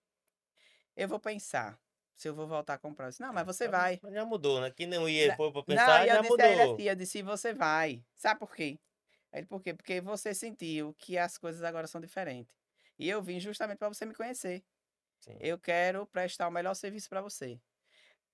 eu 0.95 1.07
vou 1.07 1.19
pensar 1.19 1.79
se 2.15 2.27
eu 2.27 2.35
vou 2.35 2.47
voltar 2.47 2.75
a 2.75 2.77
comprar. 2.77 3.05
Eu 3.07 3.09
disse, 3.09 3.21
não, 3.21 3.33
mas 3.33 3.45
você 3.45 3.65
Tá, 3.65 3.71
vai. 3.71 3.99
mas 4.01 4.13
Já 4.13 4.25
mudou, 4.25 4.61
né? 4.61 4.71
Que 4.71 4.85
não 4.85 5.07
ia 5.09 5.35
pôr 5.35 5.51
pra 5.51 5.63
Não, 5.67 5.75
pensar, 5.77 6.05
e 6.05 6.09
eu 6.09 6.13
já 6.13 6.19
a 6.19 6.23
ele 6.23 6.29
mudou. 6.29 6.73
assim, 6.73 6.83
eu 6.83 6.95
disse, 6.95 7.21
você 7.21 7.53
vai. 7.53 8.03
Sabe 8.15 8.39
por 8.39 8.53
quê? 8.55 8.79
Aí 9.31 9.39
Ele, 9.39 9.47
por 9.47 9.61
quê? 9.61 9.73
Porque 9.73 10.01
você 10.01 10.33
sentiu 10.33 10.93
que 10.95 11.17
as 11.17 11.37
coisas 11.37 11.63
agora 11.63 11.87
são 11.87 11.99
diferentes. 11.99 12.53
E 12.99 13.09
eu 13.09 13.21
vim 13.21 13.39
justamente 13.39 13.79
para 13.79 13.89
você 13.89 14.05
me 14.05 14.13
conhecer. 14.13 14.63
Sim. 15.19 15.37
Eu 15.39 15.59
quero 15.59 16.05
prestar 16.07 16.47
o 16.47 16.51
melhor 16.51 16.75
serviço 16.75 17.09
para 17.09 17.21
você. 17.21 17.59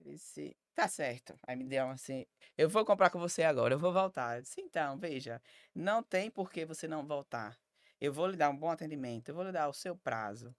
Ele 0.01 0.13
disse, 0.15 0.55
tá 0.75 0.87
certo. 0.87 1.37
Aí 1.47 1.55
me 1.55 1.65
deu 1.65 1.89
assim, 1.89 2.25
eu 2.57 2.69
vou 2.69 2.85
comprar 2.85 3.09
com 3.09 3.19
você 3.19 3.43
agora, 3.43 3.73
eu 3.73 3.79
vou 3.79 3.93
voltar. 3.93 4.37
Eu 4.37 4.41
disse, 4.41 4.61
então, 4.61 4.97
veja, 4.97 5.41
não 5.73 6.03
tem 6.03 6.29
por 6.29 6.51
que 6.51 6.65
você 6.65 6.87
não 6.87 7.05
voltar. 7.05 7.57
Eu 7.99 8.13
vou 8.13 8.27
lhe 8.27 8.37
dar 8.37 8.49
um 8.49 8.57
bom 8.57 8.69
atendimento, 8.69 9.29
eu 9.29 9.35
vou 9.35 9.43
lhe 9.43 9.51
dar 9.51 9.67
o 9.67 9.73
seu 9.73 9.95
prazo. 9.95 10.55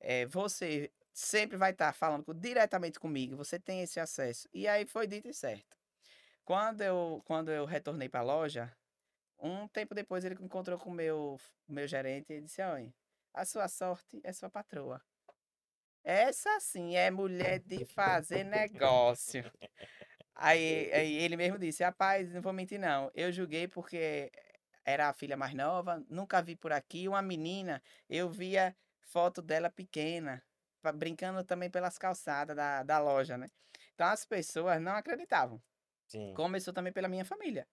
É, 0.00 0.26
você 0.26 0.90
sempre 1.12 1.56
vai 1.56 1.70
estar 1.70 1.92
falando 1.92 2.24
com- 2.24 2.34
diretamente 2.34 3.00
comigo, 3.00 3.36
você 3.36 3.58
tem 3.58 3.82
esse 3.82 3.98
acesso. 4.00 4.48
E 4.52 4.68
aí 4.68 4.84
foi 4.86 5.06
dito 5.06 5.28
e 5.28 5.34
certo. 5.34 5.76
Quando 6.44 6.82
eu, 6.82 7.22
quando 7.24 7.50
eu 7.50 7.64
retornei 7.64 8.08
para 8.08 8.20
a 8.20 8.24
loja, 8.24 8.76
um 9.38 9.66
tempo 9.68 9.94
depois 9.94 10.24
ele 10.24 10.36
encontrou 10.40 10.78
com 10.78 10.90
o 10.90 10.94
meu, 10.94 11.40
meu 11.68 11.86
gerente 11.86 12.32
e 12.32 12.40
disse, 12.40 12.62
olha, 12.62 12.92
a 13.34 13.44
sua 13.44 13.68
sorte 13.68 14.20
é 14.22 14.32
sua 14.32 14.50
patroa. 14.50 15.02
Essa 16.04 16.60
sim 16.60 16.94
é 16.96 17.10
mulher 17.10 17.58
de 17.58 17.84
fazer 17.84 18.44
negócio. 18.44 19.50
Aí, 20.34 20.92
aí 20.92 21.14
ele 21.16 21.36
mesmo 21.36 21.58
disse, 21.58 21.82
rapaz, 21.82 22.30
não 22.32 22.42
vou 22.42 22.52
mentir 22.52 22.78
não, 22.78 23.10
eu 23.14 23.32
julguei 23.32 23.66
porque 23.66 24.30
era 24.86 25.08
a 25.08 25.12
filha 25.12 25.36
mais 25.36 25.52
nova, 25.52 26.02
nunca 26.08 26.40
vi 26.40 26.54
por 26.54 26.72
aqui, 26.72 27.08
uma 27.08 27.20
menina, 27.20 27.82
eu 28.08 28.30
via 28.30 28.74
foto 29.02 29.42
dela 29.42 29.68
pequena, 29.68 30.42
brincando 30.94 31.42
também 31.42 31.68
pelas 31.68 31.98
calçadas 31.98 32.56
da, 32.56 32.84
da 32.84 32.98
loja, 33.00 33.36
né? 33.36 33.48
Então 33.94 34.06
as 34.06 34.24
pessoas 34.24 34.80
não 34.80 34.92
acreditavam. 34.92 35.60
Sim. 36.06 36.32
Começou 36.34 36.72
também 36.72 36.92
pela 36.92 37.08
minha 37.08 37.24
família. 37.24 37.66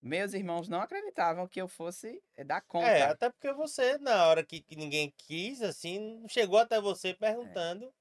Meus 0.00 0.34
irmãos 0.34 0.68
não 0.68 0.80
acreditavam 0.80 1.48
que 1.48 1.60
eu 1.60 1.68
fosse 1.68 2.22
eh, 2.36 2.44
dar 2.44 2.60
conta. 2.62 2.86
É, 2.86 3.02
até 3.02 3.30
porque 3.30 3.52
você, 3.52 3.98
na 3.98 4.26
hora 4.26 4.44
que, 4.44 4.60
que 4.60 4.76
ninguém 4.76 5.12
quis, 5.16 5.62
assim, 5.62 6.24
chegou 6.28 6.58
até 6.58 6.80
você 6.80 7.14
perguntando. 7.14 7.92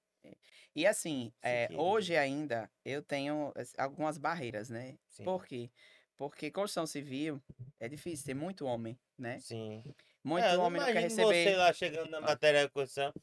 E 0.76 0.88
assim, 0.88 1.32
queria. 1.42 1.80
hoje 1.80 2.18
ainda 2.18 2.70
eu 2.84 3.02
tenho 3.04 3.54
eh, 3.56 3.64
algumas 3.78 4.18
barreiras, 4.18 4.70
né? 4.70 4.98
Sim. 5.08 5.24
Por 5.24 5.46
quê? 5.46 5.70
Porque 5.70 5.93
construção 6.30 6.86
civil 6.86 7.42
é 7.80 7.88
difícil, 7.88 8.26
tem 8.26 8.36
muito 8.36 8.66
homem, 8.66 8.98
né? 9.18 9.40
Sim. 9.40 9.84
Muito 10.24 10.46
É, 10.46 10.54
eu 10.54 10.58
não 10.58 10.66
homem 10.66 10.80
não 10.80 10.88
quer 10.88 11.02
imagino 11.02 11.28
você 11.28 11.34
receber. 11.34 11.58
lá 11.58 11.74
chegando 11.74 12.10
na 12.10 12.22
matéria 12.22 12.66
de 12.66 12.72
construção. 12.72 13.14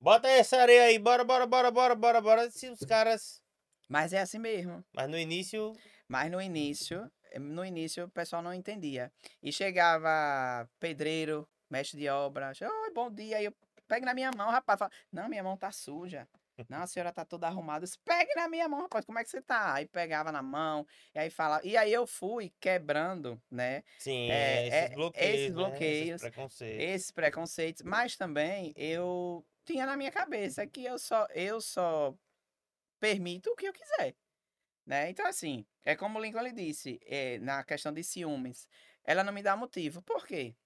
Bota 0.00 0.28
essa 0.28 0.56
areia 0.56 0.84
aí, 0.84 0.98
bora, 0.98 1.22
bora, 1.24 1.46
bora, 1.46 1.70
bora, 1.70 1.94
bora, 1.94 2.20
bora. 2.20 2.50
Se 2.50 2.68
os 2.68 2.80
caras. 2.80 3.42
Mas 3.88 4.12
é 4.12 4.20
assim 4.20 4.38
mesmo. 4.38 4.84
Mas 4.92 5.08
no 5.08 5.18
início. 5.18 5.72
Mas 6.08 6.30
no 6.30 6.40
início, 6.40 7.10
no 7.38 7.64
início 7.64 8.04
o 8.04 8.10
pessoal 8.10 8.42
não 8.42 8.54
entendia. 8.54 9.12
E 9.42 9.52
chegava 9.52 10.68
pedreiro, 10.80 11.48
mestre 11.68 11.98
de 12.00 12.08
obra, 12.08 12.52
oi, 12.60 12.92
bom 12.92 13.10
dia. 13.10 13.36
Aí 13.36 13.44
eu 13.44 13.54
pegue 13.86 14.06
na 14.06 14.14
minha 14.14 14.30
mão, 14.36 14.50
rapaz. 14.50 14.78
Fala, 14.78 14.90
não, 15.12 15.28
minha 15.28 15.42
mão 15.42 15.56
tá 15.56 15.70
suja. 15.70 16.26
Não, 16.68 16.82
a 16.82 16.86
senhora 16.86 17.12
tá 17.12 17.24
toda 17.24 17.46
arrumada. 17.46 17.84
Eu 17.84 17.86
disse, 17.86 17.98
pegue 18.04 18.34
na 18.34 18.48
minha 18.48 18.68
mão, 18.68 18.82
rapaz. 18.82 19.04
Como 19.04 19.18
é 19.18 19.24
que 19.24 19.30
você 19.30 19.42
tá? 19.42 19.74
Aí 19.74 19.86
pegava 19.86 20.30
na 20.32 20.42
mão, 20.42 20.86
e 21.14 21.18
aí 21.18 21.30
falava. 21.30 21.66
E 21.66 21.76
aí 21.76 21.92
eu 21.92 22.06
fui 22.06 22.52
quebrando, 22.60 23.42
né? 23.50 23.82
Sim, 23.98 24.12
É, 24.26 24.66
esses 24.66 24.88
é, 24.88 24.90
bloqueios. 24.90 25.52
esses 25.52 25.52
né, 25.52 25.54
bloqueios, 25.54 26.20
preconceitos. 26.20 26.92
esses 26.92 27.10
preconceitos, 27.10 27.82
mas 27.82 28.16
também 28.16 28.72
eu 28.76 29.46
tinha 29.64 29.86
na 29.86 29.96
minha 29.96 30.10
cabeça 30.10 30.66
que 30.66 30.84
eu 30.84 30.98
só 30.98 31.26
eu 31.34 31.60
só 31.60 32.14
permito 33.00 33.50
o 33.50 33.56
que 33.56 33.66
eu 33.68 33.72
quiser, 33.72 34.16
né? 34.86 35.10
Então 35.10 35.26
assim, 35.26 35.66
é 35.84 35.96
como 35.96 36.18
o 36.18 36.22
Lincoln 36.22 36.42
lhe 36.42 36.52
disse, 36.52 37.00
é, 37.06 37.38
na 37.40 37.64
questão 37.64 37.92
de 37.92 38.04
ciúmes, 38.04 38.68
ela 39.04 39.24
não 39.24 39.32
me 39.32 39.42
dá 39.42 39.56
motivo. 39.56 40.02
Por 40.02 40.26
quê? 40.26 40.56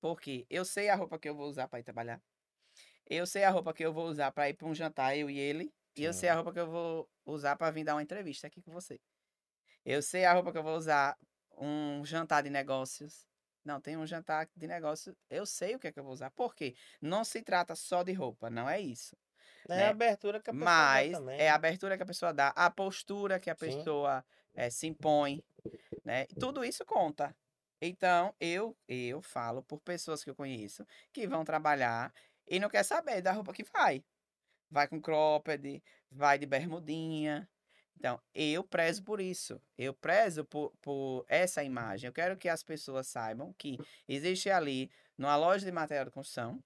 Porque 0.00 0.46
eu 0.50 0.64
sei 0.64 0.88
a 0.90 0.96
roupa 0.96 1.18
que 1.18 1.28
eu 1.28 1.36
vou 1.36 1.48
usar 1.48 1.68
para 1.68 1.80
ir 1.80 1.84
trabalhar. 1.84 2.22
Eu 3.14 3.26
sei 3.26 3.44
a 3.44 3.50
roupa 3.50 3.74
que 3.74 3.84
eu 3.84 3.92
vou 3.92 4.06
usar 4.06 4.32
para 4.32 4.48
ir 4.48 4.54
para 4.54 4.66
um 4.66 4.74
jantar 4.74 5.14
eu 5.14 5.28
e 5.28 5.38
ele, 5.38 5.70
e 5.94 6.02
eu 6.02 6.14
sei 6.14 6.30
a 6.30 6.32
Sim. 6.32 6.36
roupa 6.36 6.50
que 6.50 6.60
eu 6.60 6.66
vou 6.66 7.06
usar 7.26 7.56
para 7.56 7.70
vir 7.70 7.84
dar 7.84 7.94
uma 7.94 8.02
entrevista 8.02 8.46
aqui 8.46 8.62
com 8.62 8.72
você. 8.72 8.98
Eu 9.84 10.00
sei 10.00 10.24
a 10.24 10.32
roupa 10.32 10.50
que 10.50 10.56
eu 10.56 10.62
vou 10.62 10.74
usar 10.74 11.18
um 11.58 12.02
jantar 12.06 12.42
de 12.42 12.48
negócios. 12.48 13.26
Não, 13.62 13.82
tem 13.82 13.98
um 13.98 14.06
jantar 14.06 14.48
de 14.56 14.66
negócio. 14.66 15.14
Eu 15.28 15.44
sei 15.44 15.74
o 15.74 15.78
que 15.78 15.88
é 15.88 15.92
que 15.92 16.00
eu 16.00 16.04
vou 16.04 16.14
usar. 16.14 16.30
Por 16.30 16.54
quê? 16.54 16.74
Não 17.02 17.22
se 17.22 17.42
trata 17.42 17.74
só 17.74 18.02
de 18.02 18.14
roupa, 18.14 18.48
não 18.48 18.66
é 18.66 18.80
isso. 18.80 19.14
É 19.68 19.76
né? 19.76 19.84
a 19.84 19.90
abertura 19.90 20.40
que 20.40 20.48
a 20.48 20.54
pessoa 20.54 20.86
dá 20.88 21.04
Mas 21.04 21.10
também. 21.10 21.38
é 21.38 21.50
a 21.50 21.54
abertura 21.54 21.98
que 21.98 22.02
a 22.02 22.06
pessoa 22.06 22.32
dá, 22.32 22.48
a 22.48 22.70
postura 22.70 23.38
que 23.38 23.50
a 23.50 23.54
Sim. 23.54 23.66
pessoa 23.76 24.24
eh, 24.54 24.70
se 24.70 24.86
impõe, 24.86 25.44
né? 26.02 26.24
Tudo 26.38 26.64
isso 26.64 26.82
conta. 26.86 27.36
Então, 27.84 28.32
eu 28.40 28.76
eu 28.88 29.20
falo 29.20 29.62
por 29.62 29.80
pessoas 29.80 30.22
que 30.24 30.30
eu 30.30 30.34
conheço 30.36 30.86
que 31.12 31.26
vão 31.26 31.44
trabalhar 31.44 32.14
e 32.52 32.60
não 32.60 32.68
quer 32.68 32.82
saber 32.82 33.22
da 33.22 33.32
roupa 33.32 33.50
que 33.54 33.64
vai. 33.64 34.04
Vai 34.70 34.86
com 34.86 35.00
cropped, 35.00 35.82
vai 36.10 36.38
de 36.38 36.44
bermudinha. 36.44 37.48
Então, 37.96 38.20
eu 38.34 38.62
prezo 38.62 39.02
por 39.02 39.22
isso. 39.22 39.58
Eu 39.78 39.94
prezo 39.94 40.44
por, 40.44 40.70
por 40.82 41.24
essa 41.28 41.64
imagem. 41.64 42.08
Eu 42.08 42.12
quero 42.12 42.36
que 42.36 42.50
as 42.50 42.62
pessoas 42.62 43.06
saibam 43.06 43.54
que 43.54 43.78
existe 44.06 44.50
ali, 44.50 44.90
numa 45.16 45.34
loja 45.34 45.64
de 45.64 45.72
material 45.72 46.04
de 46.04 46.10
construção, 46.10 46.62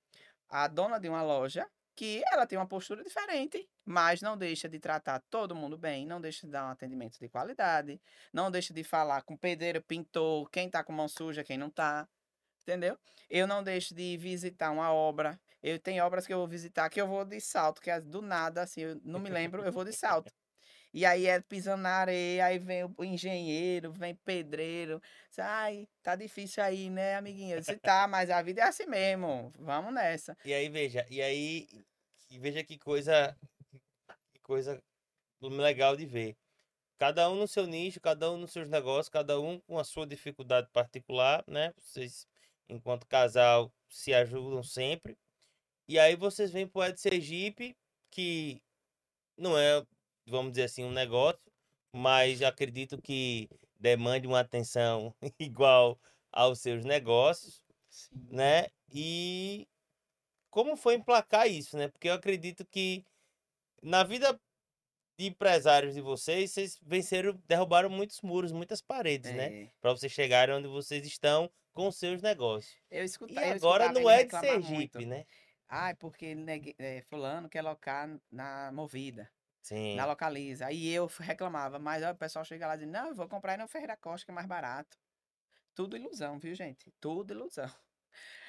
a 0.48 0.66
dona 0.66 0.98
de 0.98 1.08
uma 1.08 1.22
loja 1.22 1.64
que 1.94 2.20
ela 2.32 2.48
tem 2.48 2.58
uma 2.58 2.66
postura 2.66 3.04
diferente, 3.04 3.68
mas 3.84 4.20
não 4.20 4.36
deixa 4.36 4.68
de 4.68 4.80
tratar 4.80 5.22
todo 5.30 5.54
mundo 5.54 5.78
bem, 5.78 6.04
não 6.04 6.20
deixa 6.20 6.46
de 6.46 6.52
dar 6.52 6.66
um 6.66 6.70
atendimento 6.70 7.16
de 7.20 7.28
qualidade, 7.28 8.00
não 8.32 8.50
deixa 8.50 8.74
de 8.74 8.82
falar 8.82 9.22
com 9.22 9.36
pedreiro, 9.36 9.80
pintor, 9.80 10.50
quem 10.50 10.68
tá 10.68 10.82
com 10.82 10.92
mão 10.92 11.06
suja, 11.06 11.44
quem 11.44 11.56
não 11.56 11.70
tá. 11.70 12.08
Entendeu? 12.62 12.98
Eu 13.30 13.46
não 13.46 13.62
deixo 13.62 13.94
de 13.94 14.16
visitar 14.16 14.72
uma 14.72 14.92
obra. 14.92 15.40
Eu 15.68 15.80
tenho 15.80 16.04
obras 16.04 16.24
que 16.24 16.32
eu 16.32 16.38
vou 16.38 16.46
visitar 16.46 16.88
que 16.88 17.00
eu 17.00 17.08
vou 17.08 17.24
de 17.24 17.40
salto, 17.40 17.82
que 17.82 17.90
é 17.90 18.00
do 18.00 18.22
nada, 18.22 18.62
assim, 18.62 18.82
eu 18.82 19.00
não 19.02 19.18
me 19.18 19.28
lembro, 19.28 19.64
eu 19.64 19.72
vou 19.72 19.84
de 19.84 19.92
salto. 19.92 20.32
E 20.94 21.04
aí 21.04 21.26
é 21.26 21.40
pisando 21.40 21.82
na 21.82 21.90
areia, 21.90 22.46
aí 22.46 22.56
vem 22.56 22.84
o 22.84 23.04
engenheiro, 23.04 23.90
vem 23.90 24.14
pedreiro. 24.14 25.02
Ai, 25.36 25.88
tá 26.04 26.14
difícil 26.14 26.62
aí, 26.62 26.88
né, 26.88 27.16
amiguinho? 27.16 27.58
Disse, 27.58 27.76
tá, 27.78 28.06
mas 28.06 28.30
a 28.30 28.40
vida 28.42 28.60
é 28.60 28.64
assim 28.64 28.86
mesmo. 28.86 29.52
Vamos 29.58 29.92
nessa. 29.92 30.38
E 30.44 30.54
aí, 30.54 30.68
veja, 30.68 31.04
e 31.10 31.20
aí, 31.20 31.66
veja 32.30 32.62
que 32.62 32.78
coisa, 32.78 33.36
que 34.32 34.40
coisa 34.42 34.80
legal 35.42 35.96
de 35.96 36.06
ver. 36.06 36.36
Cada 36.96 37.28
um 37.28 37.34
no 37.34 37.48
seu 37.48 37.66
nicho, 37.66 38.00
cada 38.00 38.30
um 38.30 38.38
nos 38.38 38.52
seus 38.52 38.68
negócios, 38.68 39.08
cada 39.08 39.40
um 39.40 39.58
com 39.66 39.80
a 39.80 39.84
sua 39.84 40.06
dificuldade 40.06 40.68
particular, 40.72 41.42
né? 41.48 41.74
Vocês, 41.76 42.24
enquanto 42.68 43.04
casal, 43.08 43.72
se 43.88 44.14
ajudam 44.14 44.62
sempre. 44.62 45.18
E 45.88 45.98
aí 45.98 46.16
vocês 46.16 46.50
vêm 46.50 46.66
pro 46.66 46.82
Ed 46.84 47.00
Sergipe, 47.00 47.76
que 48.10 48.60
não 49.36 49.56
é, 49.58 49.84
vamos 50.26 50.52
dizer 50.52 50.64
assim, 50.64 50.84
um 50.84 50.90
negócio, 50.92 51.40
mas 51.94 52.42
acredito 52.42 53.00
que 53.00 53.48
demande 53.78 54.26
uma 54.26 54.40
atenção 54.40 55.14
igual 55.38 55.98
aos 56.32 56.60
seus 56.60 56.84
negócios 56.84 57.62
né? 58.30 58.66
E 58.92 59.66
como 60.50 60.76
foi 60.76 60.94
emplacar 60.94 61.48
isso, 61.48 61.76
né? 61.76 61.88
Porque 61.88 62.08
eu 62.08 62.14
acredito 62.14 62.64
que 62.66 63.04
na 63.82 64.04
vida 64.04 64.38
de 65.18 65.26
empresários 65.26 65.94
de 65.94 66.00
vocês, 66.00 66.52
vocês 66.52 66.78
venceram, 66.82 67.32
derrubaram 67.46 67.88
muitos 67.88 68.20
muros, 68.20 68.52
muitas 68.52 68.82
paredes, 68.82 69.32
né? 69.32 69.62
É, 69.64 69.70
Para 69.80 69.92
vocês 69.92 70.12
chegarem 70.12 70.54
onde 70.54 70.68
vocês 70.68 71.06
estão 71.06 71.50
com 71.72 71.88
os 71.88 71.96
seus 71.96 72.20
negócios. 72.22 72.74
eu 72.90 73.02
E 73.02 73.06
escuta, 73.06 73.32
eu 73.34 73.52
agora 73.52 73.84
escutava 73.84 74.00
não 74.00 74.10
é 74.10 74.24
de 74.24 74.30
Sergipe, 74.30 74.74
muito. 74.74 75.00
né? 75.00 75.24
Ai, 75.68 75.94
porque 75.96 76.34
negue- 76.34 76.74
eh, 76.78 77.02
fulano 77.02 77.48
quer 77.48 77.62
locar 77.62 78.08
na 78.30 78.70
Movida, 78.72 79.32
Sim. 79.62 79.98
na 79.98 80.06
Localiza. 80.06 80.66
Aí 80.68 80.88
eu 80.88 81.06
reclamava, 81.20 81.78
mas 81.80 82.02
aí 82.02 82.12
o 82.12 82.16
pessoal 82.16 82.44
chega 82.44 82.66
lá 82.68 82.76
e 82.76 82.80
diz, 82.80 82.88
não, 82.88 83.08
eu 83.08 83.14
vou 83.16 83.28
comprar 83.28 83.52
aí 83.54 83.58
no 83.58 83.68
Ferreira 83.68 83.96
Costa, 83.96 84.26
que 84.26 84.32
é 84.32 84.34
mais 84.34 84.46
barato. 84.48 84.98
Tudo 85.74 85.96
ilusão, 85.96 86.38
viu, 86.40 86.54
gente? 86.56 86.92
Tudo 87.00 87.32
ilusão. 87.32 87.70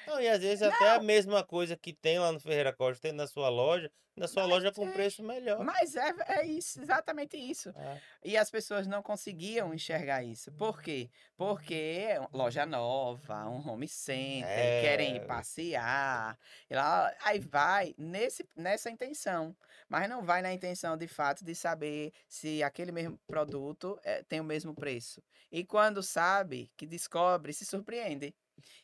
Não, 0.06 0.20
e 0.20 0.28
às 0.28 0.40
vezes 0.40 0.62
até 0.62 0.90
a 0.90 1.00
mesma 1.02 1.44
coisa 1.44 1.76
que 1.76 1.92
tem 1.92 2.18
lá 2.18 2.32
no 2.32 2.40
Ferreira 2.40 2.72
Costa, 2.72 3.02
tem 3.02 3.12
na 3.12 3.26
sua 3.26 3.48
loja, 3.48 3.90
na 4.16 4.26
sua 4.26 4.42
Mas 4.44 4.50
loja 4.52 4.72
com 4.72 4.88
é- 4.88 4.92
preço 4.92 5.22
melhor. 5.22 5.62
Mas 5.62 5.94
é, 5.94 6.12
é 6.28 6.46
isso, 6.46 6.80
exatamente 6.80 7.36
isso. 7.36 7.72
Ah, 7.76 7.98
E 8.24 8.36
as 8.36 8.50
pessoas 8.50 8.86
não 8.86 9.02
conseguiam 9.02 9.72
enxergar 9.74 10.24
isso. 10.24 10.50
Por 10.52 10.82
quê? 10.82 11.10
Porque 11.36 11.74
é 11.74 12.18
loja 12.32 12.64
nova, 12.66 13.46
um 13.48 13.68
home 13.68 13.86
center, 13.86 14.80
querem 14.80 15.16
ir 15.16 15.20
É. 15.20 15.24
passear. 15.26 16.38
Lá, 16.70 17.14
aí 17.22 17.38
vai 17.38 17.94
nesse, 17.98 18.48
nessa 18.56 18.90
intenção. 18.90 19.54
Mas 19.88 20.08
não 20.08 20.22
vai 20.22 20.42
na 20.42 20.52
intenção, 20.52 20.96
de 20.96 21.06
fato, 21.06 21.44
de 21.44 21.54
saber 21.54 22.12
se 22.26 22.62
aquele 22.62 22.92
mesmo 22.92 23.18
produto 23.26 23.98
eh, 24.02 24.22
tem 24.24 24.40
o 24.40 24.44
mesmo 24.44 24.74
preço. 24.74 25.22
E 25.52 25.64
quando 25.64 26.02
sabe, 26.02 26.70
que 26.76 26.86
descobre, 26.86 27.52
se 27.52 27.64
surpreende. 27.64 28.34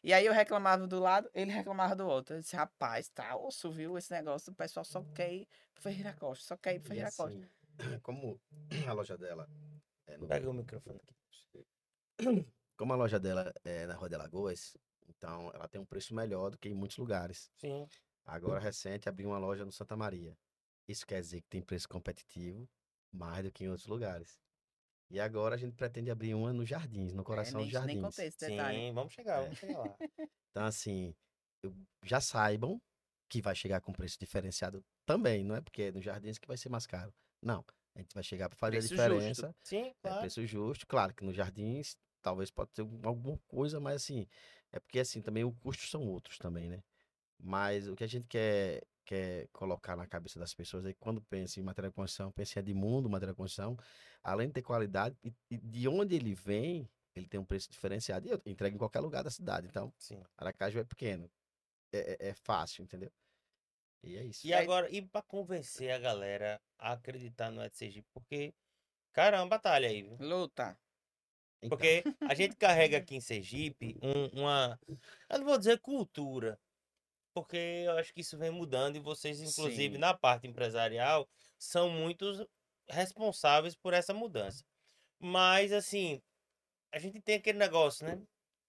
E 0.03 0.13
aí 0.13 0.27
eu 0.27 0.33
reclamava 0.33 0.87
do 0.87 0.99
lado, 0.99 1.29
ele 1.35 1.51
reclamava 1.51 1.95
do 1.95 2.07
outro. 2.07 2.37
Eu 2.37 2.41
disse, 2.41 2.57
rapaz, 2.57 3.09
tá 3.09 3.37
osso, 3.37 3.71
viu? 3.71 3.97
Esse 3.99 4.13
negócio, 4.13 4.53
o 4.53 4.57
pessoal 4.57 4.85
só 4.85 5.03
quer 5.15 5.33
ir 5.33 5.49
pro 5.73 5.83
Ferreira 5.83 6.13
Costa, 6.13 6.45
só 6.45 6.57
quer 6.57 6.77
ir 6.77 6.81
pro 6.81 6.89
Ferreira 6.89 7.11
Costa. 7.13 7.51
assim, 7.79 7.99
como 8.01 8.41
a 8.87 8.93
loja 8.93 9.19
dela 9.19 9.49
é 10.07 10.17
no 10.17 10.27
pega 10.27 10.49
o 10.49 10.55
microfone 10.55 11.01
aqui. 11.09 11.67
Como 12.77 12.93
a 12.93 12.97
loja 12.97 13.21
dela 13.21 13.55
é 13.63 13.87
na 13.87 13.95
Rua 13.95 14.09
de 14.09 14.17
Alagoas, 14.17 14.77
então 15.09 15.49
ela 15.55 15.69
tem 15.69 15.81
um 15.81 15.85
preço 15.87 16.13
melhor 16.13 16.51
do 16.51 16.59
que 16.59 16.69
em 16.69 16.75
muitos 16.75 16.97
lugares. 16.97 17.49
Sim. 17.55 17.87
Agora, 18.27 18.59
recente, 18.59 19.09
abriu 19.09 19.29
uma 19.29 19.39
loja 19.39 19.65
no 19.65 19.71
Santa 19.71 19.97
Maria. 19.97 20.37
Isso 20.89 21.07
quer 21.07 21.21
dizer 21.21 21.41
que 21.41 21.49
tem 21.49 21.63
preço 21.63 21.89
competitivo 21.89 22.69
mais 23.13 23.45
do 23.45 23.53
que 23.53 23.65
em 23.65 23.69
outros 23.69 23.87
lugares. 23.87 24.41
E 25.11 25.21
agora 25.21 25.55
a 25.55 25.59
gente 25.59 25.75
pretende 25.77 26.11
abrir 26.11 26.35
uma 26.35 26.53
nos 26.53 26.69
Jardins, 26.69 27.13
no 27.13 27.23
coração 27.23 27.61
é, 27.61 27.65
dos 27.65 27.73
nem, 27.73 27.83
nem 27.87 27.97
Jardins. 27.97 28.03
contei 28.03 28.27
esse 28.29 28.39
detalhe. 28.39 28.79
Sim, 28.79 28.93
vamos 28.95 29.13
chegar, 29.13 29.39
É. 29.41 29.43
vamos 29.43 29.59
chegar 29.59 29.79
lá. 29.79 29.97
Então, 30.51 30.65
assim, 30.67 31.13
eu- 31.65 31.75
já 32.05 32.21
saibam 32.21 32.81
que 33.29 33.43
vai 33.43 33.57
chegar 33.57 33.81
com 33.81 33.93
preço 33.93 34.17
diferenciado 34.21 34.85
também. 35.05 35.43
Não 35.45 35.57
é 35.57 35.61
porque 35.61 35.83
é 35.83 35.93
nos 35.93 36.05
Jardins 36.05 36.39
que 36.39 36.47
vai 36.47 36.57
ser 36.57 36.69
mais 36.69 36.87
caro. 36.87 37.13
Não. 37.43 37.65
A 37.97 37.99
gente 38.01 38.15
vai 38.15 38.23
chegar 38.23 38.49
para 38.49 38.57
fazer 38.57 38.79
Preço 38.79 38.95
a 38.95 38.97
justo. 38.97 39.11
diferença. 39.15 39.57
Sim, 39.65 39.87
É 39.89 39.95
claro. 40.01 40.21
preço 40.21 40.47
justo. 40.47 40.87
Claro 40.87 41.13
que 41.13 41.25
nos 41.25 41.35
Jardins 41.35 41.97
talvez 42.23 42.51
pode 42.53 42.71
ter 42.71 42.83
alguma 42.83 43.37
coisa, 43.49 43.81
mas 43.81 43.97
assim, 43.97 44.27
é 44.73 44.79
porque 44.79 45.01
assim, 45.01 45.21
também 45.21 45.45
os 45.45 45.55
custos 45.59 45.91
são 45.91 46.07
outros 46.07 46.39
também, 46.39 46.69
né? 46.71 46.83
Mas 47.43 47.89
o 47.89 47.97
que 47.97 48.05
a 48.05 48.07
gente 48.09 48.27
quer, 48.29 48.81
quer 49.05 49.49
colocar 49.53 49.97
na 49.97 50.07
cabeça 50.07 50.39
das 50.39 50.55
pessoas 50.55 50.85
é 50.87 50.93
que 50.93 50.99
quando 50.99 51.21
pensa 51.23 51.61
em 51.61 51.63
material 51.63 51.91
de 51.91 51.97
construção, 51.97 52.33
pensa 52.33 52.59
em 52.59 52.63
Edmundo, 52.63 53.09
material 53.09 53.35
de 53.35 53.39
construção, 53.39 53.77
além 54.23 54.49
de 54.49 54.55
ter 54.55 54.63
qualidade, 54.63 55.17
e, 55.23 55.33
e 55.51 55.59
de 55.59 55.87
onde 55.89 56.15
ele 56.17 56.35
vem, 56.35 56.89
ele 57.15 57.29
tem 57.29 57.39
um 57.39 57.45
preço 57.45 57.71
diferenciado. 57.71 58.27
E 58.27 58.31
eu 58.31 58.43
entrego 58.47 58.75
em 58.75 58.79
qualquer 58.79 59.01
lugar 59.01 59.23
da 59.23 59.31
cidade. 59.31 59.67
Então, 59.69 59.93
Sim. 59.99 60.23
Aracaju 60.37 60.79
é 60.81 60.85
pequeno. 60.85 61.31
É, 61.93 61.99
é- 62.27 62.29
é 62.31 62.35
fácil, 62.35 62.83
entendeu? 62.83 63.13
E 64.03 64.17
é 64.17 64.25
isso. 64.25 64.47
E 64.47 64.53
agora, 64.53 64.91
e 64.91 65.01
pra 65.01 65.23
convencer 65.23 65.91
a 65.91 65.99
galera 65.99 66.61
a 66.79 66.93
acreditar 66.93 67.51
no 67.51 67.63
Ed 67.63 67.75
Sergipe? 67.77 68.07
Porque, 68.13 68.53
caramba, 69.13 69.57
batalha 69.57 69.89
aí, 69.89 70.03
viu? 70.03 70.17
Luta. 70.21 70.77
Então, 71.63 71.79
Porque 71.79 72.03
a 72.21 72.35
gente 72.35 72.57
carrega 72.57 72.99
aqui 73.09 73.15
em 73.17 73.21
Sergipe 73.21 73.97
um- 74.03 74.41
uma, 74.43 74.79
eu 75.31 75.39
não 75.39 75.47
vou 75.47 75.57
dizer 75.57 75.79
cultura, 75.81 76.59
porque 77.35 77.57
eu 77.57 77.99
acho 77.99 78.15
que 78.15 78.21
isso 78.21 78.39
vem 78.39 78.51
mudando 78.51 78.97
e 78.97 79.01
vocês, 79.01 79.41
inclusive, 79.41 79.95
Sim. 79.95 80.01
na 80.01 80.15
parte 80.15 80.47
empresarial, 80.47 81.29
são 81.59 81.91
muitos 81.91 82.47
responsáveis 82.89 83.75
por 83.75 83.93
essa 83.93 84.15
mudança. 84.15 84.65
Mas, 85.19 85.73
assim, 85.73 86.23
a 86.93 86.99
gente 86.99 87.21
tem 87.21 87.35
aquele 87.35 87.59
negócio, 87.59 88.07
né? 88.07 88.23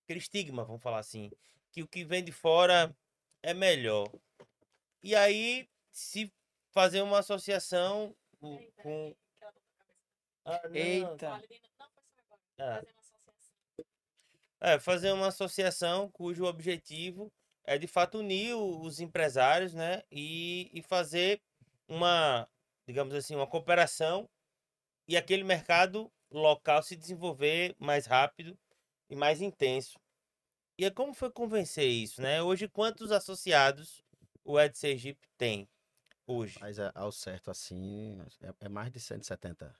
Aquele 0.03 0.19
estigma, 0.19 0.65
vamos 0.65 0.81
falar 0.81 0.99
assim, 0.99 1.29
que 1.71 1.83
o 1.83 1.87
que 1.87 2.03
vem 2.03 2.23
de 2.23 2.31
fora 2.31 2.95
é 3.43 3.53
melhor. 3.53 4.11
E 5.03 5.15
aí, 5.15 5.69
se 5.91 6.33
fazer 6.71 7.01
uma 7.01 7.19
associação 7.19 8.15
com. 8.39 9.15
Ah. 10.43 10.61
Eita. 10.73 11.41
Ah. 12.57 12.81
É, 14.61 14.79
fazer 14.79 15.11
uma 15.11 15.27
associação 15.27 16.09
cujo 16.09 16.45
objetivo 16.45 17.31
é 17.65 17.77
de 17.77 17.87
fato 17.87 18.19
unir 18.19 18.53
os 18.55 18.99
empresários, 18.99 19.73
né? 19.73 20.03
E, 20.11 20.69
e 20.73 20.81
fazer 20.81 21.41
uma, 21.87 22.47
digamos 22.87 23.13
assim, 23.13 23.35
uma 23.35 23.47
cooperação 23.47 24.29
e 25.07 25.15
aquele 25.15 25.43
mercado 25.43 26.11
local 26.31 26.81
se 26.81 26.95
desenvolver 26.95 27.75
mais 27.79 28.05
rápido 28.05 28.57
e 29.09 29.15
mais 29.15 29.41
intenso. 29.41 29.99
E 30.77 30.85
é 30.85 30.91
como 30.91 31.13
foi 31.13 31.31
convencer 31.31 31.87
isso, 31.87 32.21
né? 32.21 32.41
Hoje, 32.41 32.67
quantos 32.67 33.11
associados 33.11 34.03
o 34.43 34.59
Ed 34.59 34.77
Sergipe 34.77 35.27
tem? 35.37 35.69
Hoje? 36.27 36.57
Mas 36.59 36.79
é, 36.79 36.91
ao 36.93 37.11
certo, 37.11 37.51
assim, 37.51 38.19
é, 38.41 38.65
é 38.65 38.69
mais 38.69 38.91
de 38.91 38.99
170. 38.99 39.73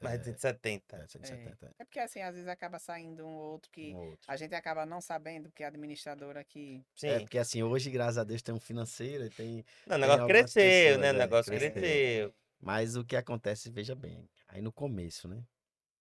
Mais 0.00 0.22
de 0.22 0.38
70. 0.38 0.96
É, 0.96 1.06
170. 1.06 1.74
É 1.78 1.84
porque 1.84 1.98
assim, 1.98 2.20
às 2.20 2.34
vezes 2.34 2.48
acaba 2.48 2.78
saindo 2.78 3.26
um 3.26 3.34
ou 3.36 3.52
outro 3.52 3.70
que 3.70 3.94
Um 3.94 4.10
outro. 4.10 4.24
a 4.26 4.36
gente 4.36 4.54
acaba 4.54 4.86
não 4.86 5.00
sabendo, 5.00 5.48
porque 5.48 5.64
a 5.64 5.68
administradora 5.68 6.44
que. 6.44 6.84
Sim. 6.94 7.08
É, 7.08 7.20
porque 7.20 7.38
assim, 7.38 7.62
hoje, 7.62 7.90
graças 7.90 8.18
a 8.18 8.24
Deus, 8.24 8.42
tem 8.42 8.54
um 8.54 8.60
financeiro 8.60 9.24
e 9.24 9.30
tem. 9.30 9.64
Não, 9.86 9.96
o 9.96 10.00
negócio 10.00 10.26
cresceu, 10.26 10.62
pessoas, 10.62 11.00
né? 11.00 11.10
O 11.10 11.14
é, 11.14 11.18
negócio 11.18 11.52
cresceu. 11.52 11.72
cresceu. 11.72 12.34
Mas 12.60 12.96
o 12.96 13.04
que 13.04 13.16
acontece, 13.16 13.70
veja 13.70 13.94
bem, 13.94 14.28
aí 14.48 14.60
no 14.60 14.72
começo, 14.72 15.28
né? 15.28 15.44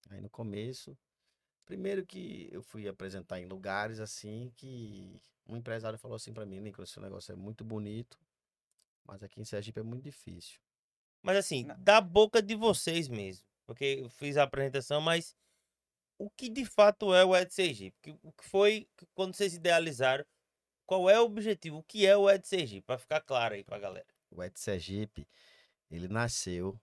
Aí 0.10 0.22
no 0.22 0.30
começo, 0.30 0.98
primeiro 1.66 2.06
que 2.06 2.50
eu 2.52 2.62
fui 2.62 2.88
apresentar 2.88 3.40
em 3.40 3.46
lugares 3.46 4.00
assim 4.00 4.52
que 4.56 5.22
um 5.48 5.56
empresário 5.56 5.98
falou 6.00 6.16
assim 6.16 6.34
pra 6.34 6.46
mim, 6.46 6.60
Nicolas, 6.60 6.90
esse 6.90 7.00
negócio 7.00 7.32
é 7.32 7.36
muito 7.36 7.64
bonito, 7.64 8.18
mas 9.06 9.22
aqui 9.24 9.40
em 9.40 9.46
Sergipe 9.46 9.80
é 9.80 9.84
muito 9.84 10.04
difícil. 10.04 10.60
Mas 11.22 11.38
assim, 11.38 11.64
Não. 11.66 11.76
da 11.80 12.00
boca 12.02 12.42
de 12.42 12.56
vocês 12.56 13.08
mesmo. 13.08 13.46
Porque 13.68 14.00
eu 14.02 14.10
fiz 14.10 14.38
a 14.38 14.44
apresentação, 14.44 15.02
mas 15.02 15.36
o 16.18 16.30
que 16.30 16.50
de 16.50 16.66
fato 16.66 17.14
é 17.14 17.24
o 17.24 17.36
Ed 17.36 17.54
Sergipe? 17.54 17.96
Que- 18.02 18.20
O 18.24 18.32
que 18.32 18.44
foi 18.46 18.88
quando 19.14 19.36
vocês 19.36 19.54
idealizaram? 19.54 20.26
Qual 20.86 21.10
é 21.10 21.20
o 21.20 21.26
objetivo? 21.26 21.78
O 21.80 21.84
que 21.84 22.06
é 22.08 22.16
o 22.16 22.30
Ed 22.30 22.48
Sergipe? 22.48 22.88
Pra 22.88 22.98
ficar 22.98 23.22
claro 23.22 23.54
aí 23.56 23.64
pra 23.64 23.78
galera. 23.78 24.08
O 24.32 24.42
Et 24.42 24.58
Sergipe, 24.58 25.28
ele 25.92 26.08
nasceu 26.08 26.80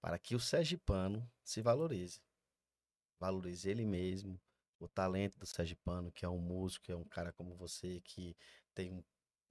para 0.00 0.18
que 0.18 0.34
o 0.34 0.40
sergipano 0.40 1.26
se 1.42 1.62
valorize. 1.62 2.20
Valorize 3.18 3.68
ele 3.70 3.84
mesmo, 3.86 4.38
o 4.78 4.88
talento 4.88 5.38
do 5.38 5.46
sergipano, 5.46 6.10
que 6.12 6.24
é 6.24 6.28
um 6.28 6.38
músico, 6.38 6.84
que 6.86 6.92
é 6.92 6.96
um 6.96 7.04
cara 7.04 7.32
como 7.32 7.54
você, 7.54 8.00
que 8.00 8.36
tem 8.74 8.92
um, 8.92 9.02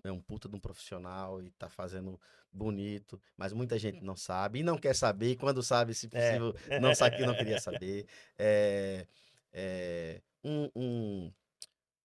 é 0.03 0.11
um 0.11 0.21
puta 0.21 0.49
de 0.49 0.55
um 0.55 0.59
profissional 0.59 1.41
e 1.41 1.49
tá 1.51 1.69
fazendo 1.69 2.19
bonito, 2.51 3.21
mas 3.37 3.53
muita 3.53 3.77
gente 3.79 4.03
não 4.03 4.15
sabe 4.15 4.59
e 4.59 4.63
não 4.63 4.77
quer 4.77 4.93
saber, 4.95 5.31
e 5.31 5.35
quando 5.35 5.63
sabe, 5.63 5.93
se 5.93 6.07
É. 6.07 6.09
possível, 6.09 6.79
não 6.79 6.93
sabe 6.93 7.17
que 7.17 7.25
não 7.25 7.35
queria 7.35 7.59
saber. 7.59 8.05
É, 8.37 9.07
é, 9.51 10.21
um, 10.43 10.69
um, 10.75 11.33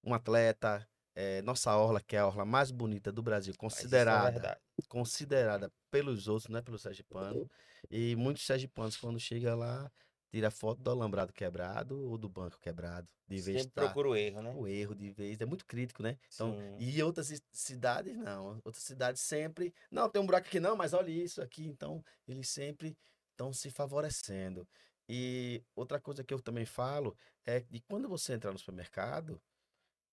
um 0.04 0.14
atleta, 0.14 0.86
é, 1.14 1.42
nossa 1.42 1.76
orla, 1.76 2.00
que 2.00 2.16
é 2.16 2.20
a 2.20 2.26
orla 2.26 2.44
mais 2.44 2.70
bonita 2.70 3.10
do 3.10 3.22
Brasil, 3.22 3.52
é 3.52 3.56
considerada 3.56 4.60
considerada 4.88 5.72
pelos 5.90 6.28
outros, 6.28 6.48
não 6.48 6.58
é 6.58 6.62
pelo 6.62 6.78
sergipano. 6.78 7.48
E 7.90 8.16
muitos 8.16 8.44
sergipanos, 8.44 8.96
quando 8.96 9.18
chega 9.20 9.54
lá, 9.54 9.90
tira 10.30 10.50
foto 10.50 10.82
do 10.82 10.90
alambrado 10.90 11.32
quebrado 11.32 12.00
ou 12.00 12.18
do 12.18 12.28
banco 12.28 12.58
quebrado. 12.60 13.10
De 13.26 13.40
vez 13.40 13.62
Sempre 13.62 13.74
tá 13.74 13.86
procura 13.86 14.08
o 14.08 14.16
erro, 14.16 14.42
né? 14.42 14.54
o 14.54 14.66
erro 14.68 14.94
de 14.94 15.10
vez. 15.10 15.40
É 15.40 15.46
muito 15.46 15.66
crítico, 15.66 16.02
né? 16.02 16.18
Então, 16.34 16.52
Sim. 16.52 16.76
e 16.78 17.02
outras 17.02 17.28
ci- 17.28 17.42
cidades, 17.52 18.16
não. 18.16 18.60
Outras 18.64 18.84
cidades 18.84 19.22
sempre. 19.22 19.74
Não, 19.90 20.08
tem 20.08 20.20
um 20.20 20.26
buraco 20.26 20.46
aqui, 20.46 20.60
não, 20.60 20.76
mas 20.76 20.92
olha 20.92 21.10
isso 21.10 21.40
aqui. 21.42 21.66
Então, 21.66 22.02
eles 22.26 22.48
sempre 22.48 22.96
estão 23.30 23.52
se 23.52 23.70
favorecendo. 23.70 24.66
E 25.08 25.62
outra 25.74 26.00
coisa 26.00 26.22
que 26.22 26.34
eu 26.34 26.40
também 26.40 26.66
falo 26.66 27.16
é 27.46 27.60
que 27.60 27.80
quando 27.88 28.08
você 28.08 28.34
entrar 28.34 28.52
no 28.52 28.58
supermercado, 28.58 29.40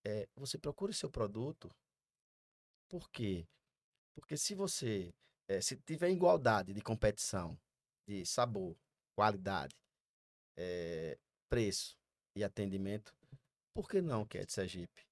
é, 0.05 0.27
você 0.35 0.57
procure 0.57 0.93
seu 0.93 1.09
produto. 1.09 1.69
Por 2.89 3.09
quê? 3.09 3.47
Porque 4.15 4.37
se 4.37 4.55
você 4.55 5.13
eh, 5.47 5.61
se 5.61 5.75
tiver 5.77 6.09
igualdade 6.09 6.73
de 6.73 6.81
competição, 6.81 7.57
de 8.07 8.25
sabor, 8.25 8.75
qualidade, 9.15 9.75
eh, 10.57 11.17
preço 11.49 11.97
e 12.35 12.43
atendimento, 12.43 13.15
por 13.73 13.89
que 13.89 14.01
não 14.01 14.25
quer 14.25 14.45
de 14.45 14.53
Sergipe? 14.53 15.05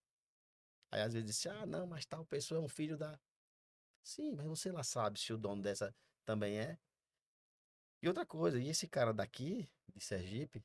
Aí 0.92 1.02
às 1.02 1.14
vezes 1.14 1.28
diz, 1.28 1.46
ah, 1.48 1.66
não, 1.66 1.88
mas 1.88 2.06
tal 2.06 2.26
pessoa 2.26 2.62
é 2.62 2.64
um 2.64 2.70
filho 2.70 2.98
da. 2.98 3.20
Sim, 4.04 4.34
mas 4.34 4.46
você 4.46 4.72
lá 4.72 4.84
sabe 4.84 5.20
se 5.20 5.34
o 5.34 5.38
dono 5.38 5.62
dessa 5.62 5.96
também 6.26 6.60
é. 6.60 6.78
E 8.02 8.08
outra 8.08 8.26
coisa, 8.26 8.60
e 8.60 8.70
esse 8.70 8.88
cara 8.88 9.14
daqui, 9.14 9.68
de 9.94 10.04
Sergipe, 10.04 10.64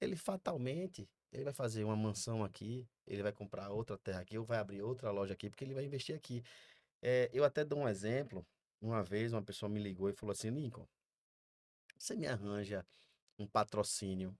ele 0.00 0.16
fatalmente, 0.16 1.08
ele 1.32 1.44
vai 1.44 1.52
fazer 1.52 1.84
uma 1.84 1.96
mansão 1.96 2.44
aqui, 2.44 2.88
ele 3.06 3.22
vai 3.22 3.32
comprar 3.32 3.70
outra 3.70 3.96
terra 3.96 4.20
aqui, 4.20 4.36
ou 4.36 4.44
vai 4.44 4.58
abrir 4.58 4.82
outra 4.82 5.10
loja 5.10 5.34
aqui, 5.34 5.48
porque 5.48 5.64
ele 5.64 5.74
vai 5.74 5.84
investir 5.84 6.14
aqui. 6.14 6.42
É, 7.00 7.30
eu 7.32 7.44
até 7.44 7.64
dou 7.64 7.80
um 7.80 7.88
exemplo. 7.88 8.46
Uma 8.80 9.02
vez 9.02 9.32
uma 9.32 9.42
pessoa 9.42 9.68
me 9.68 9.80
ligou 9.80 10.08
e 10.08 10.12
falou 10.12 10.32
assim, 10.32 10.50
Lincoln, 10.50 10.86
você 11.98 12.14
me 12.14 12.26
arranja 12.26 12.86
um 13.38 13.46
patrocínio? 13.46 14.36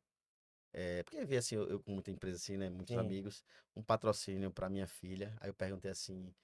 É, 0.72 1.02
porque 1.02 1.24
vê 1.24 1.38
assim, 1.38 1.54
eu, 1.54 1.68
eu 1.68 1.80
com 1.80 1.92
muita 1.92 2.10
empresa 2.10 2.36
assim, 2.36 2.56
né? 2.56 2.68
Muitos 2.68 2.94
Sim. 2.94 3.00
amigos, 3.00 3.44
um 3.74 3.82
patrocínio 3.82 4.50
para 4.50 4.68
minha 4.68 4.86
filha. 4.86 5.36
Aí 5.40 5.48
eu 5.48 5.54
perguntei 5.54 5.90
assim, 5.90 6.34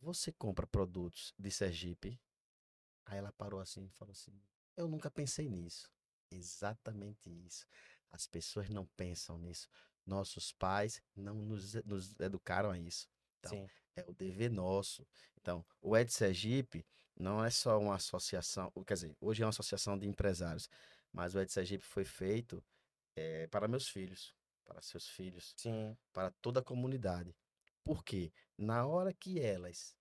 você 0.00 0.32
compra 0.32 0.66
produtos 0.66 1.34
de 1.38 1.50
Sergipe? 1.50 2.20
Aí 3.06 3.18
ela 3.18 3.32
parou 3.32 3.60
assim 3.60 3.86
e 3.86 3.90
falou 3.90 4.12
assim, 4.12 4.32
eu 4.76 4.88
nunca 4.88 5.10
pensei 5.10 5.48
nisso. 5.48 5.90
Exatamente 6.30 7.30
isso. 7.30 7.66
As 8.10 8.26
pessoas 8.26 8.68
não 8.68 8.86
pensam 8.96 9.38
nisso. 9.38 9.68
Nossos 10.04 10.52
pais 10.52 11.02
não 11.14 11.34
nos, 11.34 11.74
nos 11.84 12.18
educaram 12.20 12.70
a 12.70 12.78
isso. 12.78 13.08
Então, 13.38 13.52
Sim. 13.52 13.68
é 13.96 14.04
o 14.08 14.12
dever 14.12 14.50
nosso. 14.50 15.06
Então, 15.40 15.64
o 15.80 15.96
Ed 15.96 16.12
Sergipe 16.12 16.84
não 17.18 17.44
é 17.44 17.50
só 17.50 17.78
uma 17.78 17.94
associação, 17.94 18.70
quer 18.86 18.94
dizer, 18.94 19.16
hoje 19.20 19.42
é 19.42 19.46
uma 19.46 19.50
associação 19.50 19.98
de 19.98 20.06
empresários, 20.06 20.68
mas 21.16 21.34
o 21.34 21.40
Ed 21.40 21.50
Sergipe 21.50 21.82
foi 21.82 22.04
feito 22.04 22.62
eh, 23.16 23.46
para 23.46 23.66
meus 23.66 23.88
filhos, 23.88 24.34
para 24.66 24.82
seus 24.82 25.08
filhos, 25.08 25.54
Sim. 25.56 25.96
para 26.12 26.30
toda 26.42 26.60
a 26.60 26.62
comunidade. 26.62 27.34
Por 27.82 28.04
quê? 28.04 28.30
Na 28.58 28.86
hora 28.86 29.14
que 29.14 29.40
elas, 29.40 29.96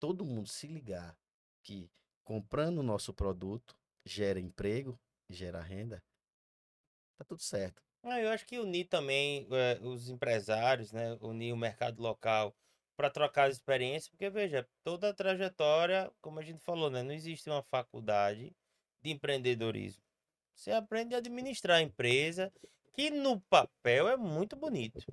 todo 0.00 0.24
mundo 0.24 0.48
se 0.48 0.66
ligar 0.66 1.16
que 1.62 1.88
comprando 2.24 2.78
o 2.78 2.82
nosso 2.82 3.14
produto 3.14 3.78
gera 4.04 4.40
emprego, 4.40 4.98
gera 5.30 5.62
renda, 5.62 6.02
tá 7.16 7.24
tudo 7.24 7.40
certo. 7.40 7.80
Ah, 8.02 8.20
eu 8.20 8.30
acho 8.30 8.44
que 8.44 8.58
unir 8.58 8.86
também 8.88 9.46
eh, 9.52 9.78
os 9.80 10.08
empresários, 10.08 10.90
né? 10.90 11.16
Unir 11.20 11.52
o 11.52 11.56
mercado 11.56 12.02
local 12.02 12.52
para 12.96 13.08
trocar 13.08 13.48
as 13.48 13.54
experiências, 13.56 14.08
porque 14.08 14.28
veja, 14.28 14.68
toda 14.82 15.10
a 15.10 15.14
trajetória, 15.14 16.12
como 16.20 16.40
a 16.40 16.42
gente 16.42 16.58
falou, 16.64 16.90
né? 16.90 17.04
Não 17.04 17.12
existe 17.12 17.48
uma 17.48 17.62
faculdade 17.62 18.52
de 19.00 19.10
empreendedorismo. 19.12 20.02
Você 20.54 20.70
aprende 20.70 21.14
a 21.14 21.18
administrar 21.18 21.78
a 21.78 21.82
empresa, 21.82 22.52
que 22.92 23.10
no 23.10 23.40
papel 23.40 24.08
é 24.08 24.16
muito 24.16 24.54
bonito, 24.56 25.04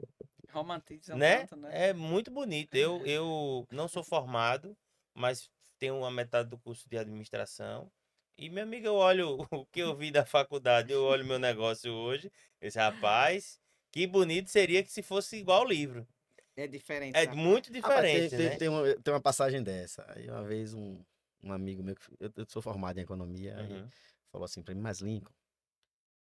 Romantizam 0.51 1.17
né? 1.17 1.39
tanto, 1.39 1.55
né? 1.55 1.89
É 1.89 1.93
muito 1.93 2.31
bonito. 2.31 2.75
Eu, 2.75 3.05
eu 3.05 3.67
não 3.71 3.87
sou 3.87 4.03
formado, 4.03 4.75
mas 5.13 5.49
tenho 5.77 5.97
uma 5.97 6.11
metade 6.11 6.49
do 6.49 6.57
curso 6.57 6.89
de 6.89 6.97
administração. 6.97 7.91
E, 8.37 8.49
meu 8.49 8.63
amigo, 8.63 8.87
eu 8.87 8.95
olho 8.95 9.37
o 9.51 9.65
que 9.65 9.79
eu 9.79 9.95
vi 9.95 10.11
da 10.11 10.25
faculdade, 10.25 10.91
eu 10.91 11.03
olho 11.03 11.25
meu 11.25 11.39
negócio 11.39 11.91
hoje. 11.91 12.31
Esse 12.61 12.79
rapaz, 12.79 13.59
que 13.91 14.07
bonito 14.07 14.49
seria 14.49 14.83
que 14.83 14.91
se 14.91 15.03
fosse 15.03 15.37
igual 15.37 15.63
o 15.63 15.67
livro. 15.67 16.07
É 16.55 16.67
diferente. 16.67 17.15
É 17.15 17.25
tá? 17.25 17.35
muito 17.35 17.71
tem- 17.71 17.81
diferente, 17.81 18.35
tem, 18.35 18.49
né? 18.49 18.57
tem, 18.57 18.69
uma, 18.69 18.95
tem 18.95 19.13
uma 19.13 19.21
passagem 19.21 19.63
dessa. 19.63 20.05
Aí 20.09 20.29
uma 20.29 20.43
vez 20.43 20.73
um, 20.73 20.99
um 21.43 21.51
amigo 21.53 21.83
meu, 21.83 21.95
que- 21.95 22.11
eu, 22.19 22.31
eu 22.35 22.45
sou 22.49 22.61
formado 22.61 22.97
em 22.97 23.03
economia, 23.03 23.57
aí 23.57 23.71
Uhum. 23.71 23.89
Falou 24.31 24.45
assim 24.45 24.61
pra 24.61 24.73
mim, 24.73 24.81
mas 24.81 24.99
Lincoln, 24.99 25.33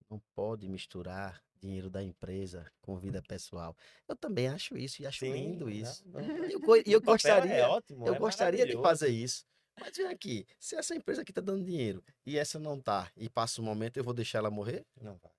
não 0.10 0.22
pode 0.36 0.68
misturar 0.68 1.44
dinheiro 1.60 1.90
da 1.90 2.04
empresa 2.04 2.70
com 2.82 2.98
vida 2.98 3.22
pessoal. 3.28 3.76
Eu 4.08 4.16
também 4.16 4.48
acho 4.48 4.78
isso 4.78 5.02
e 5.02 5.08
acho 5.08 5.20
Sim, 5.20 5.34
lindo 5.34 5.70
isso. 5.70 6.04
não. 6.08 6.22
Eu, 6.22 6.60
eu 6.86 7.02
gostaria, 7.02 7.54
é 7.54 7.68
ótimo, 7.68 8.08
eu 8.08 8.16
é 8.16 8.20
gostaria 8.20 8.66
de 8.66 8.74
fazer 8.74 9.10
isso. 9.10 9.46
Mas 9.80 9.98
vem 9.98 10.06
aqui, 10.06 10.46
se 10.60 10.76
essa 10.76 10.94
empresa 10.96 11.24
aqui 11.24 11.34
tá 11.34 11.42
dando 11.42 11.64
dinheiro 11.64 12.04
e 12.26 12.38
essa 12.38 12.60
não 12.60 12.80
tá, 12.80 13.12
e 13.18 13.28
passa 13.28 13.60
um 13.60 13.66
momento, 13.66 13.98
eu 13.98 14.04
vou 14.04 14.14
deixar 14.14 14.38
ela 14.38 14.52
morrer? 14.52 14.86
Não 15.02 15.18
vai. 15.18 15.32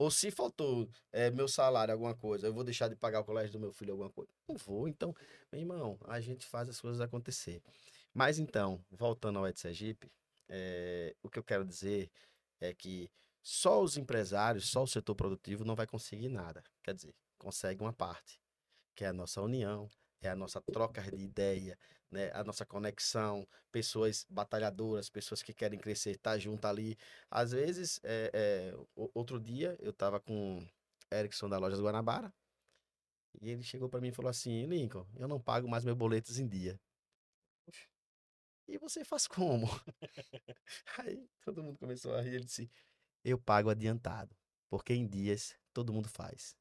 Ou 0.00 0.12
se 0.12 0.30
faltou 0.30 0.88
é, 1.10 1.28
meu 1.28 1.48
salário, 1.48 1.92
alguma 1.92 2.14
coisa, 2.14 2.46
eu 2.46 2.54
vou 2.54 2.62
deixar 2.62 2.86
de 2.86 2.94
pagar 2.94 3.18
o 3.18 3.24
colégio 3.24 3.52
do 3.54 3.58
meu 3.58 3.72
filho, 3.72 3.92
alguma 3.92 4.10
coisa? 4.10 4.30
Não 4.48 4.56
vou. 4.56 4.86
Então, 4.86 5.12
meu 5.50 5.60
irmão, 5.60 5.98
a 6.04 6.20
gente 6.20 6.46
faz 6.46 6.68
as 6.68 6.80
coisas 6.80 7.00
acontecer. 7.00 7.60
Mas 8.14 8.38
então, 8.38 8.80
voltando 8.92 9.40
ao 9.40 9.48
Ed 9.48 9.58
Sergipe, 9.58 10.08
é, 10.48 11.14
o 11.22 11.28
que 11.28 11.38
eu 11.38 11.44
quero 11.44 11.64
dizer 11.64 12.10
é 12.60 12.74
que 12.74 13.10
só 13.42 13.82
os 13.82 13.96
empresários, 13.96 14.68
só 14.68 14.82
o 14.82 14.86
setor 14.86 15.14
produtivo 15.14 15.64
não 15.64 15.74
vai 15.74 15.86
conseguir 15.86 16.28
nada. 16.28 16.62
Quer 16.82 16.94
dizer, 16.94 17.14
consegue 17.38 17.82
uma 17.82 17.92
parte, 17.92 18.40
que 18.94 19.04
é 19.04 19.08
a 19.08 19.12
nossa 19.12 19.40
união, 19.40 19.88
é 20.20 20.28
a 20.28 20.36
nossa 20.36 20.60
troca 20.60 21.02
de 21.02 21.22
ideia, 21.22 21.78
né? 22.10 22.30
a 22.34 22.42
nossa 22.42 22.66
conexão, 22.66 23.46
pessoas 23.70 24.26
batalhadoras, 24.28 25.08
pessoas 25.08 25.42
que 25.42 25.54
querem 25.54 25.78
crescer, 25.78 26.16
tá 26.18 26.38
junto 26.38 26.66
ali. 26.66 26.96
Às 27.30 27.52
vezes, 27.52 28.00
é, 28.02 28.30
é, 28.34 28.74
outro 29.14 29.40
dia, 29.40 29.76
eu 29.80 29.92
tava 29.92 30.20
com 30.20 30.66
Erickson 31.12 31.48
da 31.48 31.58
Lojas 31.58 31.80
Guanabara, 31.80 32.32
e 33.40 33.50
ele 33.50 33.62
chegou 33.62 33.88
para 33.88 34.00
mim 34.00 34.08
e 34.08 34.12
falou 34.12 34.30
assim, 34.30 34.66
Lincoln, 34.66 35.06
eu 35.16 35.28
não 35.28 35.40
pago 35.40 35.68
mais 35.68 35.84
meus 35.84 35.96
boletos 35.96 36.38
em 36.38 36.48
dia. 36.48 36.78
E 38.68 38.76
você 38.76 39.02
faz 39.02 39.26
como? 39.26 39.66
Aí 40.98 41.26
todo 41.40 41.62
mundo 41.62 41.78
começou 41.78 42.14
a 42.14 42.20
rir, 42.20 42.34
ele 42.34 42.44
disse, 42.44 42.70
eu 43.24 43.38
pago 43.38 43.70
adiantado, 43.70 44.36
porque 44.68 44.92
em 44.92 45.08
dias 45.08 45.56
todo 45.72 45.92
mundo 45.92 46.08
faz. 46.08 46.54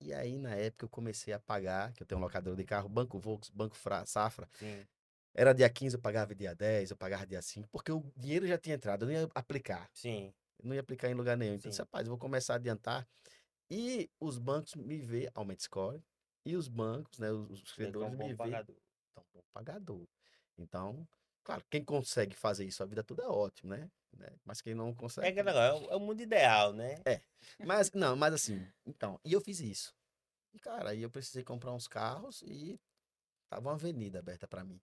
E 0.00 0.12
aí, 0.12 0.38
na 0.38 0.54
época, 0.54 0.84
eu 0.84 0.90
comecei 0.90 1.32
a 1.32 1.38
pagar, 1.38 1.92
que 1.92 2.02
eu 2.02 2.06
tenho 2.06 2.20
um 2.20 2.24
locador 2.24 2.54
de 2.54 2.64
carro, 2.64 2.88
Banco 2.88 3.18
Volks, 3.18 3.48
Banco 3.48 3.74
Fra- 3.74 4.04
Safra. 4.04 4.48
Sim. 4.52 4.86
Era 5.34 5.52
dia 5.54 5.68
15, 5.70 5.96
eu 5.96 6.00
pagava 6.00 6.34
dia 6.34 6.54
10, 6.54 6.90
eu 6.90 6.96
pagava 6.96 7.26
dia 7.26 7.40
5, 7.40 7.68
porque 7.70 7.90
o 7.90 8.04
dinheiro 8.16 8.46
já 8.46 8.58
tinha 8.58 8.74
entrado, 8.76 9.02
eu 9.02 9.06
não 9.06 9.14
ia 9.14 9.28
aplicar. 9.34 9.88
Sim. 9.94 10.34
Eu 10.58 10.68
não 10.68 10.74
ia 10.74 10.80
aplicar 10.80 11.08
em 11.10 11.14
lugar 11.14 11.36
nenhum. 11.36 11.54
Então, 11.54 11.70
Sim. 11.72 11.78
rapaz, 11.78 12.06
eu 12.06 12.10
vou 12.10 12.18
começar 12.18 12.54
a 12.54 12.56
adiantar. 12.56 13.06
E 13.70 14.10
os 14.20 14.38
bancos 14.38 14.74
me 14.74 14.98
vê, 14.98 15.30
aumenta 15.34 15.62
score. 15.62 16.02
E 16.44 16.56
os 16.56 16.68
bancos, 16.68 17.18
né, 17.18 17.30
os, 17.32 17.72
credores 17.72 18.16
me 18.16 18.34
vê, 18.34 18.64
pagador. 19.56 20.06
então, 20.58 21.06
claro, 21.42 21.64
quem 21.70 21.82
consegue 21.84 22.34
fazer 22.36 22.64
isso 22.66 22.82
a 22.82 22.86
vida 22.86 23.02
toda 23.02 23.22
é 23.22 23.28
ótimo, 23.28 23.70
né? 23.70 23.90
Né? 24.12 24.28
Mas 24.44 24.60
quem 24.60 24.74
não 24.74 24.94
consegue. 24.94 25.26
É 25.28 25.32
que 25.32 25.42
negócio, 25.42 25.84
é 25.84 25.88
o- 25.88 25.92
é 25.92 25.96
o 25.96 26.00
mundo 26.00 26.20
ideal, 26.20 26.72
né? 26.72 27.02
Mas, 27.64 27.90
não, 27.92 28.16
mas 28.16 28.32
assim, 28.34 28.66
então, 28.84 29.18
e 29.24 29.32
eu 29.32 29.40
fiz 29.40 29.60
isso. 29.60 29.94
E, 30.54 30.58
cara, 30.58 30.90
aí 30.90 31.02
eu 31.02 31.10
precisei 31.10 31.44
comprar 31.44 31.72
uns 31.72 31.86
carros 31.86 32.42
e 32.42 32.80
tava 33.48 33.68
uma 33.68 33.74
avenida 33.74 34.18
aberta 34.18 34.46
para 34.48 34.64
mim. 34.64 34.80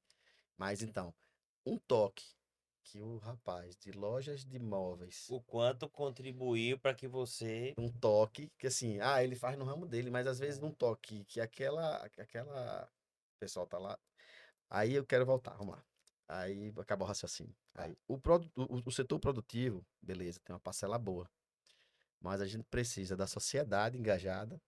Mas, 0.57 0.81
então, 0.83 1.13
um 1.65 1.77
toque 1.79 2.25
que 2.83 3.01
o 3.01 3.17
rapaz 3.17 3.75
de 3.77 3.91
lojas 3.91 4.43
de 4.45 4.59
móveis, 4.59 5.27
O 5.29 5.41
quanto 5.41 5.89
contribuiu 5.89 6.77
para 6.77 6.93
que 6.93 7.07
você. 7.07 7.73
um 7.77 7.89
toque 7.91 8.51
que 8.59 8.67
assim, 8.67 8.99
ah, 8.99 9.23
ele 9.23 9.35
faz 9.35 9.57
no 9.57 9.65
ramo 9.65 9.85
dele, 9.87 10.11
mas 10.11 10.27
às 10.27 10.37
vezes 10.37 10.61
um 10.61 10.71
toque 10.71 11.23
que 11.25 11.39
aquela, 11.41 12.07
que 12.09 12.21
aquela, 12.21 12.85
o 13.35 13.39
pessoal 13.39 13.65
tá 13.65 13.77
lá. 13.79 13.97
Aí 14.73 14.93
eu 14.95 15.05
quero 15.05 15.25
voltar, 15.25 15.53
vamos 15.55 15.75
lá. 15.75 15.85
Aí 16.27 16.73
acaba 16.79 17.05
o 17.05 17.07
raciocínio. 17.07 17.55
Aí, 17.75 17.95
o, 18.07 18.17
produ- 18.19 18.51
o, 18.57 18.81
o 18.89 18.91
setor 18.91 19.19
produtivo, 19.19 19.85
beleza, 20.01 20.41
tem 20.43 20.53
uma 20.53 20.59
parcela 20.59 20.99
boa. 20.99 21.29
Mas 22.21 22.41
a 22.41 22.47
gente 22.47 22.65
precisa 22.65 23.15
da 23.17 23.27
sociedade 23.27 23.97
engajada, 23.97 24.61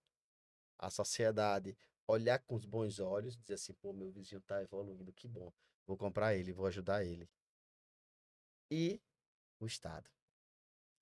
a 0.78 0.90
sociedade 0.90 1.76
olhar 2.08 2.38
com 2.40 2.56
os 2.56 2.66
bons 2.66 3.00
olhos, 3.00 3.36
dizer 3.36 3.54
assim, 3.54 3.74
pô, 3.74 3.92
meu 3.92 4.10
vizinho 4.12 4.40
tá 4.42 4.62
evoluindo, 4.62 5.12
que 5.14 5.28
bom. 5.28 5.52
Vou 5.86 5.96
comprar 5.98 6.36
ele, 6.36 6.52
vou 6.54 6.66
ajudar 6.66 7.04
ele. 7.04 7.28
E 8.70 9.00
o 9.60 9.66
Estado. 9.66 10.10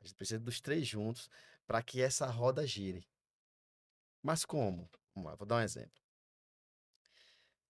A 0.00 0.04
gente 0.04 0.16
precisa 0.16 0.40
dos 0.40 0.60
três 0.60 0.86
juntos 0.88 1.30
para 1.66 1.82
que 1.82 2.02
essa 2.02 2.26
roda 2.28 2.66
gire. 2.66 3.08
Mas 4.22 4.44
como? 4.44 4.90
Vamos 5.14 5.30
lá, 5.30 5.36
vou 5.36 5.46
dar 5.46 5.56
um 5.56 5.60
exemplo. 5.60 6.02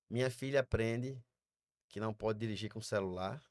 Minha 0.09 0.31
filha 0.31 0.61
aprende 0.61 1.23
que 1.89 2.01
não 2.01 2.13
pode 2.15 2.39
dirigir 2.39 2.73
com 2.73 2.81
celular. 2.81 3.43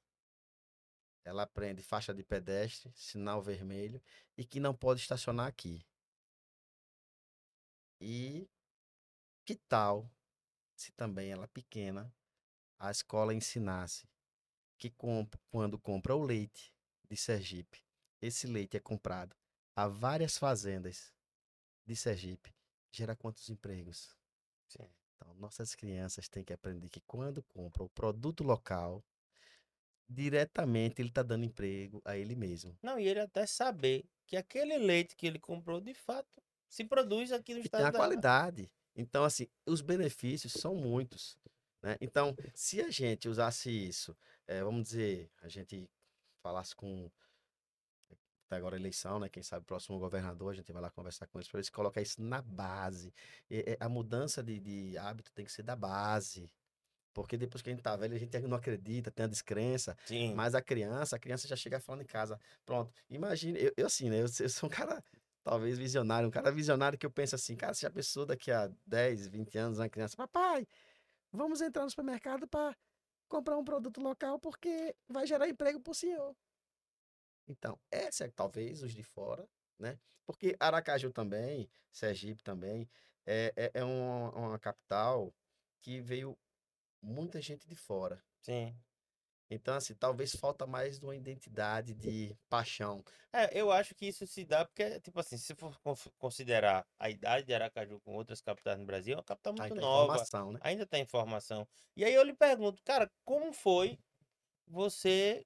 Ela 1.25 1.43
aprende 1.43 1.81
faixa 1.81 2.13
de 2.13 2.23
pedestre, 2.23 2.91
sinal 2.95 3.41
vermelho 3.41 4.01
e 4.38 4.43
que 4.45 4.59
não 4.59 4.75
pode 4.75 5.01
estacionar 5.01 5.47
aqui. 5.47 5.85
E 7.99 8.49
que 9.45 9.55
tal 9.55 10.09
se 10.75 10.91
também 10.91 11.31
ela 11.31 11.47
pequena 11.47 12.13
a 12.77 12.91
escola 12.91 13.34
ensinasse 13.34 14.07
que 14.77 14.89
comp- 14.89 15.35
quando 15.49 15.80
compra 15.80 16.15
o 16.15 16.23
leite 16.23 16.73
de 17.09 17.15
Sergipe, 17.15 17.81
esse 18.21 18.47
leite 18.47 18.75
é 18.75 18.80
comprado 18.80 19.35
a 19.75 19.88
várias 19.88 20.38
fazendas 20.38 21.13
de 21.85 21.95
Sergipe, 21.95 22.53
gera 22.91 23.15
quantos 23.15 23.49
empregos? 23.49 24.15
Sim. 24.67 24.89
Então, 25.24 25.34
nossas 25.36 25.74
crianças 25.74 26.28
têm 26.28 26.44
que 26.44 26.54
aprender 26.54 26.90
que 26.90 27.00
quando 27.02 27.41
compra 27.44 27.84
o 27.84 27.90
produto 27.90 28.44
local, 28.44 29.04
diretamente 30.08 31.02
ele 31.02 31.10
está 31.10 31.24
dando 31.24 31.45
emprego 31.45 32.02
a 32.04 32.18
ele 32.18 32.36
mesmo. 32.36 32.78
Não, 32.82 33.00
e 33.00 33.08
ele 33.08 33.22
até 33.22 33.45
saber 33.45 34.06
que 34.28 34.36
aquele 34.36 34.78
leite 34.78 35.16
que 35.16 35.26
ele 35.26 35.40
comprou, 35.40 35.80
de 35.80 35.94
fato, 35.94 36.41
se 36.68 36.84
produz 36.84 37.32
aqui 37.32 37.54
no 37.54 37.60
E 37.60 37.64
tem 37.64 37.66
estado 37.68 37.86
a 37.86 37.91
da... 37.91 37.98
qualidade. 37.98 38.72
Então, 38.95 39.24
assim, 39.24 39.48
os 39.66 39.82
benefícios 39.82 40.54
são 40.54 40.76
muitos. 40.76 41.38
Né? 41.82 41.98
Então, 42.02 42.36
se 42.54 42.82
a 42.82 42.90
gente 42.90 43.28
usasse 43.28 43.70
isso, 43.70 44.16
eh, 44.48 44.64
vamos 44.64 44.84
dizer, 44.84 45.32
a 45.41 45.48
gente 45.48 45.90
falasse 46.41 46.76
com. 46.76 47.10
Tá 48.48 48.57
agora 48.57 48.76
eleição, 48.76 49.20
né? 49.20 49.30
Quem 49.30 49.41
sabe 49.41 49.64
o 49.64 49.65
próximo 49.65 49.98
governador, 49.98 50.52
a 50.52 50.56
gente 50.56 50.72
vai 50.72 50.82
lá 50.82 50.90
conversar 50.90 51.28
com 51.28 51.40
eles 51.40 51.48
para 51.48 51.60
eles 51.60 51.70
colocar 51.70 52.02
isso 52.02 52.22
na 52.22 52.41
base. 52.41 53.14
E, 53.49 53.78
a 53.80 53.90
mudança 53.90 54.44
de, 54.44 54.60
de 54.60 54.98
hábito 54.98 55.32
tem 55.34 55.45
que 55.45 55.52
ser 55.52 55.64
da 55.64 55.76
base. 55.76 56.52
Porque 57.14 57.38
depois 57.38 57.61
que 57.61 57.70
a 57.70 57.74
gente 57.74 57.84
tá 57.84 57.95
velho, 57.95 58.15
a 58.15 58.18
gente 58.18 58.38
não 58.41 58.57
acredita, 58.57 59.11
tem 59.11 59.26
a 59.26 59.30
descrença. 59.30 59.95
Sim. 60.06 60.34
Mas 60.34 60.56
a 60.56 60.61
criança, 60.61 61.15
a 61.15 61.20
criança 61.20 61.48
já 61.48 61.56
chega 61.56 61.80
falando 61.80 62.02
em 62.02 62.06
casa. 62.06 62.40
Pronto. 62.65 62.91
Imagine, 63.10 63.60
eu, 63.60 63.74
eu 63.78 63.86
assim, 63.86 64.10
né? 64.10 64.18
Eu, 64.18 64.26
eu 64.40 64.49
sou 64.49 64.68
um 64.68 64.72
cara, 64.72 65.03
talvez 65.44 65.78
visionário, 65.78 66.28
um 66.28 66.32
cara 66.32 66.52
visionário 66.52 66.98
que 66.98 67.06
eu 67.06 67.11
penso 67.11 67.36
assim, 67.36 67.56
cara, 67.56 67.74
se 67.74 67.86
a 67.86 67.91
pessoa 67.91 68.26
daqui 68.26 68.52
a 68.52 68.72
10, 68.86 69.28
20 69.28 69.57
anos, 69.57 69.78
uma 69.78 69.90
criança, 69.90 70.18
papai, 70.18 70.68
vamos 71.32 71.61
entrar 71.61 71.84
no 71.84 71.90
supermercado 71.90 72.48
para 72.48 72.76
comprar 73.30 73.57
um 73.57 73.64
produto 73.64 74.02
local 74.02 74.40
porque 74.40 74.95
vai 75.07 75.28
gerar 75.28 75.48
emprego 75.48 75.80
pro 75.80 75.94
senhor. 75.94 76.36
Então, 77.48 77.80
essa 77.91 78.26
é 78.26 78.32
talvez 78.32 78.82
os 78.82 78.94
de 78.94 79.03
fora, 79.03 79.48
né? 79.78 79.99
Porque 80.26 80.56
Aracaju 80.60 81.11
também, 81.11 81.70
Sergipe 81.91 82.44
também, 82.44 82.90
é, 83.26 83.53
é, 83.56 83.72
é 83.76 83.84
uma, 83.84 84.32
uma 84.32 84.60
capital 84.60 85.34
que 85.82 85.99
veio 86.02 86.38
muita 87.02 87.41
gente 87.41 87.68
de 87.68 87.76
fora. 87.76 88.24
Sim. 88.41 88.76
Então, 89.49 89.76
assim, 89.76 89.94
talvez 89.94 90.36
falta 90.36 90.65
mais 90.65 90.99
de 90.99 91.06
uma 91.06 91.15
identidade 91.15 91.94
de 91.94 92.36
paixão. 92.49 93.03
É, 93.32 93.60
eu 93.60 93.72
acho 93.72 93.94
que 93.94 94.07
isso 94.07 94.26
se 94.26 94.44
dá 94.44 94.65
porque, 94.65 94.99
tipo 95.02 95.20
assim, 95.20 95.38
se 95.38 95.53
for 95.53 95.78
considerar 96.18 96.88
a 96.98 97.10
idade 97.10 97.45
de 97.45 97.53
Aracaju 97.53 97.99
com 98.02 98.15
outras 98.15 98.41
capitais 98.41 98.80
no 98.80 98.86
Brasil, 98.86 99.14
é 99.14 99.18
uma 99.18 99.24
capital 99.24 99.53
muito 99.53 99.74
a 99.74 99.76
nova, 99.76 100.18
né? 100.52 100.60
ainda 100.61 100.86
tem 100.86 101.03
informação. 101.03 101.68
E 101.95 102.03
aí 102.03 102.14
eu 102.14 102.24
lhe 102.24 102.34
pergunto, 102.34 102.82
cara, 102.84 103.11
como 103.24 103.53
foi 103.53 103.99
você 104.65 105.45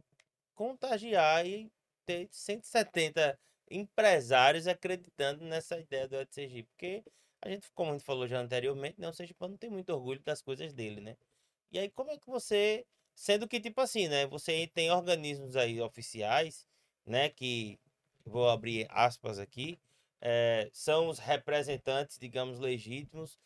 contagiar 0.54 1.46
e 1.46 1.70
ter 2.08 2.30
170 2.32 3.40
empresários 3.72 4.68
acreditando 4.68 5.46
nessa 5.46 5.78
ideia 5.80 6.08
do 6.08 6.16
Ed? 6.18 6.64
Porque 6.70 7.04
a 7.42 7.50
gente, 7.50 7.70
como 7.74 7.92
a 7.92 7.94
gente 7.94 8.06
falou 8.06 8.28
já 8.28 8.40
anteriormente, 8.40 9.00
né, 9.00 9.10
o 9.10 9.14
Sergipano 9.14 9.58
tem 9.58 9.70
muito 9.70 9.92
orgulho 9.94 10.22
das 10.24 10.42
coisas 10.42 10.74
dele, 10.74 11.02
né? 11.02 11.18
E 11.72 11.80
aí 11.80 11.90
como 11.90 12.12
é 12.12 12.18
que 12.18 12.28
você, 12.28 12.86
sendo 13.16 13.48
que 13.48 13.60
tipo 13.60 13.82
assim, 13.82 14.08
né, 14.08 14.28
você 14.28 14.68
tem 14.74 14.92
organismos 14.92 15.56
aí 15.56 15.82
oficiais, 15.82 16.68
né, 17.06 17.30
que 17.30 17.80
vou 18.26 18.50
abrir 18.50 18.88
aspas 18.90 19.40
aqui, 19.40 19.80
eh, 20.22 20.70
são 20.74 21.08
os 21.10 21.20
representantes, 21.20 22.18
digamos, 22.20 22.60
legítimos 22.60 23.40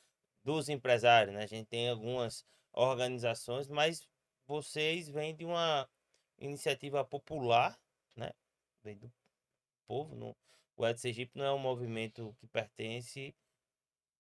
dos 0.44 0.70
empresários, 0.70 1.36
né? 1.36 1.44
A 1.44 1.48
gente 1.48 1.68
tem 1.68 1.90
algumas 1.90 2.46
organizações, 2.74 3.68
mas 3.68 4.08
vocês 4.48 5.08
vêm 5.10 5.36
de 5.36 5.46
uma 5.46 5.88
iniciativa 6.40 7.04
popular? 7.06 7.80
Vem 8.84 8.98
do 8.98 9.12
povo. 9.88 10.16
Não... 10.16 10.36
O 10.76 10.88
Ed 10.88 11.00
Sergipe 11.00 11.38
não 11.38 11.46
é 11.46 11.54
um 11.54 11.60
movimento 11.60 12.36
que 12.40 12.48
pertence 12.48 13.36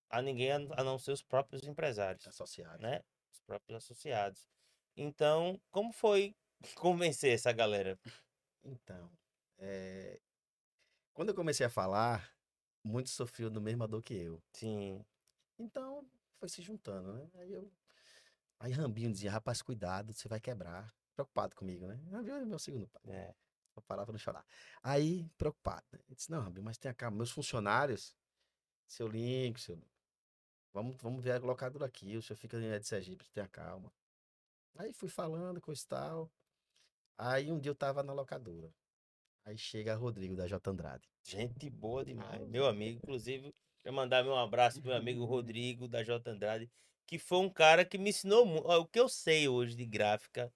a 0.10 0.22
ninguém 0.22 0.52
a 0.52 0.84
não 0.84 1.00
ser 1.00 1.12
os 1.12 1.24
próprios 1.24 1.64
empresários, 1.64 2.28
Associado. 2.28 2.82
né? 2.82 3.02
Os 3.32 3.40
próprios 3.42 3.78
associados. 3.78 4.48
Então, 4.96 5.60
como 5.72 5.92
foi 5.94 6.36
convencer 6.76 7.34
essa 7.34 7.52
galera? 7.52 7.98
Então, 8.64 9.10
eh, 9.58 10.20
quando 11.14 11.30
eu 11.30 11.36
comecei 11.36 11.66
a 11.66 11.70
falar, 11.70 12.32
muitos 12.84 13.14
sofriam 13.14 13.50
da 13.52 13.60
mesma 13.60 13.88
dor 13.88 14.04
que 14.04 14.14
eu. 14.14 14.44
Sim, 14.54 15.04
Então, 15.58 16.06
foi 16.40 16.50
se 16.50 16.62
juntando, 16.62 17.14
né? 17.14 17.30
Aí 17.36 17.54
eu. 17.54 17.72
Aí 18.60 18.72
Rambinho 18.72 19.12
dizia, 19.12 19.32
rapaz, 19.32 19.62
cuidado, 19.62 20.14
você 20.14 20.28
vai 20.28 20.40
quebrar. 20.40 20.94
Preocupado 21.16 21.56
comigo, 21.56 21.88
né? 21.88 21.96
Rambinho 22.12 22.36
é 22.36 22.46
meu 22.46 22.60
segundo 22.60 22.88
pai. 22.88 23.02
é. 23.08 23.34
Vou 23.73 23.81
parar 23.84 24.06
pra 24.06 24.11
não 24.11 24.19
chorar. 24.19 24.45
Aí, 24.84 25.30
preocupado. 25.38 25.85
Né? 25.91 25.99
Ele 26.07 26.15
disse, 26.15 26.30
não, 26.30 26.52
mas 26.61 26.77
tenha 26.77 26.93
calma. 26.93 27.18
Meus 27.18 27.31
funcionários, 27.31 28.15
seu 28.85 29.07
link, 29.07 29.60
seu. 29.60 29.81
Vamos, 30.73 30.95
vamos 31.02 31.23
ver 31.23 31.31
a 31.31 31.39
locadora 31.39 31.85
aqui. 31.85 32.15
O 32.18 32.22
senhor 32.22 32.38
fica 32.38 32.57
em 32.57 32.80
de 32.80 32.88
Sergipe, 32.88 33.30
tenha 33.30 33.48
calma. 33.48 33.91
Aí 34.77 34.93
fui 34.93 35.10
falando, 35.10 35.60
coisa 35.60 35.81
e 35.81 35.88
tal. 35.88 36.31
Aí 37.18 37.52
um 37.52 37.60
dia 37.60 37.72
eu 37.72 37.76
tava 37.76 38.02
na 38.03 38.14
locadora. 38.14 38.73
Aí 39.43 39.57
chega 39.57 39.95
Rodrigo 39.95 40.35
da 40.35 40.48
J 40.48 40.69
Andrade. 40.69 41.10
Gente 41.23 41.69
boa 41.69 42.06
demais. 42.06 42.48
Meu 42.48 42.68
amigo, 42.68 42.99
inclusive, 43.03 43.53
quero 43.80 43.95
mandar 43.95 44.23
meu 44.23 44.35
abraço 44.35 44.80
pro 44.80 44.89
meu 44.89 44.98
amigo 44.98 45.26
Rodrigo 45.26 45.88
da 45.88 46.03
J 46.03 46.30
Andrade, 46.30 46.72
que 47.06 47.18
foi 47.18 47.39
um 47.39 47.49
cara 47.49 47.84
que 47.84 47.98
me 47.98 48.11
ensinou 48.11 48.45
muito. 48.45 48.68
O 48.68 48.85
que 48.85 48.99
eu 48.99 49.10
sei 49.10 49.48
hoje 49.48 49.76
de 49.76 49.85
gráfica, 49.85 50.53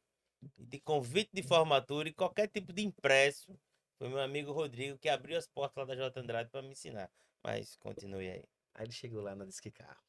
de 0.57 0.79
convite 0.79 1.31
de 1.33 1.43
formatura 1.43 2.09
e 2.09 2.13
qualquer 2.13 2.47
tipo 2.47 2.71
de 2.73 2.83
impresso, 2.83 3.57
foi 3.97 4.09
meu 4.09 4.19
amigo 4.19 4.51
Rodrigo 4.51 4.97
que 4.97 5.09
abriu 5.09 5.37
as 5.37 5.47
portas 5.47 5.77
lá 5.77 5.85
da 5.85 5.95
J 5.95 6.19
Andrade 6.19 6.49
para 6.49 6.61
me 6.61 6.71
ensinar. 6.71 7.11
Mas 7.43 7.75
continue 7.77 8.29
aí. 8.29 8.43
Aí 8.73 8.85
ele 8.85 8.91
chegou 8.91 9.21
lá 9.21 9.35
na 9.35 9.45
Disque 9.45 9.71
Carro. 9.71 10.03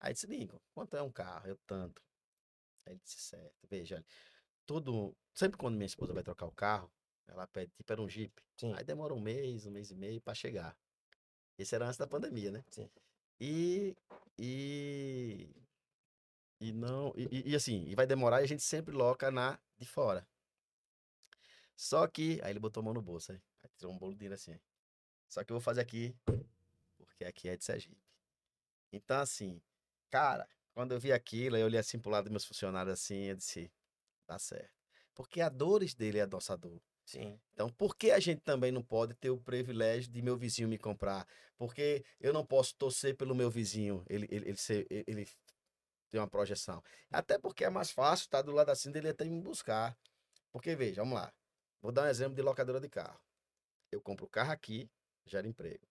Aí 0.00 0.12
disse, 0.12 0.26
Lincoln, 0.26 0.60
quanto 0.72 0.96
é 0.96 1.02
um 1.02 1.10
carro? 1.10 1.46
Eu 1.48 1.56
tanto. 1.66 2.02
Aí 2.86 2.94
ele 2.94 3.00
disse, 3.02 3.18
certo. 3.18 3.66
Veja, 3.68 3.96
olha, 3.96 4.04
todo... 4.66 5.16
Sempre 5.34 5.58
quando 5.58 5.76
minha 5.76 5.86
esposa 5.86 6.12
vai 6.12 6.22
trocar 6.22 6.46
o 6.46 6.52
carro, 6.52 6.90
ela 7.26 7.46
pede, 7.46 7.72
tipo, 7.72 7.92
era 7.92 8.02
um 8.02 8.08
Jeep. 8.08 8.32
Sim. 8.56 8.74
Aí 8.74 8.84
demora 8.84 9.14
um 9.14 9.20
mês, 9.20 9.66
um 9.66 9.70
mês 9.70 9.90
e 9.90 9.94
meio 9.94 10.20
pra 10.20 10.34
chegar. 10.34 10.76
Esse 11.58 11.74
era 11.74 11.86
antes 11.86 11.98
da 11.98 12.06
pandemia, 12.06 12.50
né? 12.50 12.64
Sim. 12.68 12.90
E... 13.38 13.96
E... 14.38 15.48
E 16.60 16.72
não... 16.72 17.12
E, 17.16 17.50
e- 17.52 17.56
assim, 17.56 17.84
e 17.86 17.94
vai 17.94 18.06
demorar 18.06 18.40
e 18.40 18.44
a 18.44 18.46
gente 18.46 18.62
sempre 18.62 18.94
loca 18.94 19.30
na 19.30 19.58
de 19.78 19.86
fora. 19.86 20.26
Só 21.74 22.06
que... 22.06 22.40
Aí 22.42 22.52
ele 22.52 22.58
botou 22.60 22.80
a 22.82 22.84
mão 22.84 22.94
no 22.94 23.02
bolso, 23.02 23.32
aí. 23.32 23.40
Aí 23.62 23.70
tirou 23.76 23.92
um 23.92 23.98
bolo 23.98 24.12
de 24.12 24.18
dinheiro 24.18 24.34
assim. 24.34 24.58
Só 25.28 25.42
que 25.42 25.52
eu 25.52 25.54
vou 25.54 25.60
fazer 25.60 25.80
aqui, 25.80 26.14
porque 26.98 27.24
aqui 27.24 27.48
é 27.48 27.56
de 27.56 27.64
Sergipe. 27.64 27.96
Então, 28.92 29.20
assim, 29.20 29.60
cara, 30.10 30.48
quando 30.72 30.92
eu 30.92 31.00
vi 31.00 31.12
aquilo, 31.12 31.56
eu 31.56 31.66
olhei 31.66 31.78
assim 31.78 31.98
pro 31.98 32.10
lado 32.10 32.24
dos 32.24 32.32
meus 32.32 32.44
funcionários 32.44 32.92
assim, 32.94 33.24
eu 33.24 33.36
disse, 33.36 33.70
tá 34.26 34.38
certo. 34.38 34.72
Porque 35.14 35.40
a 35.40 35.48
dores 35.48 35.94
dele 35.94 36.18
é 36.18 36.22
a 36.22 36.26
nossa 36.26 36.56
dor. 36.56 36.82
Sim. 37.04 37.40
Então, 37.52 37.68
por 37.68 37.96
que 37.96 38.10
a 38.10 38.20
gente 38.20 38.40
também 38.40 38.70
não 38.70 38.82
pode 38.82 39.14
ter 39.14 39.30
o 39.30 39.38
privilégio 39.38 40.10
de 40.10 40.22
meu 40.22 40.36
vizinho 40.36 40.68
me 40.68 40.78
comprar? 40.78 41.26
Porque 41.56 42.04
eu 42.20 42.32
não 42.32 42.44
posso 42.44 42.74
torcer 42.76 43.16
pelo 43.16 43.34
meu 43.34 43.50
vizinho, 43.50 44.04
ele, 44.08 44.26
ele, 44.30 44.48
ele, 44.48 44.56
ser, 44.56 44.86
ele- 44.90 45.28
ter 46.10 46.18
uma 46.18 46.28
projeção. 46.28 46.82
Até 47.10 47.38
porque 47.38 47.64
é 47.64 47.70
mais 47.70 47.90
fácil 47.90 48.24
estar 48.24 48.42
do 48.42 48.52
lado 48.52 48.70
assim 48.70 48.90
dele 48.90 49.08
até 49.08 49.24
me 49.24 49.40
buscar. 49.40 49.96
Porque, 50.52 50.74
veja, 50.74 51.02
vamos 51.02 51.14
lá. 51.14 51.32
Vou 51.80 51.92
dar 51.92 52.02
um 52.02 52.08
exemplo 52.08 52.34
de 52.34 52.42
locadora 52.42 52.80
de 52.80 52.88
carro. 52.88 53.18
Eu 53.90 54.00
compro 54.02 54.26
o 54.26 54.28
carro 54.28 54.52
aqui, 54.52 54.90
gera 55.24 55.46
emprego. 55.46 55.86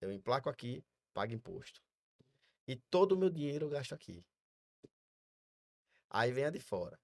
Eu 0.00 0.10
emplaco 0.12 0.48
aqui, 0.48 0.84
pago 1.12 1.32
imposto. 1.32 1.82
E 2.66 2.76
todo 2.76 3.12
o 3.12 3.18
meu 3.18 3.28
dinheiro 3.28 3.66
eu 3.66 3.70
gasto 3.70 3.94
aqui. 3.94 4.24
Aí 6.08 6.32
vem 6.32 6.44
a 6.44 6.50
de 6.50 6.60
fora. 6.60 6.98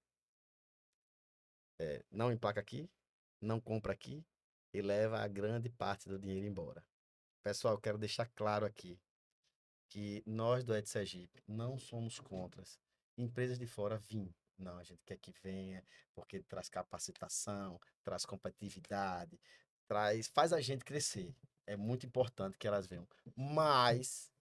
É, 1.78 2.02
não 2.10 2.32
emplaca 2.32 2.60
aqui, 2.60 2.88
não 3.40 3.60
compra 3.60 3.92
aqui 3.92 4.24
e 4.72 4.80
leva 4.80 5.18
a 5.20 5.28
grande 5.28 5.68
parte 5.68 6.08
do 6.08 6.18
dinheiro 6.18 6.46
embora. 6.46 6.84
Pessoal, 7.42 7.74
eu 7.74 7.80
quero 7.80 7.98
deixar 7.98 8.26
claro 8.34 8.64
aqui 8.64 8.98
que 9.88 10.22
nós 10.26 10.64
do 10.64 10.74
Ed 10.74 10.88
Sergipe 10.88 11.42
não 11.46 11.78
somos 11.78 12.18
contra 12.20 12.62
empresas 13.16 13.58
de 13.58 13.66
fora 13.66 13.98
vir. 13.98 14.34
Não, 14.58 14.78
a 14.78 14.82
gente 14.82 15.02
quer 15.04 15.18
que 15.18 15.32
venha 15.42 15.84
porque 16.14 16.42
traz 16.42 16.68
capacitação, 16.68 17.78
traz 18.02 18.24
competitividade, 18.24 19.38
traz, 19.86 20.28
faz 20.28 20.52
a 20.52 20.60
gente 20.60 20.84
crescer. 20.84 21.34
É 21.66 21.76
muito 21.76 22.06
importante 22.06 22.56
que 22.56 22.66
elas 22.66 22.86
venham. 22.86 23.06
Mas 23.34 24.32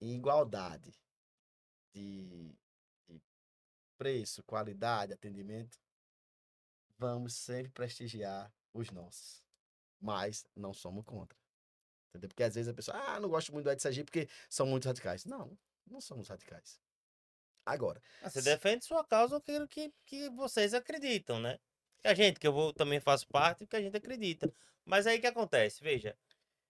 em 0.00 0.16
igualdade 0.16 0.92
de, 1.92 2.56
de 3.06 3.20
preço, 3.98 4.42
qualidade, 4.44 5.12
atendimento, 5.12 5.78
vamos 6.98 7.34
sempre 7.34 7.72
prestigiar 7.72 8.52
os 8.72 8.90
nossos. 8.90 9.44
Mas 10.00 10.46
não 10.56 10.72
somos 10.72 11.04
contra. 11.04 11.41
Entendeu? 12.12 12.28
Porque 12.28 12.42
às 12.42 12.54
vezes 12.54 12.68
a 12.68 12.74
pessoa, 12.74 12.96
ah, 12.96 13.18
não 13.18 13.28
gosto 13.28 13.52
muito 13.52 13.64
do 13.64 13.70
Ed 13.72 13.80
Sergipe 13.80 14.04
porque 14.10 14.28
são 14.50 14.66
muito 14.66 14.84
radicais. 14.86 15.24
Não, 15.24 15.56
não 15.86 16.00
somos 16.00 16.28
radicais. 16.28 16.78
Agora, 17.64 18.02
Ah, 18.20 18.28
Você 18.28 18.42
defende 18.42 18.84
sua 18.84 19.04
causa 19.04 19.36
aquilo 19.38 19.66
que, 19.66 19.92
que 20.04 20.28
vocês 20.30 20.74
acreditam, 20.74 21.40
né? 21.40 21.58
E 22.04 22.08
a 22.08 22.14
gente, 22.14 22.38
que 22.38 22.46
eu 22.46 22.52
vou, 22.52 22.72
também 22.72 23.00
faço 23.00 23.26
parte, 23.28 23.64
porque 23.64 23.76
a 23.76 23.80
gente 23.80 23.96
acredita. 23.96 24.52
Mas 24.84 25.06
aí 25.06 25.18
o 25.18 25.20
que 25.20 25.26
acontece? 25.28 25.82
Veja, 25.82 26.18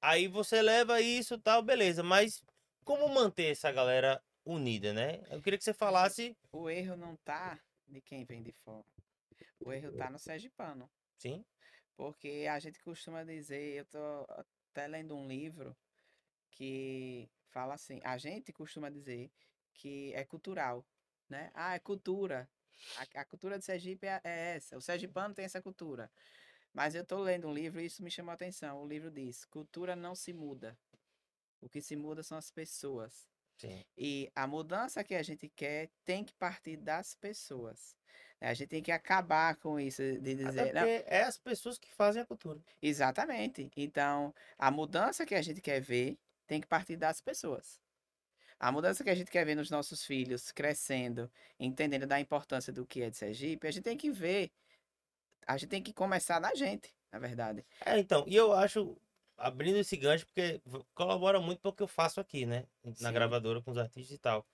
aí 0.01 0.29
você 0.29 0.61
leva 0.63 1.01
isso 1.01 1.35
e 1.35 1.39
tal, 1.39 1.63
beleza, 1.63 2.03
mas 2.03 2.43
como 2.85 3.09
manter 3.09 3.51
essa 3.53 3.73
galera 3.73 4.23
unida, 4.45 4.93
né? 4.93 5.23
Eu 5.31 5.41
queria 5.43 5.59
que 5.59 5.65
você 5.65 5.73
falasse, 5.73 6.37
O 6.53 6.69
erro 6.69 6.97
não 6.97 7.17
tá 7.17 7.59
de 7.89 8.01
quem 8.01 8.25
vem 8.25 8.43
de 8.43 8.53
fora. 8.53 8.85
O 9.61 9.73
erro 9.73 9.93
tá 9.97 10.11
no 10.11 10.19
sergipano. 10.19 10.91
sim, 11.19 11.45
Porque 11.97 12.47
a 12.51 12.59
gente 12.59 12.79
costuma 12.81 13.25
dizer, 13.25 13.79
eu 13.79 13.85
tô 13.87 14.27
até 14.73 14.87
lendo 14.89 15.15
um 15.17 15.29
livro 15.29 15.77
que 16.51 17.31
fala 17.51 17.75
assim, 17.75 18.01
a 18.03 18.19
gente 18.19 18.53
costuma 18.53 18.91
dizer 18.91 19.31
que 19.75 20.13
é 20.15 20.25
cultural, 20.25 20.85
né? 21.29 21.51
Ah, 21.55 21.75
é 21.75 21.79
cultura. 21.79 22.49
A, 22.97 23.21
a 23.21 23.25
cultura 23.25 23.59
de 23.59 23.65
Sergipe 23.65 24.07
é, 24.07 24.21
é 24.25 24.57
essa. 24.57 24.77
O 24.77 24.81
sergipano 24.81 25.35
tem 25.35 25.45
essa 25.45 25.63
cultura. 25.63 26.11
Mas 26.73 26.95
eu 26.95 27.05
tô 27.05 27.21
lendo 27.21 27.49
um 27.49 27.55
livro 27.55 27.81
e 27.81 27.87
isso 27.87 28.03
me 28.03 28.11
chamou 28.11 28.31
a 28.33 28.35
atenção. 28.35 28.83
O 28.83 28.89
livro 28.89 29.11
diz: 29.11 29.45
cultura 29.45 29.95
não 29.95 30.15
se 30.15 30.33
muda. 30.33 30.77
O 31.61 31.69
que 31.69 31.81
se 31.83 31.97
muda 31.97 32.23
são 32.23 32.39
as 32.39 32.51
pessoas. 32.51 33.29
sim. 33.59 33.85
E 33.97 34.31
a 34.35 34.47
mudança 34.47 35.05
que 35.05 35.15
a 35.15 35.23
gente 35.23 35.49
quer 35.49 35.91
tem 36.05 36.25
que 36.25 36.35
partir 36.35 36.77
das 36.77 37.15
pessoas. 37.15 37.97
A 38.43 38.55
gente 38.55 38.69
tem 38.69 38.83
que 38.83 38.91
acabar 38.91 39.57
com 39.57 39.79
isso 39.79 40.03
de 40.03 40.35
dizer, 40.35 40.75
"Não, 40.75 40.83
porque 40.83 41.05
é 41.07 41.23
as 41.23 41.39
pessoas 41.39 41.79
que 41.79 41.93
fazem 41.95 42.23
a 42.23 42.27
cultura. 42.27 42.61
Exatamente. 42.81 43.71
Então, 43.77 44.35
a 44.59 44.71
mudança 44.71 45.25
que 45.25 45.35
a 45.35 45.43
gente 45.43 45.61
quer 45.61 45.81
ver 45.81 46.19
tem 46.47 46.61
que 46.61 46.67
partir 46.67 46.97
das 46.97 47.21
pessoas. 47.21 47.81
A 48.59 48.71
mudança 48.71 49.03
que 49.03 49.11
a 49.11 49.15
gente 49.15 49.31
quer 49.31 49.45
ver 49.45 49.55
nos 49.55 49.71
nossos 49.71 50.05
filhos 50.05 50.53
crescendo, 50.53 51.31
entendendo 51.59 52.07
da 52.07 52.21
importância 52.21 52.73
do 52.73 52.87
que 52.87 53.03
é 53.03 53.11
de 53.11 53.17
Sergipe, 53.17 53.67
a 53.67 53.71
gente 53.71 53.83
tem 53.83 53.97
que 53.97 54.11
ver. 54.11 54.53
A 55.47 55.57
gente 55.57 55.71
tem 55.71 55.83
que 55.83 55.93
começar 55.93 56.39
da 56.39 56.55
gente, 56.55 56.95
na 57.11 57.19
verdade. 57.19 57.65
É, 57.85 57.99
então, 57.99 58.25
e 58.27 58.37
eu 58.37 58.53
acho, 58.53 58.97
abrindo 59.37 59.79
esse 59.79 59.97
gancho, 59.97 60.27
porque 60.27 60.61
colabora 60.95 61.41
muito 61.41 61.61
com 61.61 61.71
o 61.71 61.73
que 61.73 61.83
eu 61.83 61.89
faço 61.89 62.21
aqui, 62.21 62.47
né? 62.47 62.65
Na 62.85 62.95
Sim. 62.95 63.13
gravadora 63.13 63.61
com 63.61 63.73
os 63.73 63.79
artistas 63.79 64.15
e 64.15 64.19
tal. 64.19 64.47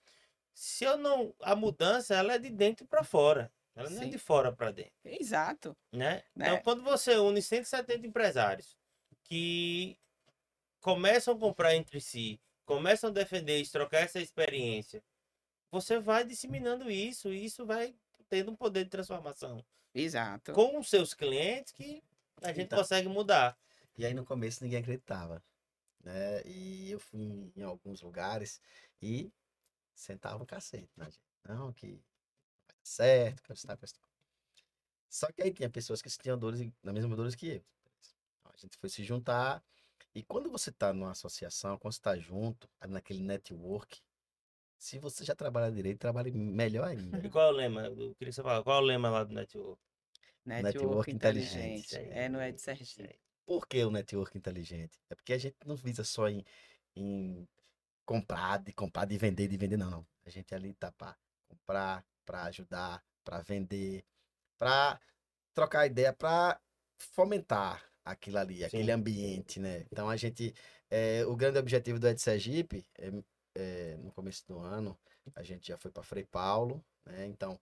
Se 0.53 0.83
eu 0.85 0.97
não. 0.97 1.33
A 1.41 1.55
mudança, 1.55 2.15
ela 2.15 2.33
é 2.33 2.39
de 2.39 2.49
dentro 2.49 2.87
para 2.87 3.03
fora. 3.03 3.51
Ela 3.79 3.89
não 3.89 4.01
é 4.01 4.05
Sim. 4.05 4.09
de 4.09 4.17
fora 4.17 4.51
para 4.51 4.71
dentro. 4.71 4.91
Exato. 5.05 5.75
né? 5.91 6.21
Né? 6.35 6.47
Então, 6.49 6.61
quando 6.63 6.83
você 6.83 7.15
une 7.17 7.41
170 7.41 8.05
empresários 8.05 8.77
que 9.23 9.97
começam 10.81 11.33
a 11.33 11.39
comprar 11.39 11.75
entre 11.75 12.01
si, 12.01 12.39
começam 12.65 13.09
a 13.09 13.13
defender 13.13 13.59
isso, 13.61 13.71
trocar 13.71 13.99
essa 14.01 14.19
experiência, 14.19 15.01
você 15.71 15.99
vai 15.99 16.25
disseminando 16.25 16.89
isso 16.91 17.29
e 17.31 17.45
isso 17.45 17.65
vai 17.65 17.95
tendo 18.27 18.51
um 18.51 18.55
poder 18.55 18.83
de 18.83 18.89
transformação 18.89 19.63
Exato. 19.93 20.51
com 20.53 20.77
os 20.77 20.89
seus 20.89 21.13
clientes 21.13 21.71
que 21.71 22.03
a 22.41 22.49
gente 22.49 22.65
Então. 22.65 22.79
consegue 22.79 23.07
mudar. 23.07 23.57
E 23.97 24.05
aí 24.05 24.13
no 24.13 24.25
começo 24.25 24.63
ninguém 24.63 24.79
acreditava, 24.79 25.43
né? 26.03 26.41
E 26.45 26.91
eu 26.91 26.99
fui 26.99 27.51
em 27.55 27.63
alguns 27.63 28.01
lugares 28.01 28.61
e 29.01 29.31
sentava 29.93 30.41
um 30.41 30.45
cacete 30.45 30.91
na 30.97 31.05
gente. 31.05 31.19
Não, 31.47 31.71
que 31.73 32.01
certo, 32.83 33.43
que 33.43 33.53
está 33.53 33.77
Só 35.09 35.31
que 35.31 35.41
aí 35.41 35.51
tinha 35.51 35.69
pessoas 35.69 36.01
que 36.01 36.09
tinham 36.09 36.37
dores, 36.37 36.61
na 36.83 36.93
mesma 36.93 37.15
dores 37.15 37.35
que 37.35 37.47
eu. 37.47 37.65
Então, 38.39 38.51
a 38.53 38.57
gente 38.57 38.77
foi 38.77 38.89
se 38.89 39.03
juntar 39.03 39.63
e 40.13 40.23
quando 40.23 40.49
você 40.49 40.69
está 40.69 40.91
numa 40.93 41.11
associação, 41.11 41.77
quando 41.77 41.93
você 41.93 41.99
está 41.99 42.17
junto, 42.17 42.69
ali 42.79 42.93
naquele 42.93 43.21
network, 43.21 44.01
se 44.77 44.97
você 44.97 45.23
já 45.23 45.35
trabalha 45.35 45.71
direito, 45.71 45.99
trabalhe 45.99 46.31
melhor 46.31 46.87
ainda. 46.87 47.19
E 47.19 47.29
qual 47.29 47.47
é 47.47 47.49
o 47.49 47.55
lema? 47.55 47.81
Eu 47.85 48.15
queria 48.15 48.29
que 48.29 48.31
você 48.31 48.41
falasse, 48.41 48.63
qual 48.63 48.79
é 48.79 48.81
o 48.81 48.85
lema 48.85 49.09
lá 49.09 49.23
do 49.23 49.33
Network? 49.33 49.81
Network, 50.45 50.77
Network 50.77 51.11
inteligente. 51.11 51.85
inteligente. 51.85 52.17
É 52.17 52.29
no 52.29 52.41
Ed 52.41 52.59
Sergipe. 52.59 53.19
Por 53.45 53.67
que 53.67 53.83
o 53.83 53.91
network 53.91 54.37
inteligente? 54.37 54.99
É 55.09 55.15
porque 55.15 55.33
a 55.33 55.37
gente 55.37 55.57
não 55.65 55.75
visa 55.75 56.03
só 56.03 56.29
em, 56.29 56.45
em 56.95 57.47
comprar, 58.05 58.57
de 58.57 58.71
comprar, 58.73 59.05
de 59.05 59.17
vender, 59.17 59.47
de 59.47 59.57
vender, 59.57 59.77
não, 59.77 59.89
não. 59.89 60.07
A 60.25 60.29
gente 60.29 60.53
ali 60.55 60.73
tá 60.73 60.91
para 60.91 61.15
comprar, 61.47 62.05
para 62.29 62.43
ajudar, 62.43 63.03
para 63.23 63.41
vender, 63.41 64.05
para 64.59 65.01
trocar 65.51 65.87
ideia, 65.87 66.13
para 66.13 66.61
fomentar 66.99 67.83
aquilo 68.05 68.37
ali, 68.37 68.63
aquele 68.63 68.85
Sim. 68.85 68.91
ambiente, 68.91 69.59
né? 69.59 69.87
Então 69.91 70.07
a 70.07 70.15
gente, 70.15 70.53
é, 70.91 71.25
o 71.25 71.35
grande 71.35 71.57
objetivo 71.57 71.97
do 71.97 72.07
Ed 72.07 72.21
Sergipe, 72.21 72.85
é, 72.99 73.11
é, 73.55 73.97
no 73.97 74.11
começo 74.11 74.47
do 74.47 74.59
ano, 74.59 74.95
a 75.35 75.41
gente 75.41 75.69
já 75.69 75.77
foi 75.79 75.89
para 75.89 76.03
Frei 76.03 76.23
Paulo, 76.23 76.85
né? 77.03 77.25
Então 77.25 77.59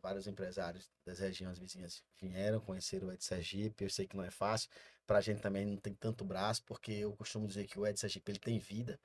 vários 0.00 0.28
empresários 0.28 0.88
das 1.04 1.18
regiões 1.18 1.58
vizinhas 1.58 2.04
vieram 2.20 2.60
conhecer 2.60 3.02
o 3.02 3.10
Ed 3.12 3.22
Sergipe. 3.22 3.82
Eu 3.82 3.90
sei 3.90 4.06
que 4.06 4.16
não 4.16 4.22
é 4.22 4.30
fácil, 4.30 4.70
para 5.04 5.18
a 5.18 5.20
gente 5.20 5.40
também 5.40 5.66
não 5.66 5.76
tem 5.76 5.92
tanto 5.92 6.24
braço, 6.24 6.62
porque 6.64 6.92
eu 6.92 7.12
costumo 7.16 7.48
dizer 7.48 7.66
que 7.66 7.78
o 7.78 7.86
Ed 7.86 7.98
Sergipe 7.98 8.30
ele 8.30 8.38
tem 8.38 8.58
vida. 8.58 8.98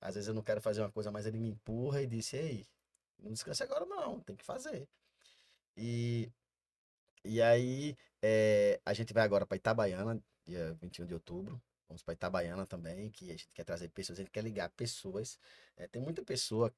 Às 0.00 0.14
vezes 0.14 0.28
eu 0.28 0.34
não 0.34 0.42
quero 0.42 0.60
fazer 0.60 0.82
uma 0.82 0.92
coisa, 0.92 1.10
mas 1.10 1.24
ele 1.24 1.38
me 1.38 1.48
empurra 1.48 2.02
e 2.02 2.06
disse: 2.06 2.36
Ei, 2.36 2.66
não 3.22 3.32
descanse 3.32 3.62
agora, 3.62 3.84
não, 3.86 4.20
tem 4.20 4.36
que 4.36 4.44
fazer. 4.44 4.88
E, 5.76 6.30
e 7.24 7.40
aí, 7.40 7.96
é, 8.20 8.80
a 8.84 8.92
gente 8.92 9.12
vai 9.12 9.24
agora 9.24 9.46
para 9.46 9.56
Itabaiana, 9.56 10.22
dia 10.46 10.74
21 10.74 11.06
de 11.06 11.14
outubro. 11.14 11.62
Vamos 11.88 12.02
para 12.02 12.14
Itabaiana 12.14 12.66
também, 12.66 13.10
que 13.10 13.30
a 13.30 13.32
gente 13.32 13.50
quer 13.52 13.64
trazer 13.64 13.88
pessoas, 13.90 14.18
a 14.18 14.22
gente 14.22 14.30
quer 14.30 14.42
ligar 14.42 14.68
pessoas. 14.70 15.38
É, 15.76 15.86
tem 15.86 16.00
muita 16.00 16.22
pessoa, 16.22 16.74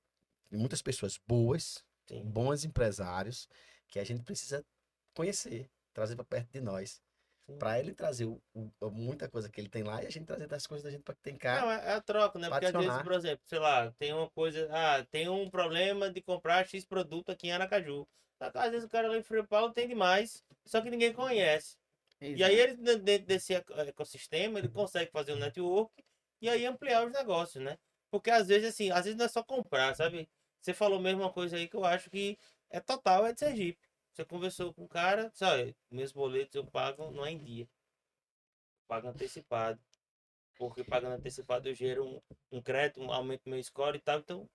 muitas 0.51 0.83
pessoas 0.83 1.19
boas, 1.27 1.85
Sim. 2.07 2.25
bons 2.25 2.65
empresários, 2.65 3.49
que 3.89 3.99
a 3.99 4.05
gente 4.05 4.23
precisa 4.25 4.65
conhecer, 5.15 5.71
trazer 5.93 6.17
para 6.17 6.25
perto 6.25 6.51
de 6.51 6.61
nós. 6.61 7.01
Para 7.59 7.79
ele 7.79 7.95
trazer 7.95 8.25
o, 8.25 8.41
o- 8.55 8.91
muita 8.91 9.29
coisa 9.29 9.51
que 9.51 9.61
ele 9.61 9.69
tem 9.69 9.83
lá 9.83 10.03
e 10.03 10.07
a 10.07 10.11
gente 10.11 10.25
trazer 10.25 10.47
das 10.47 10.67
coisas 10.67 10.83
da 10.83 10.91
gente 10.91 11.03
para 11.03 11.15
que 11.15 11.21
tem 11.23 11.37
cá. 11.37 11.61
Não, 11.61 11.71
é, 11.71 11.87
é 11.91 11.93
a 11.93 12.01
troca, 12.01 12.39
né? 12.39 12.49
Porque 12.49 12.65
às 12.65 12.73
vezes, 12.73 12.89
adicionar. 12.89 13.05
por 13.05 13.13
exemplo, 13.13 13.43
sei 13.47 13.59
lá, 13.59 13.93
tem 13.93 14.13
uma 14.15 14.31
coisa. 14.31 14.69
Ah, 14.73 15.05
tem 15.05 15.29
um 15.29 15.51
problema 15.51 16.11
de 16.11 16.23
comprar 16.23 16.67
X 16.67 16.85
produto 16.87 17.31
aqui 17.31 17.49
em 17.49 17.53
Aracaju. 17.53 18.07
Às 18.41 18.71
vezes 18.71 18.85
o 18.85 18.89
cara 18.89 19.09
lá 19.09 19.17
em 19.17 19.23
Frei 19.23 19.43
Paulo 19.43 19.73
tem 19.73 19.87
demais, 19.89 20.43
só 20.67 20.81
que 20.81 20.91
ninguém 20.91 21.13
conhece. 21.13 21.77
E 22.35 22.43
aí 22.45 22.55
ele, 22.59 22.77
de- 22.77 22.97
dentro 22.99 23.27
desse 23.27 23.55
eco- 23.55 23.73
ecossistema, 23.75 24.59
ele 24.59 24.69
consegue 24.69 25.11
fazer 25.11 25.33
um 25.33 25.37
network 25.37 25.93
e 26.41 26.49
aí 26.49 26.67
ampliar 26.67 27.07
os 27.07 27.13
negócios, 27.13 27.63
né? 27.63 27.79
Porque 28.11 28.31
às 28.31 28.49
vezes, 28.49 28.69
assim, 28.71 28.91
às 28.91 29.05
vezes 29.05 29.17
não 29.17 29.25
é 29.25 29.29
só 29.29 29.43
comprar, 29.43 29.95
sabe? 29.95 30.29
Você 30.61 30.75
falou 30.75 31.01
mesmo 31.01 31.23
uma 31.23 31.33
coisa 31.33 31.57
aí 31.57 31.69
que 31.69 31.77
eu 31.77 31.85
acho 31.85 32.11
que 32.11 32.39
é 32.71 32.81
total, 32.81 33.27
é 33.27 33.33
de 33.33 33.41
Sergipe. 33.41 33.79
Você 34.15 34.25
conversou 34.25 34.73
com 34.73 34.85
o 34.85 34.89
cara, 34.89 35.31
sabe? 35.35 35.77
Meus 35.91 36.13
boletos 36.13 36.55
eu 36.55 36.65
pago 36.65 37.11
não 37.11 37.27
é 37.27 37.33
em 37.33 37.39
dia. 37.39 37.65
Eu 37.65 38.87
pago 38.87 39.09
antecipado. 39.09 39.81
Porque 40.57 40.85
pagando 40.85 41.15
antecipado 41.15 41.69
eu 41.69 41.75
gero 41.75 42.07
um, 42.07 42.21
um 42.53 42.63
crédito, 42.63 43.01
um 43.01 43.13
aumento 43.13 43.49
meu 43.49 43.61
score 43.61 43.97
e 43.97 44.01
tal. 44.01 44.21
Então, 44.21 44.49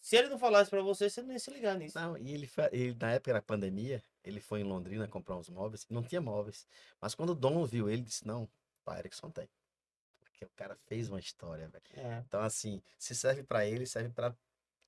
se 0.00 0.16
ele 0.16 0.28
não 0.28 0.38
falasse 0.38 0.70
pra 0.70 0.80
você, 0.80 1.10
você 1.10 1.22
não 1.22 1.32
ia 1.32 1.40
se 1.40 1.50
ligar 1.50 1.76
nisso. 1.76 1.98
Não, 1.98 2.16
e 2.16 2.32
ele, 2.34 2.48
ele, 2.70 2.94
na 3.00 3.12
época 3.12 3.32
da 3.32 3.42
pandemia, 3.42 4.00
ele 4.22 4.40
foi 4.40 4.60
em 4.60 4.64
Londrina 4.64 5.08
comprar 5.08 5.36
uns 5.36 5.48
móveis, 5.48 5.84
não 5.90 6.04
tinha 6.04 6.20
móveis. 6.20 6.64
Mas 7.00 7.16
quando 7.16 7.30
o 7.30 7.34
Dom 7.34 7.64
viu 7.64 7.90
ele, 7.90 8.02
disse, 8.02 8.24
não, 8.24 8.48
pai, 8.84 9.00
Erickson 9.00 9.28
tem. 9.28 9.48
Porque 10.20 10.44
o 10.44 10.50
cara 10.50 10.76
fez 10.76 11.08
uma 11.08 11.18
história, 11.18 11.66
velho. 11.68 11.84
É. 11.96 12.22
Então, 12.28 12.40
assim, 12.42 12.80
se 12.96 13.12
serve 13.12 13.42
para 13.42 13.66
ele, 13.66 13.86
serve 13.86 14.10
para 14.10 14.36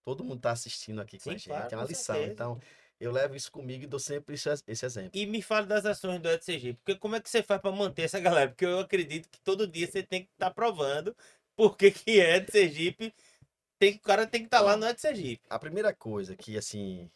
todo 0.04 0.22
mundo 0.22 0.36
que 0.36 0.42
tá 0.42 0.52
assistindo 0.52 1.00
aqui 1.00 1.18
com 1.18 1.24
Sim, 1.24 1.30
a 1.30 1.32
gente. 1.32 1.48
claro, 1.48 1.74
é 1.74 1.76
uma 1.76 1.82
com 1.82 1.88
lição. 1.88 2.14
certeza. 2.14 2.32
Então, 2.32 2.60
eu 2.98 3.12
levo 3.12 3.34
isso 3.34 3.50
comigo 3.50 3.84
e 3.84 3.86
dou 3.86 4.00
sempre 4.00 4.34
esse, 4.34 4.48
esse 4.66 4.86
exemplo. 4.86 5.10
E 5.12 5.26
me 5.26 5.42
fale 5.42 5.66
das 5.66 5.84
ações 5.84 6.20
do 6.20 6.28
EdCG, 6.28 6.74
porque 6.74 6.96
como 6.96 7.16
é 7.16 7.20
que 7.20 7.28
você 7.28 7.42
faz 7.42 7.60
para 7.60 7.72
manter 7.72 8.02
essa 8.02 8.20
galera? 8.20 8.48
Porque 8.50 8.64
eu 8.64 8.80
acredito 8.80 9.28
que 9.28 9.40
todo 9.40 9.66
dia 9.66 9.86
você 9.86 10.02
tem 10.02 10.24
que 10.24 10.30
estar 10.32 10.50
provando 10.50 11.14
porque 11.56 11.90
que 11.90 12.20
é 12.20 12.38
de 12.38 12.52
Sergipe, 12.52 13.14
tem, 13.78 13.94
o 13.94 14.00
cara 14.00 14.26
tem 14.26 14.42
que 14.42 14.46
estar 14.46 14.60
lá 14.60 14.76
no 14.76 14.86
Ed 14.86 15.00
Sergipe. 15.00 15.42
A 15.48 15.58
primeira 15.58 15.94
coisa 15.94 16.36
que, 16.36 16.56
assim, 16.56 17.10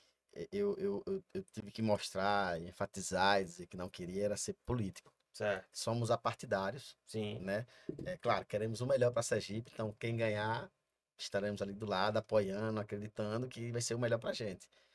eu, 0.51 0.77
eu, 0.79 1.03
eu, 1.07 1.25
eu 1.35 1.45
tive 1.53 1.71
que 1.71 1.83
mostrar, 1.83 2.61
enfatizar 2.61 3.41
e 3.41 3.45
dizer 3.45 3.67
que 3.67 3.77
não 3.77 3.89
queria 3.89 4.25
era 4.25 4.37
ser 4.37 4.57
político. 4.65 5.13
Certo, 5.33 5.69
Somos 5.73 6.11
apartidários, 6.11 6.97
sim. 7.07 7.39
né? 7.39 7.67
É 8.05 8.17
claro, 8.17 8.45
queremos 8.47 8.81
o 8.81 8.87
melhor 8.87 9.13
para 9.13 9.23
Sergipe, 9.23 9.71
então 9.73 9.95
quem 9.99 10.17
ganhar, 10.17 10.71
estaremos 11.17 11.63
ali 11.63 11.73
do 11.73 11.87
lado, 11.87 12.17
apoiando, 12.17 12.81
acreditando 12.81 13.47
que 13.47 13.71
vai 13.71 13.81
ser 13.81 13.95
o 13.95 13.99
melhor 13.99 14.19
para 14.19 14.33
gente. 14.33 14.67
É, 14.67 14.90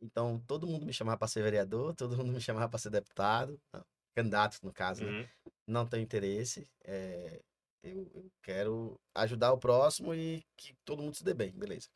então, 0.00 0.42
todo 0.46 0.66
mundo 0.66 0.86
me 0.86 0.92
chamava 0.92 1.18
para 1.18 1.28
ser 1.28 1.42
vereador, 1.42 1.94
todo 1.94 2.16
mundo 2.16 2.32
me 2.32 2.40
chamava 2.40 2.68
para 2.68 2.78
ser 2.78 2.90
deputado, 2.90 3.60
não, 3.72 3.84
candidato, 4.14 4.58
no 4.62 4.72
caso, 4.72 5.04
né? 5.04 5.20
Uhum. 5.20 5.52
não 5.66 5.86
tenho 5.86 6.02
interesse. 6.02 6.68
é, 6.84 7.40
eu, 7.86 8.10
eu 8.14 8.32
quero 8.42 9.00
ajudar 9.14 9.52
o 9.52 9.58
próximo 9.58 10.14
e 10.14 10.44
que 10.56 10.74
todo 10.84 11.02
mundo 11.02 11.14
se 11.14 11.24
dê 11.24 11.34
bem, 11.34 11.52
beleza. 11.52 11.88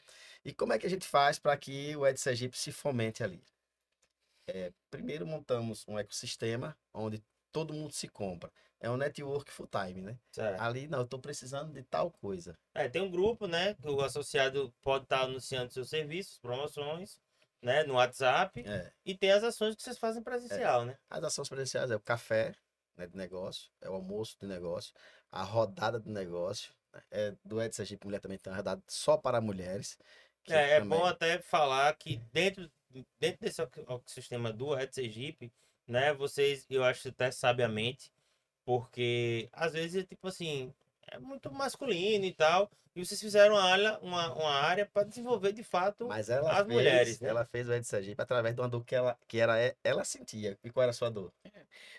E 0.45 0.53
como 0.53 0.73
é 0.73 0.79
que 0.79 0.87
a 0.87 0.91
gente 0.91 1.07
faz 1.07 1.39
para 1.39 1.57
que 1.57 1.97
o 1.97 2.07
Ed 2.07 2.19
Sergipe 2.19 2.57
se 2.57 2.73
fomente 2.73 3.23
ali? 3.23 3.43
É, 4.47 4.73
primeiro 4.91 5.27
montamos 5.27 5.85
um 5.87 5.99
ecossistema 5.99 6.77
onde 6.93 7.23
todo 7.53 7.75
mundo 7.75 7.93
se 7.93 8.09
compra. 8.09 8.53
É 8.79 8.89
um 8.91 8.97
network 8.97 9.51
full 9.53 9.69
time, 9.69 10.01
né? 10.01 10.19
Certo. 10.31 10.61
Ali, 10.61 10.89
não, 10.89 11.01
eu 11.01 11.05
estou 11.05 11.19
precisando 11.19 11.73
de 11.73 11.83
tal 11.83 12.11
coisa. 12.11 12.57
É, 12.75 12.89
tem 12.89 13.03
um 13.03 13.11
grupo, 13.11 13.47
né, 13.47 13.75
que 13.75 13.89
o 13.89 14.01
associado 14.01 14.73
pode 14.81 15.05
estar 15.05 15.23
anunciando 15.23 15.73
seus 15.73 15.91
serviços, 15.91 16.39
promoções, 16.39 17.21
né, 17.63 17.85
no 17.85 17.95
WhatsApp, 17.95 18.63
É, 18.67 18.91
e 19.05 19.15
tem 19.17 19.31
as 19.33 19.43
ações 19.45 19.75
que 19.77 19.83
vocês 19.83 19.99
fazem 19.99 20.23
presencial, 20.23 20.85
né? 20.85 20.97
as 21.09 21.23
ações 21.25 21.49
presenciais 21.49 21.91
é 21.91 21.97
o 21.97 22.01
café 22.01 22.55
né, 22.97 23.07
de 23.07 23.17
negócio, 23.17 23.71
é 23.81 23.89
o 23.89 23.95
almoço 23.95 24.37
de 24.41 24.47
negócio, 24.47 24.93
a 25.31 25.43
rodada 25.43 26.01
de 26.01 26.11
negócio. 26.11 26.73
né, 26.93 27.01
É, 27.11 27.35
do 27.45 27.61
Ed 27.63 27.75
Sergipe 27.75 28.07
Mulher 28.07 28.21
também 28.21 28.39
tem 28.39 28.51
uma 28.51 28.57
rodada 28.57 28.83
só 28.89 29.17
para 29.17 29.41
mulheres. 29.41 29.97
É, 30.49 30.77
é 30.77 30.81
também- 30.81 30.99
bom 30.99 31.05
até 31.05 31.39
falar 31.39 31.95
que 31.97 32.17
dentro, 32.33 32.71
dentro 33.21 33.41
desse 33.41 33.61
ecossistema 33.63 34.53
do 34.53 34.75
Red 34.75 34.89
Sergipe, 34.93 35.53
né, 35.87 36.13
vocês, 36.13 36.67
eu 36.71 36.83
acho 36.83 37.09
até 37.09 37.31
sabiamente, 37.31 38.13
porque 38.65 39.49
às 39.53 39.73
vezes, 39.73 40.05
tipo 40.07 40.29
assim, 40.29 40.75
é 41.11 41.19
muito 41.19 41.53
masculino 41.53 42.25
e 42.25 42.33
tal, 42.33 42.71
e 42.95 43.05
vocês 43.05 43.21
fizeram 43.21 43.55
uma 43.55 43.63
área, 43.63 43.99
uma, 44.01 44.35
uma 44.35 44.51
área 44.51 44.85
para 44.85 45.07
desenvolver 45.07 45.53
de 45.53 45.63
fato 45.63 46.09
Mas 46.09 46.29
ela 46.29 46.51
as 46.51 46.67
fez, 46.67 46.69
mulheres, 46.69 47.21
né? 47.21 47.29
ela 47.29 47.45
fez 47.45 47.69
o 47.69 47.73
Ed 47.73 47.87
Sergipe 47.87 48.21
através 48.21 48.55
de 48.55 48.61
uma 48.61 48.69
dor 48.69 48.85
que 48.85 48.95
ela, 48.95 49.17
que 49.29 49.39
era, 49.39 49.77
ela 49.85 50.05
sentia. 50.05 50.59
E 50.65 50.71
qual 50.71 50.83
era 50.83 50.91
a 50.91 50.95
sua 50.95 51.11
dor? 51.11 51.33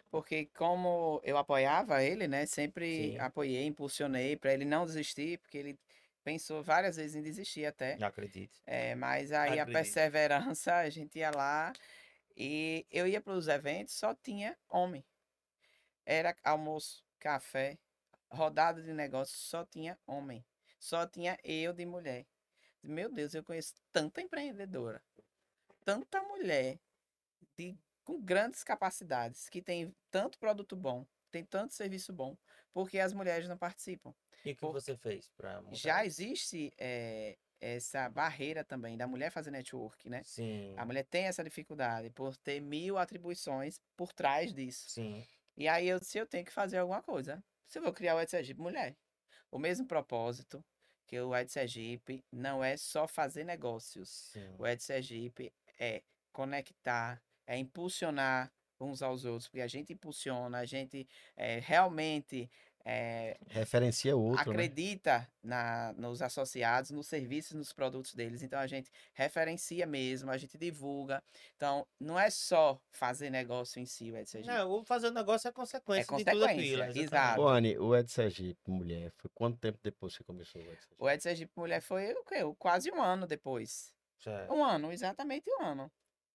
Porque 0.10 0.48
como 0.58 1.22
eu 1.24 1.38
apoiava 1.38 2.04
ele, 2.04 2.28
né? 2.28 2.46
Sempre 2.46 3.12
Sim. 3.12 3.20
apoiei, 3.20 3.66
impulsionei 3.66 4.36
para 4.36 4.54
ele 4.54 4.66
não 4.66 4.86
desistir, 4.86 5.38
porque 5.40 5.58
ele 5.58 5.80
pensou 6.24 6.62
várias 6.62 6.98
vezes 6.98 7.16
em 7.16 7.22
desistir 7.22 7.66
até. 7.66 7.98
Não 7.98 8.08
acredito. 8.08 8.60
É, 8.66 8.94
mas 8.96 9.32
aí 9.32 9.60
a 9.60 9.64
Acredito. 9.64 9.78
perseverança, 9.78 10.76
a 10.76 10.90
gente 10.90 11.20
ia 11.20 11.32
lá 11.32 11.72
e 12.36 12.86
eu 12.92 13.08
ia 13.08 13.22
para 13.22 13.34
os 13.34 13.48
eventos, 13.48 13.94
só 13.94 14.14
tinha 14.14 14.58
homem. 14.70 15.04
Era 16.06 16.36
almoço, 16.44 17.04
café, 17.20 17.78
rodada 18.32 18.82
de 18.82 18.94
negócio, 18.94 19.38
só 19.38 19.66
tinha 19.66 19.98
homem. 20.08 20.46
Só 20.80 21.06
tinha 21.06 21.38
eu 21.44 21.74
de 21.74 21.86
mulher. 21.86 22.26
Meu 22.82 23.12
Deus, 23.12 23.34
eu 23.34 23.44
conheço 23.44 23.76
tanta 23.92 24.22
empreendedora, 24.22 25.04
tanta 25.86 26.22
mulher 26.24 26.80
de, 27.58 27.78
com 28.04 28.20
grandes 28.20 28.64
capacidades, 28.64 29.48
que 29.50 29.62
tem 29.62 29.96
tanto 30.10 30.40
produto 30.40 30.76
bom, 30.76 31.06
tem 31.30 31.46
tanto 31.46 31.74
serviço 31.74 32.12
bom, 32.12 32.36
porque 32.74 33.00
as 33.00 33.14
mulheres 33.14 33.48
não 33.48 33.58
participam. 33.58 34.14
E 34.44 34.52
o 34.52 34.56
que 34.56 34.66
você 34.66 34.98
fez 34.98 35.30
para 35.38 35.62
Já 35.72 36.04
existe 36.04 36.74
eh, 36.80 37.38
essa 37.60 38.10
barreira 38.10 38.64
também 38.64 38.98
da 38.98 39.08
mulher 39.08 39.30
fazer 39.30 39.52
network, 39.52 40.10
né? 40.10 40.24
Sim, 40.24 40.74
A 40.78 40.86
mulher 40.86 41.04
tem 41.06 41.26
essa 41.26 41.44
dificuldade 41.44 42.10
por 42.10 42.36
ter 42.38 42.60
mil 42.60 42.98
atribuições 42.98 43.80
por 43.96 44.12
trás 44.12 44.52
disso. 44.54 44.90
sim, 44.90 45.24
E 45.56 45.68
aí 45.68 45.88
eu 45.88 46.00
disse, 46.00 46.18
eu 46.18 46.26
tenho 46.26 46.44
que 46.46 46.52
fazer 46.52 46.80
alguma 46.80 47.04
coisa. 47.04 47.44
Se 47.72 47.80
eu 47.80 47.84
vou 47.84 47.94
criar 47.94 48.16
o 48.16 48.20
Ed 48.20 48.30
Sergipe 48.30 48.60
Mulher. 48.60 48.98
O 49.50 49.58
mesmo 49.58 49.88
propósito 49.88 50.62
que 51.08 51.18
o 51.22 51.34
Ed 51.34 51.50
Sergipe 51.50 52.22
não 52.30 52.62
é 52.62 52.76
só 52.76 53.08
fazer 53.08 53.46
negócios. 53.46 54.10
sim. 54.34 54.56
O 54.60 54.68
Ed 54.68 54.84
Sergipe 54.84 55.54
é 55.80 56.04
conectar, 56.34 57.24
é 57.48 57.58
impulsionar 57.58 58.52
uns 58.78 59.02
aos 59.02 59.24
outros, 59.24 59.48
porque 59.48 59.62
a 59.62 59.68
gente 59.68 59.94
impulsiona, 59.94 60.58
a 60.58 60.66
gente 60.66 61.08
eh, 61.38 61.60
realmente 61.60 62.52
eh, 62.86 63.38
Referencia 63.50 64.16
outro, 64.16 64.52
né? 64.52 64.64
acredita 64.64 65.28
na, 65.44 65.94
nos 65.94 66.22
associados, 66.22 66.92
nos 66.92 67.08
serviços, 67.08 67.54
nos 67.54 67.72
produtos 67.74 68.14
deles. 68.14 68.42
Então 68.42 68.60
a 68.60 68.68
gente 68.68 68.92
referencia 69.14 69.86
mesmo, 69.86 70.32
a 70.32 70.38
gente 70.38 70.58
divulga. 70.58 71.24
Então 71.56 71.86
não 72.00 72.20
é 72.20 72.30
só 72.30 72.80
fazer 72.90 73.30
negócio 73.30 73.80
em 73.80 73.86
si, 73.86 74.12
o 74.12 74.18
Ed 74.18 74.30
Sergipe. 74.30 74.54
Não, 74.54 74.72
o 74.72 74.84
fazer 74.84 75.08
o 75.08 75.12
negócio 75.12 75.48
é 75.48 75.52
consequência, 75.52 76.18
de 76.18 76.26
tudo 76.26 76.40
consequência, 76.40 76.86
aquilo. 76.86 77.04
exato. 77.04 77.42
Ô, 77.42 77.48
Anny, 77.48 77.78
o 77.78 77.96
Ed 77.96 78.12
Sergipe, 78.12 78.70
mulher, 78.70 79.12
foi 79.18 79.30
quanto 79.34 79.58
tempo 79.60 79.80
depois 79.84 80.18
que 80.18 80.24
começou 80.24 80.62
o 80.62 80.64
Ed 80.64 80.70
Sergipe? 80.72 80.96
O 80.98 81.10
Ed 81.10 81.24
Sergipe 81.24 81.52
Mulher 81.56 81.82
foi 81.82 82.12
o 82.14 82.24
quê? 82.24 82.40
Quase 82.58 82.92
um 82.92 83.02
ano 83.02 83.28
depois. 83.28 83.94
Certo. 84.20 84.54
Um 84.54 84.64
ano, 84.64 84.92
exatamente 84.92 85.50
um 85.50 85.64
ano. 85.64 85.92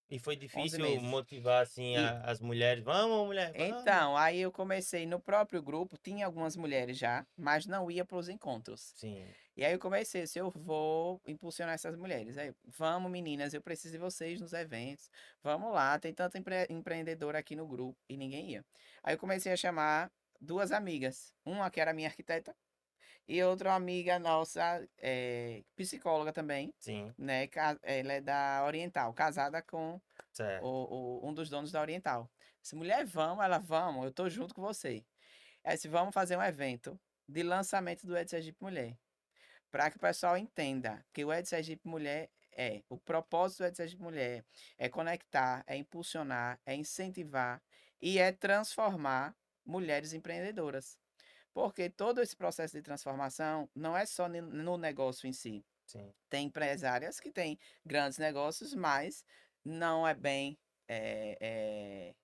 E 0.08 0.18
foi 0.20 0.36
difícil 0.36 1.00
motivar 1.00 1.62
assim 1.62 1.94
E- 1.94 1.96
a- 1.96 2.20
as 2.22 2.40
mulheres. 2.40 2.84
Vamos, 2.84 3.26
mulher. 3.26 3.52
Vamos. 3.56 3.80
Então, 3.82 4.16
aí 4.16 4.40
eu 4.40 4.52
comecei 4.52 5.04
no 5.04 5.18
próprio 5.18 5.60
grupo, 5.60 5.98
tinha 5.98 6.24
algumas 6.26 6.56
mulheres 6.56 6.96
já, 6.96 7.26
mas 7.36 7.66
não 7.66 7.90
ia 7.90 8.04
para 8.04 8.16
os 8.16 8.28
encontros. 8.28 8.92
Sim. 8.94 9.26
E 9.56 9.64
aí 9.64 9.72
eu 9.72 9.78
comecei, 9.78 10.26
se 10.26 10.38
eu 10.38 10.50
vou 10.50 11.20
impulsionar 11.26 11.74
essas 11.74 11.96
mulheres. 11.96 12.36
Aí, 12.38 12.52
vamos 12.66 13.10
meninas, 13.10 13.52
eu 13.54 13.60
preciso 13.60 13.92
de 13.94 13.98
vocês 13.98 14.40
nos 14.40 14.52
eventos. 14.52 15.10
Vamos 15.42 15.72
lá, 15.72 15.98
tem 15.98 16.12
tanta 16.14 16.38
empre 16.38 16.66
empreendedora 16.68 17.38
aqui 17.38 17.56
no 17.56 17.66
grupo 17.66 17.98
e 18.08 18.16
ninguém 18.16 18.50
ia. 18.52 18.64
Aí 19.02 19.14
eu 19.14 19.18
comecei 19.18 19.50
a 19.52 19.56
chamar 19.56 20.10
duas 20.40 20.70
amigas, 20.70 21.32
uma 21.44 21.70
que 21.70 21.80
era 21.80 21.92
minha 21.94 22.08
arquiteta 22.08 22.54
e 23.28 23.42
outra 23.42 23.74
amiga 23.74 24.18
nossa, 24.18 24.86
eh, 24.98 25.64
psicóloga 25.74 26.32
também, 26.32 26.72
Sim. 26.78 27.12
né? 27.18 27.48
Ela 27.82 28.12
é 28.14 28.20
da 28.20 28.64
Oriental, 28.64 29.12
casada 29.12 29.60
com 29.62 30.00
o, 30.62 30.68
o- 31.24 31.28
um 31.28 31.34
dos 31.34 31.48
donos 31.48 31.72
da 31.72 31.80
Oriental. 31.80 32.30
Se 32.62 32.74
mulher, 32.76 33.04
vamos, 33.04 33.44
ela, 33.44 33.58
vamos, 33.58 34.04
eu 34.04 34.12
tô 34.12 34.28
junto 34.28 34.54
com 34.54 34.62
você. 34.62 35.04
Aí 35.64 35.74
disse, 35.74 35.88
vamos 35.88 36.14
fazer 36.14 36.36
um 36.36 36.42
evento 36.42 36.98
de 37.28 37.42
lançamento 37.42 38.06
do 38.06 38.16
Ed 38.16 38.30
Sergipe 38.30 38.62
Mulher. 38.62 38.96
Para 39.70 39.90
que 39.90 39.96
o 39.96 40.00
pessoal 40.00 40.36
entenda 40.36 41.04
que 41.12 41.24
o 41.24 41.32
Ed 41.32 41.48
Sergipe 41.48 41.86
Mulher 41.88 42.30
é, 42.58 42.82
o 42.88 42.96
propósito 42.96 43.58
do 43.58 43.66
Ed 43.66 43.76
Sergipe 43.76 44.02
Mulher 44.02 44.44
é 44.78 44.88
conectar, 44.88 45.62
é 45.66 45.76
impulsionar, 45.76 46.58
é 46.64 46.74
incentivar 46.74 47.62
e 48.00 48.18
é 48.18 48.32
transformar 48.32 49.36
mulheres 49.64 50.12
empreendedoras. 50.12 50.96
Porque 51.56 51.88
todo 51.88 52.20
esse 52.20 52.36
processo 52.36 52.76
de 52.76 52.82
transformação 52.82 53.66
não 53.74 53.96
é 53.96 54.04
só 54.04 54.28
no 54.28 54.76
negócio 54.76 55.26
em 55.26 55.32
si. 55.32 55.64
Sim. 55.86 56.12
Tem 56.28 56.48
empresárias 56.48 57.18
que 57.18 57.30
têm 57.30 57.58
grandes 57.82 58.18
negócios, 58.18 58.74
mas 58.74 59.24
não 59.64 60.06
é 60.06 60.12
bem, 60.12 60.58
é, 60.86 61.38
é, 61.40 62.14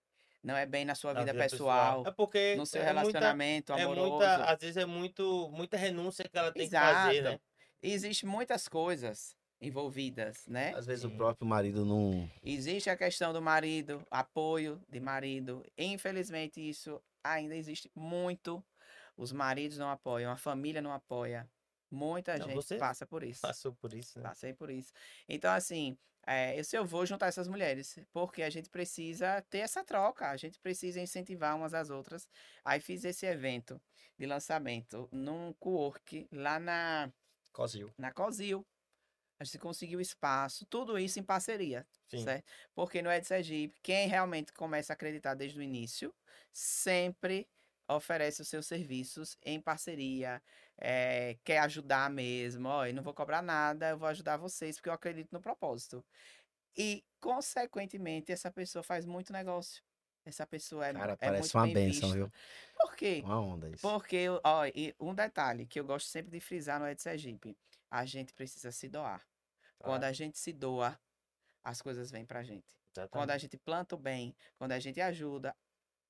não 0.43 0.55
é 0.55 0.67
bem 0.67 0.85
na 0.85 0.95
sua 0.95 1.15
Na 1.15 1.21
vida, 1.21 1.33
vida 1.33 1.45
pessoal, 1.45 2.03
É 2.07 2.11
porque 2.11 2.57
no 2.57 2.67
seu 2.67 2.83
é 2.83 2.93
muita, 2.93 3.01
relacionamento 3.01 3.73
é 3.73 3.85
amoroso. 3.85 4.11
muita, 4.11 4.45
às 4.45 4.59
vezes 4.61 4.77
é 4.77 4.85
muito, 4.85 5.51
muita 5.51 5.79
renúncia 5.79 6.29
que 6.29 6.37
ela 6.37 6.53
tem 6.53 6.69
que 6.69 6.77
fazer, 6.77 7.23
né? 7.23 7.31
Exato. 7.31 7.43
Existem 7.83 8.29
muitas 8.29 8.69
coisas 8.69 9.35
envolvidas, 9.63 10.47
né? 10.47 10.75
Às 10.75 10.85
vezes 10.85 11.07
Sim. 11.09 11.15
o 11.15 11.17
próprio 11.17 11.49
marido 11.49 11.87
não. 11.87 12.31
Existe 12.45 12.91
a 12.91 12.97
questão 12.99 13.33
do 13.33 13.41
marido, 13.41 14.07
apoio 14.11 14.79
de 14.91 15.01
marido. 15.01 15.65
Infelizmente, 15.79 16.61
isso 16.61 17.03
ainda 17.25 17.57
existe 17.57 17.91
muito. 17.95 18.63
Os 19.17 19.33
maridos 19.33 19.79
não 19.79 19.91
apoiam, 19.91 20.33
a 20.33 20.37
família 20.37 20.81
não 20.81 20.93
apoia. 20.93 21.49
Muita 21.91 22.39
Não, 22.39 22.49
gente 22.49 22.79
passa 22.79 23.07
por 23.07 23.23
isso. 23.25 23.43
Passou 23.43 23.75
por 23.75 23.93
isso, 23.93 24.19
né? 24.19 24.29
Passei 24.29 24.55
por 24.55 24.71
isso. 24.71 24.93
Então, 25.29 25.53
assim, 25.53 25.99
é, 26.27 26.59
eu, 26.59 26.65
eu 26.73 26.85
vou 26.85 27.05
juntar 27.05 27.27
essas 27.27 27.49
mulheres, 27.49 27.99
porque 28.13 28.43
a 28.43 28.51
gente 28.51 28.71
precisa 28.71 29.43
ter 29.43 29.59
essa 29.59 29.85
troca, 29.85 30.31
a 30.31 30.37
gente 30.37 30.59
precisa 30.61 31.01
incentivar 31.01 31.57
umas 31.57 31.75
às 31.75 31.91
outras. 31.91 32.29
Aí 32.65 32.81
fiz 32.81 33.05
esse 33.05 33.27
evento 33.27 33.81
de 34.19 34.27
lançamento 34.27 35.09
num 35.13 35.53
co-work 35.55 36.29
lá 36.33 36.59
na, 36.59 37.13
Cosil. 37.53 37.93
na 37.99 38.13
COSIL. 38.13 38.65
A 39.39 39.45
gente 39.45 39.59
conseguiu 39.59 40.01
espaço, 40.01 40.65
tudo 40.67 40.97
isso 40.97 41.19
em 41.19 41.23
parceria, 41.23 41.85
Sim. 42.07 42.23
certo? 42.23 42.47
Porque 42.75 43.03
no 43.03 43.11
Ed 43.11 43.27
Sergipe, 43.27 43.77
quem 43.83 44.07
realmente 44.07 44.53
começa 44.53 44.93
a 44.93 44.95
acreditar 44.95 45.35
desde 45.35 45.59
o 45.59 45.63
início, 45.63 46.15
sempre 46.53 47.49
oferece 47.89 48.43
os 48.43 48.49
seus 48.49 48.67
serviços 48.67 49.37
em 49.43 49.61
parceria, 49.61 50.43
eh, 50.81 51.39
quer 51.45 51.59
ajudar 51.61 52.11
mesmo. 52.11 52.69
Ó, 52.69 52.87
eu 52.87 52.95
não 52.95 53.03
vou 53.03 53.15
cobrar 53.15 53.43
nada, 53.43 53.91
eu 53.91 53.99
vou 53.99 54.09
ajudar 54.09 54.37
vocês 54.37 54.77
porque 54.77 54.89
eu 54.89 54.93
acredito 54.95 55.31
no 55.33 55.41
propósito. 55.41 56.05
E, 56.77 57.05
consequentemente, 57.21 58.33
essa 58.33 58.51
pessoa 58.51 58.83
faz 58.83 59.05
muito 59.07 59.33
negócio. 59.33 59.83
Essa 60.25 60.47
pessoa 60.47 60.87
é, 60.89 60.93
Cara, 60.93 61.13
é 61.15 61.17
parece 61.17 61.33
muito 61.33 61.57
uma 61.57 61.67
benção, 61.69 62.11
vista. 62.11 62.17
viu? 62.17 62.31
Por 62.77 62.97
quê? 62.97 63.25
Uma 63.25 63.41
onda 63.41 63.69
isso. 63.71 63.83
Porque, 63.83 64.27
ó, 64.45 64.67
e 64.67 64.95
um 65.01 65.15
detalhe 65.15 65.67
que 65.67 65.81
eu 65.81 65.85
gosto 65.85 66.09
sempre 66.09 66.31
de 66.31 66.41
frisar 66.41 66.81
no 66.81 66.89
Ed 66.89 67.01
Sergipe, 67.03 67.59
a 67.91 68.05
gente 68.07 68.33
precisa 68.35 68.73
se 68.73 68.89
doar. 68.89 69.27
Quando 69.83 70.05
Claro, 70.05 70.05
a 70.05 70.13
gente 70.13 70.39
se 70.39 70.53
doa, 70.53 70.99
as 71.65 71.83
coisas 71.83 72.11
vêm 72.11 72.27
pra 72.27 72.43
gente. 72.45 72.77
Quando 73.11 73.31
a 73.31 73.39
exatamente. 73.39 73.39
gente 73.39 73.59
planta 73.59 73.95
o 73.97 73.99
bem, 73.99 74.37
quando 74.59 74.73
a 74.73 74.81
gente 74.81 75.01
ajuda, 75.01 75.57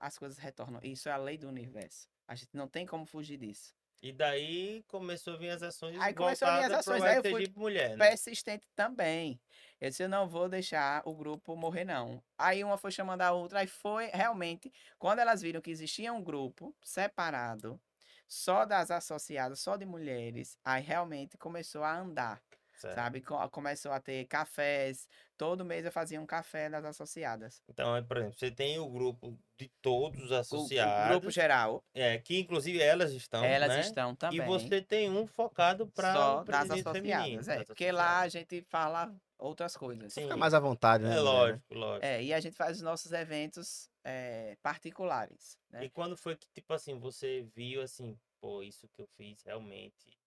as 0.03 0.19
coisas 0.19 0.37
retornam. 0.37 0.81
Isso 0.83 1.09
é 1.09 1.13
a 1.13 1.17
lei 1.17 1.39
do 1.39 1.49
universo. 1.49 2.09
A 2.27 2.35
gente 2.35 2.51
não 2.55 2.67
tem 2.67 2.85
como 2.85 3.07
fugir 3.07 3.39
disso. 3.39 3.73
E 4.03 4.13
daí 4.13 4.83
começou 4.89 5.35
a 5.35 5.37
vir 5.37 5.51
as 5.51 5.63
ações 5.63 5.97
Aí 6.01 6.13
começou 6.13 6.49
a 6.49 6.59
vir 6.59 6.65
as 6.65 6.81
ações, 6.81 7.03
aí 7.05 7.19
eu 7.19 7.23
fui 7.23 7.47
Mulher, 7.55 7.97
né? 7.97 8.09
Persistente 8.09 8.67
também. 8.75 9.41
Eu 9.81 9.91
disse, 9.91 10.03
eu 10.03 10.09
não 10.09 10.29
vou 10.29 10.49
deixar 10.49 11.03
o 11.07 11.15
grupo 11.15 11.55
morrer, 11.55 11.85
não. 11.85 12.21
Aí 12.37 12.65
uma 12.65 12.77
foi 12.77 12.91
chamando 12.91 13.23
a 13.23 13.31
outra, 13.31 13.61
aí 13.61 13.69
foi 13.69 14.07
realmente, 14.07 14.73
quando 14.99 15.21
elas 15.21 15.41
viram 15.41 15.61
que 15.61 15.71
existia 15.71 16.13
um 16.13 16.21
grupo 16.21 16.75
separado, 16.83 17.81
só 18.27 18.65
das 18.65 18.91
associadas, 18.91 19.61
só 19.61 19.77
de 19.77 19.87
mulheres, 19.87 20.59
aí 20.65 20.83
realmente 20.83 21.39
começou 21.39 21.85
a 21.85 21.97
andar. 21.97 22.43
Certo. 22.83 22.95
Sabe? 22.97 23.21
Co- 23.21 23.49
Começou 23.51 23.93
a 23.93 24.01
ter 24.01 24.25
cafés. 24.27 25.09
Todo 25.37 25.65
mês 25.65 25.85
eu 25.85 25.93
fazia 25.93 26.21
um 26.21 26.27
café 26.27 26.69
das 26.69 26.85
associadas. 26.85 27.63
Então, 27.69 27.95
é, 27.97 28.03
por 28.03 28.17
exemplo, 28.17 28.35
você 28.37 28.51
tem 28.51 28.79
o 28.79 28.89
grupo 28.89 29.39
de 29.57 29.69
todos 29.81 30.21
os 30.25 30.31
O- 30.31 30.35
O, 30.35 30.37
associados, 30.39 31.09
grupo 31.11 31.31
geral, 31.31 31.85
é, 31.95 32.19
que 32.19 32.39
inclusive 32.41 32.81
elas 32.81 33.13
estão, 33.13 33.45
elas 33.45 33.69
né? 33.69 33.81
estão 33.81 34.15
também. 34.17 34.41
E 34.41 34.45
você 34.45 34.83
tem 34.83 35.09
um 35.11 35.27
focado 35.27 35.87
para 35.87 36.13
o 36.41 36.45
das 36.45 36.45
presidente 36.45 36.89
associadas. 36.89 37.03
feminino. 37.25 37.43
É, 37.43 37.57
das 37.59 37.67
porque 37.67 37.93
lá 37.93 38.21
a 38.21 38.29
gente 38.29 38.63
fala 38.63 39.15
outras 39.39 39.77
coisas. 39.77 40.13
Sim. 40.13 40.23
Fica 40.25 40.37
mais 40.37 40.55
à 40.55 40.59
vontade, 40.61 41.05
né? 41.05 41.11
É 41.11 41.19
mulher? 41.21 41.25
lógico, 41.25 41.75
lógico. 41.75 42.05
É, 42.07 42.23
e 42.23 42.35
a 42.35 42.41
gente 42.41 42.57
faz 42.57 42.77
os 42.79 42.83
nossos 42.83 43.13
eventos 43.13 43.89
é, 44.05 44.57
particulares. 44.63 45.57
Né? 45.71 45.85
E 45.85 45.91
quando 45.91 46.17
foi 46.17 46.37
que, 46.37 46.47
tipo 46.53 46.73
assim, 46.73 46.99
você 46.99 47.43
viu 47.55 47.81
assim, 47.83 48.19
pô, 48.41 48.63
isso 48.63 48.89
que 48.89 49.01
eu 49.01 49.07
fiz 49.17 49.41
realmente 49.45 50.19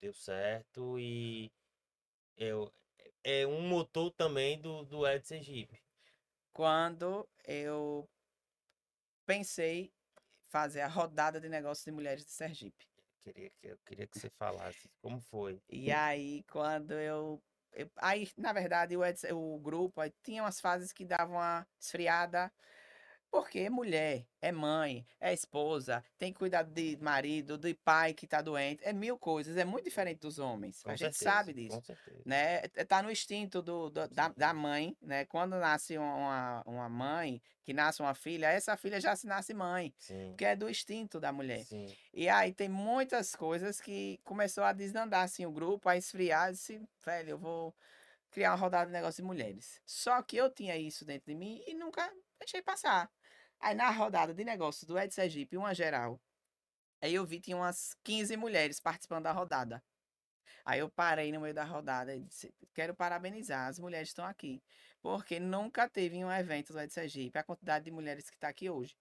deu 0.00 0.12
certo 0.12 0.98
e 0.98 1.50
eu, 2.36 2.72
é 3.22 3.46
um 3.46 3.62
motor 3.68 4.10
também 4.12 4.60
do, 4.60 4.84
do 4.84 5.06
Ed 5.06 5.26
Sergipe. 5.26 5.80
Quando 6.52 7.28
eu 7.46 8.08
pensei 9.26 9.92
fazer 10.50 10.82
a 10.82 10.88
rodada 10.88 11.40
de 11.40 11.48
negócios 11.48 11.84
de 11.84 11.90
mulheres 11.90 12.24
de 12.24 12.30
Sergipe. 12.30 12.86
Queria 13.24 13.50
que, 13.50 13.68
eu 13.68 13.78
queria 13.86 14.06
que 14.06 14.18
você 14.18 14.30
falasse 14.30 14.88
como 15.02 15.18
foi. 15.18 15.60
E 15.68 15.90
aí, 15.90 16.44
quando 16.44 16.92
eu. 16.92 17.42
eu- 17.72 17.90
aí, 17.96 18.28
na 18.36 18.52
verdade, 18.52 18.96
o, 18.96 19.04
Eds- 19.04 19.24
o 19.32 19.58
grupo 19.58 20.00
tinha 20.22 20.42
umas 20.42 20.60
fases 20.60 20.92
que 20.92 21.04
davam 21.04 21.36
uma 21.36 21.66
esfriada. 21.80 22.52
Porque 23.34 23.68
mulher 23.68 24.24
é 24.40 24.52
mãe, 24.52 25.04
é 25.20 25.32
esposa, 25.34 26.04
tem 26.16 26.32
que 26.32 26.38
cuidar 26.38 26.62
de 26.62 26.96
marido, 27.00 27.58
de 27.58 27.74
pai 27.74 28.14
que 28.14 28.28
tá 28.28 28.40
doente, 28.40 28.80
é 28.84 28.92
mil 28.92 29.18
coisas, 29.18 29.56
é 29.56 29.64
muito 29.64 29.84
diferente 29.86 30.20
dos 30.20 30.38
homens. 30.38 30.80
Com 30.84 30.90
a 30.90 30.94
gente 30.94 31.16
certeza, 31.16 31.24
sabe 31.36 31.52
disso. 31.52 31.76
Com 31.76 31.82
certeza. 31.82 32.22
né? 32.24 32.62
é- 32.76 32.84
Tá 32.84 33.02
no 33.02 33.10
instinto 33.10 33.60
do, 33.60 33.90
do- 33.90 34.06
da, 34.06 34.28
da 34.28 34.54
mãe, 34.54 34.96
né? 35.02 35.24
Quando 35.24 35.56
nasce 35.56 35.98
uma, 35.98 36.62
uma 36.64 36.88
mãe, 36.88 37.42
que 37.64 37.72
nasce 37.72 38.00
uma 38.02 38.14
filha, 38.14 38.46
essa 38.46 38.76
filha 38.76 39.00
já 39.00 39.16
se 39.16 39.26
nasce 39.26 39.52
mãe, 39.52 39.92
Sim. 39.98 40.28
porque 40.28 40.44
é 40.44 40.54
do 40.54 40.70
instinto 40.70 41.18
da 41.18 41.32
mulher. 41.32 41.64
Sim. 41.64 41.92
E 42.12 42.28
aí 42.28 42.52
tem 42.52 42.68
muitas 42.68 43.34
coisas 43.34 43.80
que 43.80 44.20
começou 44.22 44.62
a 44.62 44.72
desandar 44.72 45.24
assim 45.24 45.44
o 45.44 45.50
grupo, 45.50 45.88
a 45.88 45.96
esfriar, 45.96 46.52
disse, 46.52 46.80
velho, 47.04 47.30
eu 47.30 47.38
vou 47.38 47.74
criar 48.30 48.50
uma 48.52 48.58
rodada 48.58 48.86
de 48.86 48.92
negócio 48.92 49.20
de 49.22 49.26
mulheres. 49.26 49.80
Só 49.84 50.22
que 50.22 50.36
eu 50.36 50.48
tinha 50.50 50.76
isso 50.76 51.04
dentro 51.04 51.26
de 51.32 51.34
mim 51.34 51.60
e 51.66 51.74
nunca 51.74 52.08
deixei 52.38 52.62
passar. 52.62 53.10
Aí 53.60 53.74
na 53.74 53.90
rodada 53.90 54.34
de 54.34 54.44
negócios 54.44 54.84
do 54.84 54.98
Ed 54.98 55.12
Sergipe, 55.14 55.56
uma 55.56 55.74
geral, 55.74 56.20
aí 57.00 57.14
eu 57.14 57.24
vi 57.24 57.40
tinha 57.40 57.56
umas 57.56 57.96
15 58.04 58.36
mulheres 58.36 58.80
participando 58.80 59.24
da 59.24 59.32
rodada. 59.32 59.82
Aí 60.64 60.80
eu 60.80 60.90
parei 60.90 61.30
no 61.32 61.40
meio 61.40 61.54
da 61.54 61.64
rodada 61.64 62.14
e 62.14 62.20
disse, 62.20 62.54
quero 62.74 62.94
parabenizar, 62.94 63.68
as 63.68 63.78
mulheres 63.78 64.08
estão 64.08 64.24
aqui. 64.24 64.62
Porque 65.02 65.38
nunca 65.38 65.88
teve 65.88 66.24
um 66.24 66.32
evento 66.32 66.72
do 66.72 66.80
Ed 66.80 66.92
Sergipe 66.92 67.38
a 67.38 67.44
quantidade 67.44 67.84
de 67.84 67.90
mulheres 67.90 68.30
que 68.30 68.36
está 68.36 68.48
aqui 68.48 68.70
hoje. 68.70 68.96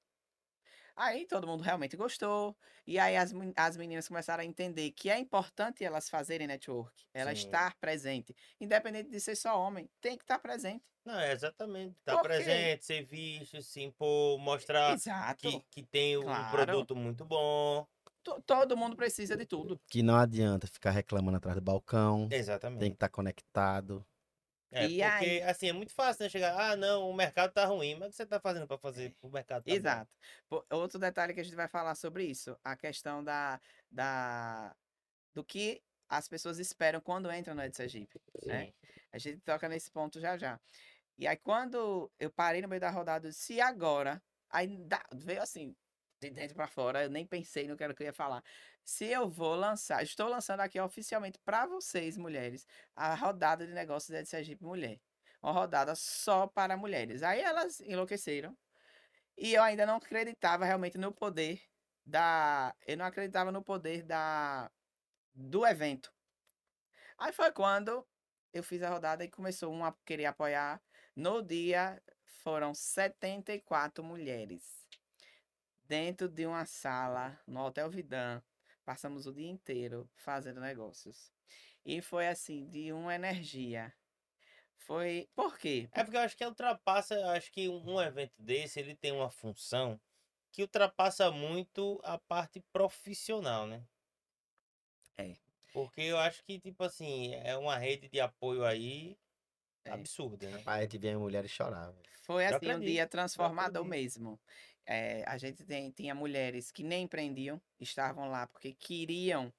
Aí 0.95 1.25
todo 1.25 1.47
mundo 1.47 1.61
realmente 1.63 1.97
gostou. 1.97 2.55
E 2.85 2.99
aí 2.99 3.15
as, 3.17 3.31
as 3.55 3.77
meninas 3.77 4.07
começaram 4.07 4.43
a 4.43 4.45
entender 4.45 4.91
que 4.91 5.09
é 5.09 5.17
importante 5.17 5.83
elas 5.83 6.07
fazerem 6.09 6.45
network, 6.47 7.05
ela 7.13 7.35
Sim. 7.35 7.45
estar 7.45 7.75
presente. 7.79 8.35
Independente 8.59 9.09
de 9.09 9.19
ser 9.19 9.35
só 9.35 9.59
homem, 9.59 9.89
tem 10.01 10.17
que 10.17 10.23
estar 10.23 10.37
presente. 10.39 10.83
Não, 11.05 11.19
é 11.19 11.31
exatamente. 11.33 11.95
Tá 12.05 12.13
Por 12.13 12.21
quê? 12.21 12.27
presente, 12.27 12.85
ser 12.85 13.03
visto, 13.05 13.61
se 13.61 13.81
impor, 13.81 14.37
mostrar 14.39 14.93
Exato. 14.93 15.41
que, 15.41 15.59
que 15.69 15.83
tem 15.83 16.17
um 16.17 16.23
Claro. 16.23 16.51
produto 16.51 16.95
muito 16.95 17.25
bom. 17.25 17.85
To- 18.23 18.41
Todo 18.45 18.77
mundo 18.77 18.95
precisa 18.95 19.35
de 19.35 19.45
tudo. 19.45 19.77
Que 19.89 20.01
não 20.01 20.15
adianta 20.15 20.65
ficar 20.67 20.91
reclamando 20.91 21.37
atrás 21.37 21.55
do 21.57 21.61
balcão. 21.61 22.29
Exatamente. 22.31 22.79
Tem 22.79 22.89
que 22.91 22.95
estar 22.95 23.09
conectado. 23.09 24.05
É, 24.73 24.85
E 24.85 24.87
porque, 24.89 25.01
aí- 25.03 25.41
assim, 25.43 25.69
é 25.69 25.73
muito 25.73 25.93
fácil, 25.93 26.23
né? 26.23 26.29
Chegar, 26.29 26.57
ah, 26.59 26.75
não, 26.75 27.09
o 27.09 27.13
mercado 27.13 27.51
tá 27.53 27.65
ruim, 27.65 27.95
mas 27.95 28.07
o 28.07 28.11
que 28.11 28.15
você 28.17 28.25
tá 28.25 28.39
fazendo 28.39 28.67
pra 28.67 28.77
fazer 28.77 29.15
o 29.21 29.29
mercado 29.29 29.63
tá? 29.63 29.71
Exato. 29.71 30.11
Outro 30.71 30.99
detalhe 30.99 31.33
que 31.33 31.39
a 31.39 31.43
gente 31.43 31.55
vai 31.55 31.67
falar 31.67 31.95
sobre 31.95 32.25
isso, 32.25 32.57
a 32.63 32.75
questão 32.75 33.23
da, 33.23 33.59
da 33.91 34.75
do 35.33 35.43
que 35.43 35.81
as 36.09 36.27
pessoas 36.27 36.59
esperam 36.59 36.99
quando 37.01 37.31
entram 37.31 37.55
no 37.55 37.73
Sergipe. 37.73 38.19
né? 38.45 38.73
A 39.11 39.17
gente 39.17 39.39
toca 39.41 39.67
nesse 39.69 39.91
ponto 39.91 40.19
já 40.19 40.37
já. 40.37 40.59
E 41.17 41.27
aí, 41.27 41.37
quando 41.37 42.11
eu 42.19 42.31
parei 42.31 42.61
no 42.61 42.67
meio 42.67 42.81
da 42.81 42.89
rodada, 42.89 43.27
eu 43.27 43.31
disse, 43.31 43.53
e 43.53 43.61
agora? 43.61 44.21
Aí 44.49 44.67
veio 45.13 45.41
assim, 45.41 45.75
de 46.29 46.35
dentro 46.35 46.55
para 46.55 46.67
fora, 46.67 47.03
eu 47.03 47.09
nem 47.09 47.25
pensei 47.25 47.67
no 47.67 47.75
que 47.77 47.83
era 47.83 47.93
que 47.93 48.03
eu 48.03 48.07
ia 48.07 48.13
falar. 48.13 48.43
Se 48.83 49.05
eu 49.05 49.29
vou 49.29 49.55
lançar, 49.55 50.03
estou 50.03 50.27
lançando 50.27 50.59
aqui 50.61 50.79
oficialmente 50.79 51.39
para 51.39 51.65
vocês, 51.65 52.17
mulheres, 52.17 52.67
a 52.95 53.13
rodada 53.15 53.65
de 53.65 53.73
negócios 53.73 54.09
da 54.09 54.25
Sergipe 54.25 54.63
Mulher. 54.63 54.99
Uma 55.41 55.51
rodada 55.51 55.95
só 55.95 56.47
para 56.47 56.77
mulheres. 56.77 57.23
Aí 57.23 57.41
elas 57.41 57.79
enlouqueceram. 57.81 58.57
E 59.37 59.53
eu 59.53 59.63
ainda 59.63 59.85
não 59.85 59.97
acreditava 59.97 60.65
realmente 60.65 60.97
no 60.97 61.11
poder 61.11 61.61
da. 62.05 62.75
Eu 62.87 62.97
não 62.97 63.05
acreditava 63.05 63.51
no 63.51 63.63
poder 63.63 64.03
da 64.03 64.71
do 65.33 65.65
evento. 65.65 66.13
Aí 67.17 67.33
foi 67.33 67.51
quando 67.51 68.05
eu 68.53 68.63
fiz 68.63 68.81
a 68.83 68.89
rodada 68.89 69.23
e 69.23 69.29
começou 69.29 69.73
um 69.73 69.83
a 69.83 69.93
querer 70.05 70.25
apoiar. 70.25 70.81
No 71.15 71.41
dia 71.41 72.01
foram 72.43 72.73
74 72.73 74.03
mulheres 74.03 74.82
dentro 75.87 76.27
de 76.27 76.45
uma 76.45 76.65
sala 76.65 77.39
no 77.47 77.65
Hotel 77.65 77.89
Vidan. 77.89 78.41
Passamos 78.85 79.25
o 79.27 79.33
dia 79.33 79.49
inteiro 79.49 80.09
fazendo 80.15 80.59
negócios. 80.59 81.31
E 81.85 82.01
foi 82.01 82.27
assim, 82.27 82.67
de 82.69 82.91
uma 82.91 83.13
energia. 83.15 83.93
Foi. 84.77 85.29
Por 85.35 85.57
quê? 85.57 85.87
É 85.93 86.03
porque 86.03 86.17
eu 86.17 86.21
acho 86.21 86.35
que 86.35 86.45
ultrapassa, 86.45 87.15
eu 87.15 87.29
acho 87.29 87.51
que 87.51 87.69
um 87.69 88.01
evento 88.01 88.33
desse, 88.37 88.79
ele 88.79 88.95
tem 88.95 89.11
uma 89.11 89.29
função 89.29 89.99
que 90.51 90.61
ultrapassa 90.61 91.31
muito 91.31 91.99
a 92.03 92.17
parte 92.17 92.59
profissional, 92.71 93.65
né? 93.65 93.85
É. 95.17 95.35
Porque 95.71 96.01
eu 96.01 96.17
acho 96.17 96.43
que, 96.43 96.59
tipo 96.59 96.83
assim, 96.83 97.33
é 97.35 97.57
uma 97.57 97.77
rede 97.77 98.07
de 98.09 98.19
apoio 98.19 98.63
aí 98.63 99.17
É. 99.85 99.91
absurda, 99.91 100.49
né? 100.49 100.61
Aí 100.65 100.79
a 100.79 100.81
gente 100.83 100.97
via 100.97 101.17
mulheres 101.17 101.49
chorar. 101.51 101.93
Foi 102.21 102.45
Eu 102.45 102.55
assim, 102.55 102.71
um 102.71 102.79
dia 102.79 103.07
transformador 103.07 103.83
mesmo. 103.83 104.39
É, 104.85 105.23
a 105.25 105.37
gente 105.37 105.63
tem, 105.63 105.91
tinha 105.91 106.13
mulheres 106.13 106.71
que 106.71 106.83
nem 106.83 107.03
empreendiam, 107.03 107.61
estavam 107.79 108.29
lá 108.29 108.47
porque 108.47 108.73
queriam 108.73 109.53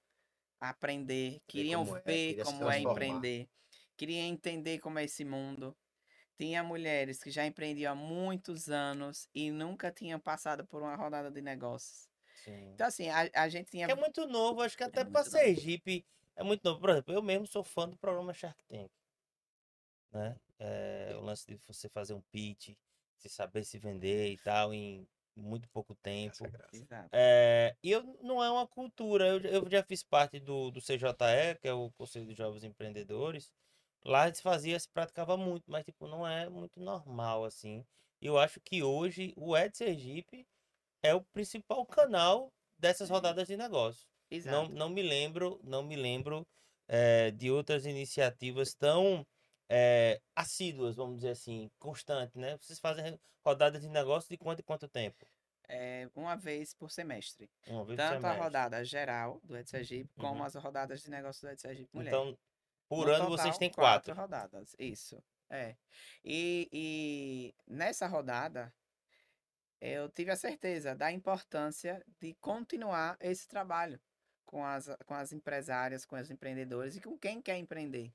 aprender, 0.60 1.40
queriam 1.46 1.84
como 1.84 1.96
é, 1.96 2.02
ver 2.02 2.28
queria 2.28 2.44
se 2.44 2.52
como 2.52 2.70
é 2.70 2.80
empreender, 2.80 3.48
queriam 3.96 4.26
entender 4.26 4.78
como 4.78 4.98
é 4.98 5.04
esse 5.04 5.24
mundo. 5.24 5.76
Tinha 6.36 6.62
mulheres 6.62 7.22
que 7.22 7.30
já 7.30 7.46
empreendiam 7.46 7.92
há 7.92 7.94
muitos 7.94 8.68
anos 8.68 9.28
e 9.34 9.50
nunca 9.50 9.90
tinham 9.90 10.18
passado 10.18 10.66
por 10.66 10.82
uma 10.82 10.96
rodada 10.96 11.30
de 11.30 11.40
negócios. 11.40 12.08
Sim. 12.44 12.72
Então, 12.72 12.86
assim, 12.88 13.08
a, 13.08 13.30
a 13.34 13.48
gente 13.48 13.70
tinha. 13.70 13.86
É 13.86 13.94
muito 13.94 14.26
novo, 14.26 14.60
acho 14.60 14.76
que 14.76 14.82
até 14.82 15.04
muito 15.04 15.12
pra 15.12 15.22
novo. 15.22 15.30
Sergipe 15.30 16.04
é 16.36 16.42
muito 16.42 16.64
novo. 16.64 16.80
Por 16.80 16.90
exemplo, 16.90 17.14
eu 17.14 17.22
mesmo 17.22 17.46
sou 17.46 17.62
fã 17.62 17.88
do 17.88 17.96
programa 17.96 18.34
Shark 18.34 18.62
Tank. 18.64 18.90
Né? 20.12 20.36
É, 20.58 21.12
o 21.16 21.20
lance 21.20 21.46
de 21.46 21.56
você 21.66 21.88
fazer 21.88 22.14
um 22.14 22.20
pitch, 22.20 22.74
você 23.16 23.28
saber 23.28 23.64
se 23.64 23.78
vender 23.78 24.32
e 24.32 24.36
tal 24.38 24.74
em 24.74 25.06
muito 25.36 25.68
pouco 25.68 25.94
tempo. 25.96 26.46
É. 26.46 26.76
Exato. 26.76 27.08
É, 27.12 27.76
e 27.82 27.90
eu, 27.90 28.02
não 28.22 28.42
é 28.42 28.50
uma 28.50 28.66
cultura. 28.66 29.26
Eu, 29.26 29.40
eu 29.40 29.70
já 29.70 29.82
fiz 29.82 30.02
parte 30.02 30.40
do, 30.40 30.70
do 30.70 30.80
CJE, 30.80 31.58
que 31.60 31.68
é 31.68 31.72
o 31.72 31.90
Conselho 31.92 32.26
de 32.26 32.34
Jovens 32.34 32.64
Empreendedores. 32.64 33.52
Lá 34.04 34.32
se 34.32 34.42
fazia, 34.42 34.78
se 34.78 34.88
praticava 34.88 35.36
muito, 35.36 35.64
mas 35.66 35.84
tipo, 35.84 36.06
não 36.06 36.26
é 36.26 36.48
muito 36.48 36.78
normal 36.78 37.44
assim. 37.44 37.84
Eu 38.20 38.38
acho 38.38 38.60
que 38.60 38.82
hoje 38.82 39.32
o 39.36 39.56
Ed 39.56 39.76
Sergipe 39.76 40.46
é 41.02 41.14
o 41.14 41.22
principal 41.22 41.84
canal 41.86 42.52
dessas 42.78 43.08
Sim. 43.08 43.14
rodadas 43.14 43.48
de 43.48 43.56
negócio. 43.56 44.06
Não, 44.30 44.36
Exato. 44.36 44.72
não 44.72 44.88
me 44.88 45.02
lembro, 45.02 45.60
não 45.62 45.82
me 45.82 45.96
lembro 45.96 46.46
eh, 46.88 47.30
de 47.30 47.50
outras 47.50 47.86
iniciativas 47.86 48.74
tão 48.74 49.26
eh, 49.68 50.20
assíduas, 50.34 50.96
vamos 50.96 51.16
dizer 51.16 51.30
assim, 51.30 51.70
constantes, 51.78 52.34
né? 52.36 52.56
Vocês 52.58 52.78
fazem 52.78 53.18
rodadas 53.44 53.82
de 53.82 53.88
negócio 53.88 54.28
de 54.28 54.36
quanto 54.36 54.60
em 54.60 54.64
quanto 54.64 54.88
tempo? 54.88 55.26
É, 55.66 56.08
uma 56.14 56.36
vez 56.36 56.74
por 56.74 56.90
semestre. 56.90 57.50
Uma 57.66 57.84
vez 57.84 57.96
por 57.96 58.02
Tanto 58.04 58.16
a 58.16 58.20
semestre. 58.20 58.42
rodada 58.42 58.84
geral 58.84 59.40
do 59.44 59.56
Ed 59.56 59.68
Sergipe, 59.68 60.10
como 60.16 60.40
Uhum. 60.40 60.44
as 60.44 60.54
rodadas 60.54 61.00
de 61.02 61.10
negócio 61.10 61.40
do 61.46 61.50
Ed 61.50 61.60
Sergipe 61.60 61.88
Mulher. 61.94 62.10
Então, 62.10 62.38
por 62.86 63.06
No 63.06 63.12
ano 63.14 63.28
vocês 63.28 63.54
total, 63.54 63.58
têm 63.58 63.70
quatro. 63.70 64.14
rodadas, 64.14 64.76
isso. 64.78 65.22
É. 65.48 65.74
E, 66.22 66.68
e 66.70 67.54
nessa 67.66 68.06
rodada, 68.06 68.72
eu 69.80 70.08
tive 70.10 70.30
a 70.30 70.36
certeza 70.36 70.94
da 70.94 71.10
importância 71.12 72.04
de 72.20 72.34
continuar 72.34 73.16
esse 73.20 73.46
trabalho 73.48 74.00
com 74.44 74.64
as, 74.64 74.88
com 75.06 75.14
as 75.14 75.32
empresárias, 75.32 76.04
com 76.04 76.16
os 76.16 76.30
empreendedores 76.30 76.96
e 76.96 77.00
com 77.00 77.18
quem 77.18 77.40
quer 77.42 77.56
empreender. 77.58 78.12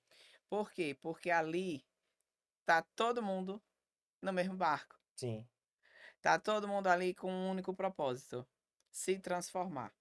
Por 0.49 0.71
quê? 0.71 0.97
Porque 1.01 1.29
ali 1.31 1.85
tá 2.65 2.81
todo 2.95 3.21
mundo 3.23 3.61
no 4.21 4.33
mesmo 4.33 4.55
barco. 4.55 4.99
Sim. 5.15 5.47
Tá 6.21 6.37
todo 6.39 6.67
mundo 6.67 6.87
ali 6.87 7.13
com 7.13 7.31
um 7.31 7.49
único 7.51 7.73
propósito: 7.73 8.47
se 8.91 9.19
transformar. 9.19 9.93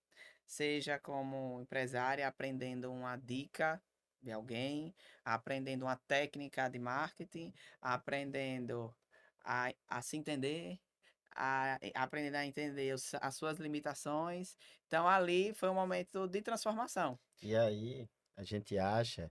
Seja 0.47 0.99
como 0.99 1.61
empresária, 1.61 2.27
aprendendo 2.27 2.91
uma 2.91 3.16
dica 3.16 3.83
de 4.23 4.33
alguém, 4.33 4.95
aprendendo 5.25 5.85
uma 5.85 5.97
técnica 5.97 6.69
de 6.69 6.79
marketing, 6.79 7.53
aprendendo 7.81 8.95
a, 9.45 9.73
a 9.89 10.03
se 10.03 10.16
entender, 10.16 10.81
a, 11.37 11.79
aprendendo 11.95 12.37
a 12.37 12.47
entender 12.47 12.95
os- 12.95 13.15
as 13.15 13.37
suas 13.37 13.59
limitações. 13.59 14.57
Então, 14.87 15.07
ali 15.07 15.55
foi 15.55 15.69
um 15.69 15.75
momento 15.75 16.27
de 16.27 16.43
transformação. 16.43 17.19
E 17.43 17.55
aí, 17.57 18.09
a 18.37 18.43
gente 18.43 18.79
acha 18.79 19.31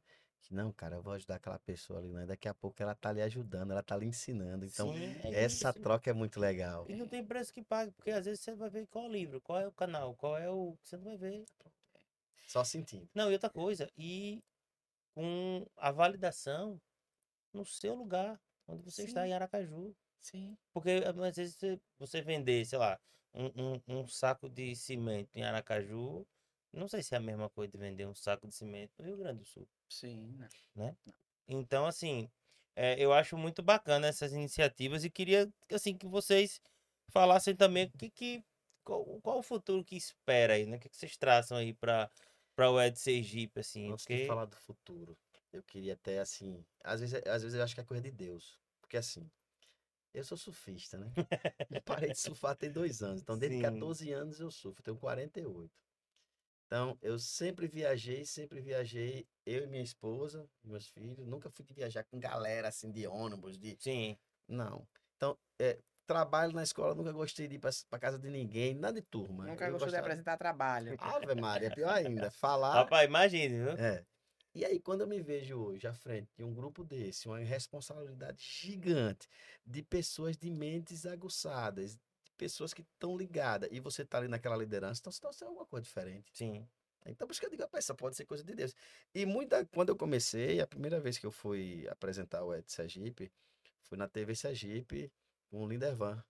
não, 0.50 0.72
cara, 0.72 0.96
eu 0.96 1.02
vou 1.02 1.14
ajudar 1.14 1.36
aquela 1.36 1.60
pessoa 1.60 2.00
ali, 2.00 2.14
né? 2.14 2.26
Daqui 2.26 2.48
a 2.48 2.54
pouco 2.54 2.82
ela 2.82 2.96
tá 2.96 3.12
lhe 3.12 3.22
ajudando, 3.22 3.72
ela 3.72 3.84
tá 3.84 3.98
lhe 3.98 4.06
ensinando. 4.06 4.66
Então, 4.66 4.94
Sim, 4.94 5.16
é 5.24 5.44
essa 5.44 5.70
isso. 5.72 5.82
troca 5.82 6.10
é 6.10 6.14
muito 6.14 6.40
legal. 6.40 6.86
E 6.90 6.96
não 6.96 7.08
tem 7.08 7.26
preço 7.26 7.54
que 7.54 7.62
pague, 7.62 7.92
porque 7.92 8.12
às 8.12 8.26
vezes 8.26 8.42
você 8.42 8.56
vai 8.56 8.70
ver 8.70 8.88
qual 8.88 9.06
é 9.06 9.08
o 9.08 9.12
livro, 9.12 9.42
qual 9.42 9.60
é 9.60 9.68
o 9.68 9.72
canal, 9.72 10.16
qual 10.16 10.38
é 10.38 10.50
o. 10.50 10.78
Você 10.84 10.96
não 10.98 11.04
vai 11.04 11.18
ver. 11.18 11.46
Só 12.48 12.64
sentindo. 12.64 13.10
Não, 13.14 13.30
e 13.30 13.34
outra 13.34 13.50
coisa, 13.50 13.92
e 13.98 14.42
com 15.14 15.66
a 15.76 15.92
validação 15.92 16.80
no 17.54 17.66
seu 17.66 17.96
lugar, 17.96 18.40
onde 18.68 18.84
você 18.84 19.04
está 19.04 19.24
Sim. 19.24 19.30
em 19.30 19.34
Aracaju. 19.34 19.96
Sim. 20.20 20.58
Porque 20.74 20.90
eh, 20.90 21.08
às 21.08 21.36
vezes 21.36 21.56
você, 21.56 21.80
você 21.98 22.22
vender, 22.22 22.66
sei 22.66 22.78
lá, 22.80 23.00
um, 23.34 23.46
um, 23.48 23.82
um 24.00 24.08
saco 24.08 24.50
de 24.50 24.76
cimento 24.76 25.30
em 25.34 25.44
Aracaju, 25.44 26.26
não 26.74 26.88
sei 26.88 27.02
se 27.02 27.14
é 27.16 27.18
a 27.18 27.22
mesma 27.22 27.50
coisa 27.50 27.72
de 27.72 27.78
vender 27.78 28.06
um 28.06 28.16
saco 28.16 28.48
de 28.48 28.56
cimento 28.56 28.92
no 29.00 29.06
Rio 29.06 29.18
Grande 29.18 29.40
do 29.40 29.46
Sul. 29.46 29.68
Sim. 29.90 30.38
não. 30.76 30.96
Então, 31.48 31.86
assim, 31.86 32.30
eh, 32.76 32.96
eu 32.98 33.14
acho 33.14 33.38
muito 33.38 33.64
bacana 33.64 34.08
essas 34.08 34.34
iniciativas 34.34 35.04
e 35.04 35.10
queria, 35.10 35.52
assim, 35.72 35.98
que 35.98 36.06
vocês 36.06 36.62
falassem 37.10 37.56
também 37.56 37.86
o 37.86 37.98
que, 37.98 38.10
que 38.10 38.44
qual, 38.84 39.04
qual 39.22 39.40
o 39.40 39.44
futuro 39.44 39.84
que 39.84 39.96
espera 39.96 40.54
aí, 40.54 40.66
né? 40.66 40.78
O 40.78 40.80
que, 40.80 40.90
que 40.90 40.98
vocês 40.98 41.18
traçam 41.18 41.58
aí 41.58 41.74
para 41.74 42.10
para 42.56 42.72
o 42.72 42.82
Ed 42.82 42.98
Sergipe, 42.98 43.60
assim, 43.60 43.92
Antes 43.92 44.04
de 44.04 44.14
porque... 44.14 44.26
falar 44.26 44.46
do 44.46 44.58
futuro, 44.58 45.16
eu 45.54 45.62
queria 45.62 45.94
até 45.94 46.20
assim. 46.20 46.66
Às 46.84 47.02
vezes, 47.02 47.22
às 47.28 47.44
vezes 47.44 47.56
eu 47.56 47.64
acho 47.64 47.76
que 47.76 47.82
é 47.82 47.84
coisa 47.84 48.02
de 48.02 48.10
Deus. 48.10 48.60
Porque 48.82 48.98
assim, 48.98 49.30
eu 50.12 50.24
sou 50.24 50.36
surfista, 50.36 50.98
né? 50.98 51.12
Parei 51.86 52.10
de 52.10 52.18
surfar 52.18 52.56
tem 52.56 52.72
dois 52.72 53.04
anos. 53.04 53.22
Então, 53.22 53.38
desde 53.38 53.58
Sim. 53.58 53.64
14 53.64 54.12
anos 54.12 54.40
eu 54.40 54.50
surfo, 54.50 54.82
tenho 54.82 54.98
48. 54.98 55.72
Então, 56.68 56.98
eu 57.02 57.18
sempre 57.18 57.66
viajei, 57.68 58.26
sempre 58.26 58.60
viajei, 58.60 59.26
eu 59.46 59.64
e 59.64 59.68
minha 59.68 59.82
esposa, 59.84 60.46
meus 60.64 60.86
filhos. 60.88 61.26
Nunca 61.26 61.50
fui 61.50 61.64
de 61.64 61.74
viajar 61.74 62.04
com 62.04 62.20
galera 62.20 62.68
assim 62.68 62.92
de 62.92 63.08
ônibus, 63.08 63.58
de. 63.58 63.78
Sim, 63.80 64.18
Não. 64.48 64.86
Então, 65.16 65.38
é, 65.60 65.80
trabalho 66.06 66.54
na 66.54 66.64
escola, 66.64 66.94
nunca 66.94 67.12
gostei 67.12 67.48
de 67.48 67.56
ir 67.56 67.60
pra 67.90 68.00
casa 68.00 68.20
de 68.20 68.30
ninguém, 68.30 68.74
nada 68.76 69.00
de 69.02 69.08
turma. 69.08 69.46
Nunca 69.46 69.66
Eu 69.66 69.72
gostou 69.72 69.88
de 69.88 69.92
gostava- 69.94 70.08
apresentar 70.08 70.38
trabalho. 70.38 70.96
Ave 71.00 71.36
Maria, 71.36 71.72
pior 71.74 71.90
ainda. 71.94 72.30
Falar. 72.32 72.74
rapaz, 72.74 73.08
imagine, 73.08 73.58
viu? 73.58 73.72
É. 73.72 74.06
E 74.54 74.66
aí, 74.66 74.80
quando 74.80 75.02
eu 75.02 75.08
me 75.08 75.22
vejo 75.22 75.56
hoje 75.58 75.86
à 75.88 75.94
frente 75.94 76.30
de 76.36 76.44
um 76.44 76.54
grupo 76.54 76.84
desse, 76.84 77.28
uma 77.28 77.38
responsabilidade 77.40 78.42
gigante 78.44 79.28
de 79.66 79.84
pessoas 79.84 80.36
de 80.38 80.50
mentes 80.50 81.06
aguçadas, 81.06 81.96
de 81.96 82.02
pessoas 82.38 82.74
que 82.74 82.82
estão 82.82 83.18
ligadas, 83.18 83.70
e 83.72 83.80
você 83.80 84.06
tá 84.06 84.18
ali 84.20 84.28
naquela 84.28 84.56
liderança, 84.58 85.00
então 85.02 85.12
você 85.12 85.22
sendo 85.34 85.50
alguma 85.50 85.66
coisa 85.66 85.84
diferente. 85.84 86.32
Sim, 86.34 86.68
Então, 87.06 87.26
por 87.28 87.32
isso 87.32 87.40
que 87.40 87.46
eu 87.48 87.50
digo, 87.52 87.64
"Rapaz, 87.64 87.86
isso 87.86 87.96
pode 87.96 88.16
ser 88.18 88.26
coisa 88.26 88.44
de 88.44 88.54
Deus. 88.54 88.76
E 89.16 89.26
muita, 89.26 89.66
quando 89.68 89.90
eu 89.90 89.96
comecei, 89.96 90.60
a 90.60 90.68
primeira 90.68 91.00
vez 91.00 91.18
que 91.18 91.26
eu 91.26 91.32
fui 91.32 91.88
apresentar 91.90 92.44
o 92.44 92.54
Ed 92.54 92.70
Sergipe, 92.72 93.32
foi 93.84 93.98
na 93.98 94.08
TV 94.08 94.36
Sergipe, 94.36 95.12
com 95.50 95.64
o 95.64 95.68
Lindervan. 95.68 96.22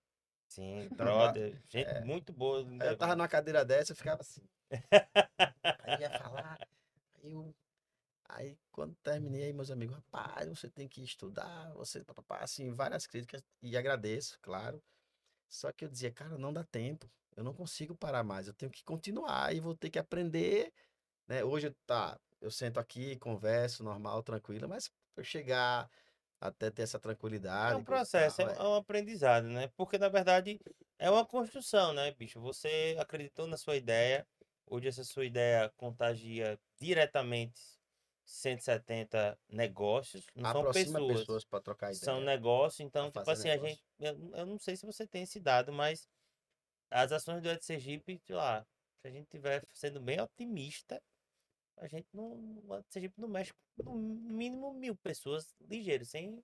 sim, 0.48 0.82
Então, 0.92 1.08
brother, 1.08 1.62
gente 1.68 2.00
muito 2.06 2.32
boa. 2.34 2.66
Aí 2.80 2.90
eu 2.90 2.98
tava 2.98 3.16
numa 3.16 3.28
cadeira 3.28 3.66
dessa, 3.66 3.92
eu 3.92 3.96
ficava 3.96 4.22
assim. 4.22 4.42
Aí 5.84 6.02
ia 6.02 6.10
falar, 6.12 6.60
aí 7.16 7.32
eu. 7.32 7.56
Aí 8.30 8.58
quando 8.72 8.96
terminei, 9.04 9.46
aí 9.46 9.54
meus 9.54 9.72
amigos, 9.72 9.96
rapaz, 9.96 10.48
você 10.50 10.70
tem 10.70 10.88
que 10.88 11.02
estudar, 11.02 11.72
você, 11.74 12.04
papapá, 12.04 12.40
assim, 12.40 12.72
várias 12.74 13.08
críticas, 13.08 13.42
e 13.62 13.78
agradeço, 13.78 14.38
claro. 14.42 14.82
Só 15.50 15.72
que 15.72 15.86
eu 15.86 15.90
dizia, 15.90 16.12
cara, 16.12 16.38
não 16.38 16.54
dá 16.54 16.64
tempo, 16.64 17.10
eu 17.36 17.44
não 17.44 17.54
consigo 17.54 17.96
parar 17.96 18.24
mais, 18.24 18.48
eu 18.48 18.54
tenho 18.54 18.72
que 18.72 18.84
continuar 18.84 19.54
e 19.56 19.60
vou 19.60 19.76
ter 19.76 19.90
que 19.90 20.00
aprender, 20.00 20.74
né? 21.28 21.44
Hoje, 21.44 21.72
tá, 21.86 22.20
eu 22.42 22.52
sento 22.52 22.80
aqui, 22.80 23.18
converso, 23.18 23.84
normal, 23.84 24.24
tranquilo, 24.24 24.68
mas 24.70 24.92
eu 25.16 25.24
chegar 25.24 25.90
até 26.40 26.70
ter 26.72 26.84
essa 26.84 27.00
tranquilidade. 27.00 27.74
É 27.74 27.78
um 27.78 27.84
processo, 27.84 28.42
é, 28.42 28.46
tal, 28.46 28.66
é 28.66 28.70
um 28.70 28.76
aprendizado, 28.76 29.48
né? 29.48 29.70
Porque, 29.76 29.98
na 29.98 30.10
verdade, 30.10 30.60
é 31.00 31.10
uma 31.10 31.26
construção, 31.26 31.94
né, 31.94 32.12
bicho? 32.12 32.40
Você 32.42 32.96
acreditou 33.00 33.48
na 33.48 33.58
sua 33.58 33.76
ideia, 33.76 34.28
hoje 34.66 34.88
essa 34.88 35.04
sua 35.04 35.26
ideia 35.26 35.72
contagia 35.78 36.60
diretamente 36.80 37.77
170 38.28 39.40
negócios, 39.48 40.26
não 40.36 40.52
são 40.52 40.60
Aproxima 40.62 41.00
pessoas, 41.00 41.20
pessoas 41.22 41.46
para 41.46 41.62
trocar 41.62 41.88
ideia. 41.88 42.00
são 42.00 42.20
negócios, 42.22 42.82
então, 42.82 43.10
tipo 43.10 43.30
assim, 43.32 43.50
a 43.50 43.54
negócio. 43.54 43.76
gente, 43.76 43.84
eu, 44.00 44.38
eu 44.38 44.46
não 44.46 44.60
sei 44.60 44.76
se 44.76 44.86
você 44.86 45.08
tem 45.08 45.24
esse 45.24 45.40
dado, 45.40 45.72
mas 45.72 46.08
as 46.92 47.12
ações 47.14 47.42
do 47.42 47.50
Ed 47.50 47.64
Sergipe, 47.64 48.22
sei 48.26 48.36
lá, 48.36 48.68
se 49.02 49.08
a 49.08 49.12
gente 49.12 49.30
tiver 49.30 49.66
sendo 49.72 50.02
bem 50.02 50.20
otimista, 50.20 51.02
a 51.78 51.88
gente 51.88 52.08
não, 52.14 52.34
o 52.68 52.84
Sergipe 52.90 53.20
não 53.20 53.30
mexe 53.30 53.54
com 53.54 53.96
no 53.96 54.34
mínimo 54.34 54.74
mil 54.74 54.96
pessoas 54.98 55.56
ligeiras, 55.62 56.10
sem, 56.10 56.44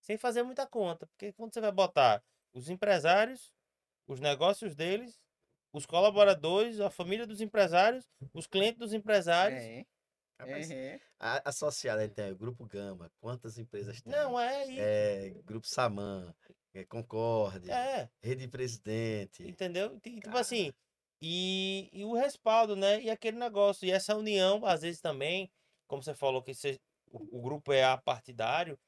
sem 0.00 0.18
fazer 0.18 0.42
muita 0.42 0.66
conta, 0.66 1.06
porque 1.06 1.32
quando 1.32 1.54
você 1.54 1.60
vai 1.60 1.70
botar 1.70 2.24
os 2.52 2.68
empresários, 2.68 3.54
os 4.08 4.18
negócios 4.18 4.74
deles, 4.74 5.20
os 5.72 5.86
colaboradores, 5.86 6.80
a 6.80 6.90
família 6.90 7.24
dos 7.24 7.40
empresários, 7.40 8.04
os 8.34 8.48
clientes 8.48 8.80
dos 8.80 8.92
empresários, 8.92 9.62
É, 9.62 9.86
É, 10.46 10.72
é. 10.94 11.00
a- 11.18 11.48
Associada 11.48 12.08
tem 12.08 12.32
o 12.32 12.36
Grupo 12.36 12.66
Gama, 12.66 13.10
quantas 13.20 13.58
empresas 13.58 14.00
tem? 14.00 14.12
não 14.12 14.38
é 14.38 14.66
isso, 14.66 14.80
É, 14.80 15.30
Grupo 15.44 15.66
Saman, 15.66 16.34
é, 16.74 16.84
Concorde, 16.84 17.70
é. 17.70 18.08
Rede 18.22 18.48
Presidente. 18.48 19.42
Entendeu? 19.46 19.98
Tipo 20.00 20.20
Cara. 20.22 20.40
assim, 20.40 20.72
e, 21.22 21.88
e 21.92 22.04
o 22.04 22.14
respaldo, 22.14 22.74
né? 22.74 23.00
E 23.02 23.10
aquele 23.10 23.38
negócio. 23.38 23.86
E 23.86 23.90
essa 23.90 24.16
união, 24.16 24.64
às 24.64 24.82
vezes 24.82 25.00
também, 25.00 25.50
como 25.86 26.02
você 26.02 26.14
falou 26.14 26.42
que 26.42 26.54
você- 26.54 26.80
o, 27.10 27.38
o 27.38 27.42
grupo 27.42 27.72
é 27.72 27.84
apartidário, 27.84 28.78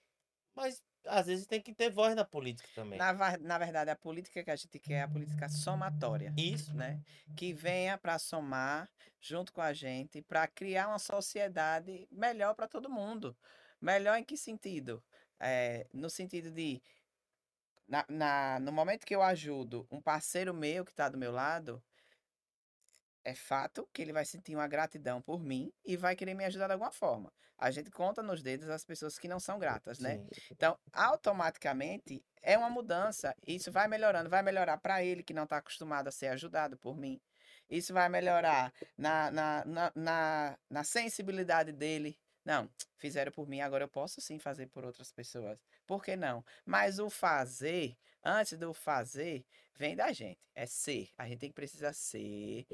mas 0.54 0.80
às 1.06 1.26
vezes 1.26 1.46
tem 1.46 1.60
que 1.60 1.74
ter 1.74 1.90
voz 1.90 2.14
na 2.14 2.24
política 2.24 2.68
também. 2.74 2.98
Na, 2.98 3.12
na 3.38 3.58
verdade, 3.58 3.90
a 3.90 3.96
política 3.96 4.42
que 4.42 4.50
a 4.50 4.56
gente 4.56 4.78
quer 4.78 4.94
é 4.94 5.02
a 5.02 5.08
política 5.08 5.48
somatória. 5.48 6.32
Isso. 6.36 6.74
né? 6.74 7.00
Que 7.36 7.52
venha 7.52 7.98
para 7.98 8.18
somar 8.18 8.88
junto 9.20 9.52
com 9.52 9.60
a 9.60 9.72
gente 9.72 10.22
para 10.22 10.46
criar 10.46 10.88
uma 10.88 10.98
sociedade 10.98 12.08
melhor 12.10 12.54
para 12.54 12.68
todo 12.68 12.90
mundo. 12.90 13.36
Melhor 13.80 14.16
em 14.16 14.24
que 14.24 14.36
sentido? 14.36 15.02
É, 15.40 15.86
no 15.92 16.08
sentido 16.08 16.50
de 16.50 16.80
na, 17.88 18.04
na- 18.08 18.60
no 18.60 18.72
momento 18.72 19.04
que 19.04 19.14
eu 19.14 19.22
ajudo 19.22 19.86
um 19.90 20.00
parceiro 20.00 20.54
meu 20.54 20.84
que 20.84 20.92
está 20.92 21.08
do 21.08 21.18
meu 21.18 21.32
lado, 21.32 21.82
é 23.24 23.34
fato 23.34 23.88
que 23.92 24.02
ele 24.02 24.12
vai 24.12 24.24
sentir 24.24 24.54
uma 24.54 24.66
gratidão 24.66 25.20
por 25.20 25.42
mim 25.42 25.72
e 25.84 25.96
vai 25.96 26.16
querer 26.16 26.34
me 26.34 26.44
ajudar 26.44 26.66
de 26.66 26.72
alguma 26.72 26.92
forma. 26.92 27.32
A 27.56 27.70
gente 27.70 27.90
conta 27.90 28.22
nos 28.22 28.42
dedos 28.42 28.68
as 28.68 28.84
pessoas 28.84 29.18
que 29.18 29.28
não 29.28 29.38
são 29.38 29.58
gratas, 29.58 30.00
né? 30.00 30.18
Sim. 30.18 30.28
Então, 30.50 30.76
automaticamente 30.92 32.24
é 32.42 32.58
uma 32.58 32.68
mudança. 32.68 33.34
Isso 33.46 33.70
vai 33.70 33.86
melhorando, 33.86 34.28
vai 34.28 34.42
melhorar 34.42 34.78
para 34.78 35.04
ele 35.04 35.22
que 35.22 35.32
não 35.32 35.44
está 35.44 35.58
acostumado 35.58 36.08
a 36.08 36.12
ser 36.12 36.28
ajudado 36.28 36.76
por 36.76 36.96
mim. 36.96 37.20
Isso 37.70 37.94
vai 37.94 38.08
melhorar 38.08 38.72
na, 38.98 39.30
na, 39.30 39.64
na, 39.64 39.92
na, 39.94 40.58
na 40.68 40.84
sensibilidade 40.84 41.72
dele. 41.72 42.18
Não, 42.44 42.68
fizeram 42.98 43.30
por 43.30 43.48
mim, 43.48 43.60
agora 43.60 43.84
eu 43.84 43.88
posso 43.88 44.20
sim 44.20 44.38
fazer 44.38 44.66
por 44.66 44.84
outras 44.84 45.12
pessoas. 45.12 45.58
Por 45.86 46.02
que 46.02 46.16
não? 46.16 46.44
Mas 46.66 46.98
o 46.98 47.08
fazer, 47.08 47.96
antes 48.24 48.58
do 48.58 48.74
fazer, 48.74 49.46
vem 49.76 49.94
da 49.94 50.12
gente. 50.12 50.40
É 50.54 50.66
ser. 50.66 51.10
A 51.16 51.28
gente 51.28 51.38
tem 51.38 51.48
que 51.50 51.54
precisar 51.54 51.92
ser, 51.92 52.66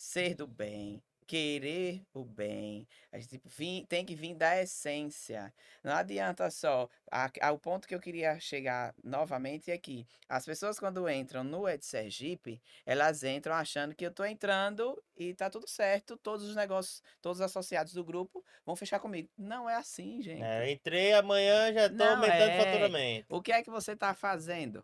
ser 0.00 0.34
do 0.34 0.46
bem, 0.46 1.02
querer 1.26 2.02
o 2.14 2.24
bem. 2.24 2.88
A 3.12 3.18
gente 3.18 3.28
tipo, 3.28 3.48
vim- 3.50 3.84
tem 3.86 4.04
que 4.04 4.14
vir 4.14 4.34
da 4.34 4.60
essência. 4.60 5.52
Não 5.84 5.92
adianta 5.92 6.50
só. 6.50 6.88
A, 7.10 7.30
a- 7.40 7.52
o 7.52 7.58
ponto 7.58 7.86
que 7.86 7.94
eu 7.94 8.00
queria 8.00 8.40
chegar 8.40 8.94
novamente 9.04 9.70
é 9.70 9.76
que 9.76 10.08
as 10.26 10.46
pessoas, 10.46 10.78
quando 10.80 11.08
entram 11.08 11.44
no 11.44 11.68
Ed 11.68 11.84
Sergipe, 11.84 12.62
elas 12.86 13.22
entram 13.22 13.54
achando 13.54 13.94
que 13.94 14.04
eu 14.04 14.10
estou 14.10 14.24
entrando 14.24 15.00
e 15.14 15.34
tá 15.34 15.50
tudo 15.50 15.68
certo, 15.68 16.16
todos 16.16 16.46
os 16.46 16.56
negócios, 16.56 17.02
todos 17.20 17.38
os 17.40 17.44
associados 17.44 17.92
do 17.92 18.02
grupo 18.02 18.42
vão 18.64 18.74
fechar 18.74 18.98
comigo. 19.00 19.28
Não 19.36 19.68
é 19.68 19.76
assim, 19.76 20.22
gente. 20.22 20.42
É, 20.42 20.70
entrei 20.72 21.12
amanhã, 21.12 21.72
já 21.74 21.88
Não, 21.90 22.14
aumentando 22.14 22.50
é. 22.52 22.58
o 22.58 22.64
faturamento. 22.64 23.26
O 23.36 23.42
que 23.42 23.52
é 23.52 23.62
que 23.62 23.70
você 23.70 23.92
está 23.92 24.14
fazendo 24.14 24.82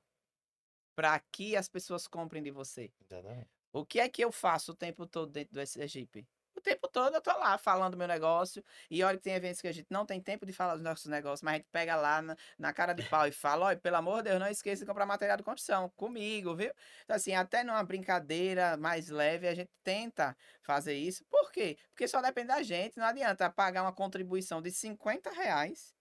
para 0.95 1.19
que 1.33 1.57
as 1.57 1.69
pessoas 1.69 2.07
comprem 2.07 2.43
de 2.43 2.51
você? 2.51 2.93
Exatamente. 3.01 3.56
O 3.77 3.85
que 3.85 4.01
é 4.01 4.09
que 4.09 4.25
eu 4.25 4.33
faço 4.33 4.73
o 4.73 4.75
tempo 4.75 5.07
todo 5.07 5.31
dentro 5.31 5.53
do 5.55 5.67
Sergipe? 5.67 6.27
O 6.55 6.63
tempo 6.63 6.89
todo 6.89 7.15
eu 7.15 7.21
tô 7.21 7.31
lá 7.37 7.59
falando 7.59 7.95
meu 7.95 8.09
negócio. 8.09 8.65
E 8.91 9.05
olha 9.05 9.19
que 9.19 9.25
tem 9.25 9.35
eventos 9.35 9.61
que 9.61 9.69
a 9.69 9.73
gente 9.73 9.89
não 9.91 10.07
tem 10.07 10.19
tempo 10.19 10.47
de 10.47 10.53
falar 10.55 10.77
dos 10.77 10.83
nossos 10.83 11.05
negócios, 11.05 11.43
mas 11.43 11.53
a 11.53 11.57
gente 11.59 11.69
pega 11.71 11.95
lá 11.95 12.23
na, 12.23 12.35
na 12.59 12.73
cara 12.73 12.95
de 12.95 13.03
pau 13.03 13.27
e 13.27 13.33
fala: 13.33 13.67
olha, 13.67 13.77
pelo 13.79 13.97
amor 13.97 14.23
de 14.23 14.31
Deus, 14.31 14.41
não 14.41 14.49
esqueça 14.49 14.81
de 14.81 14.87
comprar 14.87 15.05
material 15.05 15.37
de 15.37 15.43
construção 15.43 15.91
comigo, 15.91 16.57
viu? 16.57 16.73
Então, 17.05 17.17
assim, 17.17 17.35
até 17.35 17.63
numa 17.63 17.83
brincadeira 17.85 18.79
mais 18.79 19.11
leve, 19.11 19.47
a 19.47 19.55
gente 19.55 19.71
tenta 19.85 20.35
fazer 20.63 20.95
isso. 20.95 21.23
Por 21.27 21.53
quê? 21.53 21.77
Porque 21.91 22.09
só 22.09 22.23
depende 22.23 22.49
da 22.49 22.63
gente. 22.63 22.97
Não 22.97 23.05
adianta 23.05 23.51
pagar 23.51 23.83
uma 23.83 23.93
contribuição 23.93 24.63
de 24.63 24.71
50 24.71 25.31
reais. 25.33 25.95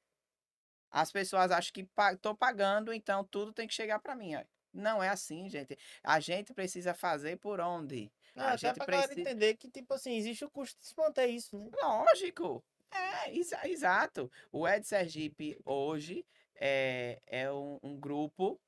As 0.90 1.12
pessoas 1.12 1.52
acham 1.52 1.74
que 1.74 1.86
estou 2.14 2.34
pagando, 2.38 2.94
então 2.94 3.22
tudo 3.26 3.52
tem 3.52 3.68
que 3.68 3.74
chegar 3.74 4.00
para 4.00 4.16
mim. 4.16 4.36
ó. 4.36 4.55
Não 4.76 5.02
é 5.02 5.10
assim, 5.10 5.50
gente. 5.50 5.78
A 6.04 6.20
gente 6.20 6.54
precisa 6.54 6.94
fazer 6.94 7.38
por 7.38 7.60
onde? 7.60 8.12
Não, 8.36 8.46
A 8.46 8.56
gente 8.58 8.78
precisa- 8.86 9.20
entender 9.20 9.56
que, 9.56 9.70
tipo 9.70 9.94
assim, 9.94 10.16
existe 10.16 10.44
o 10.44 10.50
custo 10.52 10.80
de 10.80 10.88
se 10.88 10.94
manter 10.98 11.28
isso, 11.28 11.58
né? 11.58 11.70
Lógico. 11.82 12.64
É, 12.92 13.34
exa- 13.36 13.68
exato. 13.68 14.30
O 14.52 14.68
Ed 14.68 14.86
Sergipe 14.86 15.58
hoje 15.66 16.26
é, 16.56 17.22
é 17.26 17.52
um, 17.52 17.80
um 17.82 17.98
grupo 18.00 18.60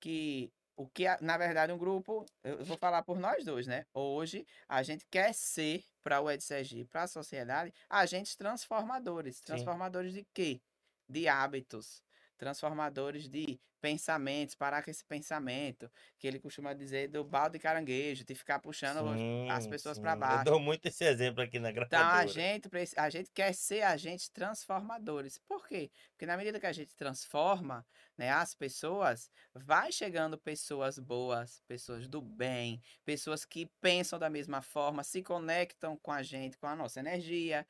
que, 0.00 0.52
o 0.76 0.86
que, 0.88 1.04
na 1.20 1.36
verdade, 1.38 1.72
um 1.72 1.78
grupo, 1.78 2.26
eu 2.42 2.64
vou 2.64 2.76
falar 2.76 3.02
por 3.02 3.18
nós 3.18 3.44
dois, 3.44 3.66
né? 3.66 3.86
Hoje, 3.94 4.46
a 4.68 4.82
gente 4.82 5.06
quer 5.10 5.32
ser, 5.32 5.84
para 6.02 6.20
o 6.20 6.30
Ed 6.30 6.42
Sergipe, 6.42 6.90
para 6.90 7.04
a 7.04 7.08
sociedade, 7.08 7.72
agentes 7.88 8.36
transformadores. 8.36 9.40
Transformadores 9.40 10.12
de 10.12 10.26
quê? 10.34 10.60
De 11.08 11.26
hábitos. 11.28 12.02
Transformadores 12.36 13.28
de 13.28 13.60
pensamentos, 13.80 14.54
parar 14.54 14.82
com 14.82 14.90
esse 14.90 15.04
pensamento, 15.04 15.90
que 16.18 16.26
ele 16.26 16.40
costuma 16.40 16.72
dizer 16.74 17.08
do 17.08 17.22
balde 17.24 17.54
de 17.54 17.62
caranguejo, 17.62 18.24
de 18.24 18.34
ficar 18.34 18.58
puxando 18.60 19.04
os- 19.14 19.26
as 19.46 19.66
Sim, 19.66 19.68
pessoas 19.68 19.98
sim. 19.98 20.00
para 20.00 20.16
Eu 20.28 20.38
baixo. 20.38 20.42
dou 20.42 20.58
muito 20.60 20.86
esse 20.86 21.04
exemplo 21.04 21.42
aqui 21.42 21.58
na 21.58 21.70
Então, 21.86 22.00
a 22.08 22.26
gravadora. 22.26 22.26
gente, 22.26 22.68
a 22.96 23.10
gente 23.10 23.30
quer 23.32 23.54
ser 23.54 23.82
agentes 23.82 24.28
transformadores. 24.28 25.38
Por 25.38 25.66
quê? 25.68 25.90
Porque 26.12 26.26
na 26.26 26.36
medida 26.36 26.58
que 26.58 26.66
a 26.66 26.72
gente 26.72 26.94
transforma 26.96 27.86
né, 28.18 28.30
as 28.30 28.54
pessoas, 28.54 29.30
vai 29.54 29.92
chegando 29.92 30.38
pessoas 30.38 30.98
boas, 30.98 31.62
pessoas 31.68 32.08
do 32.08 32.20
bem, 32.22 32.80
pessoas 33.04 33.44
que 33.44 33.66
pensam 33.80 34.18
da 34.18 34.28
mesma 34.30 34.60
forma, 34.62 35.04
se 35.04 35.22
conectam 35.22 35.96
com 35.96 36.10
a 36.12 36.22
gente, 36.22 36.58
com 36.58 36.66
a 36.66 36.74
nossa 36.76 37.00
energia, 37.00 37.66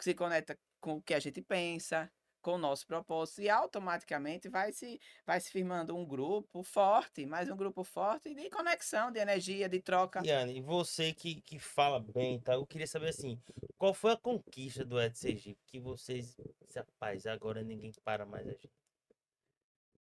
se 0.00 0.14
conectam 0.14 0.56
com 0.80 0.94
o 0.96 1.02
que 1.02 1.14
a 1.14 1.20
gente 1.20 1.42
pensa, 1.42 2.10
com 2.40 2.52
o 2.52 2.58
nosso 2.58 2.86
propósito, 2.86 3.42
e 3.42 3.48
automaticamente 3.50 4.48
vai 4.48 4.72
se, 4.72 5.00
vai 5.26 5.40
se 5.40 5.50
firmando 5.50 5.96
um 5.96 6.04
grupo 6.06 6.62
forte, 6.62 7.26
mais 7.26 7.50
um 7.50 7.56
grupo 7.56 7.84
forte 7.84 8.34
de 8.34 8.48
conexão, 8.50 9.10
de 9.10 9.18
energia, 9.20 9.68
de 9.68 9.80
troca. 9.80 10.24
Iane, 10.24 10.58
e 10.58 10.60
você 10.60 11.12
que, 11.12 11.40
que 11.40 11.58
fala 11.58 12.00
bem, 12.00 12.40
tá? 12.40 12.54
Eu 12.54 12.66
queria 12.66 12.86
saber 12.86 13.08
assim, 13.08 13.38
qual 13.76 13.92
foi 13.92 14.12
a 14.12 14.16
conquista 14.16 14.84
do 14.84 15.00
Ed 15.00 15.18
Sergipe 15.18 15.58
que 15.66 15.78
vocês, 15.78 16.36
rapaz, 16.74 17.26
agora 17.26 17.62
ninguém 17.62 17.92
para 18.04 18.24
mais 18.24 18.46
a 18.46 18.52
gente. 18.52 18.70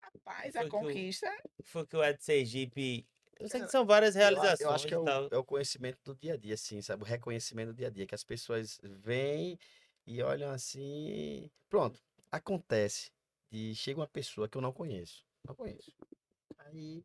Rapaz, 0.01 0.53
Foi 0.53 0.61
a 0.61 0.69
que 0.69 0.75
o- 0.75 0.79
conquista 0.79 1.29
Foi 1.63 1.85
que 1.85 1.95
o 1.95 2.03
Ed 2.03 2.23
Sergipe, 2.23 3.07
eu 3.39 3.47
sei 3.49 3.61
que 3.61 3.69
são 3.69 3.85
várias 3.85 4.15
Eu 4.15 4.19
realizações 4.21 4.61
Eu 4.61 4.71
acho 4.71 4.87
que 4.87 4.93
é 4.93 4.97
o, 4.97 5.03
tal. 5.05 5.27
é 5.31 5.37
o 5.37 5.43
conhecimento 5.43 5.99
do 6.03 6.15
dia 6.15 6.33
a 6.33 6.37
dia, 6.37 6.53
assim, 6.53 6.81
sabe? 6.81 7.03
O 7.03 7.05
reconhecimento 7.05 7.69
do 7.69 7.75
dia 7.75 7.87
a 7.87 7.91
dia, 7.91 8.05
que 8.05 8.15
as 8.15 8.23
pessoas 8.23 8.79
vêm 8.83 9.57
e 10.05 10.21
olham 10.21 10.51
assim. 10.51 11.49
Pronto, 11.69 11.99
acontece. 12.31 13.11
E 13.51 13.75
chega 13.75 13.99
uma 13.99 14.07
pessoa 14.07 14.47
que 14.47 14.57
eu 14.57 14.61
não 14.61 14.71
conheço. 14.71 15.25
Não 15.45 15.53
conheço. 15.53 15.91
Aí. 16.57 17.03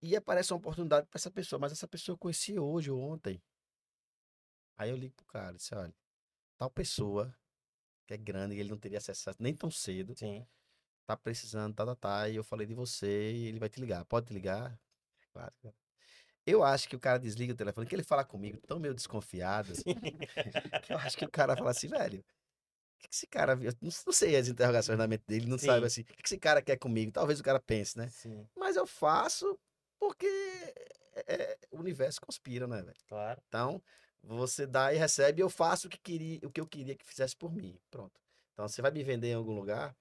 E 0.00 0.14
aparece 0.14 0.52
uma 0.52 0.58
oportunidade 0.58 1.06
para 1.08 1.18
essa 1.18 1.30
pessoa, 1.30 1.58
mas 1.58 1.72
essa 1.72 1.88
pessoa 1.88 2.14
eu 2.14 2.18
conheci 2.18 2.58
hoje 2.58 2.90
ou 2.90 3.00
ontem. 3.00 3.42
Aí 4.78 4.90
eu 4.90 4.96
ligo 4.96 5.14
pro 5.14 5.26
cara 5.26 5.54
e 5.54 5.56
disse: 5.56 5.74
olha, 5.74 5.94
tal 6.56 6.70
pessoa, 6.70 7.34
que 8.06 8.14
é 8.14 8.16
grande, 8.16 8.54
e 8.54 8.60
ele 8.60 8.70
não 8.70 8.78
teria 8.78 8.98
acesso 8.98 9.30
nem 9.38 9.54
tão 9.54 9.70
cedo, 9.70 10.16
Sim. 10.16 10.46
tá 11.06 11.16
precisando, 11.16 11.74
tá, 11.74 11.84
tá, 11.86 11.96
tá, 11.96 12.28
e 12.28 12.36
eu 12.36 12.44
falei 12.44 12.66
de 12.66 12.74
você 12.74 13.32
e 13.32 13.46
ele 13.46 13.58
vai 13.58 13.68
te 13.68 13.80
ligar. 13.80 14.04
Pode 14.04 14.26
te 14.26 14.34
ligar? 14.34 14.78
Claro. 15.32 15.52
cara. 15.62 15.74
Eu 16.44 16.62
acho 16.62 16.88
que 16.88 16.94
o 16.94 17.00
cara 17.00 17.18
desliga 17.18 17.52
o 17.52 17.56
telefone, 17.56 17.88
que 17.88 17.94
ele 17.94 18.04
fala 18.04 18.24
comigo 18.24 18.60
tão 18.68 18.78
meio 18.78 18.94
desconfiado, 18.94 19.72
que 20.86 20.92
eu 20.92 20.98
acho 20.98 21.16
que 21.16 21.24
o 21.24 21.30
cara 21.30 21.56
fala 21.56 21.70
assim, 21.70 21.88
velho, 21.88 22.24
que, 22.98 23.08
que 23.08 23.14
esse 23.14 23.26
cara, 23.26 23.52
eu 23.52 23.72
não, 23.80 23.90
não 24.06 24.12
sei 24.12 24.36
as 24.36 24.48
interrogações 24.48 24.98
na 24.98 25.06
mente 25.06 25.24
dele, 25.26 25.46
não 25.46 25.58
Sim. 25.58 25.66
sabe 25.66 25.86
assim, 25.86 26.00
o 26.02 26.04
que, 26.04 26.14
que 26.14 26.26
esse 26.26 26.38
cara 26.38 26.62
quer 26.62 26.76
comigo? 26.76 27.12
Talvez 27.12 27.40
o 27.40 27.42
cara 27.42 27.60
pense, 27.60 27.96
né? 27.98 28.08
Sim, 28.08 28.46
Mas 28.56 28.76
eu 28.76 28.86
faço 28.86 29.58
porque 29.98 30.26
é, 31.26 31.58
o 31.70 31.78
universo 31.78 32.20
conspira, 32.20 32.66
né, 32.66 32.82
velho? 32.82 32.96
claro. 33.08 33.40
Então, 33.48 33.82
você 34.22 34.66
dá 34.66 34.92
e 34.92 34.96
recebe, 34.96 35.42
eu 35.42 35.48
faço 35.48 35.86
o 35.86 35.90
que, 35.90 35.98
queria, 35.98 36.40
o 36.44 36.50
que 36.50 36.60
eu 36.60 36.66
queria 36.66 36.94
que 36.96 37.04
fizesse 37.06 37.36
por 37.36 37.52
mim. 37.52 37.78
Pronto. 37.90 38.20
Então, 38.52 38.68
você 38.68 38.82
vai 38.82 38.90
me 38.90 39.02
vender 39.02 39.28
em 39.28 39.34
algum 39.34 39.54
lugar, 39.54 39.94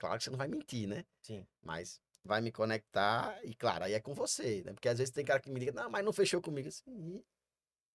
Claro 0.00 0.16
que 0.16 0.24
você 0.24 0.30
não 0.30 0.38
vai 0.38 0.48
mentir, 0.48 0.88
né? 0.88 1.04
Sim. 1.22 1.46
Mas 1.62 2.00
vai 2.24 2.40
me 2.40 2.50
conectar 2.50 3.38
e, 3.44 3.54
claro, 3.54 3.84
aí 3.84 3.92
é 3.92 4.00
com 4.00 4.14
você, 4.14 4.62
né? 4.64 4.72
Porque 4.72 4.88
às 4.88 4.96
vezes 4.98 5.12
tem 5.12 5.24
cara 5.24 5.38
que 5.40 5.50
me 5.50 5.60
liga, 5.60 5.72
não, 5.72 5.90
mas 5.90 6.02
não 6.02 6.12
fechou 6.12 6.40
comigo. 6.40 6.68
Assim, 6.68 6.90
"Ih, 6.90 7.24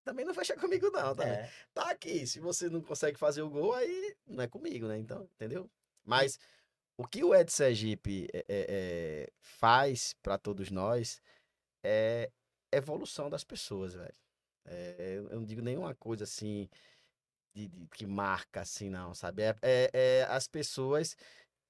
também 0.06 0.24
não 0.24 0.34
fecha 0.34 0.56
comigo, 0.56 0.90
não, 0.92 1.16
tá? 1.16 1.28
É. 1.28 1.52
Tá 1.74 1.90
aqui. 1.90 2.26
Se 2.26 2.40
você 2.40 2.70
não 2.70 2.82
consegue 2.82 3.18
fazer 3.18 3.42
o 3.42 3.50
gol, 3.50 3.74
aí 3.74 4.16
não 4.28 4.44
é 4.44 4.48
comigo, 4.48 4.88
né? 4.88 4.98
Então, 4.98 5.24
entendeu? 5.34 5.70
Mas 6.04 6.40
o 6.98 7.06
que 7.08 7.24
o 7.24 7.36
Ed 7.36 7.52
Sergipe 7.52 8.28
é, 8.34 8.46
é, 8.48 9.30
faz 9.42 10.14
para 10.22 10.38
todos 10.38 10.70
nós 10.72 11.20
é 11.84 12.32
evolução 12.72 13.30
das 13.30 13.44
pessoas, 13.44 13.94
velho. 13.96 14.14
É, 14.66 15.16
eu 15.30 15.36
não 15.40 15.44
digo 15.46 15.62
nenhuma 15.62 15.94
coisa 15.96 16.24
assim 16.24 16.70
de, 17.56 17.68
de- 17.68 17.88
que 17.88 18.06
marca 18.06 18.62
assim, 18.62 18.90
não, 18.90 19.14
sabe? 19.14 19.42
É, 19.44 19.56
é- 19.62 19.92
é 19.94 20.24
as 20.30 20.48
pessoas 20.48 21.16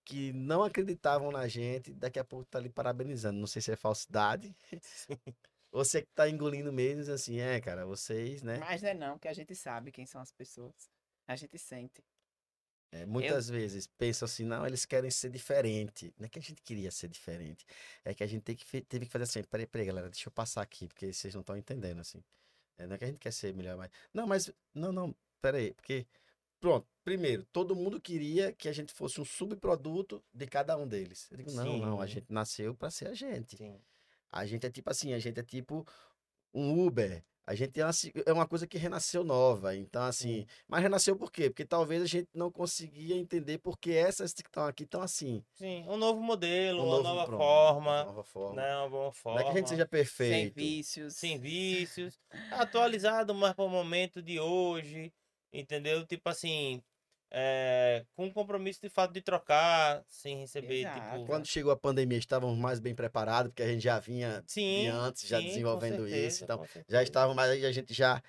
que 0.05 0.31
não 0.33 0.63
acreditavam 0.63 1.31
na 1.31 1.47
gente, 1.47 1.93
daqui 1.93 2.19
a 2.19 2.23
pouco 2.23 2.45
tá 2.45 2.59
ali 2.59 2.69
parabenizando. 2.69 3.39
Não 3.39 3.47
sei 3.47 3.61
se 3.61 3.71
é 3.71 3.75
falsidade 3.75 4.55
é 5.81 6.01
que 6.01 6.07
tá 6.13 6.29
engolindo 6.29 6.71
mesmo, 6.71 7.13
assim, 7.13 7.39
é, 7.39 7.59
cara, 7.59 7.85
vocês, 7.85 8.41
né? 8.41 8.57
Mas 8.59 8.81
não 8.81 8.89
é 8.89 8.93
não, 8.93 9.19
que 9.19 9.27
a 9.27 9.33
gente 9.33 9.53
sabe 9.55 9.91
quem 9.91 10.05
são 10.05 10.21
as 10.21 10.31
pessoas. 10.31 10.89
A 11.27 11.35
gente 11.35 11.57
sente. 11.57 12.03
É, 12.91 13.05
muitas 13.05 13.49
vezes 13.49 13.87
pensam 13.87 14.25
assim, 14.25 14.45
não, 14.45 14.65
eles 14.65 14.85
querem 14.85 15.11
ser 15.11 15.29
diferente. 15.29 16.13
Não 16.17 16.27
é 16.27 16.29
que 16.29 16.39
a 16.39 16.41
gente 16.41 16.61
queria 16.61 16.89
ser 16.91 17.09
diferente. 17.09 17.65
É 18.05 18.13
que 18.13 18.23
a 18.23 18.27
gente 18.27 18.43
tem 18.43 18.55
que, 18.55 18.81
teve 18.83 19.05
que 19.05 19.11
fazer 19.11 19.23
assim, 19.23 19.43
peraí, 19.43 19.67
peraí, 19.67 19.85
galera, 19.85 20.09
deixa 20.09 20.29
eu 20.29 20.31
passar 20.31 20.61
aqui, 20.61 20.87
porque 20.87 21.11
vocês 21.11 21.33
não 21.33 21.41
estão 21.41 21.57
entendendo, 21.57 21.99
assim. 21.99 22.23
É, 22.77 22.87
não 22.87 22.95
é 22.95 22.97
que 22.97 23.03
a 23.03 23.07
gente 23.07 23.19
quer 23.19 23.33
ser 23.33 23.53
melhor, 23.53 23.75
mas... 23.75 23.89
Não, 24.13 24.25
mas, 24.25 24.49
não, 24.73 24.91
não, 24.93 25.15
peraí, 25.41 25.73
porque... 25.73 26.05
Pronto, 26.57 26.87
primeiro, 27.03 27.43
todo 27.51 27.75
mundo 27.75 27.99
queria 27.99 28.53
que 28.53 28.69
a 28.69 28.73
gente 28.73 28.93
fosse 28.93 29.19
um 29.19 29.25
subproduto 29.25 30.23
de 30.33 30.47
cada 30.47 30.77
um 30.77 30.87
deles. 30.87 31.27
Eu 31.29 31.37
digo, 31.37 31.51
não, 31.51 31.77
não, 31.77 32.01
a 32.01 32.07
gente 32.07 32.31
nasceu 32.31 32.73
para 32.73 32.89
ser 32.89 33.07
a 33.07 33.13
gente. 33.13 33.57
Sim. 33.57 33.79
A 34.31 34.45
gente 34.45 34.65
é 34.65 34.71
tipo 34.71 34.89
assim, 34.89 35.13
a 35.13 35.19
gente 35.19 35.39
é 35.39 35.43
tipo 35.43 35.85
um 36.53 36.85
Uber. 36.85 37.23
A 37.47 37.53
gente 37.53 37.79
é 37.79 37.85
uma, 37.85 37.91
é 38.25 38.33
uma 38.33 38.47
coisa 38.47 38.65
que 38.65 38.75
renasceu 38.75 39.23
nova. 39.23 39.75
Então, 39.75 40.01
assim, 40.01 40.39
Sim. 40.41 40.47
mas 40.67 40.81
renasceu 40.81 41.15
por 41.15 41.31
quê? 41.31 41.47
Porque 41.47 41.63
talvez 41.63 42.01
a 42.01 42.07
gente 42.07 42.27
não 42.33 42.51
conseguia 42.51 43.15
entender 43.15 43.59
porque 43.59 43.91
essas 43.91 44.33
que 44.33 44.41
estão 44.41 44.65
aqui 44.65 44.83
estão 44.83 44.99
assim. 44.99 45.43
Sim. 45.53 45.85
Um 45.87 45.95
novo 45.95 46.19
modelo, 46.23 46.81
Um 46.81 46.85
uma 46.87 46.91
novo- 46.97 47.03
nova 47.03 47.25
pronto, 47.27 47.37
forma, 47.43 48.03
Nova 48.05 48.23
forma. 48.23 48.55
né? 48.61 48.75
Uma 48.77 48.89
boa 48.89 49.05
Não 49.05 49.11
forma. 49.11 49.41
é 49.41 49.43
que 49.43 49.49
a 49.51 49.53
gente 49.53 49.69
seja 49.69 49.83
Sem 49.83 49.87
perfeito. 49.89 50.55
vícios. 50.55 51.15
sem 51.17 51.37
vícios, 51.37 52.19
atualizado 52.51 53.35
mais 53.35 53.53
para 53.53 53.65
o 53.65 53.69
momento 53.69 54.23
de 54.23 54.39
hoje, 54.39 55.13
entendeu? 55.53 56.03
Tipo 56.07 56.29
assim, 56.29 56.81
é, 57.37 58.05
com 58.15 58.27
o 58.27 58.33
compromisso 58.33 58.79
de 58.81 58.89
fato 58.89 59.11
de 59.13 59.21
trocar, 59.21 60.01
sem 60.07 60.39
receber, 60.39 60.79
Exato. 60.81 61.11
tipo. 61.11 61.25
Quando 61.25 61.45
chegou 61.45 61.69
a 61.71 61.75
pandemia, 61.75 62.17
estávamos 62.17 62.57
mais 62.57 62.79
bem 62.79 62.95
preparados, 62.95 63.49
porque 63.51 63.61
a 63.61 63.67
gente 63.67 63.83
já 63.83 63.99
vinha 63.99 64.41
Sim, 64.47 64.83
de 64.83 64.87
antes, 64.87 65.27
já 65.27 65.37
sim, 65.37 65.43
com 65.43 65.49
desenvolvendo 65.49 66.07
isso. 66.07 66.45
certeza, 66.45 66.45
Então, 66.45 66.57
com 66.59 66.67
já 66.87 67.33
mais 67.33 67.51
aí, 67.51 67.65
a 67.65 67.71
gente 67.73 67.93
já 67.93 68.21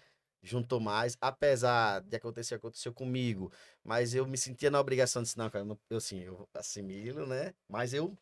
juntou 0.43 0.81
mais, 0.81 1.17
apesar 1.21 2.01
de 2.03 2.17
acontecer, 2.17 2.57
aconteceu 2.57 2.93
comigo, 2.93 3.53
mas 3.85 4.13
eu 4.13 4.27
me 4.27 4.37
sentia 4.37 4.71
na 4.71 4.81
obrigação 4.81 5.23
de 5.23 5.29
dizer, 5.29 5.39
não, 5.39 5.51
cara, 5.51 5.65
eu, 5.91 5.97
assim, 5.97 6.21
eu 6.21 6.49
assimilo, 6.55 7.27
né? 7.27 7.53
Mas 7.69 7.95
eu, 7.95 8.17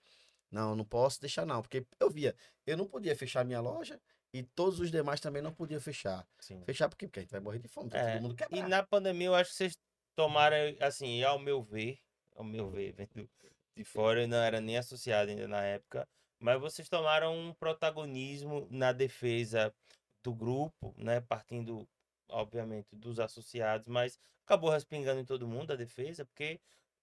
não, 0.51 0.77
não 0.77 0.85
posso 0.85 1.21
deixar 1.21 1.47
não, 1.47 1.63
porque 1.63 1.87
eu 1.99 2.11
via, 2.11 2.35
eu 2.67 2.77
não 2.77 2.87
podia 2.87 3.17
fechar 3.17 3.45
minha 3.45 3.61
loja 3.61 3.99
e 4.33 4.43
todos 4.43 4.81
os 4.81 4.91
demais 4.91 5.21
também 5.21 5.41
não 5.41 5.53
podiam 5.53 5.81
fechar. 5.81 6.27
Sim. 6.41 6.63
Fechar 6.65 6.89
por 6.89 6.97
quê? 6.97 7.07
Porque 7.07 7.21
a 7.21 7.23
gente 7.23 7.31
vai 7.33 7.41
morrer 7.41 7.59
de 7.59 7.69
fome, 7.69 7.89
tá 7.91 7.99
É, 7.99 8.13
todo 8.13 8.23
mundo 8.23 8.35
E 8.35 8.37
quebrar. 8.37 8.69
na 8.69 8.83
pandemia 8.83 9.29
eu 9.29 9.35
acho 9.35 9.51
que 9.51 9.57
vocês 9.57 9.77
tomaram, 10.15 10.57
assim, 10.81 11.23
ao 11.23 11.39
meu 11.39 11.63
ver, 11.63 11.99
ao 12.35 12.45
meu 12.45 12.71
ver, 12.71 12.93
vendo 12.99 13.29
de 13.77 13.85
fora, 13.85 14.23
eu 14.23 14.29
não 14.29 14.39
era 14.39 14.61
nem 14.61 14.77
associado 14.79 15.31
ainda 15.31 15.49
na 15.49 15.63
época, 15.65 16.09
mas 16.39 16.61
vocês 16.61 16.89
tomaram 16.89 17.37
um 17.37 17.53
protagonismo 17.55 18.67
na 18.71 18.93
defesa 18.93 19.75
do 20.23 20.35
grupo, 20.35 20.95
né? 20.97 21.21
Partindo, 21.21 21.89
obviamente, 22.29 22.95
dos 22.95 23.19
associados, 23.21 23.89
mas 23.89 24.19
acabou 24.45 24.71
respingando 24.71 25.21
em 25.21 25.25
todo 25.25 25.47
mundo 25.49 25.73
a 25.73 25.77
defesa, 25.77 26.25
porque 26.25 26.61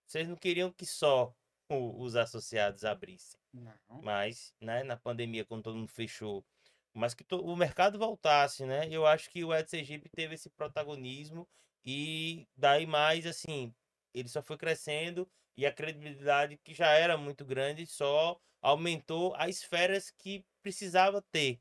vocês 0.07 0.27
não 0.27 0.35
queriam 0.35 0.71
que 0.71 0.85
só 0.85 1.33
o- 1.69 2.01
os 2.01 2.15
associados 2.15 2.83
abrissem. 2.83 3.39
Não. 3.53 4.01
Mas, 4.01 4.53
né, 4.61 4.83
na 4.83 4.97
pandemia, 4.97 5.45
quando 5.45 5.63
todo 5.63 5.77
mundo 5.77 5.87
fechou, 5.91 6.45
mas 6.93 7.13
que 7.13 7.23
to- 7.23 7.43
o 7.45 7.55
mercado 7.55 7.97
voltasse, 7.97 8.65
né? 8.65 8.87
Eu 8.89 9.05
acho 9.05 9.29
que 9.29 9.43
o 9.43 9.53
Ed 9.53 9.69
Sergipe 9.69 10.09
teve 10.09 10.35
esse 10.35 10.49
protagonismo 10.49 11.47
e 11.85 12.47
daí 12.55 12.85
mais, 12.85 13.25
assim, 13.25 13.73
ele 14.13 14.29
só 14.29 14.41
foi 14.41 14.57
crescendo 14.57 15.27
e 15.57 15.65
a 15.65 15.73
credibilidade 15.73 16.57
que 16.63 16.73
já 16.73 16.91
era 16.91 17.17
muito 17.17 17.45
grande 17.45 17.85
só 17.85 18.39
aumentou 18.61 19.33
as 19.35 19.57
esferas 19.57 20.11
que 20.11 20.45
precisava 20.61 21.21
ter. 21.31 21.59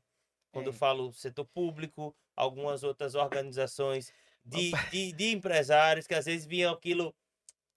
Quando 0.51 0.67
eu 0.67 0.73
É. 0.73 0.75
falo 0.75 1.11
setor 1.13 1.45
público, 1.45 2.15
algumas 2.35 2.83
outras 2.83 3.15
organizações 3.15 4.11
de, 4.43 4.71
de, 4.91 5.13
de 5.13 5.31
empresários 5.31 6.07
que 6.07 6.15
às 6.15 6.25
vezes 6.25 6.45
viam 6.45 6.73
aquilo 6.73 7.13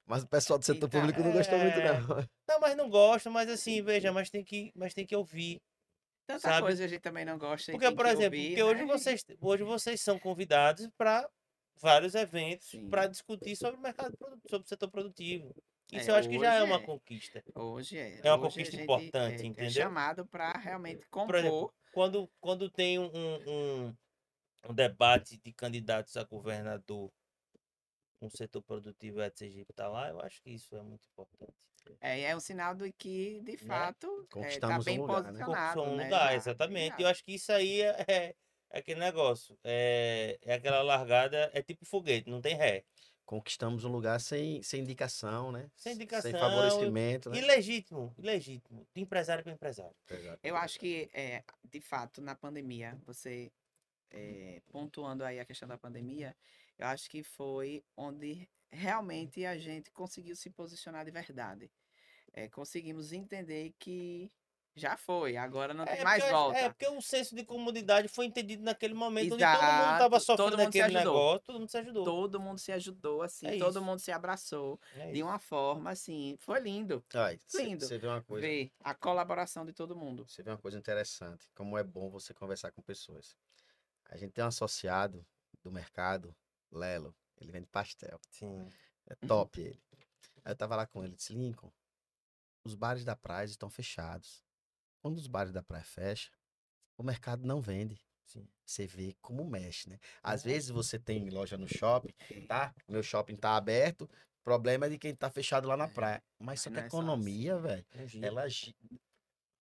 Mas 0.06 0.22
o 0.22 0.28
pessoal 0.28 0.58
do 0.58 0.64
setor 0.64 0.88
público 0.88 1.22
não 1.22 1.32
gostou 1.32 1.58
muito 1.58 1.80
é, 1.80 1.84
não. 1.98 1.98
não, 2.48 2.60
mas 2.60 2.76
não 2.76 2.88
gosto, 2.90 3.30
mas 3.30 3.48
assim, 3.48 3.82
veja, 3.82 4.12
mas 4.12 4.30
tem 4.30 4.44
que, 4.44 4.70
mas 4.74 4.94
tem 4.94 5.06
que 5.06 5.16
ouvir. 5.16 5.60
Tanta 6.26 6.40
Sabe? 6.40 6.62
coisa 6.62 6.84
a 6.84 6.88
gente 6.88 7.00
também 7.00 7.24
não 7.24 7.38
gosta. 7.38 7.72
Porque, 7.72 7.90
por 7.92 8.06
exemplo, 8.06 8.40
ouvir, 8.40 8.48
porque 8.48 8.62
hoje 8.62 8.84
né? 8.84 8.86
vocês, 8.86 9.24
hoje 9.40 9.62
vocês 9.64 10.00
são 10.00 10.18
convidados 10.18 10.88
para 10.96 11.28
vários 11.80 12.14
eventos 12.14 12.70
para 12.90 13.06
discutir 13.06 13.56
sobre 13.56 13.78
o 13.78 13.82
mercado, 13.82 14.16
sobre 14.48 14.64
o 14.64 14.68
setor 14.68 14.90
produtivo. 14.90 15.54
Isso 15.92 16.10
É, 16.10 16.14
eu 16.14 16.16
acho 16.16 16.28
que 16.28 16.38
já 16.38 16.54
é 16.54 16.62
hoje 16.62 16.72
uma 16.72 16.80
é. 16.80 16.86
conquista. 16.86 17.44
Hoje 17.54 17.98
é. 17.98 18.20
É 18.22 18.32
uma 18.32 18.46
hoje 18.46 18.46
a 18.46 18.48
conquista 18.48 18.72
gente 18.72 18.82
importante, 18.82 19.42
é, 19.42 19.46
entendeu? 19.46 19.66
É 19.66 19.70
chamado 19.70 20.26
para 20.26 20.52
realmente 20.52 21.06
compor. 21.06 21.26
Por 21.26 21.34
exemplo, 21.36 21.74
quando, 21.92 22.30
quando 22.40 22.70
tem 22.70 22.98
um, 22.98 23.10
um, 23.14 23.96
um 24.68 24.74
debate 24.74 25.38
de 25.38 25.52
candidatos 25.52 26.16
a 26.16 26.24
governador, 26.24 27.12
um 28.20 28.30
setor 28.30 28.62
produtivo 28.62 29.20
é 29.20 29.30
de 29.30 29.38
Sergipe 29.38 29.70
está 29.70 29.88
lá, 29.88 30.08
eu 30.08 30.20
acho 30.20 30.42
que 30.42 30.50
isso 30.50 30.74
é 30.74 30.82
muito 30.82 31.06
importante. 31.06 31.52
é, 32.00 32.22
é 32.22 32.36
um 32.36 32.40
sinal 32.40 32.74
de 32.74 32.90
que, 32.92 33.40
de 33.42 33.58
fato, 33.58 34.26
está 34.46 34.78
um 34.78 34.82
bem 34.82 34.98
lugar, 34.98 35.22
né? 35.22 35.28
posicionado. 35.28 35.74
Conquistou 35.74 35.86
um 35.86 35.96
né? 35.96 36.04
lugar, 36.04 36.30
Já, 36.30 36.36
exatamente. 36.36 36.96
já. 36.96 37.02
Eu 37.02 37.08
acho 37.08 37.24
que 37.24 37.34
isso 37.34 37.52
aí 37.52 37.82
é, 37.82 38.34
é, 38.74 38.78
aquele 38.78 38.98
negócio. 38.98 39.56
É, 39.62 40.38
é 40.42 40.54
aquela 40.54 40.82
largada, 40.82 41.50
é 41.54 41.62
tipo 41.62 41.84
foguete, 41.84 42.28
não 42.28 42.40
tem 42.40 42.56
ré. 42.56 42.84
Conquistamos 43.24 43.84
um 43.84 43.88
lugar 43.88 44.20
sem, 44.20 44.62
sem 44.62 44.82
indicação, 44.82 45.50
né? 45.50 45.70
Sem 45.76 45.94
indicação, 45.94 46.30
Sem 46.30 46.38
favorecimento, 46.38 47.30
né? 47.30 47.38
Ilegítimo, 47.38 48.14
ilegítimo. 48.18 48.86
De 48.92 49.00
empresário 49.00 49.42
para 49.42 49.52
empresário. 49.52 49.96
Eu 50.42 50.56
acho 50.56 50.78
que, 50.78 51.08
é, 51.14 51.42
de 51.64 51.80
fato, 51.80 52.20
na 52.20 52.34
pandemia, 52.34 52.98
você 53.06 53.50
é, 54.10 54.60
pontuando 54.70 55.24
aí 55.24 55.40
a 55.40 55.44
questão 55.44 55.66
da 55.66 55.78
pandemia, 55.78 56.36
eu 56.78 56.86
acho 56.88 57.08
que 57.08 57.22
foi 57.22 57.82
onde 57.96 58.46
realmente 58.70 59.46
a 59.46 59.56
gente 59.56 59.90
conseguiu 59.92 60.36
se 60.36 60.50
posicionar 60.50 61.04
de 61.04 61.10
verdade. 61.10 61.70
É, 62.32 62.48
conseguimos 62.48 63.12
entender 63.12 63.72
que 63.78 64.30
já 64.76 64.96
foi, 64.96 65.36
agora 65.36 65.72
não 65.72 65.84
tem 65.84 66.02
mais 66.02 66.22
porque, 66.22 66.32
eu 66.32 66.36
acho- 66.36 66.44
volta. 66.44 66.58
é 66.58 66.68
porque 66.68 66.88
o 66.88 67.00
senso 67.00 67.34
de 67.36 67.44
comunidade 67.44 68.08
foi 68.08 68.26
entendido 68.26 68.62
naquele 68.64 68.92
momento 68.94 69.34
onde 69.34 69.44
todo 69.44 69.50
mundo 69.52 69.62
estava 69.62 70.16
Exato, 70.16 70.26
todo 70.26 70.36
sofrendo 70.38 70.58
mundo 70.62 70.72
se 70.72 70.80
aquele 70.80 70.96
ajudou. 70.98 71.14
negócio, 71.14 71.40
todo 71.46 71.58
mundo 71.60 71.68
se 71.70 71.76
ajudou. 71.78 72.04
Todo 72.04 72.40
mundo 72.40 72.58
se 72.58 72.72
ajudou, 72.72 73.22
assim, 73.22 73.46
É 73.46 73.58
todo 73.58 73.70
isso. 73.70 73.82
mundo 73.82 73.98
se 74.00 74.10
abraçou 74.12 74.80
É 74.96 75.12
de 75.12 75.22
uma 75.22 75.38
forma, 75.38 75.90
assim, 75.90 76.36
foi 76.40 76.60
lindo 76.60 77.04
cê- 77.46 77.62
Lindo. 77.64 77.86
Você 77.86 77.98
vê 77.98 78.06
uma 78.08 78.22
coisa. 78.22 78.46
ver 78.46 78.72
a 78.80 78.94
colaboração 78.94 79.64
de 79.64 79.72
todo 79.72 79.94
mundo. 79.96 80.26
Você 80.28 80.42
vê 80.42 80.50
uma 80.50 80.58
coisa 80.58 80.76
interessante, 80.78 81.48
como 81.54 81.78
é 81.78 81.84
bom 81.84 82.10
você 82.10 82.34
conversar 82.34 82.70
com 82.72 82.82
pessoas. 82.82 83.36
A 84.10 84.16
gente 84.16 84.32
tem 84.32 84.44
um 84.44 84.48
associado 84.48 85.24
do 85.62 85.70
mercado, 85.70 86.34
Lelo, 86.70 87.14
ele 87.40 87.50
vende 87.52 87.66
pastel. 87.66 88.20
Sim. 88.30 88.68
É 89.06 89.14
top 89.26 89.60
ele. 89.60 89.80
Aí 90.44 90.52
eu 90.52 90.56
tava 90.56 90.76
lá 90.76 90.86
com 90.86 91.02
ele, 91.04 91.14
disse, 91.14 91.32
Lincoln, 91.32 91.72
os 92.64 92.74
bares 92.74 93.04
da 93.04 93.16
praia 93.16 93.44
estão 93.46 93.70
fechados. 93.70 94.43
Quando 95.04 95.18
os 95.18 95.26
bares 95.26 95.52
da 95.52 95.62
praia 95.62 95.84
fecham, 95.84 96.32
o 96.96 97.02
mercado 97.02 97.46
não 97.46 97.60
vende. 97.60 98.00
Sim. 98.24 98.48
Você 98.64 98.86
vê 98.86 99.14
como 99.20 99.44
mexe, 99.44 99.90
né? 99.90 99.98
Às 100.22 100.42
Uhum. 100.42 100.50
vezes 100.50 100.70
você 100.70 100.98
tem 100.98 101.28
loja 101.28 101.58
no 101.58 101.68
shopping, 101.68 102.14
tá? 102.48 102.74
Meu 102.88 103.02
shopping 103.02 103.36
tá 103.36 103.54
aberto, 103.54 104.08
problema 104.42 104.86
é 104.86 104.88
de 104.88 104.96
quem 104.96 105.14
tá 105.14 105.28
fechado 105.28 105.68
lá 105.68 105.76
na 105.76 105.86
praia. 105.88 106.22
Mas 106.38 106.62
só 106.62 106.70
que 106.70 106.78
a 106.78 106.80
é 106.80 106.86
assim. 106.86 106.96
economia, 106.96 107.58
velho, 107.58 107.84
ela 108.22 108.48
gi- 108.48 108.74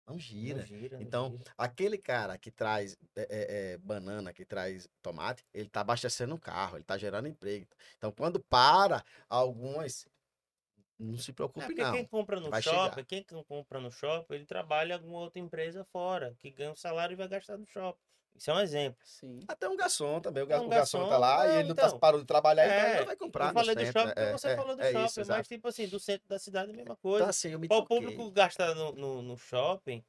não 0.06 0.18
gira. 0.18 0.58
Não 0.58 0.66
gira, 0.66 0.98
não 0.98 1.06
Então, 1.06 1.30
gira. 1.30 1.54
aquele 1.56 1.96
cara 1.96 2.36
que 2.36 2.50
traz 2.50 2.98
é, 3.16 3.22
é, 3.22 3.72
é, 3.72 3.78
banana, 3.78 4.34
que 4.34 4.44
traz 4.44 4.86
tomate, 5.00 5.42
ele 5.54 5.70
tá 5.70 5.80
abastecendo 5.80 6.34
o 6.34 6.38
carro, 6.38 6.76
ele 6.76 6.84
tá 6.84 6.98
gerando 6.98 7.28
emprego. 7.28 7.66
Então, 7.96 8.12
quando 8.12 8.38
para, 8.44 9.02
algumas 9.26 10.06
não 11.04 11.16
se 11.16 11.30
É 11.30 11.34
preocupe, 11.34 11.66
porque 11.66 11.82
não. 11.82 11.92
quem 11.92 12.06
compra 12.06 12.38
no 12.40 12.50
vai 12.50 12.62
shopping, 12.62 12.96
chegar. 12.96 13.04
quem 13.06 13.26
não 13.32 13.44
compra 13.44 13.80
no 13.80 13.90
shopping, 13.90 14.34
ele 14.34 14.46
trabalha 14.46 14.92
em 14.92 14.96
alguma 14.96 15.18
outra 15.18 15.40
empresa 15.40 15.84
fora, 15.84 16.34
que 16.38 16.50
ganha 16.50 16.70
um 16.72 16.76
salário 16.76 17.14
e 17.14 17.16
vai 17.16 17.28
gastar 17.28 17.56
no 17.58 17.66
shopping. 17.66 18.00
Isso 18.36 18.50
é 18.50 18.54
um 18.54 18.60
exemplo. 18.60 19.04
Sim. 19.04 19.40
Até 19.48 19.68
um 19.68 19.76
garçom 19.76 20.20
também. 20.20 20.42
O, 20.42 20.46
ga- 20.46 20.56
É 20.56 20.60
um 20.60 20.66
o 20.66 20.68
garçom, 20.68 21.08
tá 21.08 21.18
lá 21.18 21.44
não, 21.46 21.52
e 21.52 21.58
ele 21.58 21.64
não 21.68 21.72
então. 21.72 21.90
tá, 21.90 21.98
parou 21.98 22.20
de 22.20 22.26
trabalhar, 22.26 22.64
então 22.66 22.78
É, 22.78 22.90
ele 22.90 22.98
não 23.00 23.06
vai 23.06 23.16
comprar. 23.16 23.48
eu 23.48 23.54
falei 23.54 23.74
no 23.74 23.80
do 23.80 23.86
centro, 23.86 24.00
shopping 24.00 24.14
porque 24.14 24.28
é, 24.28 24.32
você 24.32 24.48
é, 24.48 24.56
falou 24.56 24.76
do 24.76 24.82
é 24.82 24.92
shopping, 24.92 25.04
isso, 25.06 25.20
mas 25.20 25.26
exato. 25.26 25.48
tipo 25.48 25.68
assim, 25.68 25.88
do 25.88 26.00
centro 26.00 26.28
da 26.28 26.38
cidade, 26.38 26.70
a 26.70 26.74
mesma 26.74 26.82
Então, 26.82 26.96
coisa. 26.96 27.26
assim, 27.28 27.48
eu 27.50 27.58
me 27.58 27.66
Para 27.68 27.76
o 27.78 27.84
público 27.86 28.30
gastar 28.30 28.74
no, 28.74 28.92
no, 28.92 29.22
no 29.22 29.36
shopping 29.36 30.04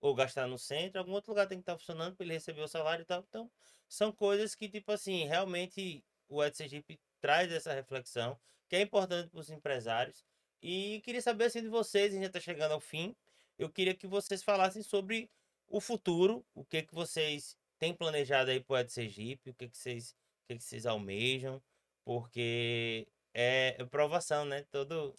ou 0.00 0.14
gastar 0.14 0.46
no 0.46 0.58
centro, 0.58 1.00
algum 1.00 1.12
outro 1.12 1.32
lugar 1.32 1.46
tem 1.46 1.58
que 1.58 1.62
estar 1.62 1.76
funcionando 1.78 2.16
para 2.16 2.24
ele 2.24 2.34
receber 2.34 2.62
o 2.62 2.68
salário 2.68 3.02
e 3.02 3.06
tal. 3.06 3.24
Então, 3.28 3.50
são 3.88 4.10
coisas 4.12 4.54
que, 4.54 4.68
tipo 4.68 4.90
assim, 4.92 5.24
realmente 5.26 6.04
o 6.28 6.42
Ed 6.42 6.56
Sergipe 6.56 6.98
traz 7.20 7.52
essa 7.52 7.72
reflexão, 7.72 8.38
que 8.68 8.76
é 8.76 8.80
importante 8.80 9.28
para 9.30 9.40
os 9.40 9.50
empresários. 9.50 10.24
E 10.68 11.00
queria 11.02 11.22
saber 11.22 11.44
assim 11.44 11.62
de 11.62 11.68
vocês, 11.68 12.06
a 12.06 12.14
gente 12.14 12.22
já 12.22 12.26
está 12.26 12.40
chegando 12.40 12.72
ao 12.72 12.80
fim. 12.80 13.14
Eu 13.56 13.70
queria 13.70 13.94
que 13.94 14.04
vocês 14.04 14.42
falassem 14.42 14.82
sobre 14.82 15.30
o 15.68 15.80
futuro, 15.80 16.44
o 16.56 16.64
que 16.64 16.82
que 16.82 16.92
vocês 16.92 17.56
têm 17.78 17.94
planejado 17.94 18.50
aí 18.50 18.58
para 18.58 18.84
o 18.84 18.90
Sergipe, 18.90 19.50
o 19.50 19.54
que 19.54 19.68
que 19.68 19.78
vocês, 19.78 20.10
o 20.10 20.46
que 20.48 20.56
que 20.56 20.64
vocês 20.64 20.84
almejam, 20.84 21.62
porque 22.04 23.06
é 23.32 23.84
provação, 23.84 24.44
né? 24.44 24.66
Todo, 24.72 25.14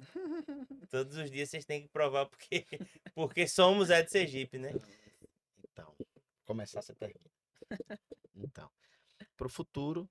todos 0.91 1.15
os 1.15 1.31
dias 1.31 1.49
vocês 1.49 1.63
têm 1.63 1.81
que 1.81 1.87
provar 1.87 2.25
porque, 2.25 2.65
porque 3.15 3.47
somos 3.47 3.89
Ed 3.89 4.11
Sergipe, 4.11 4.57
né? 4.57 4.73
Então, 5.63 5.95
começar 6.45 6.79
essa 6.79 6.93
pergunta. 6.93 7.31
Então, 8.35 8.69
pro 9.37 9.47
futuro, 9.47 10.09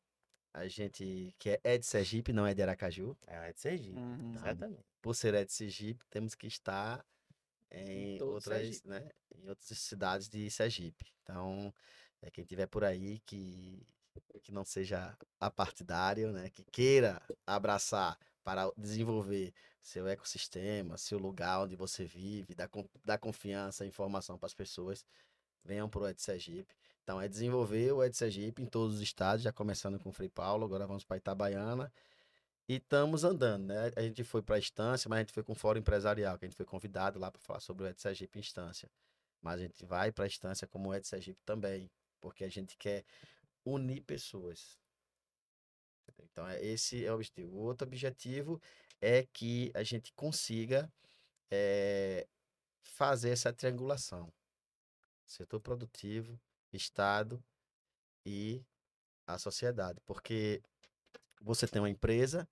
a 0.56 0.66
gente 0.68 1.34
que 1.38 1.50
é 1.50 1.60
é 1.62 1.78
de 1.78 1.84
Sergipe, 1.86 2.32
não 2.32 2.46
é 2.46 2.54
de 2.54 2.62
Aracaju. 2.62 3.14
É 3.26 3.50
Ed 3.50 3.60
Sergipe, 3.60 3.98
Uhum. 3.98 4.34
exatamente. 4.34 4.84
Por 5.02 5.14
ser 5.14 5.34
é 5.34 5.44
de 5.44 5.52
Sergipe, 5.52 6.04
temos 6.08 6.34
que 6.34 6.46
estar 6.46 7.04
em 7.70 8.16
todo 8.18 8.32
outras, 8.34 8.62
Sergipe. 8.62 8.88
né, 8.88 9.08
em 9.34 9.48
outras 9.48 9.78
cidades 9.78 10.28
de 10.28 10.50
Sergipe. 10.50 11.04
Então, 11.22 11.72
é 12.22 12.30
quem 12.30 12.44
tiver 12.44 12.66
por 12.66 12.84
aí 12.84 13.18
que 13.20 13.86
que 14.42 14.50
não 14.50 14.64
seja 14.64 15.14
apartidário, 15.38 16.32
né, 16.32 16.48
que 16.48 16.64
queira 16.64 17.20
abraçar 17.46 18.18
para 18.42 18.70
desenvolver 18.76 19.52
seu 19.82 20.06
ecossistema, 20.08 20.96
seu 20.96 21.18
lugar 21.18 21.60
onde 21.64 21.76
você 21.76 22.04
vive, 22.06 22.54
dar, 22.54 22.70
dar 23.04 23.18
confiança, 23.18 23.84
informação 23.84 24.38
para 24.38 24.46
as 24.46 24.54
pessoas, 24.54 25.04
venham 25.62 25.88
para 25.88 26.00
o 26.00 26.08
Ed 26.08 26.20
Sergipe. 26.22 26.74
Então, 27.06 27.20
é 27.20 27.28
desenvolver 27.28 27.92
o 27.92 28.02
Ed 28.02 28.16
Sergipe 28.16 28.60
em 28.60 28.66
todos 28.66 28.96
os 28.96 29.00
estados, 29.00 29.40
já 29.40 29.52
começando 29.52 29.96
com 29.96 30.10
Frei 30.10 30.28
Paulo, 30.28 30.64
agora 30.64 30.88
vamos 30.88 31.04
para 31.04 31.16
Itabaiana. 31.16 31.92
E 32.68 32.78
estamos 32.78 33.22
andando, 33.22 33.66
né? 33.66 33.92
A 33.94 34.02
gente 34.02 34.24
foi 34.24 34.42
para 34.42 34.56
a 34.56 34.58
Estância, 34.58 35.08
mas 35.08 35.18
a 35.18 35.20
gente 35.20 35.32
foi 35.32 35.44
com 35.44 35.52
o 35.52 35.54
Fórum 35.54 35.78
Empresarial, 35.78 36.36
que 36.36 36.46
a 36.46 36.48
gente 36.48 36.56
foi 36.56 36.66
convidado 36.66 37.20
lá 37.20 37.30
para 37.30 37.40
falar 37.40 37.60
sobre 37.60 37.84
o 37.84 37.86
Ed 37.86 38.00
Sergipe 38.00 38.40
em 38.40 38.42
Estância. 38.42 38.90
Mas 39.40 39.60
a 39.60 39.62
gente 39.62 39.84
vai 39.84 40.10
para 40.10 40.24
a 40.24 40.26
Estância 40.26 40.66
como 40.66 40.88
o 40.88 40.94
Ed 40.96 41.06
Sergipe 41.06 41.38
também, 41.44 41.88
porque 42.20 42.42
a 42.42 42.48
gente 42.48 42.76
quer 42.76 43.04
unir 43.64 44.02
pessoas. 44.02 44.76
Então, 46.32 46.48
é, 46.48 46.60
esse 46.64 47.06
é 47.06 47.12
o 47.12 47.14
objetivo. 47.14 47.56
O 47.56 47.60
outro 47.60 47.86
objetivo 47.86 48.60
é 49.00 49.24
que 49.32 49.70
a 49.74 49.84
gente 49.84 50.12
consiga 50.12 50.92
eh, 51.52 52.26
fazer 52.82 53.30
essa 53.30 53.52
triangulação. 53.52 54.32
Setor 55.24 55.60
produtivo, 55.60 56.36
Estado 56.76 57.42
e 58.24 58.64
a 59.26 59.38
sociedade. 59.38 60.00
Porque 60.04 60.62
você 61.40 61.66
tem 61.66 61.80
uma 61.80 61.90
empresa 61.90 62.48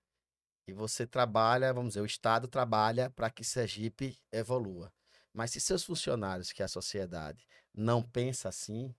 e 0.67 0.73
você 0.73 1.05
trabalha, 1.05 1.73
vamos 1.73 1.89
dizer, 1.91 2.01
o 2.01 2.05
Estado 2.05 2.47
trabalha 2.47 3.09
para 3.09 3.29
que 3.29 3.43
Sergipe 3.43 4.19
evolua. 4.31 4.91
Mas 5.33 5.51
se 5.51 5.59
seus 5.59 5.83
funcionários, 5.83 6.51
que 6.51 6.61
é 6.61 6.65
a 6.65 6.69
sociedade, 6.69 7.45
não 7.73 8.01
pensa 8.01 8.49
assim, 8.49 8.95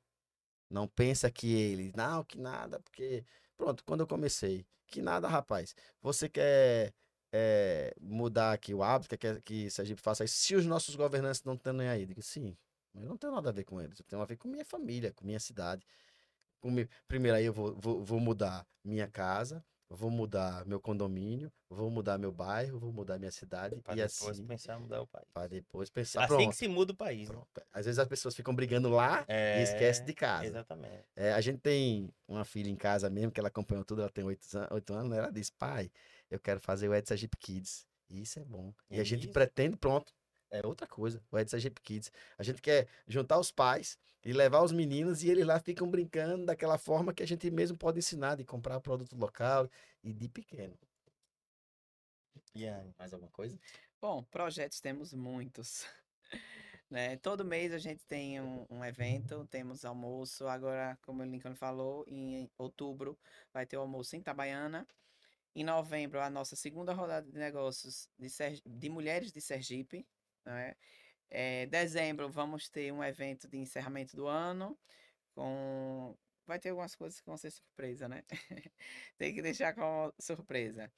não 0.70 0.86
pensa 0.86 1.30
que 1.30 1.52
ele, 1.52 1.92
não, 1.96 2.22
que 2.24 2.38
nada, 2.38 2.80
porque 2.80 3.24
pronto, 3.56 3.82
quando 3.84 4.00
eu 4.00 4.06
comecei, 4.06 4.66
que 4.86 5.00
nada, 5.00 5.28
rapaz. 5.28 5.74
Você 6.02 6.28
quer 6.28 6.94
eh, 7.32 7.94
mudar 8.00 8.52
aqui 8.52 8.74
o 8.74 8.82
hábito, 8.82 9.16
quer 9.18 9.40
que 9.42 9.70
Sergipe 9.70 10.00
faça 10.00 10.24
isso, 10.24 10.36
se 10.36 10.54
os 10.54 10.66
nossos 10.66 10.94
governantes 10.94 11.42
não 11.42 11.54
estão 11.54 11.72
nem 11.72 11.88
aí. 11.88 12.06
Digo, 12.06 12.22
sim, 12.22 12.56
mas 12.96 13.04
eu 13.04 13.10
não 13.10 13.16
tenho 13.18 13.32
nada 13.34 13.50
a 13.50 13.52
ver 13.52 13.64
com 13.64 13.80
eles, 13.80 14.00
eu 14.00 14.04
tenho 14.06 14.20
a 14.22 14.24
ver 14.24 14.36
com 14.36 14.48
minha 14.48 14.64
família, 14.64 15.12
com 15.12 15.24
minha 15.24 15.38
cidade. 15.40 15.86
Com 16.60 16.70
mi- 16.70 16.88
Primeiro 17.06 17.36
aí 17.36 17.44
eu 17.44 17.52
vou, 17.52 17.76
vou, 17.76 18.02
vou 18.02 18.18
mudar 18.18 18.66
minha 18.82 19.06
casa, 19.06 19.64
vou 19.88 20.10
mudar 20.10 20.64
meu 20.66 20.80
condomínio, 20.80 21.52
vou 21.68 21.90
mudar 21.90 22.18
meu 22.18 22.32
bairro, 22.32 22.78
vou 22.78 22.92
mudar 22.92 23.18
minha 23.18 23.30
cidade 23.30 23.80
Para 23.82 23.94
e 23.94 23.96
depois 23.98 24.36
assim, 24.38 24.46
pensar 24.46 24.78
em 24.78 24.80
mudar 24.82 25.02
o 25.02 25.06
país. 25.06 25.26
para 25.32 25.48
depois 25.48 25.90
pensar, 25.90 26.22
Assim 26.24 26.34
pronto, 26.34 26.50
que 26.50 26.56
se 26.56 26.66
muda 26.68 26.92
o 26.92 26.96
país. 26.96 27.28
né? 27.28 27.34
pronto. 27.34 27.62
Às 27.72 27.84
vezes 27.86 27.98
as 27.98 28.08
pessoas 28.08 28.34
ficam 28.34 28.54
brigando 28.54 28.88
lá 28.88 29.24
É, 29.28 29.58
e 29.58 29.62
esquece 29.62 30.02
de 30.02 30.14
casa. 30.14 30.46
Exatamente. 30.46 31.04
É, 31.14 31.32
a 31.32 31.40
gente 31.40 31.60
tem 31.60 32.12
uma 32.28 32.44
filha 32.44 32.68
em 32.70 32.76
casa 32.76 33.08
mesmo, 33.08 33.30
que 33.32 33.40
ela 33.40 33.48
acompanhou 33.48 33.84
tudo, 33.84 34.02
ela 34.02 34.10
tem 34.10 34.24
oito 34.24 34.46
an- 34.56 34.68
oito 34.72 34.92
anos, 34.92 35.10
né? 35.10 35.18
Ela 35.18 35.30
diz, 35.30 35.48
pai, 35.50 35.90
eu 36.30 36.38
quero 36.38 36.60
fazer 36.60 36.88
o 36.88 36.94
Ed 36.94 37.06
Sergipe 37.08 37.36
Kids. 37.38 37.86
E 38.10 38.20
Isso 38.22 38.38
é 38.38 38.44
bom. 38.44 38.72
E 38.90 39.00
a 39.00 39.04
gente 39.04 39.24
Isso. 39.24 39.32
pretende, 39.32 39.76
pronto, 39.76 40.12
é 40.50 40.66
outra 40.66 40.86
coisa, 40.86 41.22
o 41.30 41.38
Ed 41.38 41.50
Sergipe 41.50 41.80
Kids. 41.80 42.10
A 42.38 42.42
gente 42.42 42.60
quer 42.62 42.88
juntar 43.06 43.38
os 43.38 43.50
pais 43.50 43.98
e 44.24 44.32
levar 44.32 44.62
os 44.62 44.72
meninos 44.72 45.22
e 45.22 45.28
eles 45.30 45.46
lá 45.46 45.58
ficam 45.60 45.88
brincando 45.88 46.46
daquela 46.46 46.78
forma 46.78 47.14
que 47.14 47.22
a 47.22 47.26
gente 47.26 47.50
mesmo 47.50 47.76
pode 47.76 47.98
ensinar, 47.98 48.36
de 48.36 48.44
comprar 48.44 48.80
produto 48.80 49.16
local 49.16 49.68
e 50.02 50.12
de 50.12 50.28
pequeno. 50.28 50.76
Iane. 52.54 52.94
Mais 52.98 53.12
alguma 53.12 53.30
coisa? 53.30 53.58
Bom, 54.00 54.22
projetos 54.24 54.80
temos 54.80 55.12
muitos. 55.12 55.86
Né? 56.88 57.16
Todo 57.16 57.44
mês 57.44 57.72
a 57.72 57.78
gente 57.78 58.04
tem 58.06 58.40
um, 58.40 58.64
um 58.70 58.84
evento, 58.84 59.44
temos 59.50 59.84
almoço. 59.84 60.46
Agora, 60.46 60.96
como 61.02 61.20
o 61.20 61.26
Lincoln 61.26 61.56
falou, 61.56 62.04
em 62.06 62.48
outubro 62.56 63.18
vai 63.52 63.66
ter 63.66 63.76
o 63.76 63.80
almoço 63.80 64.14
em 64.14 64.20
Itabaiana. 64.20 64.86
Em 65.52 65.64
novembro, 65.64 66.20
a 66.20 66.30
nossa 66.30 66.54
segunda 66.54 66.92
rodada 66.92 67.28
de 67.28 67.36
negócios 67.36 68.08
de, 68.16 68.30
Ser- 68.30 68.62
de 68.64 68.88
mulheres 68.88 69.32
de 69.32 69.40
Sergipe. 69.40 70.06
Né? 70.46 70.74
É, 71.30 71.66
dezembro, 71.66 72.30
vamos 72.30 72.68
ter 72.68 72.92
um 72.92 73.02
evento 73.02 73.48
de 73.48 73.58
encerramento 73.58 74.16
do 74.16 74.26
ano. 74.26 74.78
Com... 75.34 76.16
Vai 76.46 76.58
ter 76.60 76.70
algumas 76.70 76.94
coisas 76.94 77.20
que 77.20 77.26
vão 77.26 77.36
ser 77.36 77.50
surpresa, 77.50 78.08
né? 78.08 78.22
Tem 79.18 79.34
que 79.34 79.42
deixar 79.42 79.74
como 79.74 80.14
surpresa. 80.18 80.90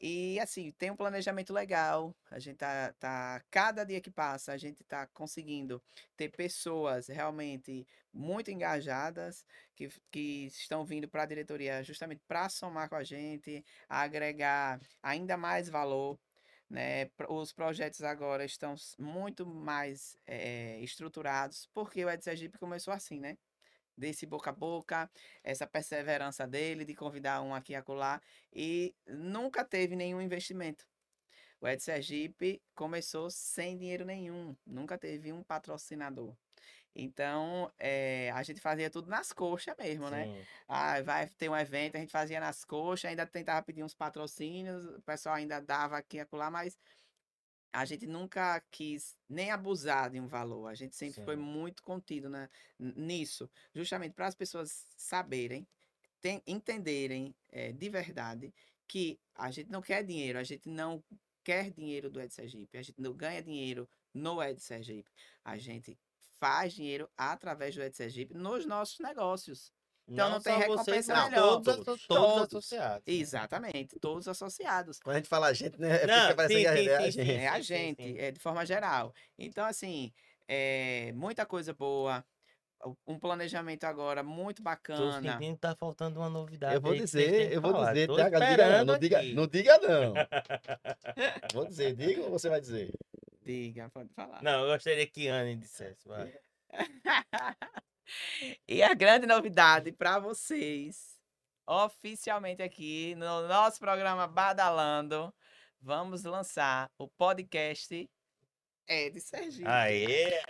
E 0.00 0.38
assim, 0.40 0.72
tem 0.72 0.90
um 0.90 0.96
planejamento 0.96 1.52
legal. 1.52 2.14
A 2.30 2.38
gente 2.38 2.58
tá, 2.58 2.92
tá 2.98 3.42
cada 3.50 3.84
dia 3.84 4.00
que 4.00 4.10
passa, 4.10 4.52
a 4.52 4.58
gente 4.58 4.84
tá 4.84 5.06
conseguindo 5.06 5.82
ter 6.16 6.28
pessoas 6.30 7.08
realmente 7.08 7.86
muito 8.12 8.50
engajadas 8.50 9.46
que, 9.74 9.88
que 10.10 10.46
estão 10.46 10.84
vindo 10.84 11.08
para 11.08 11.22
a 11.22 11.26
diretoria 11.26 11.82
justamente 11.82 12.22
para 12.28 12.48
somar 12.48 12.88
com 12.90 12.96
a 12.96 13.04
gente, 13.04 13.64
agregar 13.88 14.80
ainda 15.02 15.36
mais 15.36 15.68
valor. 15.68 16.18
Né? 16.68 17.10
Os 17.28 17.52
projetos 17.52 18.02
agora 18.02 18.44
estão 18.44 18.74
muito 18.98 19.46
mais 19.46 20.16
eh, 20.26 20.80
estruturados, 20.80 21.68
porque 21.72 22.04
o 22.04 22.10
Ed 22.10 22.22
Sergipe 22.22 22.58
começou 22.58 22.92
assim, 22.92 23.20
né? 23.20 23.38
Desse 23.96 24.26
boca 24.26 24.50
a 24.50 24.52
boca, 24.52 25.10
essa 25.42 25.66
perseverança 25.66 26.46
dele 26.46 26.84
de 26.84 26.94
convidar 26.94 27.40
um 27.42 27.54
aqui 27.54 27.72
e 27.72 27.76
acolá, 27.76 28.20
e 28.52 28.94
nunca 29.06 29.64
teve 29.64 29.96
nenhum 29.96 30.20
investimento. 30.20 30.86
O 31.60 31.68
Ed 31.68 31.82
Sergipe 31.82 32.62
começou 32.74 33.30
sem 33.30 33.78
dinheiro 33.78 34.04
nenhum, 34.04 34.54
nunca 34.66 34.98
teve 34.98 35.32
um 35.32 35.42
patrocinador. 35.42 36.36
Então, 36.98 37.72
eh, 37.78 38.30
a 38.32 38.42
gente 38.42 38.60
fazia 38.60 38.90
tudo 38.90 39.08
nas 39.10 39.32
coxas 39.32 39.74
mesmo, 39.78 40.08
né? 40.10 40.30
Sim. 40.30 40.48
Ah, 40.68 41.02
vai 41.02 41.28
ter 41.28 41.48
um 41.50 41.56
evento, 41.56 41.96
a 41.96 42.00
gente 42.00 42.10
fazia 42.12 42.40
nas 42.40 42.64
coxas, 42.64 43.10
ainda 43.10 43.26
tentava 43.26 43.64
pedir 43.64 43.82
uns 43.84 43.94
patrocínios, 43.94 44.86
o 44.86 45.02
pessoal 45.02 45.34
ainda 45.36 45.60
dava 45.60 45.96
aqui 45.98 46.16
e 46.18 46.20
acolá, 46.20 46.50
mas 46.50 46.78
a 47.72 47.84
gente 47.84 48.06
nunca 48.06 48.60
quis 48.70 49.18
nem 49.28 49.50
abusar 49.50 50.10
de 50.10 50.20
um 50.20 50.26
valor. 50.28 50.66
A 50.68 50.74
gente 50.74 50.96
sempre 50.96 51.20
foi 51.22 51.36
Sim. 51.36 51.36
muito 51.36 51.82
contido 51.82 52.28
né, 52.30 52.48
nisso, 52.78 53.50
justamente 53.74 54.14
para 54.14 54.26
as 54.26 54.34
pessoas 54.34 54.86
saberem, 54.96 55.68
ten- 56.20 56.42
entenderem 56.46 57.34
eh, 57.50 57.72
de 57.72 57.88
verdade 57.90 58.54
que 58.88 59.20
a 59.34 59.50
gente 59.50 59.70
não 59.70 59.82
quer 59.82 60.04
dinheiro, 60.04 60.38
a 60.38 60.44
gente 60.44 60.68
não 60.68 61.04
quer 61.44 61.70
dinheiro 61.72 62.10
do 62.10 62.20
Ed 62.20 62.32
Sergipe, 62.34 62.78
a 62.78 62.82
gente 62.82 63.00
não 63.00 63.14
ganha 63.14 63.42
dinheiro 63.42 63.88
no 64.14 64.42
Ed 64.42 64.60
Sergipe. 64.60 65.10
A 65.44 65.58
gente 65.58 65.98
faz 66.38 66.72
dinheiro 66.74 67.08
através 67.16 67.74
do 67.74 67.82
Ed 67.82 67.96
Sergipe 67.96 68.34
nos 68.34 68.66
nossos 68.66 68.98
negócios. 69.00 69.72
Então 70.08 70.30
não 70.30 70.40
tem 70.40 70.52
só 70.52 70.58
vocês, 70.60 71.06
recompensa 71.08 71.14
mas 71.14 71.30
melhor. 71.30 71.60
Todos, 71.62 71.84
todos, 71.84 72.06
Todos. 72.06 72.42
associados. 72.54 73.02
Exatamente, 73.06 73.98
todos 73.98 74.28
associados. 74.28 75.00
Quando 75.00 75.16
a 75.16 75.18
gente 75.18 75.28
fala 75.28 75.48
a 75.48 75.52
gente, 75.52 75.80
né? 75.80 76.06
Não, 76.06 76.22
Fica 76.22 76.34
parecendo 76.36 76.58
sim, 76.60 76.62
que 76.62 76.68
a 76.68 76.76
sim, 76.76 76.78
gente 76.82 76.90
é 76.90 76.96
a 76.96 77.00
sim, 77.00 77.10
gente. 77.10 77.26
sim. 77.26 77.32
É 77.32 77.48
a 77.48 77.60
gente, 77.60 78.18
é 78.20 78.30
de 78.30 78.38
forma 78.40 78.64
geral. 78.64 79.12
Então, 79.36 79.64
assim, 79.64 80.12
é 80.46 81.12
muita 81.12 81.44
coisa 81.44 81.74
boa. 81.74 82.24
Um 83.04 83.18
planejamento 83.18 83.82
agora 83.84 84.22
muito 84.22 84.58
Tô 84.58 84.62
bacana. 84.64 85.20
sentindo 85.32 85.54
que 85.54 85.60
tá 85.60 85.74
faltando 85.74 86.20
uma 86.20 86.28
novidade. 86.30 86.74
Eu 86.76 86.80
vou 86.80 86.94
dizer, 86.94 87.50
eu 87.52 87.60
vou 87.60 87.72
falar. 87.72 87.92
dizer, 87.92 88.06
Tô 88.06 88.14
TH, 88.14 88.38
não 88.38 88.46
diga 88.48 88.68
não, 88.68 88.84
não 88.84 88.98
diga, 88.98 89.22
não 89.22 89.46
diga 89.48 89.78
não. 89.78 90.14
Vou 91.52 91.66
dizer, 91.66 91.96
diga 91.96 92.22
ou 92.22 92.30
você 92.30 92.48
vai 92.48 92.60
dizer? 92.60 92.92
Diga, 93.46 93.88
pode 93.90 94.12
falar. 94.12 94.42
Não, 94.42 94.64
eu 94.64 94.72
gostaria 94.72 95.06
que 95.06 95.28
Anne 95.28 95.56
dissesse. 95.56 96.06
vai. 96.06 96.34
E 98.68 98.84
a 98.84 98.94
grande 98.94 99.26
novidade 99.26 99.90
para 99.90 100.20
vocês, 100.20 101.18
oficialmente 101.66 102.62
aqui 102.62 103.16
no 103.16 103.48
nosso 103.48 103.80
programa 103.80 104.28
Badalando, 104.28 105.34
vamos 105.80 106.22
lançar 106.22 106.88
o 106.98 107.08
podcast 107.08 108.08
É 108.86 109.10
de 109.10 109.20
Sergipe. 109.20 109.66
Aê, 109.66 110.40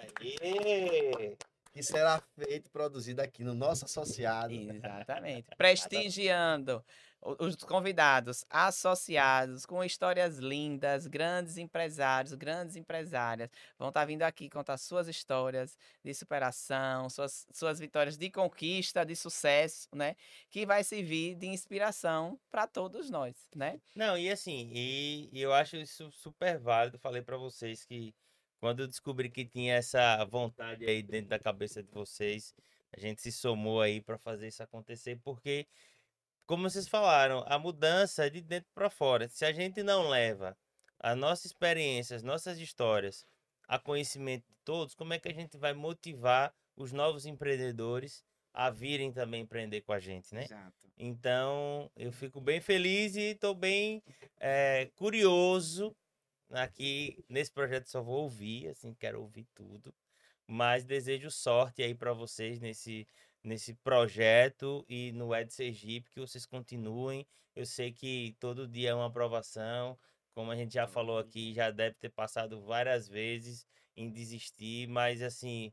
aê! 0.43 1.37
Que 1.73 1.83
será 1.83 2.23
feito, 2.39 2.71
produzido 2.71 3.23
aqui 3.23 3.43
no 3.43 3.55
nosso 3.55 3.87
associado. 3.87 4.53
Exatamente. 4.53 5.49
Prestigiando 5.57 6.85
os 7.39 7.57
convidados 7.57 8.45
associados 8.49 9.67
com 9.67 9.83
histórias 9.83 10.39
lindas, 10.39 11.07
grandes 11.07 11.59
empresários, 11.59 12.35
grandes 12.35 12.77
empresárias. 12.77 13.51
Vão 13.79 13.89
estar 13.89 14.05
vindo 14.05 14.23
aqui 14.23 14.49
contar 14.49 14.77
suas 14.77 15.09
histórias 15.09 15.79
de 16.05 16.15
superação, 16.15 17.11
suas, 17.11 17.47
suas 17.53 17.79
vitórias 17.79 18.17
de 18.17 18.31
conquista, 18.31 19.05
de 19.05 19.17
sucesso, 19.17 19.89
né? 19.95 20.15
Que 20.51 20.65
vai 20.65 20.85
servir 20.85 21.35
de 21.35 21.47
inspiração 21.47 22.39
para 22.51 22.67
todos 22.67 23.11
nós, 23.11 23.35
né? 23.55 23.81
Não, 23.95 24.17
e 24.17 24.31
assim, 24.31 24.71
e, 24.73 25.29
e 25.33 25.43
eu 25.43 25.53
acho 25.53 25.77
isso 25.77 26.11
super 26.13 26.59
válido. 26.59 26.99
Falei 26.99 27.23
pra 27.23 27.37
vocês 27.37 27.85
que 27.85 28.15
quando 28.61 28.81
eu 28.81 28.87
descobri 28.87 29.29
que 29.31 29.45
tinha 29.45 29.75
essa 29.75 30.25
vontade 30.25 30.87
aí 30.87 31.03
dentro 31.03 31.29
da 31.29 31.39
cabeça 31.39 31.83
de 31.83 31.91
vocês, 31.91 32.55
a 32.93 32.99
gente 33.01 33.21
se 33.21 33.31
somou 33.31 33.81
aí 33.81 34.01
pra 34.01 34.19
fazer 34.19 34.49
isso 34.49 34.63
acontecer, 34.63 35.19
porque, 35.23 35.67
como 36.47 36.69
vocês 36.69 36.89
falaram, 36.89 37.45
a 37.47 37.59
mudança 37.59 38.27
é 38.27 38.31
de 38.31 38.41
dentro 38.41 38.71
pra 38.75 38.89
fora. 38.89 39.29
Se 39.29 39.45
a 39.45 39.53
gente 39.53 39.83
não 39.83 40.09
leva 40.09 40.57
a 40.99 41.15
nossa 41.15 41.47
experiência, 41.47 42.17
as 42.17 42.23
nossas 42.23 42.59
histórias 42.59 43.27
a 43.69 43.79
conhecimento 43.79 44.47
de 44.47 44.55
todos, 44.65 44.95
como 44.95 45.13
é 45.13 45.19
que 45.19 45.29
a 45.29 45.35
gente 45.35 45.57
vai 45.57 45.75
motivar 45.75 46.55
os 46.77 46.93
novos 46.93 47.27
empreendedores 47.27 48.25
a 48.55 48.71
virem 48.71 49.13
também 49.13 49.43
empreender 49.43 49.83
com 49.83 49.93
a 49.93 49.99
gente, 49.99 50.35
né? 50.35 50.45
Exato. 50.45 50.87
Então, 50.97 51.91
eu 51.95 52.11
fico 52.11 52.41
bem 52.41 52.61
feliz 52.61 53.15
e 53.15 53.33
estou 53.33 53.55
bem 53.55 54.03
eh, 54.41 54.91
curioso. 54.97 55.95
Aqui 56.51 57.23
nesse 57.29 57.51
projeto 57.51 57.87
só 57.87 58.01
vou 58.01 58.23
ouvir, 58.23 58.69
assim, 58.69 58.95
quero 58.95 59.21
ouvir 59.21 59.47
tudo. 59.55 59.93
Mas 60.47 60.85
desejo 60.85 61.31
sorte 61.31 61.83
aí 61.83 61.95
para 61.95 62.15
vocês 62.15 62.59
nesse, 62.59 63.07
nesse 63.47 63.75
projeto 63.75 64.85
e 64.89 65.13
no 65.13 65.35
Ed 65.35 65.53
Sergipe, 65.53 66.11
que 66.11 66.21
vocês 66.21 66.45
continuem. 66.45 67.25
Eu 67.55 67.65
sei 67.65 67.93
que 67.93 68.37
todo 68.41 68.67
dia 68.67 68.91
é 68.91 68.95
uma 68.95 69.07
aprovação, 69.07 69.97
como 70.35 70.51
a 70.51 70.57
gente 70.57 70.75
já 70.75 70.87
falou 70.87 71.19
aqui, 71.19 71.55
já 71.55 71.71
deve 71.71 71.95
ter 71.95 72.11
passado 72.11 72.61
várias 72.61 73.09
vezes 73.09 73.65
em 73.97 74.11
desistir, 74.11 74.89
mas 74.89 75.23
assim, 75.23 75.73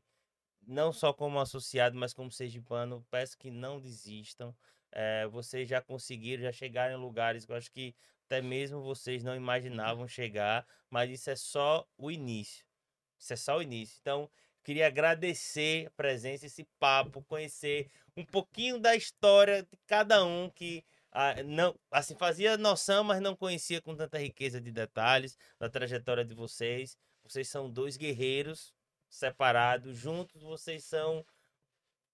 não 0.66 0.92
só 0.92 1.12
como 1.12 1.40
associado, 1.40 1.96
mas 1.96 2.14
como 2.14 2.30
sergipano, 2.30 3.04
peço 3.10 3.36
que 3.36 3.50
não 3.50 3.80
desistam. 3.80 4.54
Eh, 4.92 5.26
vocês 5.28 5.68
já 5.68 5.82
conseguiram, 5.82 6.44
já 6.44 6.52
chegaram 6.52 6.94
em 6.96 7.02
lugares 7.02 7.44
que 7.44 7.52
eu 7.52 7.56
acho 7.56 7.72
que 7.72 7.94
até 8.26 8.40
mesmo 8.40 8.80
vocês 8.82 9.24
não 9.24 9.34
imaginavam 9.36 10.06
chegar, 10.06 10.66
mas 10.88 11.10
isso 11.10 11.28
é 11.28 11.36
só 11.36 11.86
o 11.98 12.10
início. 12.10 12.64
Isso 13.18 13.32
é 13.32 13.36
só 13.36 13.58
o 13.58 13.62
início. 13.62 13.98
Então, 14.00 14.30
queria 14.64 14.86
agradecer 14.86 15.86
a 15.86 15.90
presença, 15.90 16.46
esse 16.46 16.64
papo, 16.80 17.22
conhecer 17.22 17.88
um 18.16 18.24
pouquinho 18.24 18.78
da 18.78 18.96
história 18.96 19.62
de 19.62 19.78
cada 19.86 20.24
um 20.24 20.50
que 20.50 20.84
ah, 21.12 21.40
não, 21.44 21.78
assim, 21.92 22.16
fazia 22.16 22.56
noção, 22.56 23.04
mas 23.04 23.20
não 23.20 23.36
conhecia 23.36 23.80
com 23.80 23.94
tanta 23.94 24.18
riqueza 24.18 24.60
de 24.60 24.72
detalhes 24.72 25.38
da 25.60 25.68
trajetória 25.68 26.24
de 26.24 26.34
vocês. 26.34 26.98
Vocês 27.22 27.48
são 27.48 27.70
dois 27.70 27.96
guerreiros 27.96 28.74
separados, 29.08 29.96
juntos 29.96 30.42
vocês 30.42 30.82
são 30.84 31.24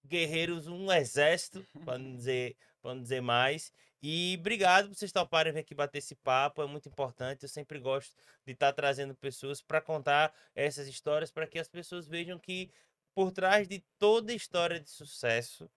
guerreiros, 0.05 0.67
um 0.67 0.91
exército, 0.91 1.65
para 1.83 1.97
não 1.97 2.15
dizer, 2.15 2.55
para 2.81 2.95
não 2.95 3.01
dizer 3.01 3.21
mais. 3.21 3.71
E 4.01 4.35
obrigado 4.39 4.87
por 4.89 4.95
vocês 4.95 5.11
toparem 5.11 5.55
aqui 5.57 5.75
bater 5.75 5.99
esse 5.99 6.15
papo, 6.15 6.61
é 6.63 6.65
muito 6.67 6.89
importante. 6.89 7.43
Eu 7.43 7.49
sempre 7.49 7.79
gosto 7.79 8.15
de 8.45 8.53
estar 8.53 8.73
trazendo 8.73 9.15
pessoas 9.15 9.61
para 9.61 9.79
contar 9.79 10.33
essas 10.55 10.87
histórias, 10.87 11.31
para 11.31 11.47
que 11.47 11.59
as 11.59 11.67
pessoas 11.69 12.07
vejam 12.07 12.39
que 12.39 12.71
por 13.13 13.31
trás 13.31 13.67
de 13.67 13.79
toda 13.99 14.33
história 14.33 14.79
de 14.79 14.89
sucesso 14.89 15.69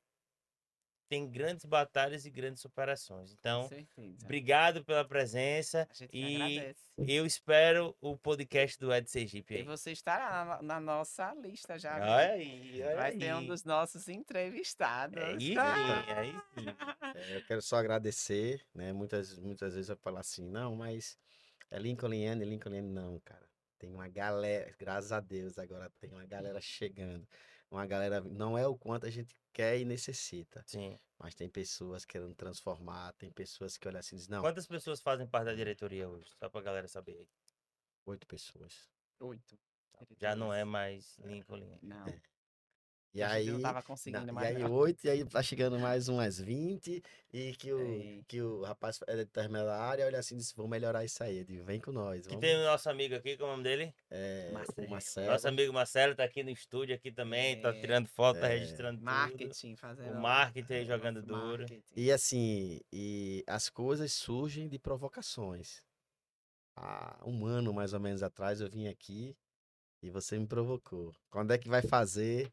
tem 1.09 1.29
grandes 1.31 1.65
batalhas 1.65 2.25
e 2.27 2.31
grandes 2.31 2.61
superações. 2.63 3.33
Então, 3.33 3.69
obrigado 4.23 4.85
pela 4.85 5.05
presença. 5.07 5.87
A 5.91 5.95
gente 5.95 6.11
que 6.11 6.19
E 6.19 6.37
agradece. 6.59 6.81
eu 7.07 7.27
espero 7.27 7.97
o 8.01 8.17
podcast 8.17 8.79
do 8.79 8.93
Ed 8.93 9.09
Sergipe 9.11 9.55
E 9.55 9.57
aí. 9.59 9.63
você 9.63 9.93
estará 9.93 10.45
na, 10.45 10.63
na 10.63 10.81
nossa 10.81 11.33
lista 11.35 11.79
já. 11.79 11.95
Olha 11.97 12.33
aí, 12.33 12.83
olha 12.83 12.97
Vai 12.97 13.13
ser 13.19 13.35
um 13.35 13.39
aí. 13.39 13.47
dos 13.47 13.65
nossos 13.65 14.09
entrevistados. 14.09 15.23
Aí 15.23 15.39
sim, 15.55 15.59
aí 15.59 16.33
sim. 16.55 16.67
É, 17.15 17.37
eu 17.37 17.45
quero 17.47 17.63
só 17.63 17.77
agradecer, 17.77 18.61
né? 18.75 18.93
Muitas, 18.93 19.39
muitas 19.39 19.75
vezes 19.75 19.91
eu 19.91 19.97
falo 19.97 20.19
assim, 20.19 20.45
não, 20.49 20.75
mas 20.75 21.19
é 21.71 21.79
Lincolniano, 21.79 22.43
Lincolniano, 22.45 22.89
não, 22.89 23.21
cara. 23.21 23.45
Tem 23.79 23.91
uma 23.91 24.09
galera, 24.09 24.75
graças 24.79 25.13
a 25.13 25.21
Deus, 25.21 25.59
agora 25.59 25.91
tem 26.01 26.11
uma 26.11 26.25
galera 26.25 26.61
chegando. 26.61 27.27
Uma 27.75 27.87
galera, 27.87 28.21
não 28.21 28.57
é 28.57 28.65
o 28.69 28.77
quanto 28.77 29.05
a 29.05 29.11
gente 29.11 29.37
quer 29.53 29.77
e 29.81 29.85
necessita, 29.85 30.63
Sim. 30.65 30.97
mas 31.19 31.35
tem 31.35 31.49
pessoas 31.49 32.05
querendo 32.05 32.33
transformar, 32.33 33.13
tem 33.15 33.33
pessoas 33.33 33.77
que 33.77 33.89
olham 33.89 33.99
assim 33.99 34.15
e 34.15 34.19
dizem, 34.21 34.31
não, 34.31 34.43
Quantas 34.43 34.65
pessoas 34.65 35.01
fazem 35.01 35.27
parte 35.27 35.47
da 35.47 35.55
diretoria 35.55 36.09
hoje? 36.09 36.31
Só 36.39 36.49
pra 36.49 36.61
galera 36.61 36.87
saber 36.87 37.19
aí. 37.19 37.29
oito 38.07 38.29
pessoas. 38.29 38.89
Oito. 39.19 39.59
Já 40.21 40.37
não 40.37 40.55
é 40.55 40.65
mais 40.65 41.19
Lincoln. 41.19 41.77
Não. 41.83 42.07
E 43.15 43.23
a 43.23 43.29
gente 43.39 43.49
aí, 43.49 43.53
não 43.53 43.61
tava 43.63 43.81
conseguindo 43.81 44.29
e 44.29 44.33
mais. 44.33 44.57
aí 44.57 44.63
não. 44.63 44.73
oito, 44.73 45.05
e 45.07 45.09
aí 45.11 45.25
tá 45.25 45.41
chegando 45.41 45.79
mais 45.79 46.09
umas 46.09 46.41
20, 46.41 47.01
e 47.33 47.53
que 47.55 47.73
o, 47.73 47.79
Ei. 47.81 48.25
que 48.27 48.43
o 48.43 48.63
rapaz 48.63 48.99
é 49.07 49.15
determinada 49.17 49.73
área, 49.77 50.05
olha 50.05 50.19
assim 50.19 50.35
e 50.35 50.39
diz, 50.39 50.53
vou 50.53 50.67
melhorar 50.67 51.05
isso 51.05 51.23
aí. 51.23 51.39
Eu 51.39 51.45
digo, 51.45 51.63
vem 51.65 51.79
com 51.81 51.93
nós, 51.93 52.23
Que 52.23 52.31
vamos. 52.31 52.41
tem 52.41 52.57
o 52.57 52.65
nosso 52.65 52.91
amigo 52.91 53.15
aqui, 53.15 53.37
como 53.37 53.51
é 53.51 53.53
o 53.53 53.57
nome 53.57 53.63
dele? 53.63 53.95
É, 54.11 54.51
Marcelo. 54.51 54.89
o 54.89 54.91
Marcelo. 54.91 55.27
Nosso 55.29 55.47
amigo 55.49 55.73
Marcelo 55.73 56.15
tá 56.17 56.25
aqui 56.25 56.43
no 56.43 56.51
estúdio 56.51 56.93
aqui 56.93 57.13
também, 57.13 57.61
tá 57.61 57.69
É. 57.69 57.81
tirando 57.81 58.09
foto, 58.09 58.41
tá 58.41 58.49
É. 58.49 58.59
registrando 58.59 58.99
tudo. 58.99 59.05
Marketing, 59.05 59.77
fazendo. 59.77 60.11
O 60.13 60.21
marketing 60.21 60.73
aí 60.73 60.85
jogando 60.85 61.23
duro. 61.23 61.59
marketing. 61.59 61.83
E 61.97 62.11
assim, 62.11 62.81
e 62.93 63.45
as 63.47 63.71
coisas 63.71 64.13
surgem 64.13 64.69
de 64.69 64.77
provocações. 64.79 65.85
Há 66.77 67.23
um 67.25 67.47
ano 67.47 67.73
mais 67.73 67.93
ou 67.93 68.01
menos 68.01 68.25
atrás 68.25 68.61
eu 68.61 68.69
vim 68.69 68.89
aqui 68.89 69.37
e 70.03 70.11
você 70.11 70.37
me 70.37 70.47
provocou. 70.49 71.15
Quando 71.31 71.53
é 71.53 71.59
que 71.59 71.69
vai 71.69 71.81
fazer 71.83 72.51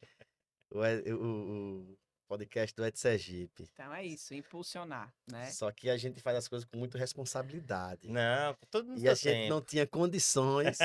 o, 0.72 0.80
o- 1.16 1.92
o 1.92 1.98
podcast 2.28 2.74
do 2.76 2.86
Ed 2.86 2.98
Sergipe? 2.98 3.68
Então 3.74 3.94
é 3.94 4.06
isso, 4.06 4.34
impulsionar, 4.34 5.14
né? 5.30 5.50
Só 5.52 5.70
que 5.72 5.90
a 5.90 5.98
gente 5.98 6.22
faz 6.22 6.38
as 6.38 6.48
coisas 6.48 6.66
com 6.68 6.78
muita 6.78 6.98
responsabilidade. 6.98 8.08
Não, 8.10 8.56
todo 8.70 8.88
mundo 8.88 9.00
E 9.02 9.08
a 9.10 9.14
gente 9.14 9.50
não 9.50 9.62
tinha 9.62 9.86
condições 9.86 10.78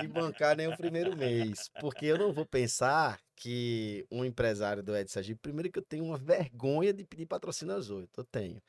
de 0.00 0.08
bancar 0.08 0.56
nem 0.56 0.66
o 0.68 0.76
primeiro 0.76 1.16
mês. 1.16 1.68
Porque 1.80 2.06
eu 2.06 2.18
não 2.18 2.32
vou 2.32 2.44
pensar 2.44 3.20
que 3.36 4.04
um 4.10 4.24
empresário 4.24 4.82
do 4.82 4.96
Ed 4.96 5.08
Sergipe, 5.10 5.40
primeiro 5.40 5.70
que 5.70 5.78
eu 5.78 5.84
tenho 5.84 6.04
uma 6.04 6.18
vergonha 6.18 6.92
de 6.92 7.04
pedir 7.04 7.26
patrocínio 7.26 7.74
aos 7.74 7.88
oito. 7.90 8.20
Eu 8.20 8.24
tenho. 8.24 8.60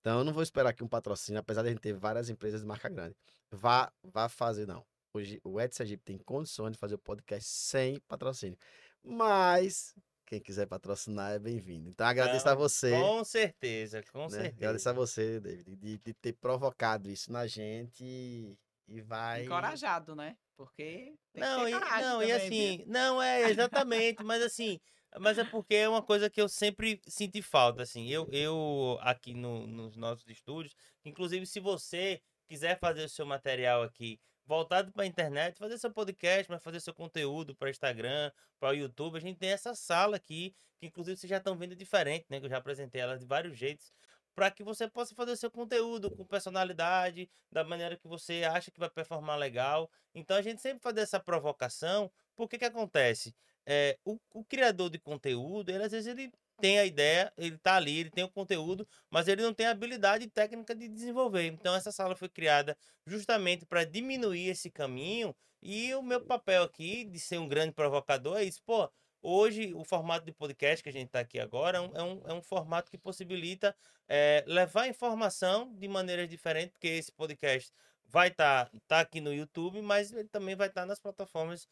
Então 0.00 0.18
eu 0.18 0.24
não 0.24 0.32
vou 0.32 0.42
esperar 0.42 0.72
que 0.74 0.84
um 0.84 0.88
patrocínio, 0.88 1.40
apesar 1.40 1.62
de 1.62 1.68
a 1.68 1.70
gente 1.72 1.80
ter 1.80 1.92
várias 1.94 2.28
empresas 2.30 2.60
de 2.60 2.66
marca 2.66 2.88
grande, 2.88 3.14
vá, 3.50 3.90
vá 4.02 4.28
fazer, 4.28 4.66
não. 4.66 4.84
Hoje 5.14 5.40
o 5.42 5.60
Ed 5.60 5.74
Sergipe 5.74 6.02
tem 6.04 6.18
condições 6.18 6.72
de 6.72 6.78
fazer 6.78 6.94
o 6.94 6.98
podcast 6.98 7.48
sem 7.48 7.98
patrocínio. 8.00 8.56
Mas 9.02 9.94
quem 10.30 10.40
quiser 10.40 10.66
patrocinar 10.66 11.32
é 11.32 11.40
bem-vindo. 11.40 11.88
Então 11.88 12.06
agradeço 12.06 12.48
a 12.48 12.52
Não, 12.52 12.58
você. 12.58 12.92
Com 12.92 13.24
certeza, 13.24 14.00
com 14.12 14.28
né? 14.28 14.46
Agradeço 14.46 14.60
certeza. 14.60 14.90
a 14.90 14.92
você, 14.92 15.40
David, 15.40 15.76
de, 15.76 15.98
de 15.98 16.14
ter 16.14 16.32
provocado 16.34 17.10
isso 17.10 17.32
na 17.32 17.48
gente 17.48 18.04
e, 18.04 18.56
e 18.86 19.00
vai. 19.00 19.44
Encorajado, 19.44 20.14
né? 20.14 20.36
Porque 20.56 21.16
tem 21.32 21.42
Não, 21.42 21.64
que 21.64 21.70
e, 21.70 21.72
ter 21.72 21.80
coragem 21.80 22.04
não, 22.04 22.22
e 22.22 22.28
também, 22.28 22.50
viu? 22.50 22.76
assim, 22.76 22.84
não 22.86 23.20
é 23.22 23.50
exatamente, 23.50 24.22
mas 24.22 24.40
assim, 24.42 24.78
mas 25.18 25.36
é 25.36 25.44
porque 25.44 25.74
é 25.74 25.88
uma 25.88 26.02
coisa 26.02 26.30
que 26.30 26.40
eu 26.40 26.48
sempre 26.48 27.00
senti 27.08 27.42
falta, 27.42 27.82
assim, 27.82 28.08
eu, 28.08 28.28
eu 28.30 28.98
aqui 29.00 29.34
no, 29.34 29.66
nos 29.66 29.96
nossos 29.96 30.28
estúdios, 30.28 30.76
inclusive 31.04 31.44
se 31.44 31.58
você 31.58 32.20
quiser 32.46 32.78
fazer 32.78 33.04
o 33.04 33.08
seu 33.08 33.26
material 33.26 33.82
aqui 33.82 34.20
voltado 34.50 34.90
para 34.90 35.04
a 35.04 35.06
internet, 35.06 35.56
fazer 35.56 35.78
seu 35.78 35.92
podcast, 35.92 36.50
mas 36.50 36.60
fazer 36.60 36.80
seu 36.80 36.92
conteúdo 36.92 37.54
para 37.54 37.70
Instagram, 37.70 38.32
para 38.58 38.70
o 38.70 38.74
YouTube, 38.74 39.16
a 39.16 39.20
gente 39.20 39.38
tem 39.38 39.50
essa 39.50 39.76
sala 39.76 40.16
aqui, 40.16 40.52
que 40.76 40.86
inclusive 40.86 41.16
vocês 41.16 41.30
já 41.30 41.36
estão 41.36 41.56
vendo 41.56 41.76
diferente, 41.76 42.26
né, 42.28 42.40
que 42.40 42.46
eu 42.46 42.50
já 42.50 42.56
apresentei 42.56 43.00
ela 43.00 43.16
de 43.16 43.24
vários 43.24 43.56
jeitos, 43.56 43.92
para 44.34 44.50
que 44.50 44.64
você 44.64 44.88
possa 44.88 45.14
fazer 45.14 45.36
seu 45.36 45.52
conteúdo 45.52 46.10
com 46.10 46.24
personalidade, 46.24 47.30
da 47.48 47.62
maneira 47.62 47.96
que 47.96 48.08
você 48.08 48.42
acha 48.42 48.72
que 48.72 48.80
vai 48.80 48.90
performar 48.90 49.38
legal. 49.38 49.88
Então 50.12 50.36
a 50.36 50.42
gente 50.42 50.60
sempre 50.60 50.82
faz 50.82 50.96
essa 50.96 51.20
provocação, 51.20 52.10
porque 52.34 52.58
que 52.58 52.64
acontece? 52.64 53.32
É, 53.64 53.96
o, 54.04 54.18
o 54.32 54.44
criador 54.44 54.90
de 54.90 54.98
conteúdo, 54.98 55.70
ele 55.70 55.84
às 55.84 55.92
vezes 55.92 56.08
ele 56.08 56.32
tem 56.60 56.78
a 56.78 56.84
ideia, 56.84 57.32
ele 57.36 57.58
tá 57.58 57.76
ali, 57.76 57.98
ele 57.98 58.10
tem 58.10 58.24
o 58.24 58.28
conteúdo, 58.28 58.86
mas 59.10 59.28
ele 59.28 59.42
não 59.42 59.54
tem 59.54 59.66
a 59.66 59.70
habilidade 59.70 60.26
técnica 60.28 60.74
de 60.74 60.88
desenvolver. 60.88 61.46
Então 61.46 61.74
essa 61.74 61.90
sala 61.90 62.14
foi 62.14 62.28
criada 62.28 62.76
justamente 63.06 63.66
para 63.66 63.84
diminuir 63.84 64.48
esse 64.48 64.70
caminho 64.70 65.34
e 65.62 65.94
o 65.94 66.02
meu 66.02 66.20
papel 66.24 66.62
aqui 66.62 67.04
de 67.04 67.18
ser 67.18 67.38
um 67.38 67.48
grande 67.48 67.72
provocador 67.72 68.38
é 68.38 68.44
isso, 68.44 68.62
pô, 68.64 68.90
hoje 69.22 69.74
o 69.74 69.84
formato 69.84 70.24
de 70.24 70.32
podcast 70.32 70.82
que 70.82 70.88
a 70.88 70.92
gente 70.92 71.06
está 71.06 71.20
aqui 71.20 71.38
agora 71.38 71.78
é 71.78 71.80
um, 71.80 71.96
é 71.96 72.02
um, 72.02 72.22
é 72.28 72.32
um 72.32 72.42
formato 72.42 72.90
que 72.90 72.98
possibilita 72.98 73.74
é, 74.08 74.44
levar 74.46 74.88
informação 74.88 75.72
de 75.74 75.86
maneiras 75.88 76.28
diferentes, 76.28 76.72
porque 76.72 76.88
esse 76.88 77.12
podcast 77.12 77.72
vai 78.06 78.28
estar 78.28 78.66
tá, 78.66 78.78
tá 78.88 79.00
aqui 79.00 79.20
no 79.20 79.32
YouTube, 79.32 79.80
mas 79.82 80.12
ele 80.12 80.28
também 80.28 80.56
vai 80.56 80.68
estar 80.68 80.82
tá 80.82 80.86
nas 80.86 80.98
plataformas 80.98 81.68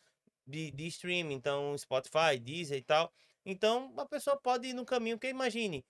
de, 0.47 0.71
de 0.71 0.87
streaming, 0.87 1.35
então 1.35 1.77
Spotify, 1.77 2.39
Deezer 2.41 2.79
e 2.79 2.83
tal. 2.83 3.13
Então 3.51 3.95
a 3.97 4.05
pessoa 4.05 4.37
pode 4.37 4.69
ir 4.69 4.75
no 4.75 4.85
caminho, 4.85 5.17
porque 5.17 5.29
imagine, 5.29 5.83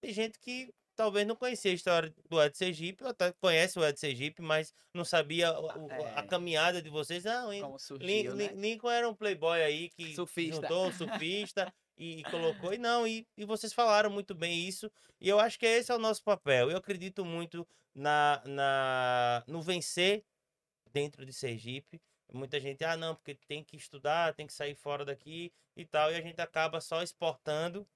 tem 0.00 0.12
gente 0.12 0.38
que 0.38 0.72
talvez 0.94 1.26
não 1.26 1.34
conhecia 1.34 1.72
a 1.72 1.74
história 1.74 2.14
do 2.28 2.40
Ed 2.40 2.56
Sergipe, 2.56 3.02
ou 3.02 3.10
até 3.10 3.32
conhece 3.32 3.78
o 3.78 3.84
Ed 3.84 3.98
Sergipe, 3.98 4.40
mas 4.40 4.72
não 4.94 5.04
sabia 5.04 5.58
o, 5.58 5.90
é. 5.90 6.14
a 6.14 6.22
caminhada 6.22 6.80
de 6.80 6.88
vocês. 6.88 7.26
Ah, 7.26 7.46
Como 7.60 7.78
surgiu, 7.80 8.06
Lincoln, 8.06 8.34
né? 8.36 8.46
Lincoln 8.54 8.90
era 8.90 9.08
um 9.08 9.14
playboy 9.14 9.60
aí 9.60 9.88
que 9.88 10.14
Surfista. 10.14 10.60
juntou 10.60 10.86
um 10.86 10.92
surfista 10.92 11.72
e, 11.98 12.20
e 12.20 12.22
colocou. 12.24 12.72
E 12.72 12.78
não, 12.78 13.06
e, 13.06 13.26
e 13.36 13.44
vocês 13.44 13.72
falaram 13.72 14.08
muito 14.08 14.32
bem 14.32 14.68
isso. 14.68 14.88
E 15.20 15.28
eu 15.28 15.40
acho 15.40 15.58
que 15.58 15.66
esse 15.66 15.90
é 15.90 15.94
o 15.94 15.98
nosso 15.98 16.22
papel. 16.22 16.70
Eu 16.70 16.76
acredito 16.76 17.24
muito 17.24 17.66
na, 17.92 18.40
na 18.46 19.42
no 19.48 19.60
vencer 19.60 20.22
dentro 20.92 21.26
de 21.26 21.32
Sergipe. 21.32 22.00
Muita 22.32 22.60
gente, 22.60 22.84
ah, 22.84 22.96
não, 22.96 23.14
porque 23.14 23.34
tem 23.34 23.64
que 23.64 23.76
estudar, 23.76 24.34
tem 24.34 24.46
que 24.46 24.52
sair 24.52 24.74
fora 24.74 25.04
daqui 25.04 25.52
e 25.76 25.84
tal. 25.84 26.12
E 26.12 26.16
a 26.16 26.20
gente 26.22 26.40
acaba 26.40 26.80
só 26.80 27.02
exportando 27.02 27.88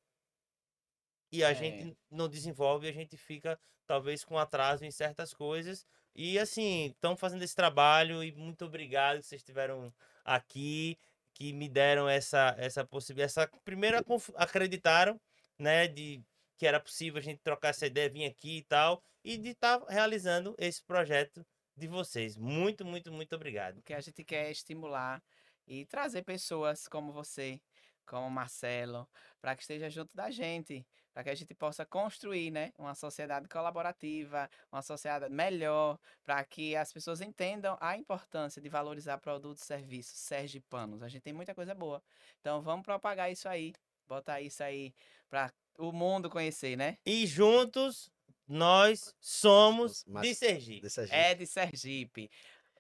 e 1.32 1.42
a 1.44 1.52
É. 1.52 1.54
gente 1.54 1.96
não 2.10 2.28
desenvolve, 2.28 2.88
a 2.88 2.92
gente 2.92 3.16
fica 3.16 3.58
talvez 3.86 4.24
com 4.24 4.38
atraso 4.38 4.84
em 4.84 4.90
certas 4.90 5.34
coisas. 5.34 5.86
E 6.14 6.38
assim, 6.38 6.86
estão 6.86 7.16
fazendo 7.16 7.42
esse 7.42 7.54
trabalho 7.56 8.22
e 8.22 8.32
muito 8.32 8.64
obrigado 8.64 9.18
que 9.18 9.26
vocês 9.26 9.40
estiveram 9.40 9.92
aqui, 10.24 10.98
que 11.34 11.52
me 11.52 11.68
deram 11.68 12.08
essa 12.08 12.54
essa 12.58 12.84
possibilidade, 12.86 13.32
essa 13.32 13.48
primeiro 13.64 14.02
conf- 14.04 14.30
acreditaram, 14.36 15.20
né, 15.58 15.88
de 15.88 16.22
que 16.56 16.66
era 16.66 16.78
possível 16.80 17.18
a 17.18 17.22
gente 17.22 17.40
trocar 17.42 17.70
essa 17.70 17.86
ideia, 17.86 18.08
vir 18.08 18.24
aqui 18.26 18.58
e 18.58 18.62
tal, 18.62 19.02
e 19.24 19.36
de 19.36 19.50
estar 19.50 19.82
realizando 19.88 20.54
esse 20.58 20.82
projeto 20.84 21.44
de 21.76 21.86
vocês. 21.86 22.36
Muito, 22.36 22.84
muito, 22.84 23.12
muito 23.12 23.34
obrigado. 23.34 23.78
O 23.78 23.82
que 23.82 23.94
a 23.94 24.00
gente 24.00 24.24
quer 24.24 24.50
estimular 24.50 25.22
e 25.66 25.84
trazer 25.86 26.22
pessoas 26.22 26.86
como 26.86 27.12
você, 27.12 27.60
como 28.06 28.30
Marcelo, 28.30 29.08
para 29.40 29.56
que 29.56 29.62
esteja 29.62 29.88
junto 29.88 30.14
da 30.14 30.30
gente, 30.30 30.86
para 31.12 31.24
que 31.24 31.30
a 31.30 31.34
gente 31.34 31.54
possa 31.54 31.86
construir, 31.86 32.50
né, 32.50 32.72
uma 32.78 32.94
sociedade 32.94 33.48
colaborativa, 33.48 34.48
uma 34.70 34.82
sociedade 34.82 35.32
melhor, 35.32 35.98
para 36.24 36.44
que 36.44 36.76
as 36.76 36.92
pessoas 36.92 37.20
entendam 37.20 37.76
a 37.80 37.96
importância 37.96 38.60
de 38.60 38.68
valorizar 38.68 39.18
produtos 39.18 39.62
e 39.62 39.66
serviços 39.66 40.18
sergipanos. 40.18 41.02
A 41.02 41.08
gente 41.08 41.22
tem 41.22 41.32
muita 41.32 41.54
coisa 41.54 41.74
boa. 41.74 42.02
Então 42.40 42.60
vamos 42.60 42.84
propagar 42.84 43.30
isso 43.30 43.48
aí, 43.48 43.72
botar 44.06 44.40
isso 44.40 44.62
aí 44.62 44.94
para 45.28 45.52
o 45.78 45.92
mundo 45.92 46.30
conhecer, 46.30 46.76
né? 46.76 46.98
E 47.04 47.26
juntos 47.26 48.10
nós 48.46 49.14
somos 49.20 50.04
Mas- 50.06 50.26
de 50.28 50.34
Sergipe. 50.34 50.80
Desse 50.82 51.06
jeito. 51.06 51.12
É 51.14 51.34
de 51.34 51.46
Sergipe, 51.46 52.30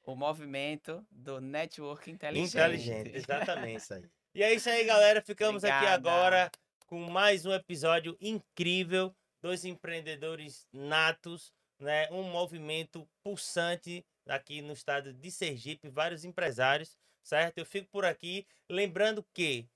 o 0.04 0.14
movimento 0.14 1.06
do 1.10 1.40
network 1.40 2.10
inteligente. 2.10 2.50
Inteligente, 2.50 3.10
exatamente. 3.16 3.78
Isso 3.82 3.94
aí. 3.94 4.04
E 4.34 4.42
é 4.42 4.52
isso 4.52 4.68
aí, 4.68 4.84
galera. 4.84 5.22
Ficamos 5.22 5.64
aqui 5.64 5.74
Obrigada. 5.74 6.10
agora 6.10 6.50
com 6.86 7.00
mais 7.10 7.46
um 7.46 7.52
episódio 7.52 8.16
incrível. 8.20 9.14
Dois 9.42 9.64
empreendedores 9.64 10.66
natos, 10.72 11.52
né? 11.78 12.08
Um 12.10 12.22
movimento 12.24 13.06
pulsante 13.22 14.04
aqui 14.26 14.62
no 14.62 14.72
estado 14.72 15.12
de 15.12 15.30
Sergipe, 15.30 15.88
vários 15.88 16.24
empresários, 16.24 16.96
certo? 17.22 17.58
Eu 17.58 17.66
fico 17.66 17.88
por 17.90 18.04
aqui, 18.04 18.46
lembrando 18.70 19.24
que 19.34 19.66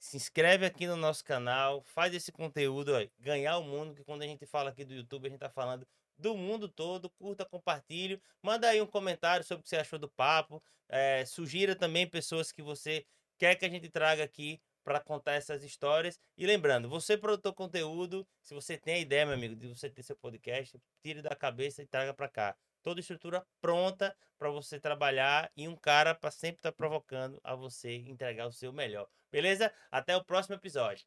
se 0.00 0.16
inscreve 0.16 0.64
aqui 0.64 0.86
no 0.86 0.96
nosso 0.96 1.22
canal, 1.22 1.82
faz 1.82 2.14
esse 2.14 2.32
conteúdo, 2.32 2.94
ó, 2.94 3.06
ganhar 3.18 3.58
o 3.58 3.62
mundo, 3.62 3.94
que 3.94 4.02
quando 4.02 4.22
a 4.22 4.26
gente 4.26 4.46
fala 4.46 4.70
aqui 4.70 4.82
do 4.82 4.94
YouTube, 4.94 5.26
a 5.26 5.30
gente 5.30 5.40
tá 5.40 5.50
falando 5.50 5.86
do 6.18 6.34
mundo 6.34 6.68
todo, 6.68 7.10
curta, 7.10 7.44
compartilhe, 7.44 8.20
manda 8.42 8.66
aí 8.68 8.80
um 8.80 8.86
comentário 8.86 9.44
sobre 9.44 9.60
o 9.60 9.62
que 9.62 9.68
você 9.68 9.76
achou 9.76 9.98
do 9.98 10.08
papo, 10.08 10.62
eh, 10.88 11.24
sugira 11.26 11.76
também 11.76 12.06
pessoas 12.06 12.50
que 12.50 12.62
você 12.62 13.06
quer 13.38 13.54
que 13.56 13.64
a 13.66 13.68
gente 13.68 13.90
traga 13.90 14.24
aqui 14.24 14.60
para 14.82 15.00
contar 15.00 15.34
essas 15.34 15.62
histórias. 15.62 16.18
E 16.36 16.46
lembrando, 16.46 16.88
você 16.88 17.16
produtor 17.16 17.52
conteúdo, 17.52 18.26
se 18.42 18.54
você 18.54 18.78
tem 18.78 18.94
a 18.94 18.98
ideia, 18.98 19.26
meu 19.26 19.34
amigo, 19.34 19.54
de 19.54 19.68
você 19.68 19.90
ter 19.90 20.02
seu 20.02 20.16
podcast, 20.16 20.80
tire 21.02 21.20
da 21.20 21.36
cabeça 21.36 21.82
e 21.82 21.86
traga 21.86 22.14
para 22.14 22.28
cá. 22.28 22.56
Toda 22.82 23.00
estrutura 23.00 23.46
pronta 23.60 24.16
para 24.38 24.48
você 24.48 24.80
trabalhar 24.80 25.50
e 25.54 25.68
um 25.68 25.76
cara 25.76 26.14
para 26.14 26.30
sempre 26.30 26.56
estar 26.56 26.72
provocando 26.72 27.38
a 27.44 27.54
você 27.54 27.96
entregar 27.96 28.46
o 28.46 28.52
seu 28.52 28.72
melhor. 28.72 29.06
Beleza? 29.32 29.72
Até 29.90 30.16
o 30.16 30.24
próximo 30.24 30.56
episódio. 30.56 31.06